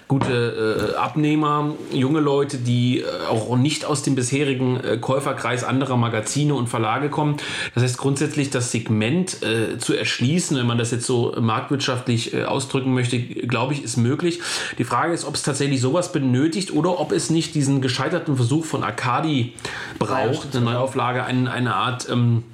gute 0.06 0.92
äh, 0.94 0.96
Abnehmer, 0.96 1.74
junge 1.92 2.20
Leute, 2.20 2.58
die 2.58 3.00
äh, 3.00 3.04
auch 3.28 3.56
nicht 3.56 3.84
aus 3.84 4.02
dem 4.02 4.14
bisherigen 4.14 4.78
äh, 4.80 4.98
Käuferkreis 4.98 5.64
anderer 5.64 5.96
Magazine 5.96 6.54
und 6.54 6.68
Verlage 6.68 7.08
kommen. 7.10 7.36
Das 7.74 7.82
heißt 7.82 7.98
grundsätzlich 7.98 8.50
das 8.50 8.70
Segment 8.70 9.42
äh, 9.42 9.78
zu 9.78 9.94
erschließen, 9.94 10.56
wenn 10.56 10.66
man 10.66 10.78
das 10.78 10.90
jetzt 10.90 11.06
so 11.06 11.34
marktwirtschaftlich 11.48 12.34
äh, 12.34 12.44
ausdrücken 12.44 12.94
möchte, 12.94 13.18
glaube 13.18 13.72
ich, 13.72 13.82
ist 13.82 13.96
möglich. 13.96 14.40
Die 14.78 14.84
Frage 14.84 15.12
ist, 15.12 15.24
ob 15.24 15.34
es 15.34 15.42
tatsächlich 15.42 15.80
sowas 15.80 16.12
benötigt 16.12 16.72
oder 16.72 17.00
ob 17.00 17.10
es 17.10 17.30
nicht 17.30 17.54
diesen 17.54 17.80
gescheiterten 17.80 18.36
Versuch 18.36 18.64
von 18.64 18.84
Arcadi 18.84 19.54
braucht, 19.98 20.54
eine 20.54 20.64
Neuauflage, 20.64 21.24
eine, 21.24 21.50
eine 21.50 21.74
Art 21.74 22.08
ähm, 22.10 22.44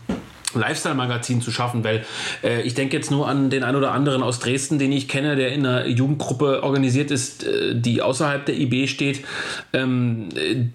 Lifestyle-Magazin 0.54 1.42
zu 1.42 1.50
schaffen, 1.50 1.82
weil 1.82 2.04
äh, 2.44 2.62
ich 2.62 2.74
denke 2.74 2.96
jetzt 2.96 3.10
nur 3.10 3.28
an 3.28 3.50
den 3.50 3.64
ein 3.64 3.74
oder 3.74 3.90
anderen 3.90 4.22
aus 4.22 4.38
Dresden, 4.38 4.78
den 4.78 4.92
ich 4.92 5.08
kenne, 5.08 5.34
der 5.34 5.52
in 5.52 5.66
einer 5.66 5.86
Jugendgruppe 5.86 6.62
organisiert 6.62 7.10
ist, 7.10 7.44
äh, 7.44 7.74
die 7.74 8.00
außerhalb 8.00 8.46
der 8.46 8.56
IB 8.56 8.86
steht. 8.86 9.24
Ähm, 9.72 10.28
äh, 10.36 10.66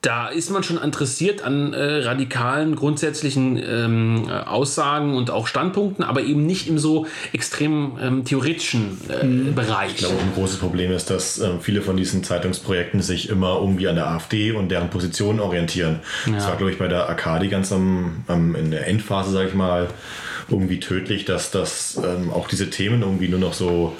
da 0.00 0.28
ist 0.28 0.50
man 0.50 0.62
schon 0.62 0.78
interessiert 0.78 1.42
an 1.42 1.72
äh, 1.72 2.04
radikalen, 2.04 2.76
grundsätzlichen 2.76 3.60
ähm, 3.60 4.28
Aussagen 4.28 5.16
und 5.16 5.30
auch 5.30 5.48
Standpunkten, 5.48 6.04
aber 6.04 6.22
eben 6.22 6.46
nicht 6.46 6.68
im 6.68 6.78
so 6.78 7.06
extrem 7.32 7.98
ähm, 8.00 8.24
theoretischen 8.24 8.98
äh, 9.08 9.24
mhm. 9.26 9.54
Bereich. 9.56 9.92
Ich 9.92 9.96
glaube, 9.96 10.14
ein 10.20 10.34
großes 10.34 10.58
Problem 10.58 10.92
ist, 10.92 11.10
dass 11.10 11.40
äh, 11.40 11.50
viele 11.60 11.82
von 11.82 11.96
diesen 11.96 12.22
Zeitungsprojekten 12.22 13.02
sich 13.02 13.28
immer 13.28 13.58
irgendwie 13.60 13.88
an 13.88 13.96
der 13.96 14.06
AfD 14.06 14.52
und 14.52 14.68
deren 14.68 14.88
Positionen 14.88 15.40
orientieren. 15.40 15.98
Ja. 16.26 16.34
Das 16.34 16.46
war, 16.46 16.56
glaube 16.56 16.70
ich, 16.70 16.78
bei 16.78 16.86
der 16.86 17.08
Akadi 17.08 17.48
ganz 17.48 17.72
am, 17.72 18.22
am 18.28 18.54
in 18.54 18.70
der 18.70 18.86
Endphase, 18.86 19.32
sage 19.32 19.48
ich 19.48 19.54
mal, 19.54 19.88
irgendwie 20.48 20.80
tödlich, 20.80 21.24
dass 21.24 21.50
das 21.50 22.00
ähm, 22.02 22.30
auch 22.30 22.48
diese 22.48 22.70
Themen 22.70 23.02
irgendwie 23.02 23.28
nur 23.28 23.40
noch 23.40 23.52
so 23.52 23.96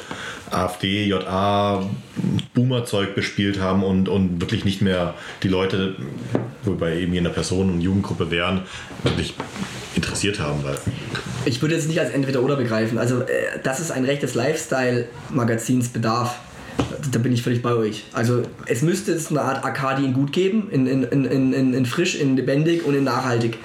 AfD, 0.50 1.06
JA, 1.06 1.84
Boomer-Zeug 2.54 3.14
bespielt 3.14 3.60
haben 3.60 3.82
und, 3.82 4.08
und 4.08 4.40
wirklich 4.40 4.64
nicht 4.64 4.82
mehr 4.82 5.14
die 5.42 5.48
Leute, 5.48 5.96
wobei 6.64 6.98
eben 6.98 7.16
eine 7.16 7.30
Person 7.30 7.70
und 7.70 7.80
Jugendgruppe 7.80 8.30
wären, 8.30 8.62
wirklich 9.02 9.34
interessiert 9.94 10.40
haben. 10.40 10.64
Weil 10.64 10.76
ich 11.44 11.62
würde 11.62 11.74
es 11.74 11.86
nicht 11.86 12.00
als 12.00 12.10
entweder 12.10 12.42
oder 12.42 12.56
begreifen. 12.56 12.98
Also, 12.98 13.22
äh, 13.22 13.60
dass 13.62 13.80
es 13.80 13.90
ein 13.90 14.04
rechtes 14.04 14.34
Lifestyle-Magazins 14.34 15.88
bedarf, 15.88 16.38
da 17.10 17.18
bin 17.18 17.32
ich 17.32 17.42
völlig 17.42 17.62
bei 17.62 17.74
euch. 17.74 18.04
Also 18.12 18.42
es 18.66 18.82
müsste 18.82 19.12
es 19.12 19.30
eine 19.30 19.42
Art 19.42 19.64
Arkadien 19.64 20.12
gut 20.12 20.32
geben, 20.32 20.68
in, 20.70 20.86
in, 20.86 21.02
in, 21.04 21.52
in, 21.52 21.74
in 21.74 21.86
frisch, 21.86 22.14
in 22.14 22.36
lebendig 22.36 22.84
und 22.84 22.94
in 22.94 23.04
nachhaltig. 23.04 23.58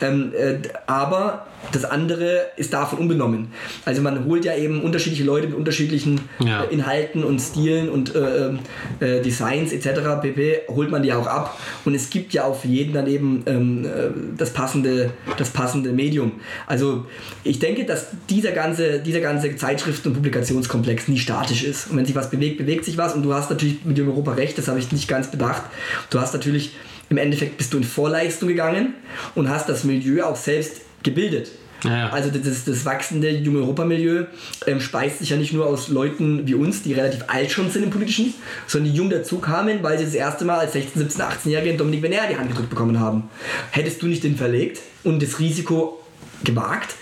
Ähm, 0.00 0.32
äh, 0.36 0.58
aber 0.86 1.46
das 1.72 1.84
andere 1.84 2.46
ist 2.56 2.72
davon 2.72 2.98
unbenommen. 2.98 3.48
Also 3.84 4.02
man 4.02 4.24
holt 4.24 4.44
ja 4.44 4.56
eben 4.56 4.82
unterschiedliche 4.82 5.24
Leute 5.24 5.46
mit 5.48 5.56
unterschiedlichen 5.56 6.20
ja. 6.44 6.64
äh, 6.64 6.72
Inhalten 6.72 7.22
und 7.22 7.38
Stilen 7.38 7.88
und 7.88 8.14
äh, 8.14 8.46
ähm, 8.46 8.58
äh, 9.00 9.20
Designs 9.20 9.72
etc. 9.72 10.20
pp. 10.22 10.62
holt 10.68 10.90
man 10.90 11.02
die 11.02 11.12
auch 11.12 11.26
ab 11.26 11.58
und 11.84 11.94
es 11.94 12.10
gibt 12.10 12.32
ja 12.32 12.44
auch 12.44 12.58
für 12.58 12.68
jeden 12.68 12.94
dann 12.94 13.06
eben 13.06 13.42
ähm, 13.46 13.84
äh, 13.84 13.88
das, 14.36 14.52
passende, 14.52 15.10
das 15.36 15.50
passende 15.50 15.92
Medium. 15.92 16.32
Also 16.66 17.06
ich 17.44 17.58
denke, 17.58 17.84
dass 17.84 18.08
dieser 18.28 18.52
ganze, 18.52 19.00
dieser 19.00 19.20
ganze 19.20 19.54
Zeitschriften- 19.56 20.08
und 20.08 20.14
Publikationskomplex 20.14 21.08
nie 21.08 21.18
statisch 21.18 21.62
ist. 21.62 21.90
Und 21.90 21.98
wenn 21.98 22.06
sich 22.06 22.14
was 22.14 22.30
bewegt, 22.30 22.58
bewegt 22.58 22.84
sich 22.84 22.96
was 22.96 23.14
und 23.14 23.22
du 23.22 23.34
hast 23.34 23.50
natürlich 23.50 23.84
mit 23.84 23.98
dem 23.98 24.08
Europa 24.08 24.32
recht, 24.32 24.58
das 24.58 24.68
habe 24.68 24.78
ich 24.78 24.90
nicht 24.92 25.08
ganz 25.08 25.30
bedacht. 25.30 25.62
Du 26.10 26.20
hast 26.20 26.32
natürlich 26.32 26.74
im 27.10 27.18
Endeffekt 27.18 27.58
bist 27.58 27.72
du 27.72 27.76
in 27.76 27.84
Vorleistung 27.84 28.48
gegangen 28.48 28.94
und 29.34 29.48
hast 29.48 29.68
das 29.68 29.82
Milieu 29.82 30.24
auch 30.24 30.36
selbst 30.36 30.82
gebildet. 31.02 31.50
Ja, 31.84 32.10
Also 32.10 32.30
das, 32.30 32.64
das 32.64 32.84
wachsende 32.84 33.30
junge 33.30 33.60
Europamilieu 33.60 34.24
ähm, 34.66 34.80
speist 34.80 35.20
sich 35.20 35.30
ja 35.30 35.36
nicht 35.36 35.52
nur 35.52 35.66
aus 35.66 35.88
Leuten 35.88 36.46
wie 36.46 36.54
uns, 36.54 36.82
die 36.82 36.92
relativ 36.92 37.24
alt 37.26 37.50
schon 37.50 37.70
sind 37.70 37.84
im 37.84 37.90
Politischen, 37.90 38.34
sondern 38.66 38.92
die 38.92 38.98
jung 38.98 39.10
dazu 39.10 39.38
kamen, 39.38 39.82
weil 39.82 39.98
sie 39.98 40.04
das 40.04 40.14
erste 40.14 40.44
Mal 40.44 40.58
als 40.58 40.74
16, 40.74 41.00
17, 41.02 41.22
18-Jährige 41.22 41.76
Dominik 41.76 42.02
Venner 42.02 42.26
die 42.30 42.36
Hand 42.36 42.48
gedrückt 42.48 42.70
bekommen 42.70 43.00
haben. 43.00 43.30
Hättest 43.70 44.02
du 44.02 44.06
nicht 44.06 44.24
den 44.24 44.36
verlegt 44.36 44.80
und 45.04 45.22
das 45.22 45.38
Risiko 45.38 46.02
gewagt, 46.44 46.94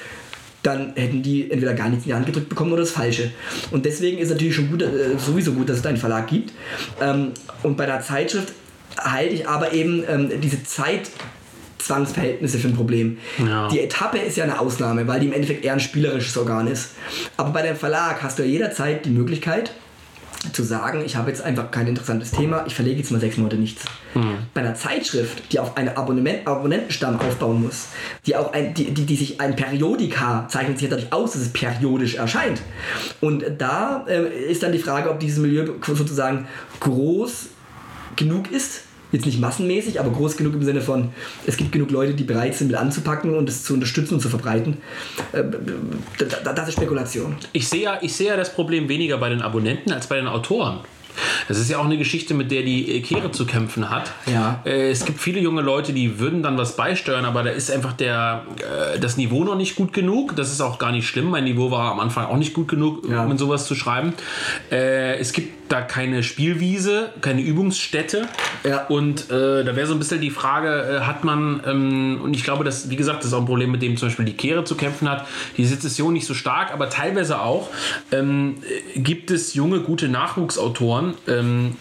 dann 0.62 0.92
hätten 0.96 1.22
die 1.22 1.50
entweder 1.50 1.74
gar 1.74 1.88
nichts 1.88 2.04
in 2.04 2.10
die 2.10 2.14
Hand 2.14 2.26
gedrückt 2.26 2.48
bekommen 2.48 2.72
oder 2.72 2.82
das 2.82 2.90
Falsche. 2.90 3.30
Und 3.70 3.84
deswegen 3.84 4.18
ist 4.18 4.30
natürlich 4.30 4.54
schon 4.54 4.70
gut, 4.70 4.82
äh, 4.82 5.18
sowieso 5.18 5.52
gut, 5.52 5.68
dass 5.68 5.78
es 5.78 5.86
einen 5.86 5.96
Verlag 5.96 6.26
gibt. 6.26 6.52
Ähm, 7.00 7.32
und 7.62 7.76
bei 7.76 7.86
der 7.86 8.00
Zeitschrift 8.00 8.52
halte 8.98 9.34
ich 9.34 9.48
aber 9.48 9.72
eben 9.72 10.02
ähm, 10.08 10.30
diese 10.40 10.62
Zeit 10.64 11.10
Zwangsverhältnisse 11.88 12.58
für 12.58 12.68
ein 12.68 12.76
Problem. 12.76 13.18
Ja. 13.38 13.68
Die 13.68 13.80
Etappe 13.80 14.18
ist 14.18 14.36
ja 14.36 14.44
eine 14.44 14.60
Ausnahme, 14.60 15.06
weil 15.08 15.20
die 15.20 15.26
im 15.26 15.32
Endeffekt 15.32 15.64
eher 15.64 15.72
ein 15.72 15.80
spielerisches 15.80 16.36
Organ 16.36 16.66
ist. 16.66 16.90
Aber 17.38 17.50
bei 17.50 17.62
dem 17.62 17.76
Verlag 17.76 18.22
hast 18.22 18.38
du 18.38 18.42
ja 18.42 18.48
jederzeit 18.48 19.06
die 19.06 19.10
Möglichkeit, 19.10 19.72
zu 20.52 20.62
sagen, 20.62 21.02
ich 21.04 21.16
habe 21.16 21.30
jetzt 21.30 21.42
einfach 21.42 21.70
kein 21.70 21.88
interessantes 21.88 22.30
Thema, 22.30 22.64
ich 22.66 22.74
verlege 22.74 22.98
jetzt 22.98 23.10
mal 23.10 23.20
sechs 23.20 23.38
Monate 23.38 23.56
nichts. 23.56 23.84
Mhm. 24.14 24.36
Bei 24.54 24.60
einer 24.60 24.74
Zeitschrift, 24.74 25.52
die 25.52 25.58
auf 25.58 25.76
einen 25.76 25.88
Abonnement, 25.88 26.46
Abonnentenstamm 26.46 27.18
aufbauen 27.18 27.62
muss, 27.62 27.88
die 28.26 28.36
auch 28.36 28.52
ein, 28.52 28.72
die, 28.74 28.92
die, 28.92 29.04
die 29.04 29.16
sich 29.16 29.40
ein 29.40 29.56
Periodika 29.56 30.46
zeichnet 30.48 30.78
sich 30.78 30.88
dadurch 30.88 31.12
aus, 31.12 31.32
dass 31.32 31.42
es 31.42 31.52
periodisch 31.52 32.16
erscheint. 32.16 32.60
Und 33.20 33.44
da 33.58 34.04
äh, 34.06 34.28
ist 34.50 34.62
dann 34.62 34.72
die 34.72 34.78
Frage, 34.78 35.10
ob 35.10 35.18
dieses 35.18 35.38
Milieu 35.38 35.66
sozusagen 35.84 36.46
groß 36.80 37.48
genug 38.14 38.52
ist, 38.52 38.82
jetzt 39.12 39.26
nicht 39.26 39.40
massenmäßig, 39.40 40.00
aber 40.00 40.10
groß 40.10 40.36
genug 40.36 40.54
im 40.54 40.62
Sinne 40.62 40.80
von, 40.80 41.10
es 41.46 41.56
gibt 41.56 41.72
genug 41.72 41.90
Leute, 41.90 42.14
die 42.14 42.24
bereit 42.24 42.54
sind, 42.54 42.68
mit 42.68 42.76
anzupacken 42.76 43.34
und 43.34 43.48
es 43.48 43.64
zu 43.64 43.74
unterstützen 43.74 44.14
und 44.14 44.20
zu 44.20 44.28
verbreiten. 44.28 44.78
Äh, 45.32 45.44
das 46.44 46.68
ist 46.68 46.74
Spekulation. 46.74 47.36
Ich 47.52 47.68
sehe 47.68 47.82
ja, 47.82 47.98
ich 48.00 48.14
sehe 48.14 48.28
ja 48.28 48.36
das 48.36 48.52
Problem 48.52 48.88
weniger 48.88 49.18
bei 49.18 49.28
den 49.28 49.42
Abonnenten 49.42 49.92
als 49.92 50.06
bei 50.06 50.16
den 50.16 50.26
Autoren. 50.26 50.80
Das 51.48 51.58
ist 51.58 51.70
ja 51.70 51.78
auch 51.78 51.84
eine 51.84 51.98
Geschichte, 51.98 52.34
mit 52.34 52.50
der 52.50 52.62
die 52.62 53.02
Kehre 53.02 53.30
zu 53.30 53.46
kämpfen 53.46 53.90
hat. 53.90 54.12
Ja. 54.26 54.62
Äh, 54.64 54.90
es 54.90 55.04
gibt 55.04 55.20
viele 55.20 55.40
junge 55.40 55.62
Leute, 55.62 55.92
die 55.92 56.18
würden 56.18 56.42
dann 56.42 56.58
was 56.58 56.76
beisteuern, 56.76 57.24
aber 57.24 57.42
da 57.42 57.50
ist 57.50 57.70
einfach 57.70 57.92
der, 57.92 58.44
äh, 58.58 58.98
das 58.98 59.16
Niveau 59.16 59.44
noch 59.44 59.56
nicht 59.56 59.76
gut 59.76 59.92
genug. 59.92 60.36
Das 60.36 60.52
ist 60.52 60.60
auch 60.60 60.78
gar 60.78 60.92
nicht 60.92 61.08
schlimm. 61.08 61.30
Mein 61.30 61.44
Niveau 61.44 61.70
war 61.70 61.92
am 61.92 62.00
Anfang 62.00 62.26
auch 62.26 62.36
nicht 62.36 62.54
gut 62.54 62.68
genug, 62.68 63.08
ja. 63.08 63.24
um 63.24 63.36
sowas 63.38 63.66
zu 63.66 63.74
schreiben. 63.74 64.14
Äh, 64.70 65.18
es 65.18 65.32
gibt 65.32 65.57
da 65.68 65.82
keine 65.82 66.22
Spielwiese, 66.22 67.12
keine 67.20 67.42
Übungsstätte. 67.42 68.26
Ja. 68.64 68.86
Und 68.86 69.30
äh, 69.30 69.64
da 69.64 69.76
wäre 69.76 69.86
so 69.86 69.94
ein 69.94 69.98
bisschen 69.98 70.20
die 70.20 70.30
Frage, 70.30 70.98
äh, 70.98 71.00
hat 71.00 71.24
man, 71.24 71.62
ähm, 71.66 72.20
und 72.22 72.34
ich 72.34 72.44
glaube, 72.44 72.64
dass, 72.64 72.90
wie 72.90 72.96
gesagt, 72.96 73.20
das 73.20 73.26
ist 73.26 73.32
auch 73.32 73.40
ein 73.40 73.46
Problem, 73.46 73.70
mit 73.70 73.82
dem 73.82 73.96
zum 73.96 74.08
Beispiel 74.08 74.24
die 74.24 74.36
Kehre 74.36 74.64
zu 74.64 74.74
kämpfen 74.74 75.08
hat, 75.08 75.26
die 75.56 75.64
Sezession 75.64 76.12
nicht 76.12 76.26
so 76.26 76.34
stark, 76.34 76.72
aber 76.72 76.90
teilweise 76.90 77.40
auch, 77.40 77.70
ähm, 78.12 78.56
gibt 78.96 79.30
es 79.30 79.54
junge, 79.54 79.80
gute 79.80 80.08
Nachwuchsautoren, 80.08 81.14
ähm, 81.26 81.76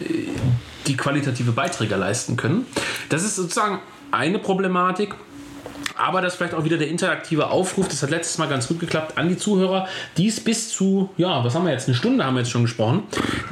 die 0.88 0.98
qualitative 0.98 1.52
Beiträge 1.52 1.96
leisten 1.96 2.38
können. 2.38 2.66
Das 3.10 3.24
ist 3.24 3.36
sozusagen 3.36 3.80
eine 4.12 4.40
Problematik 4.40 5.16
aber 5.98 6.22
das 6.22 6.34
ist 6.34 6.38
vielleicht 6.38 6.54
auch 6.54 6.64
wieder 6.64 6.78
der 6.78 6.88
interaktive 6.88 7.50
Aufruf, 7.50 7.88
das 7.88 8.04
hat 8.04 8.10
letztes 8.10 8.38
Mal 8.38 8.48
ganz 8.48 8.68
gut 8.68 8.80
geklappt, 8.80 9.18
an 9.18 9.30
die 9.30 9.38
Zuhörer, 9.38 9.88
die 10.18 10.28
es 10.28 10.40
bis 10.40 10.70
zu, 10.70 11.10
ja, 11.18 11.44
was 11.44 11.56
haben 11.56 11.66
wir 11.66 11.72
jetzt, 11.72 11.88
eine 11.88 11.96
Stunde 11.96 12.26
haben 12.26 12.36
wir 12.36 12.42
jetzt 12.42 12.52
schon 12.52 12.64
gesprochen, 12.64 13.04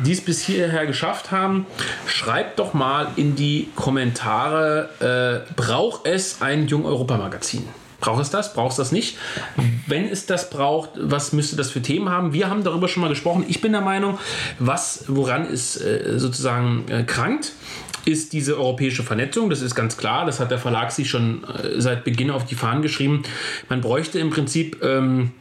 die 0.05 0.11
es 0.11 0.21
bis 0.21 0.41
hierher 0.41 0.85
geschafft 0.85 1.31
haben, 1.31 1.65
schreibt 2.07 2.59
doch 2.59 2.73
mal 2.73 3.07
in 3.15 3.35
die 3.35 3.69
Kommentare, 3.75 5.45
äh, 5.47 5.53
braucht 5.55 6.05
es 6.05 6.41
ein 6.41 6.67
Jung-Europa-Magazin? 6.67 7.67
Braucht 8.05 8.21
es 8.21 8.29
das? 8.29 8.53
Braucht 8.53 8.71
es 8.71 8.77
das 8.77 8.91
nicht? 8.91 9.17
Wenn 9.87 10.07
es 10.07 10.27
das 10.27 10.51
braucht, 10.51 10.91
was 10.95 11.33
müsste 11.33 11.55
das 11.55 11.71
für 11.71 11.81
Themen 11.81 12.09
haben? 12.09 12.33
Wir 12.33 12.49
haben 12.49 12.63
darüber 12.63 12.87
schon 12.87 13.01
mal 13.01 13.07
gesprochen. 13.07 13.45
Ich 13.47 13.61
bin 13.61 13.71
der 13.71 13.81
Meinung, 13.81 14.19
was, 14.59 15.05
woran 15.07 15.45
es 15.51 15.81
äh, 15.81 16.19
sozusagen 16.19 16.85
äh, 16.89 17.03
krankt, 17.03 17.53
ist 18.05 18.33
diese 18.33 18.57
europäische 18.57 19.03
Vernetzung. 19.03 19.49
Das 19.49 19.61
ist 19.61 19.75
ganz 19.75 19.97
klar. 19.97 20.25
Das 20.25 20.39
hat 20.39 20.51
der 20.51 20.59
Verlag 20.59 20.91
sich 20.91 21.09
schon 21.09 21.43
äh, 21.43 21.81
seit 21.81 22.03
Beginn 22.03 22.31
auf 22.31 22.45
die 22.45 22.55
Fahnen 22.55 22.81
geschrieben. 22.81 23.23
Man 23.69 23.81
bräuchte 23.81 24.19
im 24.19 24.29
Prinzip. 24.29 24.83
Ähm, 24.83 25.31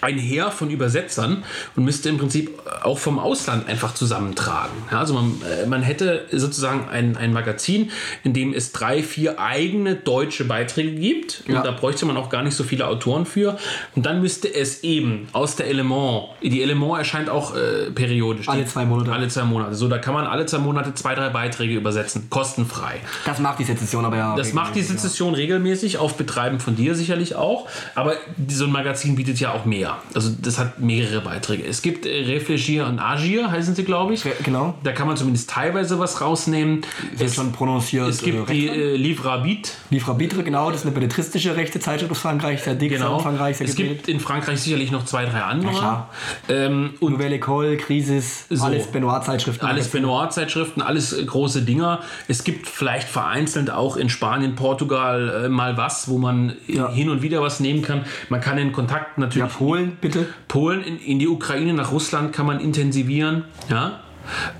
ein 0.00 0.18
Heer 0.18 0.50
von 0.50 0.70
Übersetzern 0.70 1.44
und 1.76 1.84
müsste 1.84 2.08
im 2.08 2.18
Prinzip 2.18 2.50
auch 2.82 2.98
vom 2.98 3.18
Ausland 3.18 3.68
einfach 3.68 3.94
zusammentragen. 3.94 4.74
Ja, 4.90 5.00
also 5.00 5.14
man, 5.14 5.40
äh, 5.42 5.66
man 5.66 5.82
hätte 5.82 6.26
sozusagen 6.30 6.88
ein, 6.88 7.16
ein 7.16 7.32
Magazin, 7.32 7.90
in 8.22 8.32
dem 8.32 8.52
es 8.52 8.72
drei, 8.72 9.02
vier 9.02 9.40
eigene 9.40 9.96
deutsche 9.96 10.44
Beiträge 10.44 10.92
gibt. 10.92 11.42
Und 11.46 11.54
ja. 11.54 11.62
da 11.62 11.72
bräuchte 11.72 12.06
man 12.06 12.16
auch 12.16 12.30
gar 12.30 12.42
nicht 12.42 12.54
so 12.54 12.64
viele 12.64 12.86
Autoren 12.86 13.26
für. 13.26 13.58
Und 13.94 14.06
dann 14.06 14.20
müsste 14.20 14.52
es 14.52 14.84
eben 14.84 15.28
aus 15.32 15.56
der 15.56 15.66
Element, 15.66 16.28
die 16.42 16.62
Element 16.62 16.98
erscheint 16.98 17.28
auch 17.28 17.56
äh, 17.56 17.90
periodisch. 17.90 18.48
Alle 18.48 18.66
zwei 18.66 18.84
Monate. 18.84 19.12
Alle 19.12 19.28
zwei 19.28 19.44
Monate. 19.44 19.74
So, 19.74 19.88
da 19.88 19.98
kann 19.98 20.14
man 20.14 20.26
alle 20.26 20.46
zwei 20.46 20.58
Monate 20.58 20.94
zwei, 20.94 21.14
drei 21.14 21.30
Beiträge 21.30 21.74
übersetzen, 21.74 22.28
kostenfrei. 22.30 23.00
Das 23.24 23.38
macht 23.40 23.58
die 23.58 23.64
Sezession 23.64 24.04
aber 24.04 24.16
ja. 24.16 24.36
Das 24.36 24.52
macht 24.52 24.74
die 24.74 24.82
Sezession 24.82 25.32
ja. 25.32 25.38
regelmäßig, 25.38 25.98
auf 25.98 26.16
Betreiben 26.16 26.60
von 26.60 26.76
dir 26.76 26.94
sicherlich 26.94 27.34
auch. 27.34 27.68
Aber 27.94 28.14
so 28.48 28.64
ein 28.64 28.72
Magazin 28.72 29.16
bietet 29.16 29.40
ja 29.40 29.52
auch 29.52 29.64
mehr 29.64 29.87
mehr. 29.88 29.98
Also 30.14 30.30
das 30.40 30.58
hat 30.58 30.80
mehrere 30.80 31.20
Beiträge. 31.20 31.64
Es 31.64 31.82
gibt 31.82 32.06
äh, 32.06 32.24
Reflegier 32.24 32.86
und 32.86 32.98
Agir, 32.98 33.50
heißen 33.50 33.74
sie, 33.74 33.84
glaube 33.84 34.14
ich. 34.14 34.24
Genau. 34.42 34.74
Da 34.82 34.92
kann 34.92 35.06
man 35.06 35.16
zumindest 35.16 35.50
teilweise 35.50 35.98
was 35.98 36.20
rausnehmen. 36.20 36.82
Es, 37.18 37.34
schon 37.34 37.52
prononciert. 37.52 38.08
Es 38.08 38.22
gibt 38.22 38.48
die 38.50 38.68
äh, 38.68 38.96
Livre 38.96 39.30
Arbitre. 39.30 39.72
Livre 39.90 40.12
Arbitre, 40.12 40.42
genau. 40.42 40.70
Das 40.70 40.80
ist 40.80 40.86
eine 40.86 40.94
belletristische 40.94 41.56
rechte 41.56 41.80
Zeitschrift 41.80 42.12
aus 42.12 42.20
Frankreich, 42.20 42.62
sehr 42.62 42.74
dick, 42.74 42.90
genau. 42.90 43.20
Sehr 43.20 43.60
es 43.60 43.74
gibt 43.74 44.08
in 44.08 44.20
Frankreich 44.20 44.60
sicherlich 44.60 44.90
noch 44.90 45.04
zwei, 45.04 45.24
drei 45.24 45.42
andere. 45.42 45.72
Ja, 45.72 45.78
klar. 45.78 46.10
Ähm, 46.48 46.94
und 47.00 47.12
Nouvelle 47.12 47.36
École, 47.36 47.76
Crisis, 47.76 48.46
so. 48.48 48.64
alles 48.64 48.86
Benoit-Zeitschriften. 48.88 49.66
Alles 49.66 49.88
Benoit-Zeitschriften, 49.88 50.82
alles 50.82 51.12
äh, 51.12 51.24
große 51.24 51.62
Dinger. 51.62 52.00
Es 52.26 52.44
gibt 52.44 52.68
vielleicht 52.68 53.08
vereinzelt 53.08 53.70
auch 53.70 53.96
in 53.96 54.08
Spanien, 54.08 54.54
Portugal 54.54 55.44
äh, 55.44 55.48
mal 55.48 55.76
was, 55.76 56.08
wo 56.08 56.18
man 56.18 56.54
ja. 56.66 56.90
hin 56.90 57.10
und 57.10 57.22
wieder 57.22 57.40
was 57.42 57.60
nehmen 57.60 57.82
kann. 57.82 58.04
Man 58.28 58.40
kann 58.40 58.58
in 58.58 58.72
Kontakt 58.72 59.18
natürlich... 59.18 59.38
Ja, 59.38 59.48
Polen, 59.78 59.96
bitte. 60.00 60.26
Polen 60.48 60.82
in, 60.82 60.98
in 60.98 61.18
die 61.18 61.28
Ukraine, 61.28 61.72
nach 61.72 61.92
Russland 61.92 62.32
kann 62.32 62.46
man 62.46 62.60
intensivieren. 62.60 63.44
Ja, 63.70 64.00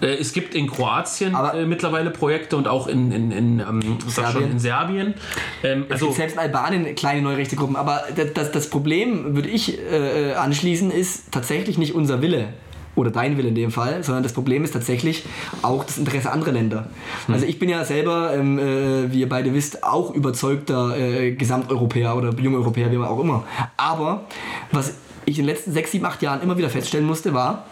äh, 0.00 0.06
es 0.06 0.32
gibt 0.32 0.54
in 0.54 0.66
Kroatien 0.66 1.34
äh, 1.34 1.66
mittlerweile 1.66 2.10
Projekte 2.10 2.56
und 2.56 2.68
auch 2.68 2.86
in, 2.86 3.12
in, 3.12 3.30
in, 3.30 3.60
ähm, 3.60 3.98
Serbien. 4.06 4.32
Schon, 4.32 4.50
in 4.50 4.58
Serbien. 4.58 5.14
Ähm, 5.62 5.86
also 5.88 6.12
selbst 6.12 6.34
in 6.34 6.40
Albanien 6.40 6.94
kleine 6.94 7.22
neue 7.22 7.36
rechte 7.36 7.56
Gruppen. 7.56 7.76
Aber 7.76 8.04
das, 8.14 8.32
das, 8.34 8.52
das 8.52 8.70
Problem, 8.70 9.34
würde 9.34 9.48
ich 9.48 9.78
äh, 9.78 10.34
anschließen, 10.34 10.90
ist 10.90 11.32
tatsächlich 11.32 11.78
nicht 11.78 11.94
unser 11.94 12.22
Wille 12.22 12.48
oder 12.94 13.10
dein 13.12 13.38
Wille 13.38 13.48
in 13.50 13.54
dem 13.54 13.70
Fall, 13.70 14.02
sondern 14.02 14.24
das 14.24 14.32
Problem 14.32 14.64
ist 14.64 14.72
tatsächlich 14.72 15.24
auch 15.62 15.84
das 15.84 15.98
Interesse 15.98 16.32
anderer 16.32 16.52
Länder. 16.52 16.88
Hm. 17.26 17.34
Also 17.34 17.46
ich 17.46 17.58
bin 17.58 17.68
ja 17.68 17.84
selber, 17.84 18.34
ähm, 18.34 18.58
äh, 18.58 19.12
wie 19.12 19.20
ihr 19.20 19.28
beide 19.28 19.54
wisst, 19.54 19.84
auch 19.84 20.12
überzeugter 20.14 20.98
äh, 20.98 21.32
Gesamteuropäer 21.32 22.16
oder 22.16 22.34
Jungeuropäer, 22.34 22.90
wie 22.90 22.96
man 22.96 23.08
auch 23.08 23.20
immer. 23.20 23.44
Aber 23.76 24.24
was 24.72 24.94
ich 25.28 25.38
in 25.38 25.46
den 25.46 25.54
letzten 25.54 25.72
sechs, 25.72 25.92
sieben, 25.92 26.06
acht 26.06 26.22
Jahren 26.22 26.42
immer 26.42 26.56
wieder 26.56 26.70
feststellen 26.70 27.06
musste, 27.06 27.34
war, 27.34 27.66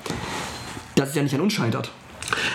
dass 0.95 1.11
es 1.11 1.15
ja 1.15 1.23
nicht 1.23 1.35
an 1.35 1.41
uns 1.41 1.53
scheitert. 1.53 1.91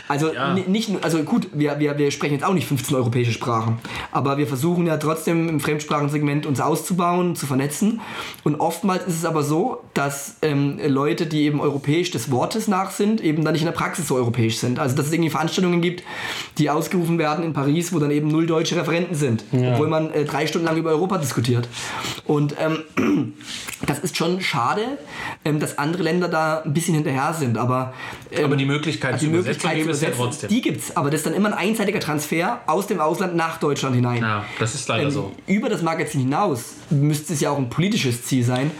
Also 0.07 0.33
Ja. 0.33 0.53
ni- 0.53 0.65
nicht 0.67 0.89
nur, 0.89 1.03
also 1.03 1.19
gut, 1.23 1.49
wir, 1.53 1.79
wir, 1.79 1.97
wir 1.97 2.11
sprechen 2.11 2.33
jetzt 2.33 2.43
auch 2.43 2.53
nicht 2.53 2.67
15 2.67 2.95
europäische 2.95 3.31
Sprachen, 3.31 3.79
aber 4.11 4.37
wir 4.37 4.47
versuchen 4.47 4.85
ja 4.87 4.97
trotzdem 4.97 5.49
im 5.49 5.59
Fremdsprachensegment 5.59 6.45
uns 6.45 6.59
auszubauen, 6.59 7.35
zu 7.35 7.45
vernetzen. 7.47 8.01
Und 8.43 8.59
oftmals 8.59 9.05
ist 9.07 9.15
es 9.17 9.25
aber 9.25 9.43
so, 9.43 9.81
dass 9.93 10.37
ähm, 10.41 10.79
Leute, 10.87 11.25
die 11.25 11.43
eben 11.43 11.59
europäisch 11.59 12.11
des 12.11 12.31
Wortes 12.31 12.67
nach 12.67 12.91
sind, 12.91 13.21
eben 13.21 13.43
dann 13.43 13.53
nicht 13.53 13.61
in 13.61 13.67
der 13.67 13.73
Praxis 13.73 14.07
so 14.07 14.15
europäisch 14.15 14.57
sind. 14.57 14.79
Also 14.79 14.95
dass 14.95 15.07
es 15.07 15.13
irgendwie 15.13 15.29
Veranstaltungen 15.29 15.81
gibt, 15.81 16.03
die 16.57 16.69
ausgerufen 16.69 17.17
werden 17.17 17.43
in 17.43 17.53
Paris, 17.53 17.93
wo 17.93 17.99
dann 17.99 18.11
eben 18.11 18.27
null 18.27 18.45
deutsche 18.47 18.75
Referenten 18.75 19.15
sind, 19.15 19.43
obwohl 19.51 19.87
man 19.87 20.11
äh, 20.13 20.25
drei 20.25 20.47
Stunden 20.47 20.67
lang 20.67 20.77
über 20.77 20.89
Europa 20.91 21.17
diskutiert. 21.17 21.67
Und 22.25 22.55
ähm, 22.59 22.79
das 23.87 23.99
ist 23.99 24.17
schon 24.17 24.41
schade, 24.41 24.81
ähm, 25.45 25.59
dass 25.59 25.77
andere 25.77 26.03
Länder 26.03 26.27
da 26.27 26.61
ein 26.61 26.73
bisschen 26.73 26.93
hinterher 26.95 27.33
sind, 27.37 27.57
aber 27.57 27.93
ähm, 28.31 28.45
Aber 28.45 28.55
die 28.55 28.65
Möglichkeit 28.65 29.15
die 29.21 29.25
zu 29.25 29.31
Möglichkeit 29.31 29.70
übersetzen 29.79 29.85
gibt 29.85 29.85
zu 29.85 29.91
es 29.91 30.01
ja 30.01 30.07
übersetzen, 30.07 30.23
trotzdem. 30.23 30.49
Die 30.49 30.61
gibt's, 30.61 30.97
aber 30.97 31.09
das 31.09 31.19
ist 31.21 31.25
dann 31.25 31.33
immer 31.33 31.49
ein 31.49 31.53
einseitiger 31.69 31.99
Transfer 31.99 32.61
aus 32.67 32.87
dem 32.87 32.99
Ausland 32.99 33.35
nach 33.35 33.57
Deutschland 33.59 33.95
hinein. 33.95 34.21
Ja, 34.21 34.45
das 34.59 34.75
ist 34.75 34.87
leider 34.87 35.03
Ähm, 35.03 35.11
so. 35.11 35.31
Über 35.47 35.69
das 35.69 35.81
Magazin 35.81 36.21
hinaus 36.21 36.75
müsste 36.89 37.33
es 37.33 37.41
ja 37.41 37.49
auch 37.51 37.57
ein 37.57 37.69
politisches 37.69 38.23
Ziel 38.23 38.43
sein, 38.43 38.71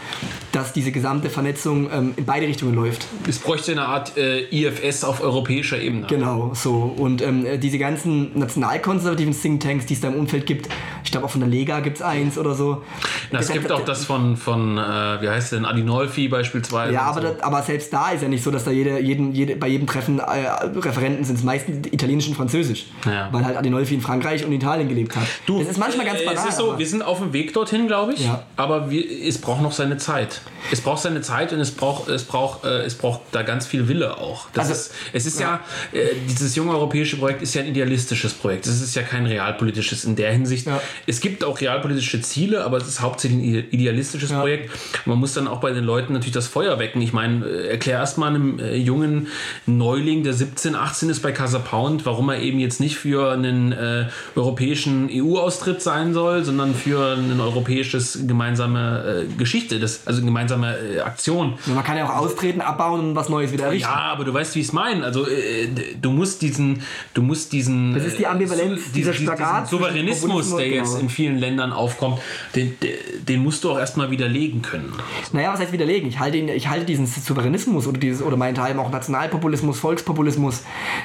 dass 0.52 0.72
diese 0.72 0.92
gesamte 0.92 1.30
Vernetzung 1.30 1.90
ähm, 1.90 2.14
in 2.16 2.24
beide 2.24 2.46
Richtungen 2.46 2.74
läuft. 2.74 3.06
Es 3.28 3.38
bräuchte 3.38 3.72
eine 3.72 3.86
Art 3.86 4.16
äh, 4.16 4.44
IFS 4.50 5.04
auf 5.04 5.22
europäischer 5.22 5.80
Ebene. 5.80 6.06
Genau, 6.08 6.52
so. 6.54 6.94
Und 6.96 7.22
ähm, 7.22 7.46
äh, 7.46 7.58
diese 7.58 7.78
ganzen 7.78 8.38
nationalkonservativen 8.38 9.38
Thinktanks, 9.38 9.86
die 9.86 9.94
es 9.94 10.00
da 10.00 10.08
im 10.08 10.14
Umfeld 10.14 10.46
gibt, 10.46 10.68
ich 11.04 11.10
glaube 11.10 11.26
auch 11.26 11.30
von 11.30 11.40
der 11.40 11.48
Lega 11.48 11.80
gibt 11.80 11.96
es 11.96 12.02
eins 12.02 12.38
oder 12.38 12.54
so. 12.54 12.82
Na, 13.30 13.38
es 13.38 13.50
gibt 13.50 13.70
auch 13.72 13.84
das 13.84 14.04
von, 14.04 14.36
von 14.36 14.78
äh, 14.78 14.80
wie 15.22 15.28
heißt 15.28 15.52
denn, 15.52 15.64
Adinolfi 15.64 16.28
beispielsweise. 16.28 16.92
Ja, 16.92 17.02
aber, 17.02 17.22
so. 17.22 17.28
das, 17.28 17.40
aber 17.42 17.62
selbst 17.62 17.92
da 17.92 18.10
ist 18.10 18.22
ja 18.22 18.28
nicht 18.28 18.44
so, 18.44 18.50
dass 18.50 18.64
da 18.64 18.70
jede, 18.70 19.00
jeden, 19.00 19.32
jede, 19.32 19.56
bei 19.56 19.68
jedem 19.68 19.86
Treffen 19.86 20.18
äh, 20.18 20.68
Referenten 20.84 21.24
sind. 21.24 21.36
Es 21.36 21.42
meistens 21.44 21.86
Italienisch 21.92 22.28
und 22.28 22.34
Französisch. 22.34 22.86
Ja. 23.06 23.28
Weil 23.32 23.44
halt 23.44 23.56
Adinolfi 23.56 23.94
in 23.94 24.00
Frankreich 24.00 24.44
und 24.44 24.52
Italien 24.52 24.88
gelebt 24.88 25.16
hat. 25.16 25.24
Du, 25.46 25.58
das 25.58 25.68
ist 25.68 25.78
manchmal 25.78 26.06
ganz 26.06 26.24
banal. 26.24 26.42
Es 26.44 26.50
ist 26.50 26.58
so, 26.58 26.78
wir 26.78 26.86
sind 26.86 27.02
auf 27.02 27.18
dem 27.18 27.32
Weg 27.32 27.52
dorthin, 27.54 27.86
glaube 27.86 28.14
ich. 28.14 28.24
Ja. 28.24 28.42
Aber 28.56 28.90
wir, 28.90 29.04
es 29.26 29.38
braucht 29.38 29.62
noch 29.62 29.72
seine 29.72 29.96
Zeit. 29.96 30.40
Es 30.70 30.80
braucht 30.80 31.02
seine 31.02 31.20
Zeit 31.22 31.52
und 31.52 31.60
es 31.60 31.70
braucht, 31.72 32.08
es 32.08 32.24
braucht, 32.24 32.64
äh, 32.64 32.82
es 32.82 32.94
braucht 32.94 33.20
da 33.32 33.42
ganz 33.42 33.66
viel 33.66 33.88
Wille 33.88 34.16
auch. 34.18 34.46
Das 34.52 34.68
Also, 34.68 34.72
ist, 34.74 34.92
es 35.12 35.26
ist 35.26 35.40
ja, 35.40 35.60
äh, 35.92 36.06
dieses 36.28 36.54
junge 36.54 36.72
europäische 36.72 37.16
Projekt 37.16 37.42
ist 37.42 37.54
ja 37.54 37.62
ein 37.62 37.68
idealistisches 37.68 38.32
Projekt. 38.34 38.66
Es 38.66 38.80
ist 38.80 38.94
ja 38.94 39.02
kein 39.02 39.26
realpolitisches 39.26 40.04
in 40.04 40.14
der 40.16 40.32
Hinsicht. 40.32 40.66
Ja. 40.66 40.80
Es 41.06 41.20
gibt 41.20 41.44
auch 41.44 41.60
realpolitische 41.60 42.20
Ziele, 42.20 42.64
aber 42.64 42.76
es 42.78 42.86
ist 42.86 43.00
hauptsächlich 43.00 43.40
ein 43.40 43.44
ide- 43.44 43.66
idealistisches 43.70 44.30
Ja. 44.30 44.40
Projekt. 44.40 44.70
Man 45.04 45.18
muss 45.18 45.34
dann 45.34 45.48
auch 45.48 45.60
bei 45.60 45.72
den 45.72 45.84
Leuten 45.84 46.12
natürlich 46.12 46.32
das 46.34 46.46
Feuer 46.46 46.78
wecken. 46.78 47.02
Ich 47.02 47.12
meine, 47.12 47.44
äh, 47.44 47.68
erklär 47.68 47.98
erst 47.98 48.18
mal 48.18 48.28
einem 48.28 48.58
äh, 48.58 48.76
jungen 48.76 49.28
Neuling, 49.66 50.22
der 50.22 50.32
17, 50.32 50.71
18 50.74 51.10
ist 51.10 51.20
bei 51.20 51.32
Casa 51.32 51.58
Pound, 51.58 52.04
warum 52.06 52.28
er 52.30 52.40
eben 52.40 52.58
jetzt 52.58 52.80
nicht 52.80 52.96
für 52.96 53.32
einen 53.32 53.72
äh, 53.72 54.06
europäischen 54.36 55.08
EU-Austritt 55.10 55.82
sein 55.82 56.12
soll, 56.14 56.44
sondern 56.44 56.74
für 56.74 57.16
ein 57.16 57.40
europäisches 57.40 58.20
gemeinsame 58.26 59.26
äh, 59.30 59.34
Geschichte, 59.36 59.78
das, 59.80 60.06
also 60.06 60.22
gemeinsame 60.22 60.76
äh, 60.76 61.00
Aktion. 61.00 61.54
Ja, 61.66 61.74
man 61.74 61.84
kann 61.84 61.96
ja 61.96 62.06
auch 62.08 62.16
austreten, 62.16 62.60
abbauen 62.60 63.00
und 63.00 63.14
was 63.16 63.28
Neues 63.28 63.52
wieder 63.52 63.64
errichten. 63.66 63.88
Ja, 63.88 64.12
aber 64.12 64.24
du 64.24 64.32
weißt, 64.34 64.54
wie 64.54 64.60
ich 64.60 64.66
es 64.68 64.72
meine. 64.72 65.04
Also 65.04 65.26
äh, 65.26 65.68
du 66.00 66.10
musst 66.10 66.42
diesen, 66.42 66.82
du 67.14 67.22
musst 67.22 67.52
diesen. 67.52 67.94
Das 67.94 68.04
ist 68.04 68.18
die 68.18 68.26
Ambivalenz, 68.26 68.80
äh, 68.80 68.92
dieser 68.94 69.12
diesen- 69.12 69.26
Spagat 69.26 69.66
diesen 69.66 69.78
Souveränismus, 69.78 70.56
der 70.56 70.68
jetzt 70.68 70.88
genau. 70.90 71.00
in 71.00 71.08
vielen 71.08 71.38
Ländern 71.38 71.72
aufkommt, 71.72 72.18
den, 72.54 72.78
den- 72.80 72.92
den 73.28 73.42
musst 73.42 73.64
du 73.64 73.70
auch 73.72 73.78
erstmal 73.78 74.10
widerlegen 74.10 74.62
können. 74.62 74.92
Naja, 75.32 75.52
was 75.52 75.60
heißt 75.60 75.72
widerlegen? 75.72 76.08
Ich 76.08 76.18
halte, 76.18 76.36
ihn, 76.38 76.48
ich 76.48 76.68
halte 76.68 76.84
diesen 76.84 77.06
Souveränismus 77.06 77.86
oder, 77.86 77.98
dieses, 77.98 78.22
oder 78.22 78.36
meinen 78.36 78.54
Teil 78.54 78.78
auch 78.78 78.90
Nationalpopulismus, 78.90 79.78
Volkspopulismus 79.78 80.51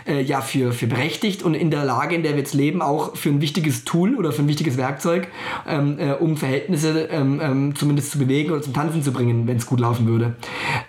äh, 0.07 0.21
ja 0.21 0.41
für, 0.41 0.71
für 0.71 0.87
berechtigt 0.87 1.43
und 1.43 1.53
in 1.53 1.71
der 1.71 1.85
Lage, 1.85 2.15
in 2.15 2.23
der 2.23 2.33
wir 2.33 2.39
jetzt 2.39 2.53
leben, 2.53 2.81
auch 2.81 3.15
für 3.15 3.29
ein 3.29 3.41
wichtiges 3.41 3.83
Tool 3.85 4.15
oder 4.15 4.31
für 4.31 4.41
ein 4.41 4.47
wichtiges 4.47 4.77
Werkzeug, 4.77 5.27
ähm, 5.67 5.97
äh, 5.99 6.11
um 6.13 6.37
Verhältnisse 6.37 7.07
ähm, 7.11 7.39
ähm, 7.41 7.75
zumindest 7.75 8.11
zu 8.11 8.19
bewegen 8.19 8.51
oder 8.51 8.61
zum 8.61 8.73
Tanzen 8.73 9.01
zu 9.03 9.11
bringen, 9.11 9.47
wenn 9.47 9.57
es 9.57 9.65
gut 9.65 9.79
laufen 9.79 10.07
würde. 10.07 10.35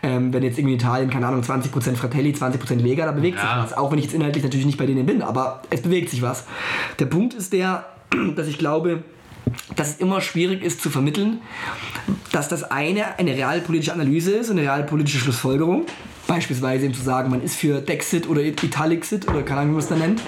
Ähm, 0.02 0.32
wenn 0.32 0.42
jetzt 0.42 0.58
irgendwie 0.58 0.74
in 0.74 0.80
Italien, 0.80 1.10
keine 1.10 1.26
Ahnung, 1.26 1.42
20% 1.42 1.96
Fratelli, 1.96 2.32
20% 2.32 2.76
Lega, 2.76 3.06
da 3.06 3.12
bewegt 3.12 3.38
Ja. 3.38 3.42
sich 3.62 3.70
was. 3.70 3.78
Auch 3.78 3.90
wenn 3.92 3.98
ich 3.98 4.04
jetzt 4.06 4.14
inhaltlich 4.14 4.42
natürlich 4.44 4.66
nicht 4.66 4.78
bei 4.78 4.86
denen 4.86 5.06
bin, 5.06 5.22
aber 5.22 5.62
es 5.70 5.82
bewegt 5.82 6.10
sich 6.10 6.22
was. 6.22 6.44
Der 6.98 7.06
Punkt 7.06 7.34
ist 7.34 7.52
der, 7.52 7.86
dass 8.36 8.46
ich 8.48 8.58
glaube, 8.58 9.02
dass 9.76 9.88
es 9.90 9.96
immer 9.96 10.20
schwierig 10.20 10.62
ist 10.62 10.82
zu 10.82 10.90
vermitteln, 10.90 11.40
dass 12.32 12.48
das 12.48 12.64
eine 12.64 13.18
eine 13.18 13.34
realpolitische 13.34 13.92
Analyse 13.92 14.32
ist, 14.32 14.50
eine 14.50 14.62
realpolitische 14.62 15.18
Schlussfolgerung. 15.18 15.86
Beispielsweise 16.28 16.84
eben 16.84 16.94
zu 16.94 17.02
sagen, 17.02 17.30
man 17.30 17.42
ist 17.42 17.56
für 17.56 17.80
Dexit 17.80 18.28
oder 18.28 18.42
Italixit 18.42 19.26
oder 19.28 19.42
keine 19.42 19.60
Ahnung, 19.62 19.70
wie 19.70 19.76
man 19.76 19.82
es 19.82 19.88
da 19.88 19.96
nennt. 19.96 20.20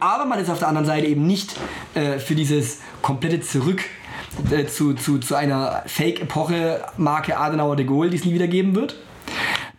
Aber 0.00 0.24
man 0.24 0.40
ist 0.40 0.50
auf 0.50 0.58
der 0.58 0.66
anderen 0.66 0.84
Seite 0.84 1.06
eben 1.06 1.28
nicht 1.28 1.54
äh, 1.94 2.18
für 2.18 2.34
dieses 2.34 2.80
komplette 3.02 3.40
Zurück 3.40 3.84
äh, 4.50 4.66
zu, 4.66 4.94
zu, 4.94 5.18
zu 5.18 5.36
einer 5.36 5.84
Fake-Epoche 5.86 6.84
Marke 6.96 7.38
Adenauer 7.38 7.76
de 7.76 7.86
Gaulle, 7.86 8.10
die 8.10 8.16
es 8.16 8.24
nie 8.24 8.34
wieder 8.34 8.48
geben 8.48 8.74
wird. 8.74 8.96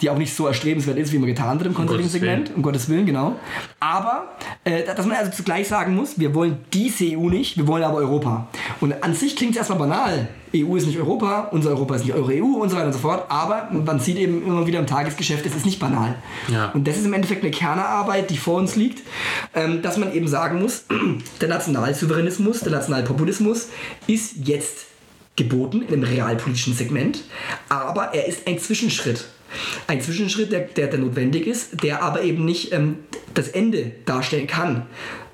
Die 0.02 0.10
auch 0.10 0.18
nicht 0.18 0.34
so 0.34 0.48
erstrebenswert 0.48 0.98
ist, 0.98 1.12
wie 1.12 1.18
man 1.18 1.28
getan 1.28 1.60
hat 1.60 1.66
im 1.66 1.74
konservativen 1.74 2.12
Gottes 2.12 2.22
Willen. 2.22 2.38
Segment, 2.38 2.56
um 2.56 2.62
Gottes 2.62 2.90
Willen, 2.90 3.06
genau. 3.06 3.36
Aber, 3.80 4.36
äh, 4.64 4.84
dass 4.84 5.06
man 5.06 5.18
also 5.18 5.32
zugleich 5.32 5.68
sagen 5.68 5.96
muss, 5.96 6.20
wir 6.20 6.36
wollen 6.36 6.60
diese 6.74 7.06
EU 7.18 7.30
nicht, 7.30 7.58
wir 7.58 7.68
wollen 7.68 7.84
aber 7.84 7.98
Europa. 7.98 8.48
Und 8.80 9.04
an 9.04 9.14
sich 9.14 9.36
klingt 9.36 9.52
es 9.52 9.58
erstmal 9.58 9.80
banal. 9.80 10.30
EU 10.56 10.76
ist 10.76 10.88
nicht 10.88 10.98
Europa, 10.98 11.50
unser 11.52 11.72
Europa 11.72 11.96
ist 11.96 12.06
nicht 12.06 12.14
eure 12.14 12.34
EU 12.34 12.62
und 12.62 12.70
so 12.70 12.76
weiter 12.76 12.88
und 12.88 12.94
so 12.94 13.00
fort. 13.00 13.26
Aber 13.30 13.70
man 13.72 14.00
sieht 14.00 14.18
eben 14.18 14.46
immer 14.46 14.66
wieder 14.66 14.80
im 14.80 14.88
Tagesgeschäft, 14.88 15.46
es 15.46 15.56
ist 15.56 15.66
nicht 15.66 15.80
banal. 15.80 16.16
Ja. 16.48 16.72
Und 16.72 16.88
das 16.88 16.98
ist 16.98 17.06
im 17.06 17.14
Endeffekt 17.14 17.44
eine 17.44 17.52
Kernarbeit, 17.52 18.30
die 18.30 18.38
vor 18.38 18.56
uns 18.56 18.76
liegt, 18.76 19.04
ähm, 19.54 19.82
dass 19.82 19.98
man 19.98 20.14
eben 20.14 20.28
sagen 20.28 20.62
muss, 20.62 20.86
der 21.42 21.50
Nationalsouveränismus, 21.50 22.62
der 22.62 22.72
Nationalpopulismus 22.72 23.68
ist 24.08 24.36
jetzt 24.44 24.86
geboten 25.36 25.84
in 25.84 25.94
einem 25.94 26.04
realpolitischen 26.04 26.74
Segment, 26.74 27.24
aber 27.70 28.14
er 28.14 28.28
ist 28.28 28.48
ein 28.48 28.60
Zwischenschritt. 28.60 29.28
Ein 29.88 30.02
Zwischenschritt, 30.02 30.52
der, 30.52 30.62
der, 30.62 30.88
der 30.88 31.00
notwendig 31.00 31.48
ist, 31.48 31.84
der 31.84 32.04
aber 32.04 32.22
eben 32.22 32.46
nicht 32.46 32.74
ähm, 32.74 32.98
das 33.34 33.50
Ende 33.50 33.92
darstellen 34.06 34.48
kann. 34.48 34.86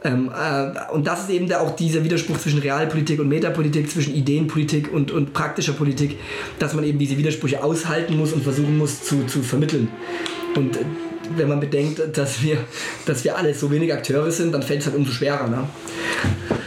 Ähm, 0.03 0.29
äh, 0.29 0.91
und 0.93 1.07
das 1.07 1.23
ist 1.23 1.29
eben 1.29 1.47
da 1.47 1.61
auch 1.61 1.75
dieser 1.75 2.03
Widerspruch 2.03 2.37
zwischen 2.37 2.59
Realpolitik 2.59 3.19
und 3.19 3.29
Metapolitik, 3.29 3.89
zwischen 3.89 4.13
Ideenpolitik 4.13 4.91
und, 4.91 5.11
und 5.11 5.33
praktischer 5.33 5.73
Politik, 5.73 6.17
dass 6.59 6.73
man 6.73 6.83
eben 6.83 6.99
diese 6.99 7.17
Widersprüche 7.17 7.63
aushalten 7.63 8.17
muss 8.17 8.33
und 8.33 8.43
versuchen 8.43 8.77
muss 8.77 9.03
zu, 9.03 9.25
zu 9.25 9.41
vermitteln. 9.41 9.87
Und 10.55 10.77
äh, 10.77 10.81
wenn 11.37 11.47
man 11.47 11.59
bedenkt, 11.59 12.01
dass 12.17 12.43
wir, 12.43 12.57
dass 13.05 13.23
wir 13.23 13.37
alle 13.37 13.53
so 13.53 13.71
wenig 13.71 13.93
Akteure 13.93 14.31
sind, 14.31 14.51
dann 14.53 14.61
fällt 14.61 14.81
es 14.81 14.87
halt 14.87 14.97
umso 14.97 15.11
schwerer. 15.11 15.47
Ne? 15.47 15.67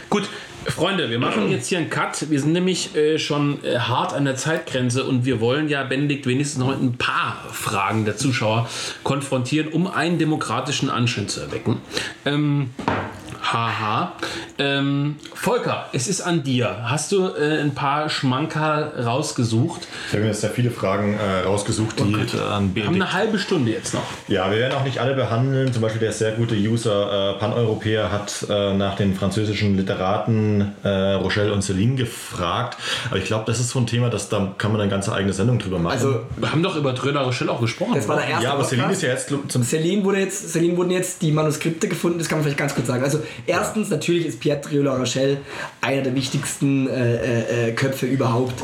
Gut, 0.09 0.27
Freunde, 0.67 1.09
wir 1.09 1.17
machen 1.17 1.49
jetzt 1.49 1.67
hier 1.67 1.77
einen 1.77 1.89
Cut. 1.89 2.29
Wir 2.29 2.39
sind 2.39 2.51
nämlich 2.51 2.95
äh, 2.95 3.17
schon 3.17 3.63
äh, 3.63 3.79
hart 3.79 4.13
an 4.13 4.25
der 4.25 4.35
Zeitgrenze 4.35 5.05
und 5.05 5.25
wir 5.25 5.39
wollen 5.39 5.69
ja 5.69 5.83
Benedikt 5.83 6.27
wenigstens 6.27 6.59
noch 6.59 6.71
ein 6.71 6.97
paar 6.97 7.45
Fragen 7.51 8.05
der 8.05 8.17
Zuschauer 8.17 8.69
konfrontieren, 9.03 9.69
um 9.69 9.87
einen 9.87 10.19
demokratischen 10.19 10.89
Anschein 10.89 11.29
zu 11.29 11.39
erwecken. 11.39 11.77
Ähm, 12.25 12.71
haha. 13.53 14.13
Ähm, 14.59 15.15
Volker, 15.33 15.87
es 15.93 16.07
ist 16.07 16.21
an 16.21 16.43
dir. 16.43 16.83
Hast 16.83 17.11
du 17.11 17.27
äh, 17.27 17.61
ein 17.61 17.73
paar 17.73 18.09
Schmankerl 18.09 19.03
rausgesucht? 19.03 19.87
Ich 20.07 20.13
habe 20.13 20.23
mir 20.23 20.29
jetzt 20.29 20.41
sehr 20.41 20.49
viele 20.49 20.71
Fragen 20.71 21.15
äh, 21.15 21.45
rausgesucht, 21.45 21.99
die 21.99 22.03
an 22.39 22.75
Wir 22.75 22.85
haben 22.85 22.95
eine 22.95 23.13
halbe 23.13 23.39
Stunde 23.39 23.71
jetzt 23.71 23.93
noch. 23.93 24.03
Ja, 24.27 24.49
wir 24.51 24.57
werden 24.57 24.73
auch 24.73 24.83
nicht 24.83 24.99
alle 24.99 25.13
behandeln. 25.13 25.71
Zum 25.71 25.81
Beispiel 25.81 25.99
der 25.99 26.11
sehr 26.11 26.31
gute 26.31 26.55
User 26.55 27.35
äh, 27.35 27.39
Pan-Europäer 27.39 28.11
hat 28.11 28.45
äh, 28.49 28.73
nach 28.73 28.95
den 28.95 29.15
französischen 29.15 29.77
Literaten 29.77 30.73
äh, 30.83 30.89
Rochelle 30.89 31.53
und 31.53 31.63
Céline 31.63 31.95
gefragt. 31.95 32.77
Aber 33.09 33.19
ich 33.19 33.25
glaube, 33.25 33.45
das 33.47 33.59
ist 33.59 33.69
so 33.69 33.79
ein 33.79 33.87
Thema, 33.87 34.09
das, 34.09 34.29
da 34.29 34.53
kann 34.57 34.71
man 34.71 34.81
eine 34.81 34.89
ganze 34.89 35.13
eigene 35.13 35.33
Sendung 35.33 35.59
drüber 35.59 35.79
machen. 35.79 35.93
Also, 35.93 36.21
Wir 36.35 36.51
haben 36.51 36.63
doch 36.63 36.75
über 36.75 36.93
Dröner 36.93 37.21
Rochelle 37.21 37.51
auch 37.51 37.61
gesprochen. 37.61 37.95
das 37.95 38.07
war 38.07 38.17
der 38.17 38.27
erste 38.27 38.43
ja, 38.43 38.53
aber 38.53 38.63
Céline 38.63 38.87
Podcast. 38.87 38.91
ist 38.91 39.01
ja 39.03 39.09
jetzt 39.09 39.51
zum 39.51 39.63
Celine 39.63 40.03
wurde 40.03 40.19
jetzt, 40.19 40.51
Celine 40.51 40.75
wurden 40.75 40.91
jetzt 40.91 41.21
die 41.21 41.31
Manuskripte 41.31 41.87
gefunden, 41.87 42.19
das 42.19 42.27
kann 42.27 42.39
man 42.39 42.43
vielleicht 42.43 42.59
ganz 42.59 42.75
kurz 42.75 42.87
sagen. 42.87 43.03
Also 43.03 43.19
erstens, 43.45 43.89
natürlich 43.89 44.25
ist 44.25 44.39
Pierre 44.39 44.61
Triola 44.61 44.95
Rochelle 44.95 45.37
einer 45.81 46.01
der 46.01 46.15
wichtigsten 46.15 46.87
äh, 46.87 47.69
äh, 47.69 47.71
Köpfe 47.73 48.05
überhaupt. 48.05 48.55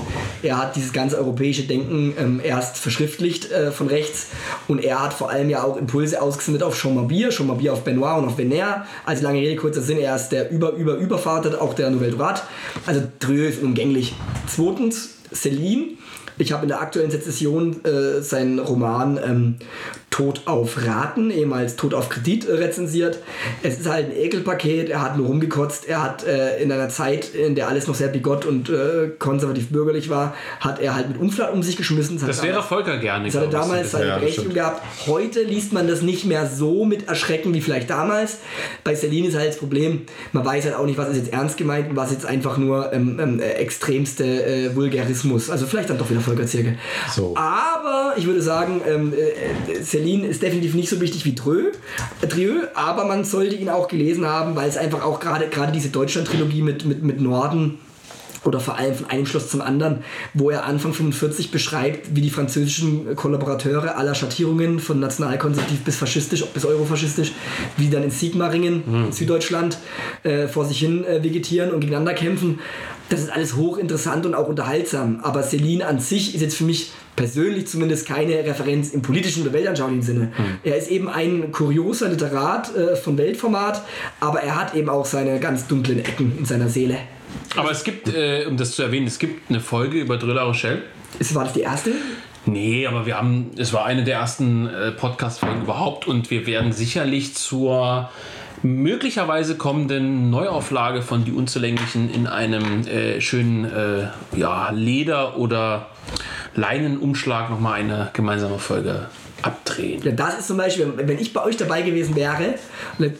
Er 0.41 0.57
hat 0.57 0.75
dieses 0.75 0.93
ganze 0.93 1.17
europäische 1.17 1.63
Denken 1.63 2.13
ähm, 2.17 2.41
erst 2.43 2.77
verschriftlicht 2.77 3.51
äh, 3.51 3.71
von 3.71 3.87
rechts 3.87 4.27
und 4.67 4.83
er 4.83 5.03
hat 5.03 5.13
vor 5.13 5.29
allem 5.29 5.49
ja 5.49 5.63
auch 5.63 5.77
Impulse 5.77 6.21
ausgesendet 6.21 6.63
auf 6.63 6.81
Chomabir, 6.81 7.29
Chomabir 7.31 7.73
auf 7.73 7.83
Benoit 7.83 8.17
und 8.17 8.27
auf 8.27 8.37
Venner. 8.37 8.85
Also 9.05 9.23
lange 9.23 9.39
Rede, 9.39 9.55
kurzer 9.55 9.81
Sinn, 9.81 9.97
er 9.97 10.15
ist 10.15 10.29
der 10.29 10.51
über, 10.51 10.71
über, 10.71 10.95
Übervater 10.95 11.61
auch 11.61 11.73
der 11.73 11.89
Nouvelle 11.89 12.11
Droite. 12.11 12.41
Also 12.85 13.01
Trieux 13.19 13.55
ist 13.55 13.61
unumgänglich. 13.61 14.13
Zweitens, 14.47 15.09
Celine 15.33 15.97
Ich 16.37 16.51
habe 16.51 16.63
in 16.63 16.69
der 16.69 16.81
aktuellen 16.81 17.11
Sezession 17.11 17.83
äh, 17.85 18.21
seinen 18.21 18.59
Roman 18.59 19.19
ähm, 19.23 19.55
Tod 20.13 20.41
auf 20.45 20.85
Raten, 20.85 21.31
ehemals 21.31 21.75
Tod 21.75 21.95
auf 21.95 22.07
Kredit, 22.07 22.47
äh, 22.47 22.53
rezensiert. 22.53 23.17
Es 23.63 23.79
ist 23.79 23.89
halt 23.89 24.11
ein 24.11 24.15
Ekelpaket, 24.15 24.89
er 24.89 25.01
hat 25.01 25.17
nur 25.17 25.25
rumgekotzt, 25.25 25.89
er 25.89 26.03
hat 26.03 26.23
äh, 26.23 26.61
in 26.61 26.71
einer 26.71 26.89
Zeit, 26.89 27.33
in 27.33 27.55
der 27.55 27.67
alles 27.67 27.87
noch 27.87 27.95
sehr 27.95 28.09
bigott 28.09 28.45
und 28.45 28.69
äh, 28.69 29.09
konservativ 29.17 29.69
bürgerlich 29.69 30.11
war, 30.11 30.35
hat 30.59 30.79
er 30.79 30.93
halt 30.93 31.07
mit 31.07 31.17
Unflat 31.17 31.51
um 31.51 31.63
sich 31.63 31.77
geschmissen. 31.77 32.19
Das, 32.19 32.27
das 32.27 32.43
wäre 32.43 32.61
Volker 32.61 32.97
gerne. 32.97 33.25
Das 33.25 33.33
hat 33.33 33.45
er 33.45 33.49
damals 33.49 33.89
seine 33.89 34.05
ja, 34.05 34.19
Berechtigung 34.19 34.53
gehabt. 34.53 34.83
Heute 35.07 35.41
liest 35.41 35.73
man 35.73 35.87
das 35.87 36.03
nicht 36.03 36.25
mehr 36.25 36.45
so 36.45 36.85
mit 36.85 37.07
Erschrecken 37.07 37.51
wie 37.55 37.61
vielleicht 37.61 37.89
damals. 37.89 38.37
Bei 38.83 38.95
Celine 38.95 39.29
ist 39.29 39.35
halt 39.35 39.49
das 39.49 39.57
Problem, 39.57 40.01
man 40.31 40.45
weiß 40.45 40.65
halt 40.65 40.75
auch 40.75 40.85
nicht, 40.85 40.99
was 40.99 41.09
ist 41.09 41.17
jetzt 41.17 41.33
ernst 41.33 41.57
gemeint 41.57 41.89
und 41.89 41.95
was 41.95 42.11
jetzt 42.11 42.27
einfach 42.27 42.59
nur 42.59 42.93
ähm, 42.93 43.19
ähm, 43.19 43.39
äh, 43.39 43.53
extremste 43.53 44.25
äh, 44.25 44.75
Vulgarismus. 44.75 45.49
Also 45.49 45.65
vielleicht 45.65 45.89
dann 45.89 45.97
doch 45.97 46.11
wieder 46.11 46.21
Volker 46.21 46.45
Zirke. 46.45 46.77
So. 47.11 47.35
Aber 47.35 48.13
ich 48.15 48.27
würde 48.27 48.43
sagen, 48.43 48.79
ähm, 48.87 49.11
äh, 49.11 49.81
Berlin 50.03 50.25
ist 50.25 50.41
definitiv 50.41 50.73
nicht 50.73 50.89
so 50.89 50.99
wichtig 50.99 51.23
wie 51.23 51.33
Dreux, 51.33 51.71
Drieu, 52.27 52.63
aber 52.73 53.05
man 53.05 53.23
sollte 53.23 53.55
ihn 53.55 53.69
auch 53.69 53.87
gelesen 53.87 54.25
haben, 54.25 54.53
weil 54.53 54.67
es 54.67 54.75
einfach 54.75 55.01
auch 55.01 55.21
gerade 55.21 55.47
gerade 55.47 55.71
diese 55.71 55.89
Deutschland-Trilogie 55.89 56.61
mit, 56.61 56.83
mit, 56.83 57.03
mit 57.03 57.21
Norden 57.21 57.79
oder 58.43 58.59
vor 58.59 58.77
allem 58.77 58.95
von 58.95 59.09
einem 59.09 59.25
Schloss 59.25 59.47
zum 59.47 59.61
anderen, 59.61 60.03
wo 60.33 60.49
er 60.49 60.65
Anfang 60.65 60.93
45 60.93 61.51
beschreibt, 61.51 62.13
wie 62.17 62.19
die 62.19 62.29
französischen 62.29 63.15
Kollaborateure 63.15 63.95
aller 63.95 64.13
Schattierungen 64.13 64.79
von 64.79 64.99
nationalkonservativ 64.99 65.85
bis 65.85 65.95
faschistisch, 65.95 66.45
bis 66.47 66.65
eurofaschistisch, 66.65 67.31
wie 67.77 67.89
dann 67.89 68.03
in 68.03 68.11
Sigmaringen, 68.11 68.83
mhm. 68.85 69.05
in 69.05 69.11
Süddeutschland, 69.13 69.77
äh, 70.23 70.49
vor 70.49 70.65
sich 70.65 70.79
hin 70.79 71.05
äh, 71.05 71.23
vegetieren 71.23 71.71
und 71.71 71.79
gegeneinander 71.79 72.13
kämpfen. 72.13 72.59
Das 73.07 73.21
ist 73.21 73.29
alles 73.31 73.55
hochinteressant 73.55 74.25
und 74.25 74.35
auch 74.35 74.49
unterhaltsam. 74.49 75.21
Aber 75.23 75.43
Celine 75.43 75.87
an 75.87 75.99
sich 75.99 76.35
ist 76.35 76.41
jetzt 76.41 76.57
für 76.57 76.65
mich 76.65 76.91
persönlich 77.15 77.67
zumindest 77.67 78.07
keine 78.07 78.33
Referenz 78.43 78.91
im 78.91 79.01
politischen 79.01 79.43
oder 79.43 79.53
weltanschaulichen 79.53 80.01
Sinne. 80.01 80.19
Mhm. 80.37 80.57
Er 80.63 80.77
ist 80.77 80.89
eben 80.89 81.09
ein 81.09 81.51
kurioser 81.51 82.09
Literat 82.09 82.75
äh, 82.75 82.95
von 82.95 83.17
Weltformat, 83.17 83.83
aber 84.19 84.41
er 84.41 84.59
hat 84.59 84.75
eben 84.75 84.89
auch 84.89 85.05
seine 85.05 85.39
ganz 85.39 85.67
dunklen 85.67 85.99
Ecken 85.99 86.37
in 86.37 86.45
seiner 86.45 86.69
Seele. 86.69 86.97
Aber 87.55 87.71
es 87.71 87.83
gibt, 87.83 88.13
äh, 88.13 88.45
um 88.47 88.57
das 88.57 88.71
zu 88.71 88.83
erwähnen, 88.83 89.07
es 89.07 89.19
gibt 89.19 89.49
eine 89.49 89.59
Folge 89.59 89.99
über 89.99 90.17
Drilla 90.17 90.43
Rochelle. 90.43 90.83
Ist, 91.19 91.35
war 91.35 91.43
das 91.43 91.53
die 91.53 91.61
erste? 91.61 91.91
Nee, 92.45 92.87
aber 92.87 93.05
wir 93.05 93.17
haben, 93.17 93.51
es 93.57 93.71
war 93.71 93.85
eine 93.85 94.03
der 94.03 94.17
ersten 94.17 94.67
äh, 94.67 94.91
Podcast-Folgen 94.91 95.61
überhaupt 95.61 96.07
und 96.07 96.29
wir 96.29 96.45
werden 96.45 96.73
sicherlich 96.73 97.35
zur 97.35 98.09
möglicherweise 98.63 99.55
kommenden 99.55 100.29
Neuauflage 100.29 101.01
von 101.01 101.25
Die 101.25 101.31
Unzulänglichen 101.31 102.13
in 102.13 102.27
einem 102.27 102.85
äh, 102.87 103.21
schönen 103.21 103.65
äh, 103.65 104.07
ja, 104.37 104.71
Leder- 104.71 105.37
oder 105.37 105.87
Leinenumschlag 106.55 107.49
nochmal 107.49 107.79
eine 107.79 108.09
gemeinsame 108.13 108.59
Folge 108.59 109.07
abdrehen. 109.43 110.01
Ja, 110.03 110.11
das 110.11 110.39
ist 110.39 110.47
zum 110.47 110.57
Beispiel, 110.57 110.93
wenn 110.95 111.19
ich 111.19 111.33
bei 111.33 111.43
euch 111.43 111.57
dabei 111.57 111.81
gewesen 111.81 112.15
wäre, 112.15 112.55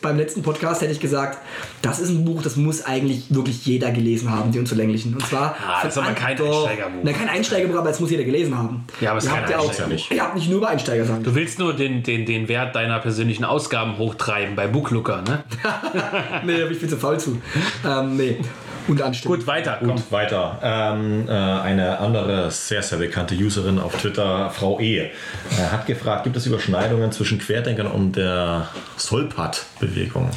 beim 0.02 0.18
letzten 0.18 0.42
Podcast 0.42 0.82
hätte 0.82 0.92
ich 0.92 1.00
gesagt, 1.00 1.40
das 1.82 2.00
ist 2.00 2.10
ein 2.10 2.26
Buch, 2.26 2.42
das 2.42 2.56
muss 2.56 2.86
eigentlich 2.86 3.34
wirklich 3.34 3.66
jeder 3.66 3.92
gelesen 3.92 4.32
haben, 4.32 4.52
die 4.52 4.60
Unzulänglichen. 4.60 5.14
Und 5.14 5.26
zwar. 5.26 5.56
Ah, 5.66 5.82
das 5.84 5.96
ist 5.96 6.02
aber 6.02 6.14
kein 6.14 6.38
Einsteigerbuch. 6.40 7.02
Na, 7.04 7.12
kein 7.12 7.30
Einsteigerbuch, 7.30 7.78
aber 7.78 7.90
es 7.90 8.00
muss 8.00 8.10
jeder 8.12 8.24
gelesen 8.24 8.58
haben. 8.58 8.86
Ja, 9.02 9.12
aber 9.12 9.18
es 9.18 9.26
ist 9.26 9.32
kein 9.32 9.44
Einsteiger. 9.44 9.64
Auch, 9.64 9.88
nicht. 9.88 10.12
Ihr 10.12 10.22
habt 10.22 10.36
nicht 10.36 10.50
nur 10.50 10.60
über 10.60 10.70
Einsteiger 10.70 11.06
sagen. 11.06 11.24
Du 11.24 11.36
willst 11.36 11.60
nur 11.60 11.74
den, 11.74 12.04
den, 12.04 12.26
den 12.26 12.48
Wert 12.48 12.76
deiner 12.76 13.00
persönlichen 13.00 13.44
Ausgaben 13.44 13.98
hochtreiben 13.98 14.56
bei 14.56 14.68
Booklooker, 14.68 15.22
ne? 15.24 15.44
nee, 16.46 16.58
da 16.58 16.64
bin 16.64 16.74
ich 16.74 16.80
viel 16.80 16.90
zu 16.90 16.98
faul 16.98 17.20
zu. 17.20 17.42
Ähm, 17.86 18.16
nee 18.16 18.38
und 18.88 19.02
anstellen. 19.02 19.36
Gut, 19.36 19.48
weiter. 19.48 19.80
Gut, 19.82 20.12
weiter. 20.12 20.60
Ähm, 20.62 21.28
äh, 21.28 21.32
eine 21.32 22.00
andere 22.00 22.52
sehr, 22.52 22.82
sehr 22.82 22.98
bekannte 22.98 23.36
Userin 23.36 23.80
auf 23.80 23.96
Twitter, 23.96 24.50
Frau 24.50 24.80
E., 24.80 24.98
äh, 25.00 25.10
hat 25.72 25.86
gefragt, 25.86 26.24
gibt 26.24 26.36
es 26.36 26.46
Überschneidungen 26.46 27.12
zwischen 27.12 27.40
Querdenkern 27.40 27.88
und 27.88 28.16
der 28.16 28.68
Solpat-Bewegung? 28.98 30.30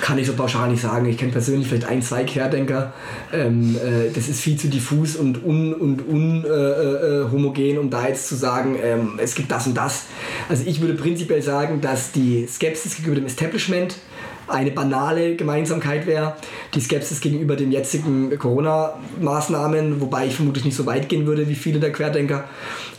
Kann 0.00 0.18
ich 0.18 0.26
so 0.26 0.32
pauschal 0.32 0.70
nicht 0.70 0.80
sagen. 0.80 1.06
Ich 1.06 1.18
kenne 1.18 1.32
persönlich 1.32 1.68
vielleicht 1.68 1.86
ein, 1.86 2.02
zwei 2.02 2.24
Querdenker. 2.24 2.92
Ähm, 3.32 3.76
äh, 3.76 4.10
das 4.14 4.28
ist 4.28 4.40
viel 4.40 4.56
zu 4.56 4.68
diffus 4.68 5.16
und 5.16 5.44
un, 5.44 5.74
und 5.74 6.06
un, 6.08 6.44
äh, 6.44 6.48
äh, 6.48 7.30
homogen, 7.30 7.78
um 7.78 7.90
da 7.90 8.08
jetzt 8.08 8.28
zu 8.28 8.34
sagen, 8.34 8.78
ähm, 8.82 9.18
es 9.22 9.34
gibt 9.34 9.50
das 9.50 9.66
und 9.66 9.76
das. 9.76 10.06
Also 10.48 10.64
ich 10.66 10.80
würde 10.80 10.94
prinzipiell 10.94 11.42
sagen, 11.42 11.80
dass 11.80 12.12
die 12.12 12.46
Skepsis 12.46 12.96
gegenüber 12.96 13.16
dem 13.16 13.26
Establishment 13.26 13.96
eine 14.50 14.70
banale 14.70 15.36
Gemeinsamkeit 15.36 16.06
wäre, 16.06 16.36
die 16.74 16.80
Skepsis 16.80 17.20
gegenüber 17.20 17.56
den 17.56 17.72
jetzigen 17.72 18.36
Corona-Maßnahmen, 18.38 20.00
wobei 20.00 20.26
ich 20.26 20.34
vermutlich 20.34 20.64
nicht 20.64 20.76
so 20.76 20.86
weit 20.86 21.08
gehen 21.08 21.26
würde 21.26 21.48
wie 21.48 21.54
viele 21.54 21.80
der 21.80 21.92
Querdenker. 21.92 22.44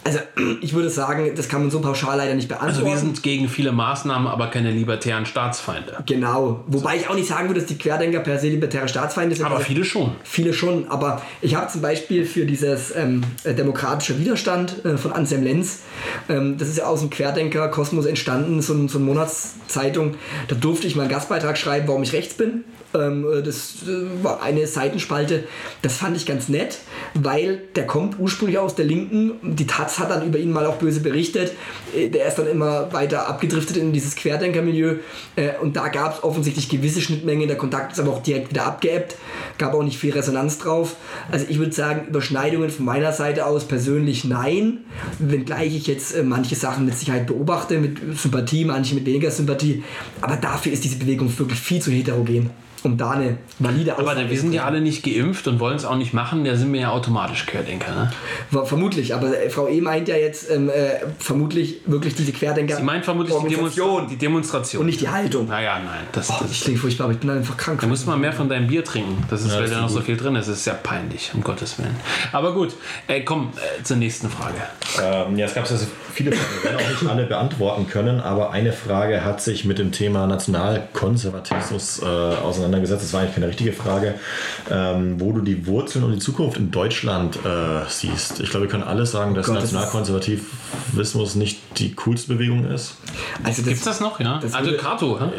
Also 0.03 0.19
ich 0.61 0.73
würde 0.73 0.89
sagen, 0.89 1.31
das 1.35 1.47
kann 1.47 1.61
man 1.61 1.71
so 1.71 1.79
pauschal 1.79 2.17
leider 2.17 2.33
nicht 2.33 2.47
beantworten. 2.47 2.77
Also 2.77 2.89
wir 2.89 2.97
sind 2.97 3.23
gegen 3.23 3.49
viele 3.49 3.71
Maßnahmen, 3.71 4.27
aber 4.27 4.47
keine 4.47 4.71
libertären 4.71 5.25
Staatsfeinde. 5.25 6.03
Genau. 6.05 6.63
Wobei 6.67 6.97
ich 6.97 7.09
auch 7.09 7.15
nicht 7.15 7.27
sagen 7.27 7.49
würde, 7.49 7.59
dass 7.59 7.69
die 7.69 7.77
Querdenker 7.77 8.19
per 8.19 8.39
se 8.39 8.49
libertäre 8.49 8.87
Staatsfeinde 8.87 9.35
sind. 9.35 9.45
Aber 9.45 9.55
also, 9.55 9.67
viele 9.67 9.83
schon. 9.83 10.15
Viele 10.23 10.53
schon. 10.53 10.87
Aber 10.89 11.21
ich 11.41 11.55
habe 11.55 11.67
zum 11.71 11.81
Beispiel 11.81 12.25
für 12.25 12.45
dieses 12.45 12.95
ähm, 12.95 13.23
äh, 13.43 13.53
demokratische 13.53 14.19
Widerstand 14.19 14.83
äh, 14.85 14.97
von 14.97 15.11
Anselm 15.11 15.43
Lenz, 15.43 15.81
ähm, 16.29 16.57
das 16.57 16.69
ist 16.69 16.77
ja 16.77 16.85
aus 16.85 17.01
dem 17.01 17.09
Querdenker-Kosmos 17.09 18.05
entstanden, 18.05 18.61
so, 18.61 18.87
so 18.87 18.97
eine 18.97 19.05
Monatszeitung, 19.05 20.15
da 20.47 20.55
durfte 20.55 20.87
ich 20.87 20.95
mal 20.95 21.03
einen 21.03 21.11
Gastbeitrag 21.11 21.40
schreiben, 21.57 21.87
warum 21.87 22.03
ich 22.03 22.13
rechts 22.13 22.35
bin. 22.35 22.63
Ähm, 22.93 23.25
äh, 23.31 23.41
das 23.41 23.83
äh, 23.87 24.23
war 24.23 24.41
eine 24.41 24.67
Seitenspalte. 24.67 25.45
Das 25.81 25.97
fand 25.97 26.17
ich 26.17 26.25
ganz 26.25 26.49
nett, 26.49 26.79
weil 27.13 27.61
der 27.75 27.87
kommt 27.87 28.19
ursprünglich 28.19 28.57
aus 28.57 28.75
der 28.75 28.85
Linken. 28.85 29.55
Die 29.55 29.67
Taz 29.67 29.99
hat 29.99 30.11
dann 30.11 30.25
über 30.25 30.39
ihn 30.39 30.51
mal 30.51 30.65
auch 30.65 30.75
böse 30.75 30.99
berichtet. 30.99 31.53
Äh, 31.95 32.09
der 32.09 32.27
ist 32.27 32.37
dann 32.37 32.47
immer 32.47 32.91
weiter 32.93 33.27
abgedriftet 33.27 33.77
in 33.77 33.93
dieses 33.93 34.15
Querdenkermilieu. 34.15 34.95
Und 35.61 35.75
da 35.75 35.87
gab 35.87 36.17
es 36.17 36.23
offensichtlich 36.23 36.69
gewisse 36.69 37.01
Schnittmengen. 37.01 37.47
Der 37.47 37.57
Kontakt 37.57 37.93
ist 37.93 37.99
aber 37.99 38.11
auch 38.11 38.23
direkt 38.23 38.49
wieder 38.49 38.65
abgeebbt. 38.65 39.15
Gab 39.57 39.73
auch 39.73 39.83
nicht 39.83 39.97
viel 39.97 40.11
Resonanz 40.11 40.57
drauf. 40.59 40.95
Also 41.31 41.45
ich 41.47 41.59
würde 41.59 41.71
sagen, 41.71 42.07
Überschneidungen 42.07 42.69
von 42.69 42.85
meiner 42.85 43.13
Seite 43.13 43.45
aus 43.45 43.65
persönlich 43.65 44.23
nein. 44.25 44.79
Wenngleich 45.19 45.75
ich 45.75 45.87
jetzt 45.87 46.21
manche 46.23 46.55
Sachen 46.55 46.85
mit 46.85 46.97
Sicherheit 46.97 47.27
beobachte, 47.27 47.79
mit 47.79 47.97
Sympathie, 48.17 48.65
manche 48.65 48.95
mit 48.95 49.05
weniger 49.05 49.31
Sympathie. 49.31 49.83
Aber 50.21 50.35
dafür 50.35 50.73
ist 50.73 50.83
diese 50.83 50.97
Bewegung 50.97 51.37
wirklich 51.37 51.59
viel 51.59 51.81
zu 51.81 51.91
heterogen 51.91 52.49
um 52.83 52.97
da 52.97 53.11
eine 53.11 53.37
valide 53.59 53.97
Aussage 53.97 54.21
Aber 54.21 54.29
wir 54.29 54.39
sind 54.39 54.53
ja 54.53 54.65
alle 54.65 54.81
nicht 54.81 55.03
geimpft 55.03 55.47
und 55.47 55.59
wollen 55.59 55.75
es 55.75 55.85
auch 55.85 55.95
nicht 55.95 56.13
machen, 56.13 56.43
da 56.43 56.55
sind 56.55 56.73
wir 56.73 56.81
ja 56.81 56.91
automatisch 56.91 57.45
Querdenker. 57.45 58.09
Ne? 58.51 58.65
Vermutlich, 58.65 59.13
aber 59.13 59.37
äh, 59.37 59.49
Frau 59.49 59.67
E. 59.67 59.81
meint 59.81 60.07
ja 60.07 60.15
jetzt 60.15 60.49
ähm, 60.49 60.69
äh, 60.69 60.99
vermutlich 61.19 61.81
wirklich 61.85 62.15
diese 62.15 62.31
Querdenker. 62.31 62.77
Sie 62.77 62.83
meint 62.83 63.05
vermutlich 63.05 63.35
die 63.37 63.55
Demonstration. 63.55 64.07
die 64.07 64.17
Demonstration. 64.17 64.79
Und 64.81 64.85
nicht 64.87 65.01
die 65.01 65.09
Haltung. 65.09 65.47
Naja, 65.47 65.79
nein. 65.79 66.07
Das, 66.11 66.29
oh, 66.29 66.35
das, 66.41 66.61
klingt 66.61 66.79
furchtbar, 66.79 67.05
aber 67.05 67.13
ich 67.13 67.19
bin 67.19 67.29
einfach 67.29 67.57
krank. 67.57 67.81
Da 67.81 67.87
muss 67.87 68.05
man 68.05 68.19
mehr 68.19 68.33
von 68.33 68.49
deinem 68.49 68.67
Bier 68.67 68.83
trinken. 68.83 69.23
Das 69.29 69.41
ist, 69.41 69.53
ja, 69.53 69.59
weil 69.59 69.69
da 69.69 69.81
noch 69.81 69.87
gut. 69.87 69.97
so 69.97 70.01
viel 70.01 70.17
drin 70.17 70.35
ist. 70.35 70.49
Das 70.49 70.57
ist 70.57 70.65
ja 70.65 70.73
peinlich, 70.73 71.31
um 71.33 71.41
Gottes 71.41 71.77
Willen. 71.77 71.95
Aber 72.31 72.53
gut, 72.53 72.73
äh, 73.07 73.21
komm 73.21 73.51
äh, 73.55 73.83
zur 73.83 73.97
nächsten 73.97 74.29
Frage. 74.29 74.61
Ähm, 75.01 75.37
ja, 75.37 75.45
es 75.45 75.53
gab 75.53 75.69
also 75.69 75.85
viele 76.11 76.31
Fragen. 76.31 76.63
Wir 76.63 76.71
werden 76.71 76.85
auch 76.85 77.01
nicht 77.01 77.11
alle 77.11 77.25
beantworten 77.25 77.87
können, 77.87 78.19
aber 78.19 78.51
eine 78.51 78.73
Frage 78.73 79.23
hat 79.23 79.41
sich 79.41 79.65
mit 79.65 79.79
dem 79.79 79.91
Thema 79.91 80.27
Nationalkonservatismus 80.27 82.01
äh, 82.01 82.05
auseinandergesetzt. 82.05 83.03
Das 83.03 83.13
war 83.13 83.21
eigentlich 83.21 83.35
keine 83.35 83.47
richtige 83.47 83.73
Frage, 83.73 84.15
ähm, 84.69 85.19
wo 85.19 85.31
du 85.31 85.41
die 85.41 85.65
Wurzeln 85.67 86.03
und 86.03 86.13
die 86.13 86.19
Zukunft 86.19 86.57
in 86.57 86.71
Deutschland 86.71 87.37
äh, 87.37 87.89
siehst. 87.89 88.39
Ich 88.39 88.49
glaube, 88.49 88.65
wir 88.65 88.71
können 88.71 88.83
alle 88.83 89.05
sagen, 89.05 89.33
dass 89.33 89.47
Gott, 89.47 89.55
Nationalkonservativismus 89.55 91.35
nicht 91.35 91.59
die 91.77 91.93
coolste 91.95 92.33
Bewegung 92.33 92.65
ist. 92.65 92.95
Also 93.43 93.63
Gibt 93.63 93.77
es 93.77 93.83
das 93.83 93.99
noch, 93.99 94.19
ja? 94.19 94.39
Das 94.39 94.53
also 94.53 94.71
Cato, 94.77 95.19
ja? 95.19 95.31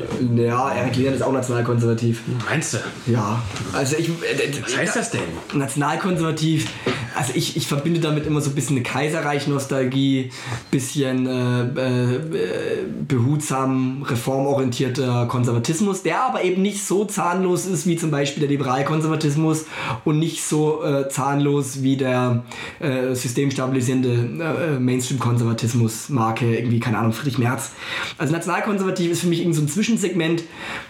Ja, 0.43 0.73
Erich 0.73 0.97
Lehren 0.97 1.15
ist 1.15 1.23
auch 1.23 1.33
nationalkonservativ. 1.33 2.23
Meinst 2.49 2.75
du? 2.75 2.79
Ja. 3.11 3.43
Also 3.73 3.97
ich, 3.97 4.09
äh, 4.09 4.53
Was 4.63 4.77
heißt 4.77 4.97
das 4.97 5.11
denn? 5.11 5.21
Nationalkonservativ. 5.55 6.69
Also 7.15 7.33
ich, 7.35 7.57
ich 7.57 7.67
verbinde 7.67 8.01
damit 8.01 8.27
immer 8.27 8.41
so 8.41 8.51
ein 8.51 8.55
bisschen 8.55 8.77
eine 8.77 8.85
Kaiserreich-Nostalgie, 8.85 10.31
bisschen 10.71 11.27
äh, 11.27 11.63
äh, 11.63 12.21
behutsam 13.07 14.03
reformorientierter 14.03 15.27
Konservatismus, 15.27 16.03
der 16.03 16.23
aber 16.23 16.45
eben 16.45 16.63
nicht 16.63 16.85
so 16.85 17.05
zahnlos 17.05 17.67
ist 17.67 17.87
wie 17.87 17.97
zum 17.97 18.11
Beispiel 18.11 18.41
der 18.41 18.51
Liberalkonservatismus 18.51 19.67
und 20.05 20.19
nicht 20.19 20.43
so 20.43 20.83
äh, 20.83 21.09
zahnlos 21.09 21.83
wie 21.83 21.97
der 21.97 22.45
äh, 22.81 23.15
systemstabilisierende 23.15 24.77
äh, 24.77 24.79
Mainstream-Konservatismus, 24.79 26.09
Marke, 26.09 26.57
irgendwie, 26.57 26.81
keine 26.81 26.99
Ahnung, 26.99 27.13
Friedrich 27.13 27.39
Merz. 27.39 27.73
Also 28.19 28.33
nationalkonservativ 28.33 29.11
ist 29.11 29.21
für 29.21 29.29
mich 29.29 29.41
irgendwie 29.41 29.59
so 29.59 29.63
ein 29.63 29.69
Zwischensegment, 29.69 30.45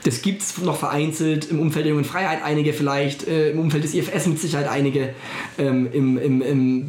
das 0.04 0.22
gibt 0.22 0.42
es 0.42 0.58
noch 0.58 0.76
vereinzelt, 0.76 1.50
im 1.50 1.60
Umfeld 1.60 1.86
der 1.86 1.92
Jungen 1.92 2.04
Freiheit 2.04 2.42
einige 2.44 2.72
vielleicht, 2.72 3.26
äh, 3.26 3.50
im 3.50 3.58
Umfeld 3.58 3.84
des 3.84 3.94
IFS 3.94 4.26
mit 4.26 4.38
Sicherheit 4.38 4.68
einige, 4.68 5.14
ähm, 5.58 5.88
im, 5.92 6.18
im, 6.18 6.42
im 6.42 6.86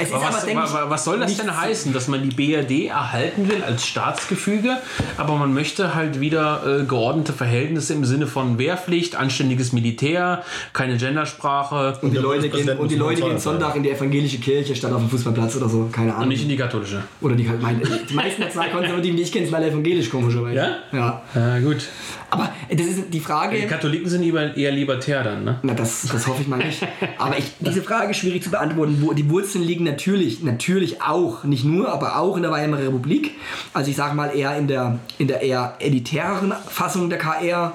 Es 0.00 0.08
ist 0.08 0.14
Aber 0.14 0.26
aber, 0.26 0.54
was, 0.54 0.90
was 0.90 1.04
soll 1.04 1.18
das 1.20 1.36
denn 1.36 1.56
heißen, 1.56 1.92
dass 1.92 2.08
man 2.08 2.28
die 2.28 2.34
BRD 2.34 2.88
erhalten 2.88 3.48
will 3.48 3.62
als 3.62 3.86
Staatsgefüge, 3.86 4.78
aber 5.16 5.36
man 5.36 5.52
möchte 5.54 5.94
halt 5.94 6.20
wieder 6.20 6.80
äh, 6.80 6.84
geordnete 6.84 7.32
Verhältnisse 7.32 7.94
im 7.94 8.04
Sinne 8.04 8.26
von 8.26 8.58
Wehrpflicht, 8.58 9.16
anständiges 9.16 9.72
Militär, 9.72 10.42
keine 10.72 10.96
Gendersprache 10.96 11.98
Und 12.02 12.12
die 12.12 12.18
Leute 12.18 12.48
gehen, 12.48 12.68
und 12.78 12.90
die 12.90 12.96
Leute 12.96 13.22
gehen. 13.22 13.38
Sonntag 13.38 13.76
in 13.76 13.82
die 13.82 13.90
evangelische 13.90 14.38
Kirche 14.38 14.74
statt 14.74 14.92
auf 14.92 15.00
dem 15.00 15.10
Fußballplatz 15.10 15.56
oder 15.56 15.68
so. 15.68 15.88
Keine 15.92 16.10
und 16.10 16.16
Ahnung. 16.16 16.28
nicht 16.28 16.42
in 16.42 16.48
die 16.48 16.56
katholische. 16.56 17.02
Oder 17.20 17.34
die, 17.36 17.44
mein, 17.44 17.80
die 18.08 18.14
meisten 18.14 18.42
Nationalkonservativen, 18.42 19.16
die 19.16 19.22
ich 19.22 19.32
kenne, 19.32 19.46
sind 19.46 19.54
alle 19.54 19.68
evangelisch, 19.68 20.10
komischerweise. 20.10 20.56
Ja? 20.56 20.76
Ja. 20.92 21.22
Ja, 21.34 21.58
gut. 21.60 21.88
Aber 22.30 22.50
das 22.70 22.86
ist 22.86 23.12
die 23.12 23.20
Frage. 23.20 23.56
Die 23.56 23.66
Katholiken 23.66 24.08
sind 24.08 24.22
eher 24.22 24.72
libertär 24.72 25.22
dann, 25.22 25.44
ne? 25.44 25.58
Na, 25.62 25.74
das, 25.74 26.02
das 26.10 26.26
hoffe 26.26 26.42
ich 26.42 26.48
mal 26.48 26.58
nicht. 26.58 26.86
Aber 27.18 27.38
ich, 27.38 27.52
diese 27.60 27.82
Frage 27.82 28.10
ist 28.10 28.18
schwierig 28.18 28.42
zu 28.42 28.50
beantworten. 28.50 28.98
Wo, 29.00 29.12
die 29.12 29.28
Wurzeln 29.30 29.64
liegen 29.64 29.84
natürlich, 29.84 30.42
natürlich 30.42 31.02
auch, 31.02 31.44
nicht 31.44 31.64
nur, 31.64 31.92
aber 31.92 32.18
auch 32.18 32.36
in 32.36 32.42
der 32.42 32.50
Weimarer 32.50 32.82
Republik. 32.82 33.32
Also 33.72 33.90
ich 33.90 33.96
sage 33.96 34.14
mal 34.14 34.34
eher 34.34 34.56
in 34.56 34.66
der, 34.66 34.98
in 35.18 35.28
der 35.28 35.42
eher 35.42 35.76
elitäreren 35.78 36.52
Fassung 36.68 37.08
der 37.08 37.18
KR. 37.18 37.72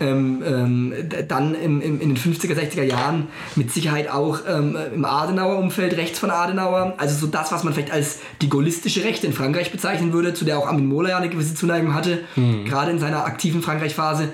Ähm, 0.00 0.42
ähm, 0.46 0.94
dann 1.26 1.54
im, 1.54 1.80
im, 1.80 2.00
in 2.00 2.14
den 2.14 2.16
50er, 2.16 2.54
60er 2.54 2.82
Jahren 2.82 3.28
mit 3.56 3.72
Sicherheit 3.72 4.08
auch 4.10 4.40
ähm, 4.48 4.76
im 4.94 5.04
Adenauer 5.04 5.58
Umfeld, 5.58 5.96
rechts 5.96 6.18
von 6.18 6.30
Adenauer. 6.30 6.94
Also 6.98 7.18
so 7.18 7.26
das, 7.26 7.52
was 7.52 7.64
man 7.64 7.72
vielleicht 7.72 7.92
als 7.92 8.18
die 8.42 8.48
gaullistische 8.48 9.04
Rechte 9.04 9.26
in 9.26 9.32
Frankreich 9.32 9.72
bezeichnen 9.72 10.12
würde, 10.12 10.34
zu 10.34 10.44
der 10.44 10.58
auch 10.58 10.66
Armin 10.66 10.86
Mohler 10.86 11.10
ja 11.10 11.16
eine 11.18 11.28
gewisse 11.28 11.54
Zuneigung 11.54 11.94
hatte, 11.94 12.20
gerade 12.64 12.90
in 12.90 12.98
seiner 12.98 13.24
aktiven 13.24 13.62
Frankreich-Phase. 13.62 14.28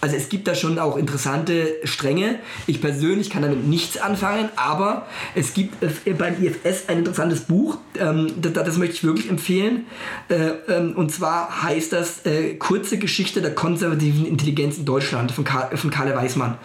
Also 0.00 0.16
es 0.16 0.28
gibt 0.28 0.48
da 0.48 0.54
schon 0.54 0.78
auch 0.78 0.96
interessante 0.96 1.74
Stränge. 1.84 2.38
Ich 2.66 2.80
persönlich 2.80 3.28
kann 3.28 3.42
damit 3.42 3.66
nichts 3.66 3.98
anfangen, 3.98 4.48
aber 4.56 5.06
es 5.34 5.52
gibt 5.52 5.82
äh, 5.82 6.12
beim 6.12 6.42
IFS 6.42 6.88
ein 6.88 6.98
interessantes 6.98 7.40
Buch, 7.40 7.76
ähm, 7.98 8.32
das, 8.40 8.52
das 8.52 8.78
möchte 8.78 8.94
ich 8.94 9.04
wirklich 9.04 9.28
empfehlen. 9.28 9.86
Äh, 10.28 10.52
ähm, 10.68 10.94
und 10.96 11.12
zwar 11.12 11.62
heißt 11.62 11.92
das 11.92 12.24
äh, 12.24 12.54
Kurze 12.54 12.98
Geschichte 12.98 13.42
der 13.42 13.54
konservativen 13.54 14.26
Intelligenz 14.26 14.78
in 14.78 14.84
Deutschland 14.84 15.09
von, 15.10 15.44
Karl, 15.44 15.76
von 15.76 15.90
Kalle 15.90 16.14
Weismann. 16.14 16.58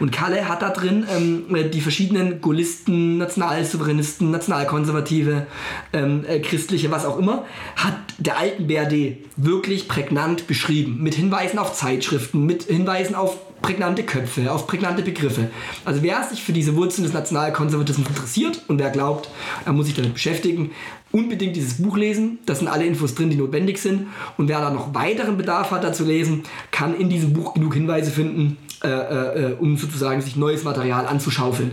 Und 0.00 0.12
Kalle 0.12 0.48
hat 0.48 0.62
da 0.62 0.70
drin 0.70 1.06
ähm, 1.14 1.70
die 1.70 1.80
verschiedenen 1.80 2.40
Gaullisten, 2.40 3.18
Nationalsouveränisten, 3.18 4.30
Nationalkonservative, 4.30 5.46
ähm, 5.92 6.24
äh, 6.26 6.40
Christliche, 6.40 6.90
was 6.90 7.04
auch 7.04 7.18
immer, 7.18 7.44
hat 7.76 7.96
der 8.18 8.38
alten 8.38 8.66
BRD 8.66 9.18
wirklich 9.36 9.88
prägnant 9.88 10.46
beschrieben. 10.46 11.02
Mit 11.02 11.14
Hinweisen 11.14 11.58
auf 11.58 11.72
Zeitschriften, 11.74 12.44
mit 12.46 12.64
Hinweisen 12.64 13.14
auf 13.14 13.36
prägnante 13.62 14.04
Köpfe, 14.04 14.52
auf 14.52 14.66
prägnante 14.66 15.02
Begriffe. 15.02 15.50
Also 15.84 16.02
wer 16.02 16.22
sich 16.24 16.42
für 16.42 16.52
diese 16.52 16.76
Wurzeln 16.76 17.04
des 17.04 17.12
Nationalkonservatismus 17.12 18.08
interessiert 18.08 18.62
und 18.68 18.78
wer 18.78 18.90
glaubt, 18.90 19.28
er 19.64 19.72
muss 19.72 19.86
sich 19.86 19.94
damit 19.94 20.14
beschäftigen, 20.14 20.70
unbedingt 21.12 21.56
dieses 21.56 21.82
Buch 21.82 21.96
lesen. 21.96 22.38
Da 22.46 22.54
sind 22.54 22.68
alle 22.68 22.86
Infos 22.86 23.14
drin, 23.14 23.30
die 23.30 23.36
notwendig 23.36 23.78
sind. 23.78 24.08
Und 24.36 24.48
wer 24.48 24.60
da 24.60 24.70
noch 24.70 24.94
weiteren 24.94 25.36
Bedarf 25.36 25.70
hat, 25.70 25.84
da 25.84 25.92
zu 25.92 26.04
lesen, 26.04 26.42
kann 26.70 26.94
in 26.98 27.08
diesem 27.08 27.32
Buch 27.32 27.54
genug 27.54 27.74
Hinweise 27.74 28.10
finden, 28.10 28.56
äh, 28.84 28.88
äh, 28.88 29.56
um 29.58 29.76
sozusagen 29.76 30.20
sich 30.20 30.36
neues 30.36 30.62
Material 30.62 31.06
anzuschaufeln. 31.06 31.72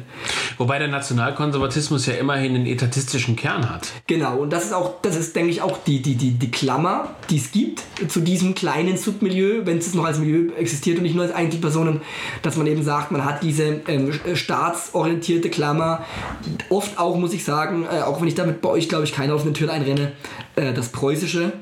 Wobei 0.57 0.79
der 0.79 0.87
Nationalkonservatismus 0.87 2.05
ja 2.07 2.13
immerhin 2.13 2.55
einen 2.55 2.65
etatistischen 2.65 3.35
Kern 3.35 3.69
hat. 3.69 3.91
Genau, 4.07 4.37
und 4.37 4.51
das 4.51 4.65
ist 4.65 4.73
auch, 4.73 5.01
das 5.01 5.15
ist, 5.15 5.35
denke 5.35 5.51
ich, 5.51 5.61
auch 5.61 5.77
die, 5.83 6.01
die, 6.01 6.15
die, 6.15 6.31
die 6.31 6.49
Klammer, 6.49 7.15
die 7.29 7.37
es 7.37 7.51
gibt 7.51 7.83
zu 8.07 8.21
diesem 8.21 8.55
kleinen 8.55 8.97
Submilieu, 8.97 9.65
wenn 9.65 9.77
es 9.77 9.93
noch 9.93 10.05
als 10.05 10.17
Milieu 10.17 10.51
existiert 10.55 10.97
und 10.97 11.03
nicht 11.03 11.15
nur 11.15 11.25
als 11.25 11.33
Einzelpersonen, 11.33 12.01
dass 12.41 12.57
man 12.57 12.65
eben 12.67 12.83
sagt, 12.83 13.11
man 13.11 13.23
hat 13.23 13.43
diese 13.43 13.81
ähm, 13.87 14.11
staatsorientierte 14.33 15.49
Klammer. 15.49 16.05
Oft 16.69 16.97
auch, 16.97 17.17
muss 17.17 17.33
ich 17.33 17.43
sagen, 17.43 17.85
äh, 17.85 18.01
auch 18.01 18.19
wenn 18.19 18.27
ich 18.27 18.35
damit 18.35 18.61
bei 18.61 18.69
euch, 18.69 18.89
glaube 18.89 19.03
ich, 19.03 19.13
keine 19.13 19.35
offene 19.35 19.53
Tür 19.53 19.71
einrenne, 19.71 20.13
äh, 20.55 20.73
das 20.73 20.89
Preußische. 20.89 21.53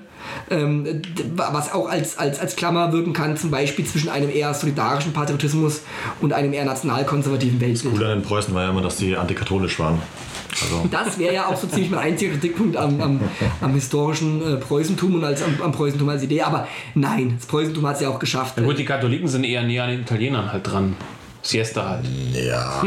Ähm, 0.50 1.02
was 1.36 1.72
auch 1.74 1.90
als, 1.90 2.18
als, 2.18 2.40
als 2.40 2.56
Klammer 2.56 2.92
wirken 2.92 3.14
kann, 3.14 3.38
zum 3.38 3.52
Beispiel 3.52 3.86
zwischen 3.86 4.10
einem 4.10 4.30
eher 4.30 4.54
solidarischen 4.54 5.14
Patriotismus 5.14 5.82
und 6.22 6.34
einem 6.34 6.54
eher 6.54 6.66
nationalkonservativen 6.66 7.60
Weltbild. 7.60 7.96
Cool 7.96 8.04
an 8.04 8.20
den 8.20 8.24
Preußen 8.24 8.54
war 8.54 8.64
ja 8.64 8.70
immer, 8.70 8.82
dass 8.82 8.98
die 8.98 9.16
antikatholisch 9.16 9.80
waren. 9.80 10.02
Also, 10.62 10.88
Das 10.92 11.18
wäre 11.18 11.34
ja 11.34 11.48
auch 11.48 11.58
so 11.58 11.68
ziemlich 11.68 11.90
mein 11.90 12.00
einziger 12.00 12.34
Kritikpunkt 12.34 12.78
am, 12.78 13.02
am, 13.02 13.20
am 13.62 13.74
historischen 13.74 14.42
äh, 14.42 14.58
Preußentum 14.58 15.16
und 15.16 15.24
als, 15.24 15.42
am, 15.42 15.60
am 15.62 15.72
Preußentum 15.72 16.08
als 16.10 16.24
Idee. 16.24 16.44
Aber 16.44 16.68
nein, 16.94 17.36
das 17.38 17.48
Preußentum 17.48 17.86
hat 17.88 17.96
es 17.96 18.02
ja 18.02 18.10
auch 18.10 18.20
geschafft. 18.20 18.54
Na 18.58 18.64
gut, 18.64 18.78
die 18.78 18.86
Katholiken 18.86 19.28
sind 19.28 19.44
eher 19.44 19.64
näher 19.64 19.86
an 19.86 19.90
den 19.90 20.02
Italienern 20.02 20.52
halt 20.52 20.68
dran. 20.68 20.96
Siesta 21.44 21.90
halt. 21.90 22.06
ja, 22.34 22.82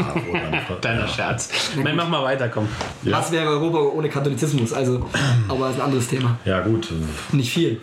Kleiner 0.81 1.07
Scherz. 1.15 1.49
Nein, 1.81 1.95
mach 1.95 2.09
mal 2.09 2.23
weiter, 2.23 2.49
komm. 2.49 2.67
ja. 3.03 3.17
Was 3.17 3.31
wäre 3.31 3.47
Europa 3.47 3.77
ohne 3.77 4.09
Katholizismus? 4.09 4.73
Also, 4.73 5.05
aber 5.47 5.65
das 5.67 5.75
ist 5.75 5.79
ein 5.79 5.85
anderes 5.85 6.07
Thema. 6.07 6.37
ja, 6.43 6.59
gut. 6.61 6.91
Nicht 7.31 7.51
viel. 7.53 7.79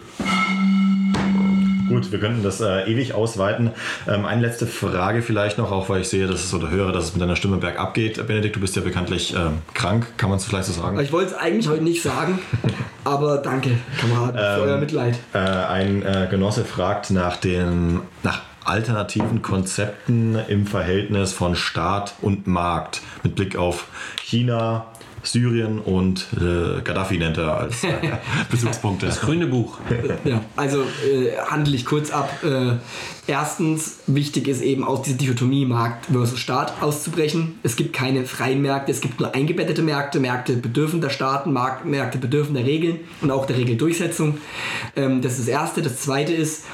Gut, 1.88 2.10
wir 2.10 2.18
könnten 2.18 2.42
das 2.42 2.60
äh, 2.60 2.90
ewig 2.90 3.14
ausweiten. 3.14 3.70
Ähm, 4.08 4.24
eine 4.24 4.40
letzte 4.40 4.66
Frage 4.66 5.22
vielleicht 5.22 5.58
noch, 5.58 5.70
auch 5.70 5.88
weil 5.90 6.00
ich 6.00 6.08
sehe, 6.08 6.26
dass 6.26 6.42
es 6.42 6.52
oder 6.52 6.70
höre, 6.70 6.90
dass 6.92 7.04
es 7.04 7.12
mit 7.12 7.22
deiner 7.22 7.36
Stimme 7.36 7.58
bergab 7.58 7.94
geht. 7.94 8.26
Benedikt, 8.26 8.56
du 8.56 8.60
bist 8.60 8.74
ja 8.74 8.82
bekanntlich 8.82 9.34
ähm, 9.36 9.58
krank, 9.74 10.06
kann 10.16 10.28
man 10.30 10.38
es 10.38 10.44
vielleicht 10.44 10.64
so 10.66 10.72
sagen? 10.72 10.98
Ich 10.98 11.12
wollte 11.12 11.32
es 11.32 11.36
eigentlich 11.36 11.68
heute 11.68 11.84
nicht 11.84 12.02
sagen, 12.02 12.38
aber 13.04 13.36
danke, 13.38 13.70
Kameraden, 14.00 14.38
für 14.38 14.62
euer 14.62 14.78
Mitleid. 14.78 15.18
Äh, 15.34 15.38
ein 15.38 16.02
äh, 16.02 16.26
Genosse 16.28 16.64
fragt 16.64 17.10
nach 17.10 17.36
den 17.36 18.00
nach 18.24 18.40
alternativen 18.64 19.42
Konzepten 19.42 20.36
im 20.48 20.66
Verhältnis 20.66 21.32
von 21.32 21.56
Staat 21.56 22.14
und 22.22 22.46
Markt 22.46 23.02
mit 23.22 23.34
Blick 23.34 23.56
auf 23.56 23.86
China, 24.22 24.86
Syrien 25.26 25.78
und 25.78 26.26
äh, 26.36 26.82
Gaddafi 26.82 27.18
nennt 27.18 27.38
er 27.38 27.56
als 27.56 27.82
äh, 27.84 27.92
Bezugspunkte. 28.50 29.06
Das 29.06 29.20
grüne 29.20 29.46
Buch. 29.46 29.78
Ja, 30.24 30.40
also 30.56 30.82
äh, 30.82 31.36
handle 31.50 31.74
ich 31.74 31.84
kurz 31.84 32.10
ab. 32.10 32.30
Äh, 32.42 32.76
erstens, 33.26 33.98
wichtig 34.06 34.48
ist 34.48 34.62
eben 34.62 34.84
aus 34.84 35.02
dieser 35.02 35.18
Dichotomie 35.18 35.66
Markt 35.66 36.06
versus 36.06 36.38
Staat 36.38 36.82
auszubrechen. 36.82 37.58
Es 37.62 37.76
gibt 37.76 37.94
keine 37.94 38.24
freien 38.24 38.62
Märkte, 38.62 38.92
es 38.92 39.00
gibt 39.00 39.20
nur 39.20 39.34
eingebettete 39.34 39.82
Märkte. 39.82 40.20
Märkte 40.20 40.54
bedürfen 40.54 41.00
der 41.00 41.10
Staaten, 41.10 41.52
Markt, 41.52 41.84
Märkte 41.84 42.18
bedürfen 42.18 42.54
der 42.54 42.64
Regeln 42.64 43.00
und 43.20 43.30
auch 43.30 43.46
der 43.46 43.56
Regeldurchsetzung. 43.56 44.38
Ähm, 44.96 45.20
das 45.20 45.32
ist 45.32 45.42
das 45.42 45.48
Erste. 45.48 45.82
Das 45.82 45.98
Zweite 45.98 46.32
ist, 46.32 46.64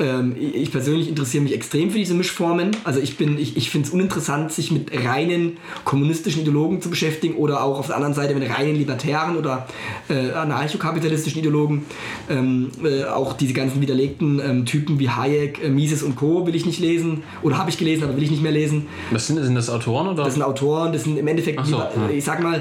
ähm, 0.00 0.34
ich 0.38 0.72
persönlich 0.72 1.08
interessiere 1.08 1.44
mich 1.44 1.54
extrem 1.54 1.90
für 1.90 1.98
diese 1.98 2.14
Mischformen. 2.14 2.70
Also 2.84 3.00
ich 3.00 3.16
bin, 3.16 3.38
ich, 3.38 3.56
ich 3.56 3.70
finde 3.70 3.88
es 3.88 3.92
uninteressant, 3.92 4.52
sich 4.52 4.70
mit 4.70 4.90
reinen 5.04 5.58
kommunistischen 5.84 6.42
Ideologen 6.42 6.80
zu 6.80 6.90
beschäftigen 6.90 7.34
oder 7.34 7.62
auch 7.62 7.78
auf 7.78 7.86
der 7.88 7.96
anderen 7.96 8.14
Seite 8.14 8.34
mit 8.34 8.48
reinen 8.48 8.76
libertären 8.76 9.36
oder 9.36 9.66
äh, 10.08 10.32
anarchokapitalistischen 10.32 11.40
Ideologen. 11.40 11.84
Ähm, 12.28 12.70
äh, 12.82 13.04
auch 13.04 13.34
diese 13.34 13.52
ganzen 13.52 13.80
widerlegten 13.80 14.40
ähm, 14.44 14.66
Typen 14.66 14.98
wie 14.98 15.10
Hayek, 15.10 15.62
äh, 15.62 15.68
Mises 15.68 16.02
und 16.02 16.16
Co. 16.16 16.46
will 16.46 16.54
ich 16.54 16.66
nicht 16.66 16.80
lesen 16.80 17.22
oder 17.42 17.58
habe 17.58 17.70
ich 17.70 17.78
gelesen, 17.78 18.04
aber 18.04 18.16
will 18.16 18.22
ich 18.22 18.30
nicht 18.30 18.42
mehr 18.42 18.52
lesen. 18.52 18.86
Was 19.10 19.26
sind, 19.26 19.42
sind 19.42 19.54
das 19.54 19.68
Autoren 19.68 20.08
oder? 20.08 20.24
Das 20.24 20.34
sind 20.34 20.42
Autoren, 20.42 20.92
das 20.92 21.04
sind 21.04 21.18
im 21.18 21.26
Endeffekt, 21.26 21.64
so, 21.66 21.76
ja. 21.76 21.90
ich 22.10 22.24
sag 22.24 22.42
mal, 22.42 22.60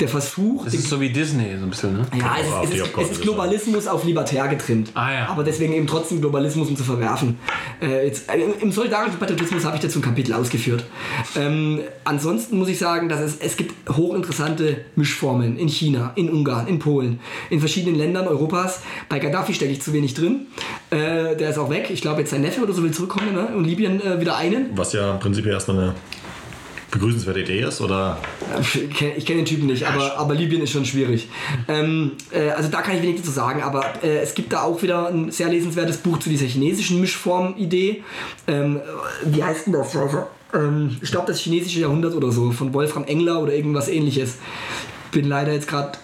der 0.00 0.08
Versuch, 0.08 0.64
das 0.64 0.74
ist 0.74 0.88
so 0.88 1.00
wie 1.00 1.10
Disney, 1.10 1.56
so 1.58 1.64
ein 1.64 1.70
bisschen, 1.70 1.92
ne? 1.92 2.06
ja, 2.16 2.36
es, 2.40 2.68
es, 2.68 2.74
ist, 2.74 2.82
Abkopplung 2.82 3.04
es 3.04 3.18
ist 3.18 3.22
Globalismus 3.22 3.86
auf 3.86 4.04
libertär 4.04 4.48
getrimmt. 4.48 4.90
Ah, 4.94 5.12
ja. 5.12 5.28
Aber 5.28 5.44
deswegen 5.44 5.72
eben 5.72 5.86
trotzdem 5.86 6.20
Globalismus 6.20 6.68
um 6.68 6.76
zu 6.76 6.84
verwerfen. 6.84 7.38
Äh, 7.80 8.06
jetzt, 8.06 8.30
äh, 8.30 8.38
Im 8.60 8.72
solidarischen 8.72 9.18
Patriotismus 9.18 9.64
habe 9.64 9.76
ich 9.76 9.82
dazu 9.82 9.98
ein 9.98 10.02
Kapitel 10.02 10.32
ausgeführt. 10.34 10.84
Ähm, 11.36 11.80
ansonsten 12.04 12.58
muss 12.58 12.68
ich 12.68 12.78
sagen, 12.78 13.08
dass 13.08 13.20
es, 13.20 13.36
es 13.40 13.56
gibt 13.56 13.74
hochinteressante 13.88 14.84
Mischformen 14.96 15.56
in 15.58 15.68
China, 15.68 16.12
in 16.14 16.30
Ungarn, 16.30 16.66
in 16.66 16.78
Polen, 16.78 17.20
in 17.50 17.60
verschiedenen 17.60 17.96
Ländern 17.96 18.28
Europas. 18.28 18.80
Bei 19.08 19.18
Gaddafi 19.18 19.54
stecke 19.54 19.72
ich 19.72 19.82
zu 19.82 19.92
wenig 19.92 20.14
drin. 20.14 20.46
Äh, 20.90 21.36
der 21.36 21.50
ist 21.50 21.58
auch 21.58 21.70
weg. 21.70 21.90
Ich 21.90 22.00
glaube, 22.00 22.20
jetzt 22.20 22.30
sein 22.30 22.42
Neffe 22.42 22.62
oder 22.62 22.72
so 22.72 22.82
will 22.82 22.92
zurückkommen 22.92 23.34
ne? 23.34 23.48
und 23.54 23.64
Libyen 23.64 24.00
äh, 24.00 24.20
wieder 24.20 24.36
einen. 24.36 24.70
Was 24.76 24.92
ja 24.92 25.12
im 25.12 25.18
Prinzip 25.18 25.46
erstmal 25.46 25.78
eine 25.78 25.94
begrüßenswerte 26.90 27.40
Idee 27.40 27.60
ist, 27.60 27.80
oder? 27.80 28.18
Ich 28.60 28.90
kenne 28.90 29.12
kenn 29.12 29.36
den 29.36 29.44
Typen 29.44 29.66
nicht, 29.66 29.86
aber, 29.86 30.16
aber 30.16 30.34
Libyen 30.34 30.62
ist 30.62 30.70
schon 30.70 30.84
schwierig. 30.84 31.28
Ähm, 31.68 32.12
äh, 32.30 32.50
also 32.50 32.70
da 32.70 32.80
kann 32.80 32.96
ich 32.96 33.02
wenig 33.02 33.16
dazu 33.16 33.30
sagen, 33.30 33.62
aber 33.62 34.02
äh, 34.02 34.18
es 34.18 34.34
gibt 34.34 34.52
da 34.52 34.62
auch 34.62 34.82
wieder 34.82 35.08
ein 35.08 35.30
sehr 35.30 35.48
lesenswertes 35.48 35.98
Buch 35.98 36.18
zu 36.18 36.28
dieser 36.28 36.46
chinesischen 36.46 37.00
Mischform-Idee. 37.00 38.02
Ähm, 38.46 38.80
wie 39.24 39.42
heißt 39.42 39.66
denn 39.66 39.74
das? 39.74 39.96
Ähm, 40.54 40.96
ich 41.02 41.10
glaube, 41.10 41.26
das 41.26 41.40
chinesische 41.40 41.80
Jahrhundert 41.80 42.14
oder 42.14 42.32
so, 42.32 42.50
von 42.52 42.72
Wolfram 42.72 43.04
Engler 43.04 43.42
oder 43.42 43.52
irgendwas 43.52 43.88
ähnliches. 43.88 44.36
Bin 45.12 45.26
leider 45.26 45.52
jetzt 45.52 45.68
gerade 45.68 45.98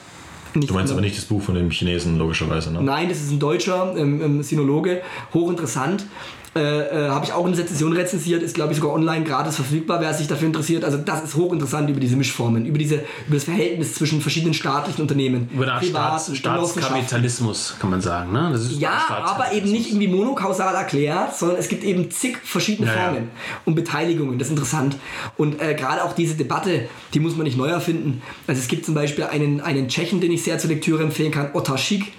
nicht. 0.54 0.70
Du 0.70 0.74
meinst 0.74 0.92
aber 0.92 1.00
nicht 1.00 1.16
das 1.16 1.24
Buch 1.24 1.42
von 1.42 1.54
dem 1.54 1.70
Chinesen, 1.70 2.18
logischerweise, 2.18 2.72
ne? 2.72 2.82
Nein, 2.82 3.08
das 3.08 3.18
ist 3.18 3.30
ein 3.30 3.38
deutscher 3.38 3.94
ähm, 3.96 4.22
ähm, 4.22 4.42
Sinologe, 4.42 5.02
hochinteressant. 5.32 6.06
Äh, 6.54 6.60
äh, 6.60 7.08
Habe 7.08 7.24
ich 7.24 7.32
auch 7.32 7.44
eine 7.44 7.56
Sezession 7.56 7.92
rezensiert, 7.92 8.42
ist 8.42 8.54
glaube 8.54 8.72
ich 8.72 8.78
sogar 8.78 8.94
online 8.94 9.24
gratis 9.24 9.56
verfügbar, 9.56 10.00
wer 10.00 10.14
sich 10.14 10.28
dafür 10.28 10.46
interessiert. 10.46 10.84
Also 10.84 10.98
das 10.98 11.24
ist 11.24 11.34
hochinteressant 11.34 11.90
über 11.90 11.98
diese 11.98 12.16
Mischformen, 12.16 12.64
über, 12.64 12.78
diese, 12.78 12.96
über 13.26 13.34
das 13.34 13.44
Verhältnis 13.44 13.94
zwischen 13.94 14.20
verschiedenen 14.20 14.54
staatlichen 14.54 15.02
Unternehmen. 15.02 15.48
Über 15.52 15.72
Art 15.72 15.84
Staats 15.84 16.36
Staatskapitalismus, 16.36 17.74
kann 17.80 17.90
man 17.90 18.00
sagen. 18.00 18.32
Ne? 18.32 18.58
Ja, 18.78 19.04
aber 19.24 19.52
eben 19.52 19.70
nicht 19.70 19.88
irgendwie 19.88 20.08
monokausal 20.08 20.74
erklärt, 20.74 21.36
sondern 21.36 21.58
es 21.58 21.68
gibt 21.68 21.82
eben 21.82 22.10
zig 22.10 22.38
verschiedene 22.44 22.88
Ja, 22.88 22.94
ja. 22.94 23.02
Formen 23.04 23.30
und 23.64 23.74
Beteiligungen. 23.74 24.38
Das 24.38 24.48
ist 24.48 24.52
interessant. 24.52 24.96
Und 25.36 25.60
äh, 25.60 25.74
gerade 25.74 26.04
auch 26.04 26.12
diese 26.14 26.34
Debatte, 26.34 26.88
die 27.14 27.20
muss 27.20 27.36
man 27.36 27.44
nicht 27.44 27.56
neu 27.56 27.68
erfinden. 27.68 28.22
Also 28.46 28.60
es 28.60 28.68
gibt 28.68 28.86
zum 28.86 28.94
Beispiel 28.94 29.24
einen, 29.24 29.60
einen 29.60 29.88
Tschechen, 29.88 30.20
den 30.20 30.30
ich 30.32 30.44
sehr 30.44 30.58
zur 30.58 30.70
Lektüre 30.70 31.02
empfehlen 31.02 31.32
kann, 31.32 31.50
Otar 31.52 31.78
Schick. 31.78 32.12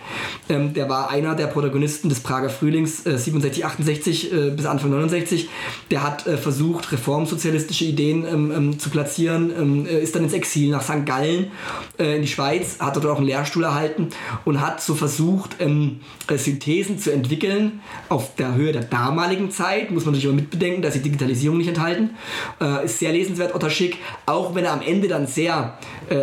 Ähm, 0.49 0.73
der 0.73 0.89
war 0.89 1.09
einer 1.09 1.35
der 1.35 1.47
Protagonisten 1.47 2.09
des 2.09 2.19
Prager 2.19 2.49
Frühlings 2.49 3.05
äh, 3.05 3.17
67, 3.17 3.65
68 3.65 4.24
äh, 4.31 4.51
bis 4.51 4.65
Anfang 4.65 4.91
69. 4.91 5.49
Der 5.91 6.03
hat 6.03 6.27
äh, 6.27 6.37
versucht, 6.37 6.91
reformsozialistische 6.91 7.85
Ideen 7.85 8.25
ähm, 8.25 8.51
ähm, 8.51 8.79
zu 8.79 8.89
platzieren, 8.89 9.51
ähm, 9.57 9.85
äh, 9.85 10.01
ist 10.01 10.15
dann 10.15 10.23
ins 10.23 10.33
Exil 10.33 10.69
nach 10.69 10.81
St. 10.81 11.05
Gallen 11.05 11.51
äh, 11.97 12.15
in 12.15 12.21
die 12.21 12.27
Schweiz, 12.27 12.77
hat 12.79 12.95
dort 12.95 13.05
auch 13.05 13.17
einen 13.17 13.27
Lehrstuhl 13.27 13.63
erhalten 13.63 14.09
und 14.43 14.61
hat 14.61 14.81
so 14.81 14.95
versucht, 14.95 15.57
ähm, 15.59 15.99
äh, 16.27 16.37
Synthesen 16.37 16.99
zu 16.99 17.11
entwickeln 17.11 17.81
auf 18.09 18.35
der 18.35 18.55
Höhe 18.55 18.71
der 18.71 18.83
damaligen 18.83 19.51
Zeit. 19.51 19.91
Muss 19.91 20.05
man 20.05 20.13
natürlich 20.13 20.25
immer 20.25 20.41
mitbedenken, 20.41 20.81
dass 20.81 20.93
die 20.93 21.01
Digitalisierung 21.01 21.57
nicht 21.57 21.67
enthalten. 21.67 22.11
Ist 22.83 22.99
sehr 22.99 23.11
lesenswert, 23.11 23.53
Otter 23.55 23.69
Schick, 23.69 23.97
auch 24.25 24.55
wenn 24.55 24.65
er 24.65 24.73
am 24.73 24.81
Ende 24.81 25.07
dann 25.07 25.27
sehr 25.27 25.77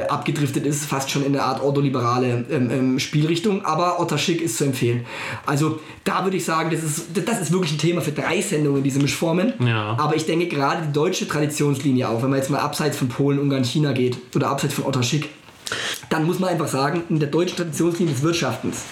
abgedriftet 0.08 0.66
ist, 0.66 0.84
fast 0.84 1.10
schon 1.10 1.24
in 1.24 1.34
eine 1.34 1.42
Art 1.42 1.60
ordoliberale 1.60 2.44
ähm, 2.50 2.70
ähm, 2.70 2.98
Spielrichtung. 2.98 3.64
Aber 3.64 4.00
Otter 4.00 4.18
Schick 4.18 4.40
ist 4.40 4.58
zu 4.58 4.64
empfehlen. 4.64 5.04
Also 5.46 5.80
da 6.04 6.24
würde 6.24 6.36
ich 6.36 6.44
sagen, 6.44 6.70
das 6.70 6.82
ist, 6.82 7.06
das 7.26 7.40
ist 7.40 7.52
wirklich 7.52 7.72
ein 7.72 7.78
Thema 7.78 7.91
für 8.00 8.12
drei 8.12 8.40
Sendungen, 8.40 8.82
diese 8.82 9.00
Mischformen. 9.00 9.52
Ja. 9.64 9.96
Aber 9.98 10.16
ich 10.16 10.26
denke 10.26 10.46
gerade 10.46 10.86
die 10.86 10.92
deutsche 10.92 11.28
Traditionslinie 11.28 12.08
auch, 12.08 12.22
wenn 12.22 12.30
man 12.30 12.38
jetzt 12.38 12.50
mal 12.50 12.60
abseits 12.60 12.96
von 12.96 13.08
Polen, 13.08 13.38
Ungarn, 13.38 13.64
China 13.64 13.92
geht 13.92 14.16
oder 14.34 14.48
abseits 14.48 14.74
von 14.74 14.84
Otter 14.84 15.02
Schick, 15.02 15.28
dann 16.10 16.26
muss 16.26 16.38
man 16.38 16.50
einfach 16.50 16.68
sagen, 16.68 17.04
in 17.08 17.18
der 17.18 17.28
deutschen 17.28 17.56
Traditionslinie 17.56 18.12
des 18.12 18.22
Wirtschaftens, 18.22 18.84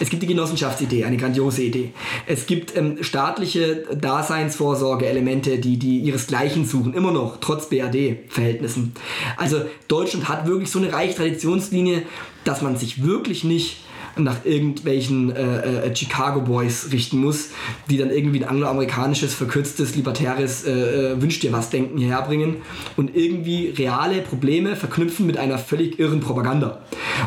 es 0.00 0.10
gibt 0.10 0.22
die 0.22 0.26
Genossenschaftsidee, 0.26 1.04
eine 1.04 1.16
grandiose 1.16 1.62
Idee. 1.62 1.92
Es 2.26 2.46
gibt 2.46 2.76
ähm, 2.76 2.98
staatliche 3.02 3.84
Daseinsvorsorge-Elemente, 3.94 5.58
die, 5.58 5.76
die 5.76 6.00
ihresgleichen 6.00 6.64
suchen, 6.64 6.94
immer 6.94 7.12
noch, 7.12 7.38
trotz 7.40 7.68
BRD-Verhältnissen. 7.68 8.94
Also 9.36 9.62
Deutschland 9.86 10.28
hat 10.28 10.46
wirklich 10.46 10.70
so 10.70 10.80
eine 10.80 10.92
reiche 10.92 11.14
Traditionslinie, 11.14 12.02
dass 12.42 12.60
man 12.60 12.76
sich 12.76 13.04
wirklich 13.04 13.44
nicht 13.44 13.83
nach 14.16 14.44
irgendwelchen 14.44 15.34
äh, 15.34 15.88
äh, 15.88 15.96
Chicago 15.96 16.40
Boys 16.40 16.88
richten 16.92 17.18
muss, 17.18 17.50
die 17.88 17.96
dann 17.96 18.10
irgendwie 18.10 18.42
ein 18.42 18.48
angloamerikanisches, 18.48 19.34
verkürztes, 19.34 19.94
libertäres 19.96 20.64
äh, 20.64 20.72
äh, 21.12 21.22
Wünsch 21.22 21.40
dir 21.40 21.52
was 21.52 21.70
denken 21.70 21.98
hierher 21.98 22.22
bringen 22.22 22.56
und 22.96 23.16
irgendwie 23.16 23.74
reale 23.76 24.22
Probleme 24.22 24.76
verknüpfen 24.76 25.26
mit 25.26 25.38
einer 25.38 25.58
völlig 25.58 25.98
irren 25.98 26.20
Propaganda. 26.20 26.80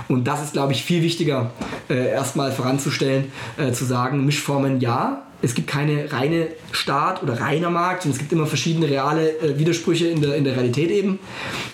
Und 0.07 0.27
das 0.27 0.43
ist, 0.43 0.53
glaube 0.53 0.73
ich, 0.73 0.83
viel 0.83 1.01
wichtiger, 1.01 1.51
äh, 1.89 2.09
erstmal 2.09 2.51
voranzustellen, 2.51 3.25
äh, 3.57 3.71
zu 3.71 3.85
sagen, 3.85 4.25
Mischformen 4.25 4.79
ja, 4.79 5.23
es 5.41 5.53
gibt 5.53 5.67
keine 5.67 6.11
reine 6.11 6.47
Staat 6.71 7.21
oder 7.21 7.39
reiner 7.39 7.69
Markt, 7.69 8.03
sondern 8.03 8.15
es 8.15 8.19
gibt 8.19 8.31
immer 8.31 8.47
verschiedene 8.47 8.89
reale 8.89 9.37
äh, 9.39 9.59
Widersprüche 9.59 10.07
in 10.07 10.21
der, 10.21 10.35
in 10.35 10.43
der 10.43 10.55
Realität 10.55 10.89
eben. 10.89 11.19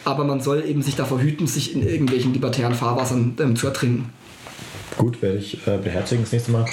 Aber 0.03 0.25
man 0.25 0.41
soll 0.41 0.65
eben 0.65 0.81
sich 0.81 0.95
davor 0.95 1.21
hüten, 1.21 1.47
sich 1.47 1.73
in 1.73 1.87
irgendwelchen 1.87 2.33
libertären 2.33 2.73
Fahrwassern 2.73 3.37
ähm, 3.39 3.55
zu 3.55 3.67
ertrinken. 3.67 4.09
Gut, 4.97 5.21
werde 5.21 5.37
ich 5.37 5.65
äh, 5.67 5.77
beherzigen 5.77 6.23
das 6.23 6.31
nächste 6.31 6.51
Mal. 6.51 6.65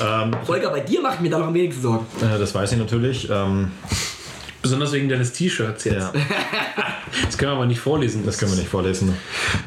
Ähm, 0.00 0.34
Volker, 0.44 0.70
bei 0.70 0.80
dir 0.80 1.00
mache 1.00 1.14
ich 1.16 1.20
mir 1.20 1.30
da 1.30 1.38
noch 1.38 1.48
am 1.48 1.54
wenigsten 1.54 1.82
Sorgen. 1.82 2.06
äh, 2.22 2.38
das 2.38 2.54
weiß 2.54 2.72
ich 2.72 2.78
natürlich. 2.78 3.28
Ähm, 3.30 3.70
Besonders 4.62 4.92
wegen 4.92 5.08
deines 5.08 5.32
T-Shirts 5.32 5.84
jetzt. 5.84 5.96
ja, 5.96 6.12
Das 7.24 7.38
können 7.38 7.52
wir 7.52 7.56
aber 7.56 7.66
nicht 7.66 7.80
vorlesen. 7.80 8.26
das 8.26 8.36
können 8.38 8.52
wir 8.52 8.58
nicht 8.58 8.68
vorlesen. 8.68 9.16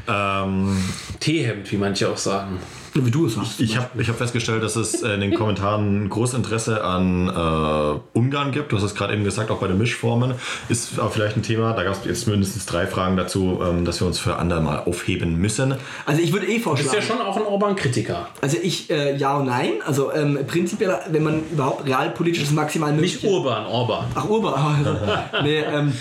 Ähm, 0.07 0.77
Teehemd, 1.19 1.71
wie 1.71 1.77
manche 1.77 2.09
auch 2.09 2.17
sagen. 2.17 2.59
Wie 2.95 3.11
du 3.11 3.25
es 3.25 3.35
sagst. 3.35 3.59
Ich 3.59 3.75
habe 3.75 4.01
ich 4.01 4.07
hab 4.07 4.17
festgestellt, 4.17 4.61
dass 4.61 4.75
es 4.75 5.01
in 5.01 5.19
den 5.19 5.33
Kommentaren 5.33 6.09
großes 6.09 6.35
Interesse 6.35 6.83
an 6.83 7.27
äh, 7.27 8.17
Ungarn 8.17 8.51
gibt. 8.51 8.71
Du 8.71 8.77
hast 8.77 8.83
es 8.83 8.93
gerade 8.93 9.13
eben 9.13 9.23
gesagt, 9.23 9.49
auch 9.49 9.59
bei 9.59 9.67
den 9.67 9.79
Mischformen. 9.79 10.35
Ist 10.69 10.99
auch 10.99 11.11
vielleicht 11.11 11.35
ein 11.35 11.43
Thema, 11.43 11.73
da 11.73 11.83
gab 11.83 11.93
es 11.93 12.05
jetzt 12.05 12.27
mindestens 12.27 12.65
drei 12.67 12.85
Fragen 12.85 13.17
dazu, 13.17 13.59
ähm, 13.63 13.83
dass 13.83 13.99
wir 13.99 14.07
uns 14.07 14.19
für 14.19 14.37
andere 14.37 14.61
mal 14.61 14.79
aufheben 14.79 15.37
müssen. 15.37 15.75
Also 16.05 16.21
ich 16.21 16.33
würde 16.33 16.45
eh 16.47 16.59
vorschlagen. 16.59 16.95
ja 16.95 17.01
schon 17.01 17.21
auch 17.21 17.35
ein 17.35 17.43
Orban-Kritiker. 17.43 18.27
Also 18.41 18.57
ich 18.61 18.91
äh, 18.91 19.17
ja 19.17 19.37
und 19.37 19.47
nein. 19.47 19.73
Also 19.85 20.13
ähm, 20.13 20.37
prinzipiell, 20.45 20.99
wenn 21.09 21.23
man 21.23 21.41
überhaupt 21.51 21.87
realpolitisches 21.87 22.51
maximal 22.51 22.91
möglich 22.91 23.23
Nicht 23.23 23.31
Urban, 23.31 23.65
Orban. 23.65 24.05
Ach, 24.13 24.29
Urban. 24.29 24.53
nee, 25.43 25.59
ähm, 25.59 25.93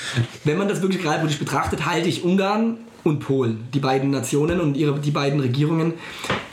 wenn 0.44 0.58
man 0.58 0.68
das 0.68 0.82
wirklich 0.82 1.02
realpolitisch 1.04 1.38
betrachtet, 1.38 1.86
halte 1.86 2.08
ich 2.08 2.22
Ungarn 2.22 2.78
und 3.04 3.20
Polen, 3.20 3.68
die 3.74 3.80
beiden 3.80 4.10
Nationen 4.10 4.60
und 4.60 4.76
ihre, 4.76 4.98
die 4.98 5.10
beiden 5.10 5.40
Regierungen, 5.40 5.94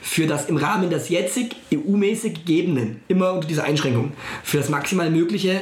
für 0.09 0.25
das 0.25 0.47
im 0.47 0.57
Rahmen 0.57 0.89
des 0.89 1.09
jetzig 1.09 1.55
EU-mäßig 1.71 2.33
gegebenen, 2.33 3.01
immer 3.07 3.31
unter 3.33 3.47
dieser 3.47 3.65
Einschränkung, 3.65 4.13
für 4.43 4.57
das 4.57 4.67
maximal 4.67 5.11
Mögliche, 5.11 5.61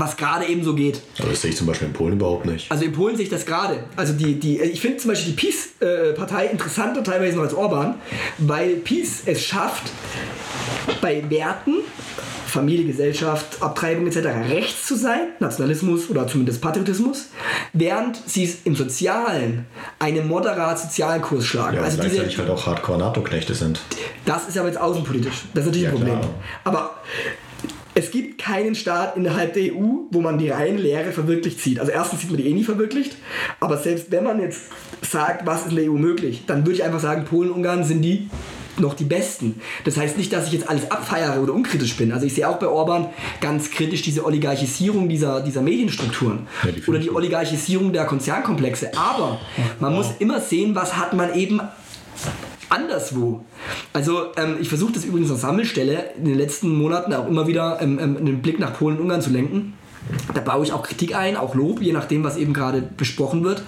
was 0.00 0.16
gerade 0.16 0.46
eben 0.46 0.62
so 0.64 0.74
geht. 0.74 1.00
Aber 1.18 1.30
das 1.30 1.42
sehe 1.42 1.50
ich 1.50 1.56
zum 1.56 1.66
Beispiel 1.66 1.88
in 1.88 1.92
Polen 1.94 2.14
überhaupt 2.14 2.46
nicht. 2.46 2.70
Also 2.70 2.84
in 2.84 2.92
Polen 2.92 3.16
sehe 3.16 3.24
ich 3.24 3.30
das 3.30 3.44
gerade. 3.46 3.84
Also 3.96 4.12
die, 4.12 4.38
die, 4.38 4.60
ich 4.60 4.80
finde 4.80 4.98
zum 4.98 5.10
Beispiel 5.10 5.32
die 5.34 5.40
PiS-Partei 5.46 6.46
interessanter 6.46 7.02
teilweise 7.02 7.36
noch 7.36 7.44
als 7.44 7.54
Orban, 7.54 7.96
weil 8.38 8.76
PiS 8.76 9.22
es 9.26 9.44
schafft, 9.44 9.84
bei 11.00 11.22
Werten, 11.28 11.74
Familie, 12.46 12.86
Gesellschaft, 12.86 13.60
Abtreibung 13.62 14.06
etc. 14.06 14.18
rechts 14.48 14.86
zu 14.86 14.96
sein, 14.96 15.28
Nationalismus 15.40 16.08
oder 16.08 16.26
zumindest 16.28 16.60
Patriotismus, 16.60 17.26
während 17.72 18.16
sie 18.26 18.44
es 18.44 18.58
im 18.64 18.76
Sozialen 18.76 19.66
einen 19.98 20.28
moderat 20.28 20.78
sozialen 20.78 21.20
Kurs 21.20 21.44
schlagen. 21.46 21.76
Ja, 21.78 21.82
also 21.82 21.96
und 21.96 22.04
diese, 22.04 22.16
gleichzeitig 22.16 22.38
halt 22.38 22.50
auch 22.50 22.66
Hardcore-NATO-Knechte 22.66 23.54
sind. 23.54 23.80
das 24.24 24.46
ist 24.48 24.56
aber 24.56 24.68
jetzt 24.68 24.78
außenpolitisch. 24.80 25.46
Das 25.52 25.64
ist 25.64 25.66
natürlich 25.66 25.82
Ja, 25.82 25.88
ein 25.90 25.96
Problem. 25.96 26.18
klar. 26.20 26.34
Aber 26.62 26.94
es 27.94 28.10
gibt 28.10 28.38
keinen 28.38 28.74
Staat 28.74 29.16
innerhalb 29.16 29.54
der 29.54 29.74
EU, 29.74 30.06
wo 30.10 30.20
man 30.20 30.38
die 30.38 30.50
reine 30.50 30.78
Lehre 30.78 31.12
verwirklicht 31.12 31.60
sieht. 31.60 31.78
Also 31.78 31.92
erstens 31.92 32.20
sieht 32.20 32.30
man 32.30 32.38
die 32.38 32.48
eh 32.48 32.52
nie 32.52 32.64
verwirklicht, 32.64 33.16
aber 33.60 33.78
selbst 33.78 34.10
wenn 34.10 34.24
man 34.24 34.40
jetzt 34.40 34.62
sagt, 35.02 35.46
was 35.46 35.62
ist 35.62 35.70
in 35.70 35.76
der 35.76 35.90
EU 35.90 35.94
möglich, 35.94 36.42
dann 36.46 36.66
würde 36.66 36.72
ich 36.72 36.84
einfach 36.84 37.00
sagen, 37.00 37.24
Polen, 37.24 37.50
Ungarn 37.50 37.84
sind 37.84 38.02
die 38.02 38.28
noch 38.78 38.94
die 38.94 39.04
besten. 39.04 39.60
Das 39.84 39.96
heißt 39.96 40.18
nicht, 40.18 40.32
dass 40.32 40.48
ich 40.48 40.52
jetzt 40.52 40.68
alles 40.68 40.90
abfeiere 40.90 41.40
oder 41.40 41.52
unkritisch 41.52 41.96
bin. 41.96 42.12
Also 42.12 42.26
ich 42.26 42.34
sehe 42.34 42.48
auch 42.48 42.58
bei 42.58 42.66
Orban 42.66 43.06
ganz 43.40 43.70
kritisch 43.70 44.02
diese 44.02 44.24
Oligarchisierung 44.24 45.08
dieser, 45.08 45.42
dieser 45.42 45.62
Medienstrukturen 45.62 46.48
Ja, 46.64 46.72
die 46.72 46.82
oder 46.84 46.98
die. 46.98 47.10
Oligarchisierung 47.10 47.92
der 47.92 48.04
Konzernkomplexe. 48.04 48.90
Aber 48.96 49.40
man 49.78 49.94
muss 49.94 50.08
immer 50.18 50.40
sehen, 50.40 50.74
was 50.74 50.96
hat 50.96 51.12
man 51.12 51.34
eben 51.34 51.60
anderswo. 52.74 53.44
Also 53.92 54.32
ähm, 54.36 54.56
ich 54.60 54.68
versuche 54.68 54.92
das 54.92 55.04
übrigens 55.04 55.30
an 55.30 55.36
Sammelstelle 55.36 56.10
in 56.18 56.24
den 56.24 56.38
letzten 56.38 56.76
Monaten 56.76 57.12
auch 57.14 57.26
immer 57.26 57.46
wieder 57.46 57.78
ähm, 57.80 57.98
ähm, 58.00 58.16
einen 58.16 58.42
Blick 58.42 58.58
nach 58.58 58.76
Polen 58.76 58.96
und 58.96 59.02
Ungarn 59.02 59.22
zu 59.22 59.30
lenken. 59.30 59.74
Da 60.34 60.40
baue 60.40 60.64
ich 60.64 60.72
auch 60.72 60.82
Kritik 60.82 61.16
ein, 61.16 61.36
auch 61.36 61.54
Lob, 61.54 61.80
je 61.80 61.92
nachdem, 61.92 62.24
was 62.24 62.36
eben 62.36 62.52
gerade 62.52 62.82
besprochen 62.82 63.42
wird. 63.42 63.62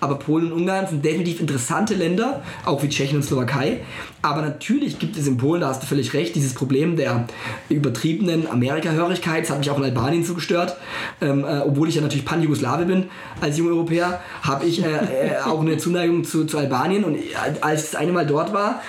Aber 0.00 0.16
Polen 0.16 0.52
und 0.52 0.60
Ungarn 0.60 0.86
sind 0.86 1.04
definitiv 1.04 1.40
interessante 1.40 1.94
Länder, 1.94 2.42
auch 2.66 2.82
wie 2.82 2.88
Tschechien 2.88 3.16
und 3.16 3.22
Slowakei. 3.22 3.80
Aber 4.20 4.42
natürlich 4.42 4.98
gibt 4.98 5.16
es 5.16 5.26
in 5.26 5.36
Polen, 5.36 5.60
da 5.60 5.68
hast 5.68 5.82
du 5.82 5.86
völlig 5.86 6.12
recht, 6.12 6.34
dieses 6.34 6.54
Problem 6.54 6.96
der 6.96 7.26
übertriebenen 7.68 8.48
Amerikahörigkeit. 8.48 9.44
Das 9.44 9.50
hat 9.50 9.58
mich 9.58 9.70
auch 9.70 9.78
in 9.78 9.84
Albanien 9.84 10.24
so 10.24 10.34
gestört. 10.34 10.76
Ähm, 11.20 11.44
äh, 11.44 11.60
obwohl 11.60 11.88
ich 11.88 11.94
ja 11.94 12.02
natürlich 12.02 12.24
Pan-Jugoslawe 12.24 12.84
bin 12.84 13.04
als 13.40 13.58
junger 13.58 13.72
Europäer, 13.72 14.20
habe 14.42 14.66
ich 14.66 14.84
äh, 14.84 14.88
äh, 14.88 15.40
auch 15.44 15.60
eine 15.60 15.78
Zuneigung 15.78 16.24
zu, 16.24 16.46
zu 16.46 16.58
Albanien. 16.58 17.04
Und 17.04 17.14
äh, 17.14 17.20
als 17.60 17.84
ich 17.84 17.90
das 17.90 18.00
eine 18.00 18.12
Mal 18.12 18.26
dort 18.26 18.52
war, 18.52 18.80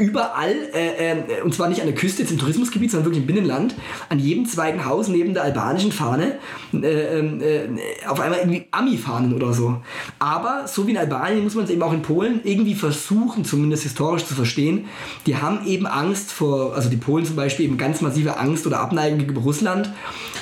überall, 0.00 0.54
äh, 0.74 1.12
äh, 1.12 1.42
und 1.42 1.54
zwar 1.54 1.68
nicht 1.68 1.80
an 1.80 1.86
der 1.86 1.94
Küste, 1.94 2.22
jetzt 2.22 2.30
im 2.30 2.38
Tourismusgebiet, 2.38 2.90
sondern 2.90 3.06
wirklich 3.06 3.20
im 3.20 3.26
Binnenland, 3.26 3.74
an 4.08 4.18
jedem 4.18 4.46
zweiten 4.46 4.84
Haus 4.86 5.08
neben 5.08 5.34
der 5.34 5.44
albanischen 5.44 5.92
Fahne 5.92 6.38
äh, 6.72 7.18
äh, 7.18 7.68
auf 8.08 8.18
einmal 8.18 8.38
irgendwie 8.38 8.66
Ami-Fahnen 8.70 9.34
oder 9.34 9.52
so. 9.52 9.76
Aber 10.18 10.66
so 10.66 10.86
wie 10.86 10.92
in 10.92 10.96
Albanien 10.96 11.44
muss 11.44 11.54
man 11.54 11.64
es 11.64 11.70
eben 11.70 11.82
auch 11.82 11.92
in 11.92 12.02
Polen 12.02 12.40
irgendwie 12.44 12.74
versuchen, 12.74 13.44
zumindest 13.44 13.82
historisch 13.82 14.24
zu 14.24 14.34
verstehen. 14.34 14.69
Die 15.26 15.36
haben 15.36 15.66
eben 15.66 15.86
Angst 15.86 16.32
vor, 16.32 16.74
also 16.74 16.88
die 16.88 16.96
Polen 16.96 17.24
zum 17.24 17.36
Beispiel 17.36 17.66
eben 17.66 17.76
ganz 17.78 18.00
massive 18.00 18.38
Angst 18.38 18.66
oder 18.66 18.80
Abneigung 18.80 19.18
gegenüber 19.18 19.42
Russland, 19.42 19.90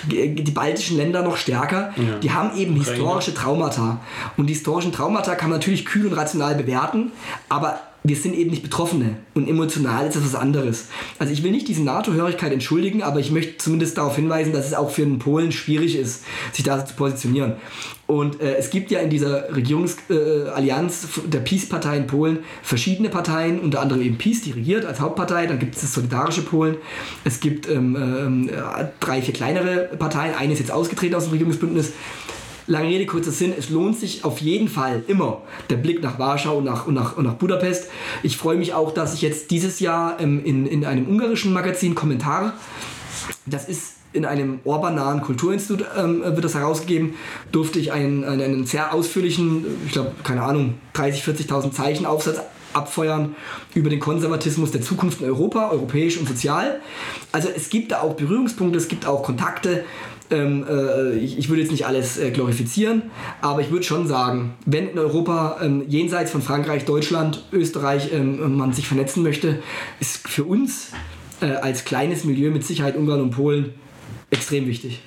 G- 0.08 0.34
die 0.34 0.50
baltischen 0.50 0.96
Länder 0.96 1.22
noch 1.22 1.36
stärker. 1.36 1.92
Die 2.22 2.30
haben 2.32 2.56
eben 2.56 2.74
historische 2.74 3.34
Traumata. 3.34 4.00
Und 4.36 4.46
die 4.48 4.54
historischen 4.54 4.92
Traumata 4.92 5.34
kann 5.34 5.50
man 5.50 5.58
natürlich 5.58 5.84
kühl 5.84 6.06
und 6.06 6.12
rational 6.14 6.54
bewerten, 6.54 7.12
aber 7.48 7.80
wir 8.08 8.16
sind 8.16 8.34
eben 8.34 8.50
nicht 8.50 8.62
Betroffene 8.62 9.16
und 9.34 9.48
emotional 9.48 10.06
ist 10.06 10.16
das 10.16 10.24
was 10.24 10.34
anderes. 10.34 10.86
Also 11.18 11.32
ich 11.32 11.42
will 11.42 11.50
nicht 11.50 11.68
diese 11.68 11.82
NATO-Hörigkeit 11.82 12.52
entschuldigen, 12.52 13.02
aber 13.02 13.20
ich 13.20 13.30
möchte 13.30 13.58
zumindest 13.58 13.98
darauf 13.98 14.16
hinweisen, 14.16 14.52
dass 14.52 14.66
es 14.66 14.74
auch 14.74 14.90
für 14.90 15.02
einen 15.02 15.18
Polen 15.18 15.52
schwierig 15.52 15.96
ist, 15.96 16.24
sich 16.52 16.64
da 16.64 16.84
zu 16.84 16.94
positionieren. 16.94 17.54
Und 18.06 18.40
äh, 18.40 18.56
es 18.56 18.70
gibt 18.70 18.90
ja 18.90 19.00
in 19.00 19.10
dieser 19.10 19.54
Regierungsallianz 19.54 21.04
äh, 21.04 21.28
der 21.28 21.40
Peace-Partei 21.40 21.98
in 21.98 22.06
Polen 22.06 22.38
verschiedene 22.62 23.10
Parteien, 23.10 23.60
unter 23.60 23.82
anderem 23.82 24.00
eben 24.00 24.16
Peace, 24.16 24.40
die 24.40 24.52
regiert 24.52 24.86
als 24.86 25.00
Hauptpartei, 25.00 25.46
dann 25.46 25.58
gibt 25.58 25.74
es 25.74 25.82
das 25.82 25.92
Solidarische 25.92 26.40
Polen, 26.40 26.76
es 27.24 27.40
gibt 27.40 27.68
ähm, 27.68 27.96
ähm, 27.96 28.50
drei, 29.00 29.20
vier 29.20 29.34
kleinere 29.34 29.90
Parteien, 29.98 30.34
eine 30.34 30.54
ist 30.54 30.58
jetzt 30.58 30.70
ausgetreten 30.70 31.14
aus 31.16 31.24
dem 31.24 31.32
Regierungsbündnis. 31.32 31.92
Lange 32.68 32.88
Rede, 32.88 33.06
kurzer 33.06 33.32
Sinn, 33.32 33.54
es 33.58 33.70
lohnt 33.70 33.98
sich 33.98 34.24
auf 34.24 34.40
jeden 34.40 34.68
Fall 34.68 35.02
immer 35.08 35.40
der 35.70 35.76
Blick 35.76 36.02
nach 36.02 36.18
Warschau 36.18 36.58
und 36.58 36.64
nach, 36.64 36.86
und 36.86 36.94
nach, 36.94 37.16
und 37.16 37.24
nach 37.24 37.34
Budapest. 37.34 37.88
Ich 38.22 38.36
freue 38.36 38.58
mich 38.58 38.74
auch, 38.74 38.92
dass 38.92 39.14
ich 39.14 39.22
jetzt 39.22 39.50
dieses 39.50 39.80
Jahr 39.80 40.20
ähm, 40.20 40.44
in, 40.44 40.66
in 40.66 40.84
einem 40.84 41.08
ungarischen 41.08 41.54
Magazin 41.54 41.94
Kommentar, 41.94 42.52
das 43.46 43.68
ist 43.68 43.94
in 44.12 44.24
einem 44.24 44.60
Orban-nahen 44.64 45.22
Kulturinstitut 45.22 45.86
ähm, 45.96 46.22
wird 46.22 46.44
das 46.44 46.54
herausgegeben, 46.54 47.14
durfte 47.52 47.78
ich 47.78 47.92
einen, 47.92 48.24
einen, 48.24 48.66
sehr 48.66 48.92
ausführlichen, 48.92 49.64
ich 49.86 49.92
glaube, 49.92 50.12
keine 50.22 50.42
Ahnung, 50.42 50.74
30.000, 50.94 51.48
40.000 51.48 51.72
Zeichen 51.72 52.06
Aufsatz 52.06 52.38
abfeuern 52.72 53.34
über 53.74 53.90
den 53.90 54.00
Konservatismus 54.00 54.70
der 54.70 54.82
Zukunft 54.82 55.20
in 55.20 55.26
Europa, 55.26 55.70
europäisch 55.70 56.18
und 56.18 56.28
sozial. 56.28 56.80
Also 57.32 57.48
es 57.54 57.70
gibt 57.70 57.92
da 57.92 58.00
auch 58.00 58.14
Berührungspunkte, 58.14 58.78
es 58.78 58.88
gibt 58.88 59.06
auch 59.06 59.22
Kontakte. 59.22 59.84
Ähm, 60.30 60.66
äh, 60.68 61.16
ich, 61.18 61.38
ich 61.38 61.48
würde 61.48 61.62
jetzt 61.62 61.70
nicht 61.70 61.86
alles 61.86 62.18
äh, 62.18 62.30
glorifizieren, 62.30 63.02
aber 63.40 63.62
ich 63.62 63.70
würde 63.70 63.84
schon 63.84 64.06
sagen, 64.06 64.54
wenn 64.66 64.88
in 64.90 64.98
Europa 64.98 65.58
ähm, 65.62 65.84
jenseits 65.88 66.30
von 66.30 66.42
Frankreich, 66.42 66.84
Deutschland, 66.84 67.44
Österreich 67.50 68.12
ähm, 68.12 68.56
man 68.56 68.72
sich 68.72 68.86
vernetzen 68.86 69.22
möchte, 69.22 69.60
ist 70.00 70.28
für 70.28 70.44
uns 70.44 70.92
äh, 71.40 71.46
als 71.46 71.84
kleines 71.84 72.24
Milieu 72.24 72.50
mit 72.50 72.64
Sicherheit 72.64 72.96
Ungarn 72.96 73.22
und 73.22 73.30
Polen 73.30 73.72
extrem 74.30 74.66
wichtig. 74.66 75.00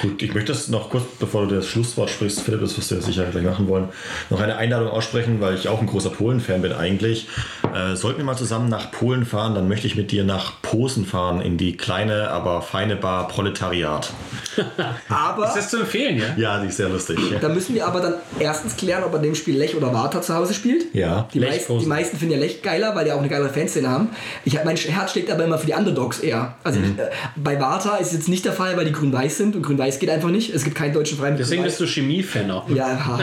Gut, 0.00 0.22
ich 0.22 0.34
möchte 0.34 0.52
das 0.52 0.68
noch 0.68 0.90
kurz, 0.90 1.04
bevor 1.18 1.46
du 1.46 1.56
das 1.56 1.66
Schlusswort 1.66 2.10
sprichst, 2.10 2.42
Philipp, 2.42 2.60
das 2.60 2.76
wirst 2.76 2.90
du 2.90 2.94
ja 2.96 3.00
sicher 3.00 3.24
gleich 3.24 3.44
machen 3.44 3.68
wollen, 3.68 3.88
noch 4.30 4.40
eine 4.40 4.56
Einladung 4.56 4.88
aussprechen, 4.88 5.40
weil 5.40 5.54
ich 5.54 5.68
auch 5.68 5.80
ein 5.80 5.86
großer 5.86 6.10
Polen-Fan 6.10 6.62
bin 6.62 6.72
eigentlich. 6.72 7.28
Äh, 7.74 7.96
sollten 7.96 8.18
wir 8.18 8.24
mal 8.24 8.36
zusammen 8.36 8.68
nach 8.68 8.90
Polen 8.90 9.24
fahren, 9.24 9.54
dann 9.54 9.68
möchte 9.68 9.86
ich 9.86 9.96
mit 9.96 10.10
dir 10.10 10.24
nach 10.24 10.60
Posen 10.62 11.06
fahren, 11.06 11.40
in 11.40 11.56
die 11.56 11.76
kleine, 11.76 12.30
aber 12.30 12.62
feine 12.62 12.96
Bar 12.96 13.28
Proletariat. 13.28 14.12
aber 15.08 15.46
ist 15.46 15.56
das 15.56 15.70
zu 15.70 15.78
empfehlen, 15.78 16.18
ja? 16.18 16.34
Ja, 16.36 16.60
die 16.60 16.68
ist 16.68 16.76
sehr 16.76 16.88
lustig. 16.88 17.18
Da 17.40 17.48
müssen 17.48 17.74
wir 17.74 17.86
aber 17.86 18.00
dann 18.00 18.14
erstens 18.38 18.76
klären, 18.76 19.04
ob 19.04 19.12
er 19.14 19.20
dem 19.20 19.34
Spiel 19.34 19.56
Lech 19.56 19.74
oder 19.76 19.92
Warta 19.92 20.20
zu 20.22 20.34
Hause 20.34 20.54
spielt. 20.54 20.94
Ja. 20.94 21.28
Die, 21.32 21.40
meisten, 21.40 21.78
die 21.78 21.86
meisten 21.86 22.16
finden 22.16 22.34
ja 22.34 22.40
Lech 22.40 22.62
geiler, 22.62 22.94
weil 22.94 23.04
die 23.04 23.12
auch 23.12 23.18
eine 23.18 23.28
geilere 23.28 23.48
Fanszene 23.48 23.88
haben. 23.88 24.10
Ich, 24.44 24.62
mein 24.64 24.76
Herz 24.76 25.12
schlägt 25.12 25.30
aber 25.30 25.44
immer 25.44 25.58
für 25.58 25.66
die 25.66 25.74
Underdogs 25.74 26.20
eher. 26.20 26.56
Also 26.62 26.80
mhm. 26.80 26.84
ich, 26.84 26.98
äh, 26.98 27.10
bei 27.36 27.58
Warta 27.60 27.96
ist 27.96 28.08
es 28.08 28.12
jetzt 28.12 28.28
nicht 28.28 28.44
der 28.44 28.52
Fall, 28.52 28.76
weil 28.76 28.84
die 28.84 28.92
grün-weiß 28.92 29.36
sind 29.36 29.56
und 29.56 29.62
grün-weiß 29.72 29.98
geht 29.98 30.10
einfach 30.10 30.30
nicht. 30.30 30.54
Es 30.54 30.64
gibt 30.64 30.76
keinen 30.76 30.92
deutschen 30.92 31.18
Verein. 31.18 31.36
Deswegen 31.36 31.62
bist 31.62 31.80
du 31.80 31.86
Chemie-Fan 31.86 32.50
auch. 32.50 32.68
Ja, 32.68 33.18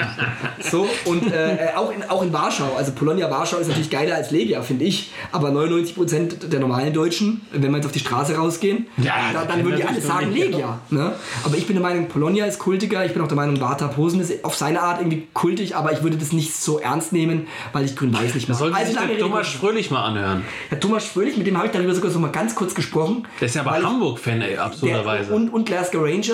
so 0.59 0.87
und 1.05 1.31
äh, 1.31 1.55
äh, 1.55 1.75
auch, 1.75 1.93
in, 1.93 2.03
auch 2.03 2.21
in 2.23 2.33
Warschau. 2.33 2.75
Also 2.77 2.91
Polonia 2.91 3.29
Warschau 3.29 3.57
ist 3.57 3.67
natürlich 3.67 3.89
geiler 3.89 4.15
als 4.15 4.31
Legia, 4.31 4.61
finde 4.61 4.85
ich. 4.85 5.11
Aber 5.31 5.49
99% 5.49 6.47
der 6.47 6.59
normalen 6.59 6.93
Deutschen, 6.93 7.41
wenn 7.51 7.69
wir 7.71 7.77
jetzt 7.77 7.85
auf 7.85 7.91
die 7.91 7.99
Straße 7.99 8.35
rausgehen, 8.35 8.87
ja, 8.97 9.13
da, 9.33 9.45
dann 9.45 9.63
würden 9.63 9.77
die 9.77 9.83
alle 9.83 10.01
sagen 10.01 10.31
Legia. 10.31 10.79
Ne? 10.89 11.13
Aber 11.43 11.57
ich 11.57 11.67
bin 11.67 11.75
der 11.75 11.83
Meinung, 11.83 12.07
Polonia 12.07 12.45
ist 12.45 12.59
kultiger. 12.59 13.05
Ich 13.05 13.13
bin 13.13 13.21
auch 13.21 13.27
der 13.27 13.37
Meinung, 13.37 13.59
Warta 13.61 13.87
Posen 13.87 14.21
ist 14.21 14.43
auf 14.43 14.55
seine 14.55 14.81
Art 14.81 14.99
irgendwie 15.01 15.27
kultig, 15.33 15.75
aber 15.75 15.91
ich 15.93 16.03
würde 16.03 16.17
das 16.17 16.33
nicht 16.33 16.55
so 16.55 16.79
ernst 16.79 17.13
nehmen, 17.13 17.47
weil 17.73 17.85
ich 17.85 17.95
grün-weiß 17.95 18.35
nicht 18.35 18.49
mag. 18.49 18.57
Soll 18.57 18.73
also 18.73 18.91
sich 18.91 19.19
Thomas 19.19 19.47
Fröhlich 19.47 19.91
mal 19.91 20.03
anhören. 20.03 20.43
Ja, 20.71 20.77
Thomas 20.77 21.05
Fröhlich, 21.05 21.37
mit 21.37 21.47
dem 21.47 21.57
habe 21.57 21.67
ich 21.67 21.73
darüber 21.73 21.93
sogar 21.93 22.11
so 22.11 22.19
mal 22.19 22.31
ganz 22.31 22.55
kurz 22.55 22.73
gesprochen. 22.75 23.27
Der 23.39 23.47
ist 23.47 23.55
ja 23.55 23.61
aber 23.61 23.81
Hamburg-Fan, 23.81 24.41
ey, 24.41 24.57
absurderweise. 24.57 25.33
Und, 25.33 25.49
und 25.49 25.65
Glasgow 25.65 26.03
Rangers. 26.03 26.28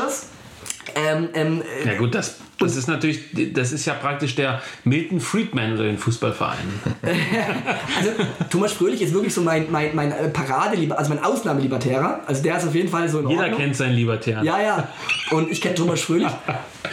Ähm, 0.94 1.30
ähm, 1.34 1.64
ja 1.84 1.98
gut, 1.98 2.14
das, 2.14 2.38
das 2.60 2.76
ist 2.76 2.88
natürlich, 2.88 3.54
das 3.54 3.72
ist 3.72 3.86
ja 3.86 3.96
praktisch 3.96 4.36
der 4.36 4.62
Milton 4.84 5.20
Friedman 5.20 5.72
unter 5.72 5.84
den 5.84 5.98
Fußballvereinen. 5.98 6.80
also 7.98 8.12
Thomas 8.50 8.72
Fröhlich 8.72 9.02
ist 9.02 9.14
wirklich 9.14 9.34
so 9.34 9.42
mein, 9.42 9.72
mein, 9.72 9.96
mein 9.96 10.12
äh, 10.12 10.30
Parade, 10.30 10.78
also 10.96 11.14
mein 11.14 11.24
Ausnahmelibertärer. 11.24 12.22
Also 12.28 12.44
der 12.44 12.58
ist 12.58 12.68
auf 12.68 12.76
jeden 12.76 12.90
Fall 12.90 13.10
so 13.10 13.20
in 13.20 13.30
Jeder 13.30 13.44
Ordnung. 13.44 13.60
kennt 13.60 13.76
seinen 13.76 13.96
Libertären. 13.96 14.46
Ja, 14.46 14.62
ja. 14.62 14.88
Und 15.32 15.52
ich 15.52 15.60
kenne 15.60 15.76
Thomas 15.76 16.02
Fröhlich. 16.02 16.32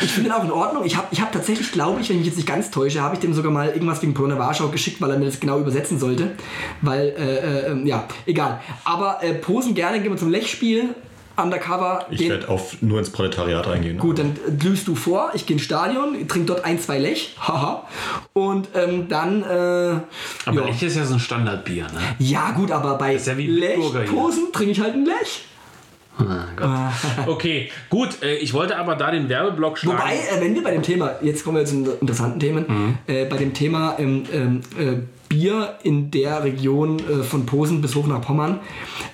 Ich 0.00 0.10
finde 0.10 0.30
ihn 0.30 0.32
auch 0.32 0.44
in 0.44 0.50
Ordnung. 0.50 0.84
Ich 0.84 0.96
habe 0.96 1.08
ich 1.10 1.20
hab 1.20 1.30
tatsächlich, 1.30 1.70
glaube 1.70 2.00
ich, 2.00 2.08
wenn 2.08 2.16
ich 2.16 2.20
mich 2.20 2.28
jetzt 2.28 2.36
nicht 2.36 2.48
ganz 2.48 2.70
täusche, 2.70 3.02
habe 3.02 3.14
ich 3.14 3.20
dem 3.20 3.34
sogar 3.34 3.52
mal 3.52 3.68
irgendwas 3.68 4.02
wegen 4.02 4.14
Polonia 4.14 4.38
Warschau 4.38 4.68
geschickt, 4.68 5.00
weil 5.00 5.10
er 5.10 5.18
mir 5.18 5.26
das 5.26 5.38
genau 5.38 5.60
übersetzen 5.60 5.98
sollte. 5.98 6.32
Weil, 6.80 7.14
äh, 7.18 7.72
äh, 7.72 7.86
ja, 7.86 8.08
egal. 8.26 8.60
Aber 8.84 9.22
äh, 9.22 9.34
posen 9.34 9.74
gerne, 9.74 10.00
gehen 10.00 10.10
wir 10.10 10.16
zum 10.16 10.30
Lech-Spiel 10.30 10.94
undercover. 11.42 12.06
Ich 12.10 12.28
werde 12.28 12.46
nur 12.80 12.98
ins 12.98 13.10
Proletariat 13.10 13.66
reingehen. 13.66 13.98
Gut, 13.98 14.18
dann 14.18 14.36
glühst 14.58 14.88
du 14.88 14.94
vor, 14.94 15.30
ich 15.34 15.46
gehe 15.46 15.56
ins 15.56 15.64
Stadion, 15.64 16.28
trinke 16.28 16.46
dort 16.46 16.64
ein, 16.64 16.78
zwei 16.78 16.98
Lech, 16.98 17.36
haha. 17.40 17.86
Und 18.32 18.68
ähm, 18.74 19.08
dann. 19.08 19.42
Äh, 19.42 19.46
aber 19.46 20.60
ja. 20.60 20.64
Lech 20.66 20.82
ist 20.82 20.96
ja 20.96 21.04
so 21.04 21.14
ein 21.14 21.20
Standardbier, 21.20 21.84
ne? 21.84 22.00
Ja, 22.18 22.52
gut, 22.52 22.70
aber 22.70 22.96
bei 22.96 23.16
ja 23.16 23.32
Lech-Posen 23.34 24.52
trinke 24.52 24.72
ich 24.72 24.80
halt 24.80 24.94
ein 24.94 25.04
Lech. 25.04 25.44
Ah, 26.60 26.92
okay, 27.26 27.70
gut. 27.88 28.22
Äh, 28.22 28.36
ich 28.36 28.52
wollte 28.52 28.76
aber 28.76 28.96
da 28.96 29.10
den 29.10 29.28
Werbeblock 29.28 29.78
schlagen. 29.78 29.98
Wobei, 29.98 30.14
äh, 30.14 30.40
wenn 30.40 30.54
wir 30.54 30.62
bei 30.62 30.72
dem 30.72 30.82
Thema, 30.82 31.14
jetzt 31.22 31.42
kommen 31.42 31.56
wir 31.56 31.64
zu 31.64 31.96
interessanten 32.00 32.38
Themen, 32.38 32.64
mhm. 32.68 32.98
äh, 33.06 33.24
bei 33.24 33.36
dem 33.38 33.54
Thema 33.54 33.96
ähm, 33.98 34.24
ähm 34.32 34.60
äh, 34.78 35.00
Bier 35.28 35.78
in 35.82 36.10
der 36.10 36.44
Region 36.44 36.98
äh, 36.98 37.22
von 37.22 37.46
Posen 37.46 37.80
bis 37.80 37.94
hoch 37.94 38.06
nach 38.06 38.20
Pommern, 38.20 38.60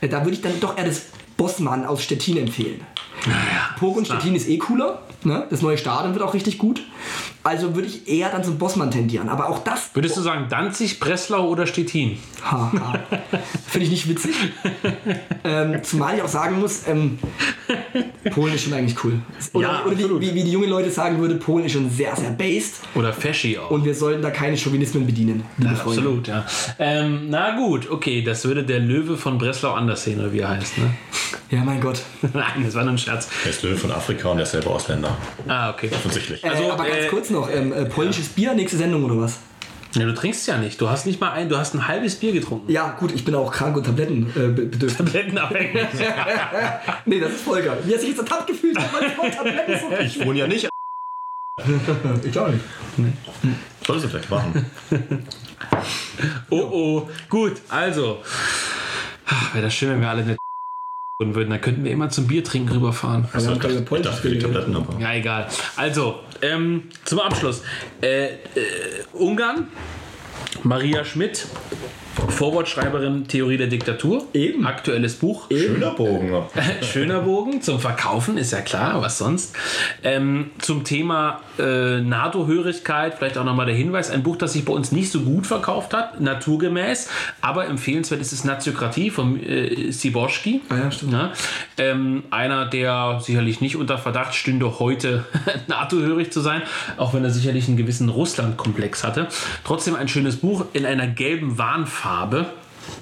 äh, 0.01 0.09
da 0.09 0.25
würde 0.25 0.33
ich 0.33 0.43
dann 0.43 0.59
doch 0.61 0.77
eher 0.77 0.85
das 0.85 1.07
Bossmann 1.39 1.86
aus 1.86 2.02
Stettin 2.02 2.36
empfehlen. 2.36 2.82
Ja, 3.24 3.74
Pogo 3.78 3.98
und 3.98 4.06
Stettin 4.06 4.35
ist 4.35 4.48
eh 4.48 4.59
cooler. 4.59 5.01
Ne? 5.24 5.47
Das 5.48 5.62
neue 5.62 5.78
Stadion 5.78 6.12
wird 6.12 6.23
auch 6.23 6.35
richtig 6.35 6.59
gut. 6.59 6.82
Also 7.44 7.74
würde 7.74 7.89
ich 7.89 8.09
eher 8.09 8.31
dann 8.31 8.44
zum 8.44 8.59
Bossmann 8.59 8.90
tendieren. 8.90 9.28
Aber 9.28 9.48
auch 9.48 9.65
das. 9.65 9.90
Würdest 9.94 10.16
du 10.16 10.20
sagen 10.20 10.47
Danzig, 10.51 11.01
Breslau 11.01 11.48
oder 11.48 11.66
Stettin? 11.66 12.19
Finde 13.66 13.85
ich 13.85 13.90
nicht 13.90 14.09
witzig. 14.09 14.35
ähm, 15.44 15.82
zumal 15.82 16.16
ich 16.16 16.23
auch 16.23 16.28
sagen 16.28 16.60
muss, 16.60 16.86
ähm, 16.86 17.19
Polen 18.32 18.55
ist 18.55 18.65
schon 18.65 18.74
eigentlich 18.74 19.02
cool. 19.05 19.20
Oder, 19.52 19.69
ja, 19.69 19.85
oder 19.85 19.98
wie, 19.98 20.20
wie, 20.20 20.35
wie, 20.35 20.44
die 20.44 20.52
jungen 20.52 20.69
Leute 20.69 20.90
sagen 20.90 21.19
würde, 21.20 21.36
Polen 21.36 21.65
ist 21.65 21.73
schon 21.73 21.90
sehr, 21.90 22.15
sehr 22.16 22.31
based. 22.31 22.81
Oder 22.94 23.12
Fashy 23.12 23.59
auch. 23.59 23.70
Und 23.70 23.85
wir 23.85 23.94
sollten 23.94 24.23
da 24.23 24.31
keine 24.31 24.56
Chauvinismen 24.56 25.06
bedienen. 25.06 25.44
Ja, 25.59 25.70
absolut, 25.70 26.28
ja. 26.28 26.44
Ähm, 26.78 27.27
na 27.31 27.56
gut, 27.56 27.90
okay, 27.90 28.23
das 28.23 28.44
würde 28.44 28.65
der 28.65 28.81
Löwe 28.81 29.16
von 29.16 29.39
Breslau 29.39 29.73
anders 29.73 30.05
sehen, 30.05 30.20
oder 30.20 30.32
wie 30.32 30.40
er 30.40 30.51
heißt, 30.51 30.78
ne? 30.78 30.90
Ja, 31.51 31.65
mein 31.65 31.81
Gott. 31.81 32.02
Nein, 32.35 32.62
das 32.65 32.74
war 32.74 32.82
nur 32.82 32.93
ein 32.93 32.98
Scherz. 32.98 33.28
Er 33.43 33.51
ist 33.51 33.62
Löwe 33.62 33.77
von 33.77 33.90
Afrika 33.90 34.28
und 34.28 34.39
er 34.39 34.43
ist 34.43 34.51
selber 34.51 34.70
Ausländer. 34.70 35.16
Ah, 35.47 35.70
okay. 35.70 35.89
Offensichtlich. 35.90 36.44
Äh, 36.44 36.48
also, 36.48 36.73
aber 36.73 36.85
ganz 36.85 37.05
äh, 37.05 37.09
kurz 37.09 37.31
noch, 37.31 37.38
ähm, 37.47 37.73
äh, 37.73 37.85
polnisches 37.85 38.28
Bier, 38.28 38.55
nächste 38.55 38.77
Sendung 38.78 39.05
oder 39.05 39.20
was? 39.20 39.39
Ja, 39.94 40.05
du 40.05 40.15
trinkst 40.15 40.47
ja 40.47 40.59
nicht. 40.59 40.81
Du 40.81 40.89
hast 40.89 41.06
nicht 41.06 41.20
mal 41.20 41.32
ein, 41.32 41.48
du 41.48 41.56
hast 41.56 41.74
ein 41.74 41.89
halbes 41.89 42.16
Bier 42.16 42.32
getrunken. 42.32 42.70
Ja, 42.70 42.90
gut, 42.98 43.12
ich 43.12 43.24
bin 43.24 43.35
auch 43.35 43.51
krank 43.51 43.77
und 43.77 43.85
Tabletten 43.85 44.31
äh, 44.36 44.48
bedürftig. 44.48 44.97
Tablettenabhängig. 44.97 45.86
nee, 47.06 47.20
das 47.20 47.32
ist 47.32 47.40
Volker. 47.43 47.78
Wie 47.85 47.94
hat 47.94 48.01
sich 48.01 48.10
jetzt 48.10 48.19
ertappt 48.19 48.47
gefühlt? 48.48 48.78
so 48.78 49.97
ich 50.01 50.24
wohne 50.24 50.39
ja 50.39 50.47
nicht. 50.47 50.69
ich 52.24 52.39
auch 52.39 52.48
nicht. 52.48 52.65
Nee. 52.97 53.12
Solltest 53.86 54.06
du 54.06 54.10
vielleicht 54.10 54.31
machen. 54.31 54.66
oh 56.51 56.69
oh. 56.70 57.10
Gut, 57.28 57.60
also. 57.69 58.19
Wäre 59.52 59.65
das 59.65 59.74
schön, 59.74 59.90
wenn 59.90 60.01
wir 60.01 60.10
alle 60.10 60.23
eine 60.23 60.36
würden, 61.20 61.51
dann 61.51 61.61
könnten 61.61 61.82
wir 61.82 61.90
immer 61.90 62.11
zum 62.11 62.28
Bier 62.28 62.45
trinken 62.45 62.69
rüberfahren. 62.69 63.27
Also, 63.32 63.51
ich 63.51 63.59
dachte, 63.59 64.31
die 64.31 64.39
Tabletten 64.39 64.77
aber. 64.77 65.01
Ja, 65.01 65.15
egal. 65.15 65.49
Also, 65.74 66.20
ähm, 66.43 66.85
zum 67.05 67.19
Abschluss. 67.19 67.62
Äh, 68.01 68.27
äh, 68.27 68.36
Ungarn, 69.15 69.66
Maria 70.62 71.05
Schmidt, 71.05 71.49
Vorwortschreiberin 72.28 73.28
Theorie 73.28 73.57
der 73.57 73.69
Diktatur. 73.69 74.27
Eben. 74.32 74.66
Aktuelles 74.66 75.15
Buch. 75.15 75.51
Eben. 75.51 75.74
Schöner 75.74 75.90
Bogen. 75.90 76.43
Schöner 76.82 77.20
Bogen 77.20 77.62
zum 77.62 77.78
Verkaufen, 77.81 78.39
ist 78.39 78.53
ja 78.53 78.61
klar, 78.61 79.01
was 79.01 79.19
sonst. 79.19 79.57
Ähm, 80.03 80.51
zum 80.59 80.85
Thema 80.85 81.40
äh, 81.59 82.01
NATO-Hörigkeit, 82.01 83.15
vielleicht 83.19 83.39
auch 83.39 83.45
nochmal 83.45 83.66
der 83.66 83.74
Hinweis: 83.74 84.11
ein 84.11 84.23
Buch, 84.23 84.36
das 84.36 84.53
sich 84.53 84.65
bei 84.65 84.73
uns 84.73 84.93
nicht 84.93 85.11
so 85.11 85.20
gut 85.20 85.47
verkauft 85.47 85.95
hat, 85.95 86.20
naturgemäß, 86.20 87.09
aber 87.40 87.66
empfehlenswert 87.66 88.20
ist 88.20 88.32
es 88.32 88.45
Naziokratie 88.45 89.11
von 89.11 89.43
äh, 89.43 89.90
Siborski. 89.93 90.62
Ah, 90.69 90.77
ja, 90.77 90.90
stimmt. 90.90 91.12
Ja? 91.12 91.32
Ähm, 91.77 92.24
einer, 92.31 92.66
der 92.66 93.20
sicherlich 93.23 93.61
nicht 93.61 93.77
unter 93.77 93.99
Verdacht 93.99 94.35
stünde, 94.35 94.78
heute 94.78 95.24
NATO-hörig 95.66 96.32
zu 96.32 96.40
sein, 96.40 96.62
auch 96.97 97.15
wenn 97.15 97.24
er 97.24 97.31
sicherlich 97.31 97.69
einen 97.69 97.77
gewissen 97.77 98.09
Russland-Komplex 98.09 99.05
hatte. 99.05 99.28
Trotzdem 99.65 99.95
ein 99.95 100.09
schönes 100.09 100.36
Buch 100.36 100.66
in 100.73 100.85
einer 100.85 101.07
gelben 101.07 101.59
Warnfarbe. 101.59 102.07
Farbe. 102.09 102.47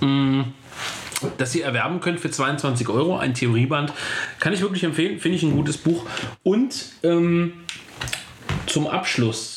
Mm, 0.01 0.41
das 1.39 1.55
ihr 1.55 1.65
erwerben 1.65 2.01
könnt 2.01 2.19
für 2.19 2.29
22 2.29 2.89
Euro, 2.89 3.17
ein 3.17 3.35
Theorieband. 3.35 3.93
Kann 4.41 4.53
ich 4.53 4.63
wirklich 4.63 4.83
empfehlen, 4.83 5.21
finde 5.21 5.37
ich 5.37 5.45
ein 5.45 5.53
gutes 5.53 5.77
Buch. 5.77 6.05
Und 6.43 6.75
ähm, 7.05 7.53
zum 8.67 8.89
Abschluss 8.89 9.56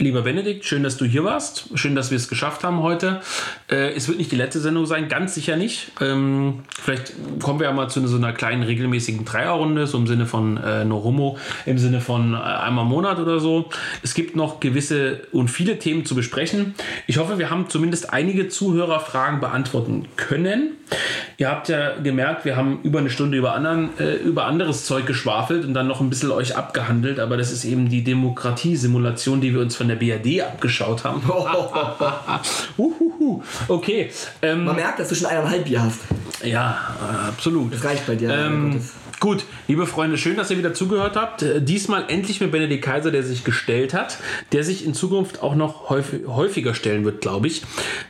Lieber 0.00 0.22
Benedikt, 0.22 0.64
schön, 0.64 0.84
dass 0.84 0.96
du 0.96 1.04
hier 1.04 1.24
warst. 1.24 1.70
Schön, 1.74 1.96
dass 1.96 2.12
wir 2.12 2.16
es 2.16 2.28
geschafft 2.28 2.62
haben 2.62 2.84
heute. 2.84 3.20
Äh, 3.68 3.94
es 3.94 4.06
wird 4.06 4.18
nicht 4.18 4.30
die 4.30 4.36
letzte 4.36 4.60
Sendung 4.60 4.86
sein, 4.86 5.08
ganz 5.08 5.34
sicher 5.34 5.56
nicht. 5.56 5.90
Ähm, 6.00 6.60
vielleicht 6.80 7.14
kommen 7.42 7.58
wir 7.58 7.66
ja 7.66 7.72
mal 7.72 7.90
zu 7.90 8.06
so 8.06 8.16
einer 8.16 8.32
kleinen 8.32 8.62
regelmäßigen 8.62 9.24
Dreierrunde, 9.24 9.88
so 9.88 9.98
im 9.98 10.06
Sinne 10.06 10.26
von 10.26 10.56
äh, 10.56 10.84
No 10.84 11.02
Homo, 11.02 11.36
im 11.66 11.78
Sinne 11.78 12.00
von 12.00 12.34
äh, 12.34 12.36
einmal 12.36 12.84
im 12.84 12.90
Monat 12.90 13.18
oder 13.18 13.40
so. 13.40 13.70
Es 14.04 14.14
gibt 14.14 14.36
noch 14.36 14.60
gewisse 14.60 15.22
und 15.32 15.48
viele 15.48 15.80
Themen 15.80 16.04
zu 16.04 16.14
besprechen. 16.14 16.76
Ich 17.08 17.18
hoffe, 17.18 17.40
wir 17.40 17.50
haben 17.50 17.68
zumindest 17.68 18.12
einige 18.12 18.46
Zuhörerfragen 18.46 19.40
beantworten 19.40 20.06
können. 20.14 20.76
Ihr 21.40 21.48
habt 21.48 21.68
ja 21.68 21.94
gemerkt, 21.94 22.44
wir 22.44 22.56
haben 22.56 22.80
über 22.82 22.98
eine 22.98 23.10
Stunde 23.10 23.38
über, 23.38 23.54
anderen, 23.54 23.96
äh, 24.00 24.16
über 24.16 24.46
anderes 24.46 24.84
Zeug 24.86 25.06
geschwafelt 25.06 25.64
und 25.64 25.72
dann 25.72 25.86
noch 25.86 26.00
ein 26.00 26.10
bisschen 26.10 26.32
euch 26.32 26.56
abgehandelt, 26.56 27.20
aber 27.20 27.36
das 27.36 27.52
ist 27.52 27.64
eben 27.64 27.88
die 27.88 28.02
Demokratiesimulation, 28.02 29.40
die 29.40 29.54
wir 29.54 29.60
uns 29.60 29.76
von 29.76 29.86
der 29.86 29.94
BRD 29.94 30.42
abgeschaut 30.42 31.04
haben. 31.04 31.22
Uhuhu. 32.76 33.40
okay. 33.68 34.10
Ähm, 34.42 34.64
Man 34.64 34.74
merkt, 34.74 34.98
dass 34.98 35.10
du 35.10 35.14
schon 35.14 35.28
eineinhalb 35.28 35.64
Bier 35.64 35.80
hast. 35.80 36.00
ja, 36.42 36.76
äh, 37.00 37.28
absolut. 37.28 37.72
Das 37.72 37.84
reicht 37.84 38.04
bei 38.08 38.16
dir. 38.16 38.30
Ähm. 38.30 38.80
Gut, 39.20 39.44
liebe 39.66 39.86
Freunde, 39.86 40.18
schön, 40.18 40.36
dass 40.36 40.50
ihr 40.50 40.58
wieder 40.58 40.74
zugehört 40.74 41.16
habt. 41.16 41.42
Äh, 41.42 41.62
Diesmal 41.62 42.04
endlich 42.08 42.40
mit 42.40 42.52
Benedikt 42.52 42.84
Kaiser, 42.84 43.10
der 43.10 43.22
sich 43.22 43.44
gestellt 43.44 43.94
hat, 43.94 44.18
der 44.52 44.64
sich 44.64 44.84
in 44.84 44.94
Zukunft 44.94 45.42
auch 45.42 45.54
noch 45.54 45.88
häufig, 45.88 46.26
häufiger 46.26 46.74
stellen 46.74 47.04
wird, 47.04 47.20
glaube 47.20 47.46
ich. 47.46 47.62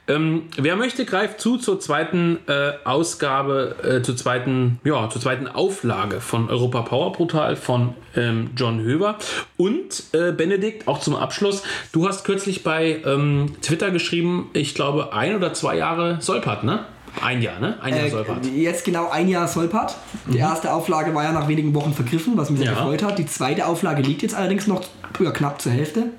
Ähm, 0.07 0.45
wer 0.57 0.77
möchte, 0.77 1.05
greift 1.05 1.41
zu 1.41 1.59
zur 1.59 1.81
zweiten 1.81 2.39
äh, 2.47 2.73
Ausgabe, 2.85 3.77
äh, 3.83 4.03
zur 4.03 4.17
zweiten, 4.17 4.81
ja, 4.85 5.09
zur 5.11 5.21
zweiten 5.21 5.47
Auflage 5.47 6.21
von 6.21 6.49
Europa 6.49 6.83
Power 6.83 7.13
Brutal 7.13 7.57
von 7.57 7.95
ähm, 8.17 8.51
John 8.57 8.81
Höver. 8.81 9.19
Und 9.57 10.05
äh, 10.13 10.33
Benedikt, 10.33 10.89
auch 10.89 11.01
zum 11.01 11.17
Abschluss, 11.17 11.63
du 11.93 12.07
hast 12.09 12.25
kürzlich 12.25 12.63
bei 12.63 13.03
ähm, 13.05 13.55
Twitter 13.63 13.91
geschrieben, 13.91 14.51
ich 14.53 14.75
glaube, 14.75 15.13
ein 15.13 15.37
oder 15.37 15.53
zwei 15.53 15.77
Jahre 15.77 16.19
Solpat, 16.21 16.65
ne? 16.65 16.85
Ein 17.23 17.43
Jahr, 17.43 17.59
ne? 17.61 17.77
Ein 17.83 17.95
Jahr 17.97 18.07
Äh, 18.07 18.11
Solpat. 18.11 18.47
jetzt 18.47 18.85
genau 18.85 19.09
ein 19.11 19.29
Jahr 19.29 19.49
Solpat. 19.49 19.97
Die 20.33 20.39
erste 20.39 20.73
Auflage 20.73 21.15
war 21.15 21.25
ja 21.25 21.33
nach 21.33 21.49
wenigen 21.49 21.75
Wochen 21.75 21.93
vergriffen, 21.93 22.37
was 22.37 22.51
mich 22.51 22.61
sehr 22.61 22.71
Mhm. 22.71 22.77
Ja. 22.77 22.83
gefreut 22.85 23.03
hat. 23.03 23.19
Die 23.19 23.27
zweite 23.27 23.67
Auflage 23.67 24.03
liegt 24.03 24.23
jetzt 24.23 24.35
allerdings 24.35 24.67
noch 24.67 24.83
ja, 25.21 25.31
knapp 25.31 25.61
zur 25.61 25.73
Hälfte. 25.73 26.11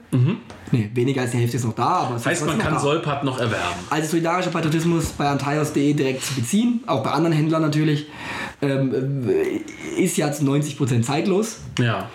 Nee, 0.71 0.89
weniger 0.93 1.21
als 1.21 1.31
die 1.31 1.37
Hälfte 1.37 1.57
ist 1.57 1.65
noch 1.65 1.73
da, 1.73 1.83
aber 1.83 2.15
es 2.15 2.21
ist 2.21 2.25
Mhm. 2.25 2.29
Heißt, 2.31 2.45
man 2.45 2.57
kann 2.59 2.73
da. 2.73 2.79
Solpat 2.79 3.23
noch 3.23 3.39
erwerben. 3.39 3.63
Also 3.89 4.09
solidarischer 4.09 4.51
Patriotismus 4.51 5.05
bei 5.17 5.27
antaios.de 5.27 5.93
direkt 5.93 6.23
zu 6.25 6.35
beziehen, 6.35 6.83
auch 6.85 7.01
bei 7.03 7.11
anderen 7.11 7.35
Händlern 7.35 7.61
natürlich, 7.61 8.05
ähm, 8.61 9.27
äh, 9.29 10.01
ist 10.01 10.17
jetzt 10.17 10.43
90% 10.43 11.05
zeitlos, 11.05 11.57
Ja. 11.79 12.07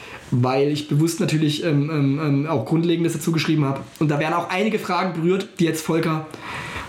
Weil 0.42 0.68
ich 0.68 0.88
bewusst 0.88 1.20
natürlich 1.20 1.64
ähm, 1.64 1.90
ähm, 1.90 2.20
ähm, 2.22 2.46
auch 2.46 2.64
Grundlegendes 2.64 3.12
dazu 3.12 3.32
geschrieben 3.32 3.64
habe. 3.64 3.80
Und 3.98 4.10
da 4.10 4.18
werden 4.18 4.34
auch 4.34 4.50
einige 4.50 4.78
Fragen 4.78 5.12
berührt, 5.12 5.48
die 5.58 5.64
jetzt 5.64 5.82
Volker 5.82 6.26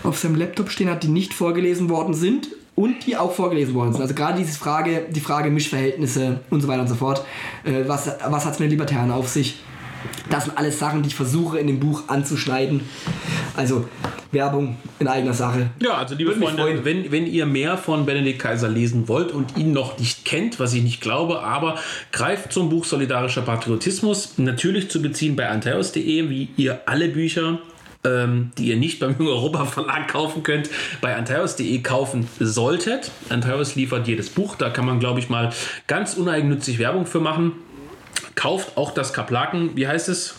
auf 0.02 0.18
seinem 0.18 0.36
Laptop 0.36 0.70
stehen 0.70 0.90
hat, 0.90 1.02
die 1.02 1.08
nicht 1.08 1.34
vorgelesen 1.34 1.88
worden 1.88 2.14
sind 2.14 2.48
und 2.74 3.06
die 3.06 3.16
auch 3.16 3.32
vorgelesen 3.32 3.74
worden 3.74 3.92
sind. 3.92 4.02
Also 4.02 4.14
gerade 4.14 4.38
diese 4.38 4.58
Frage, 4.58 5.06
die 5.10 5.20
Frage 5.20 5.50
Mischverhältnisse 5.50 6.40
und 6.50 6.60
so 6.60 6.68
weiter 6.68 6.82
und 6.82 6.88
so 6.88 6.94
fort. 6.94 7.24
Äh, 7.64 7.88
was 7.88 8.10
was 8.28 8.44
hat 8.44 8.54
es 8.54 8.58
mit 8.60 8.70
Libertären 8.70 9.10
auf 9.10 9.28
sich? 9.28 9.58
Das 10.30 10.44
sind 10.44 10.56
alles 10.56 10.78
Sachen, 10.78 11.02
die 11.02 11.08
ich 11.08 11.14
versuche 11.14 11.58
in 11.58 11.66
dem 11.66 11.80
Buch 11.80 12.04
anzuschneiden. 12.08 12.82
Also 13.56 13.86
Werbung 14.32 14.76
in 14.98 15.08
eigener 15.08 15.32
Sache. 15.32 15.70
Ja, 15.80 15.94
also 15.94 16.14
liebe 16.14 16.30
Würde 16.30 16.40
Freunde, 16.40 16.62
freuen. 16.62 16.84
wenn, 16.84 17.12
wenn 17.12 17.26
ihr 17.26 17.46
mehr 17.46 17.78
von 17.78 18.06
Benedikt 18.06 18.40
Kaiser 18.40 18.68
lesen 18.68 19.08
wollt 19.08 19.32
und 19.32 19.56
ihn 19.56 19.72
noch 19.72 19.98
nicht 19.98 20.24
kennt, 20.24 20.60
was 20.60 20.74
ich 20.74 20.82
nicht 20.82 21.00
glaube, 21.00 21.42
aber 21.42 21.78
greift 22.12 22.52
zum 22.52 22.68
Buch 22.68 22.84
Solidarischer 22.84 23.42
Patriotismus, 23.42 24.34
natürlich 24.36 24.90
zu 24.90 25.00
beziehen 25.00 25.36
bei 25.36 25.48
anteos.de, 25.48 26.28
wie 26.28 26.48
ihr 26.56 26.80
alle 26.86 27.08
Bücher 27.08 27.58
ähm, 28.04 28.52
die 28.56 28.68
ihr 28.68 28.76
nicht 28.76 29.00
beim 29.00 29.16
Jung 29.18 29.26
Europa 29.28 29.64
Verlag 29.64 30.08
kaufen 30.08 30.42
könnt, 30.42 30.70
bei 31.00 31.16
anteos.de 31.16 31.78
kaufen 31.80 32.28
solltet. 32.38 33.10
Anteos 33.28 33.74
liefert 33.74 34.06
jedes 34.06 34.30
Buch, 34.30 34.54
da 34.54 34.70
kann 34.70 34.86
man, 34.86 35.00
glaube 35.00 35.18
ich, 35.18 35.28
mal 35.28 35.52
ganz 35.86 36.14
uneigennützig 36.14 36.78
Werbung 36.78 37.06
für 37.06 37.20
machen. 37.20 37.52
Kauft 38.34 38.76
auch 38.76 38.92
das 38.92 39.12
Kaplaken, 39.12 39.70
wie 39.76 39.86
heißt 39.88 40.08
es? 40.08 40.34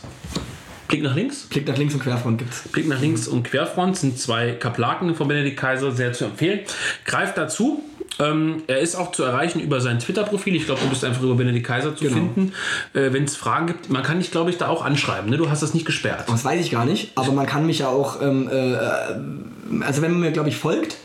Blick 0.87 1.03
nach 1.03 1.15
links? 1.15 1.41
Blick 1.49 1.67
nach 1.67 1.75
links 1.77 1.93
und 1.95 2.01
Querfront 2.01 2.37
gibt's. 2.37 2.61
Blick 2.71 2.87
nach 2.87 3.01
links 3.01 3.27
und 3.27 3.43
Querfront 3.43 3.97
sind 3.97 4.17
zwei 4.19 4.51
Kaplaken 4.53 5.15
von 5.15 5.27
Benedikt 5.27 5.59
Kaiser, 5.59 5.91
sehr 5.91 6.13
zu 6.13 6.25
empfehlen. 6.25 6.61
Greift 7.05 7.37
dazu. 7.37 7.83
Ähm, 8.19 8.63
er 8.67 8.79
ist 8.79 8.95
auch 8.95 9.11
zu 9.11 9.23
erreichen 9.23 9.59
über 9.59 9.79
sein 9.81 9.99
Twitter-Profil. 9.99 10.55
Ich 10.55 10.65
glaube, 10.65 10.79
du 10.81 10.87
bist 10.89 11.03
einfach 11.03 11.21
über 11.21 11.35
Benedikt 11.35 11.67
Kaiser 11.67 11.95
zu 11.95 12.05
Genau. 12.05 12.15
finden. 12.15 12.53
Äh, 12.93 13.11
Wenn 13.11 13.25
es 13.25 13.35
Fragen 13.35 13.67
gibt, 13.67 13.89
man 13.89 14.01
kann 14.01 14.17
dich, 14.19 14.31
glaube 14.31 14.49
ich, 14.49 14.57
da 14.57 14.69
auch 14.69 14.83
anschreiben. 14.83 15.29
Ne? 15.29 15.37
Du 15.37 15.49
hast 15.51 15.61
das 15.61 15.73
nicht 15.73 15.85
gesperrt. 15.85 16.23
Das 16.27 16.43
weiß 16.45 16.59
ich 16.61 16.71
gar 16.71 16.85
nicht, 16.85 17.11
aber 17.15 17.31
man 17.33 17.45
kann 17.45 17.65
mich 17.67 17.79
ja 17.79 17.89
auch, 17.89 18.21
ähm, 18.21 18.49
äh, 18.51 19.83
also 19.83 20.01
wenn 20.01 20.11
man 20.11 20.21
mir, 20.21 20.31
glaube 20.31 20.49
ich, 20.49 20.55
folgt, 20.57 20.95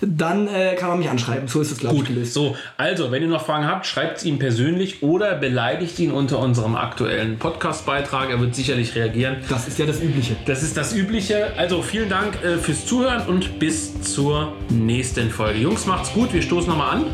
dann 0.00 0.48
äh, 0.48 0.74
kann 0.76 0.90
man 0.90 0.98
mich 0.98 1.08
anschreiben. 1.10 1.48
So 1.48 1.60
ist 1.60 1.70
es, 1.70 1.78
glaube 1.78 1.96
ich, 1.96 2.00
Gut, 2.02 2.08
gelöst. 2.08 2.34
so, 2.34 2.56
also, 2.76 3.10
wenn 3.10 3.22
ihr 3.22 3.28
noch 3.28 3.44
Fragen 3.44 3.66
habt, 3.66 3.86
schreibt 3.86 4.18
es 4.18 4.24
ihm 4.24 4.38
persönlich 4.38 5.02
oder 5.02 5.34
beleidigt 5.34 5.98
ihn 5.98 6.10
unter 6.10 6.38
unserem 6.38 6.76
aktuellen 6.76 7.38
Podcast-Beitrag. 7.38 8.30
Er 8.30 8.40
wird 8.40 8.54
sicherlich 8.54 8.94
reagieren. 8.94 9.36
Das 9.48 9.68
ist 9.68 9.78
ja 9.78 9.86
das 9.86 10.00
Übliche. 10.00 10.36
Das 10.46 10.62
ist 10.62 10.76
das 10.76 10.94
Übliche. 10.94 11.48
Also 11.56 11.82
vielen 11.82 12.08
Dank 12.08 12.42
äh, 12.42 12.56
fürs 12.56 12.86
Zuhören 12.86 13.26
und 13.26 13.58
bis 13.58 14.00
zur 14.02 14.52
nächsten 14.70 15.30
Folge. 15.30 15.58
Jungs, 15.60 15.86
macht's 15.86 16.12
gut. 16.12 16.32
Wir 16.32 16.42
stoßen 16.42 16.68
nochmal 16.68 16.96
an. 16.96 17.04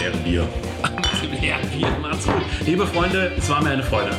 Leeren 0.00 0.22
Bier. 0.24 0.48
Ja, 1.42 1.56
wir 1.76 1.88
macht's 2.00 2.26
gut. 2.26 2.34
Liebe 2.66 2.86
Freunde, 2.86 3.32
es 3.36 3.48
war 3.48 3.62
mir 3.62 3.70
eine 3.70 3.82
Freude. 3.82 4.10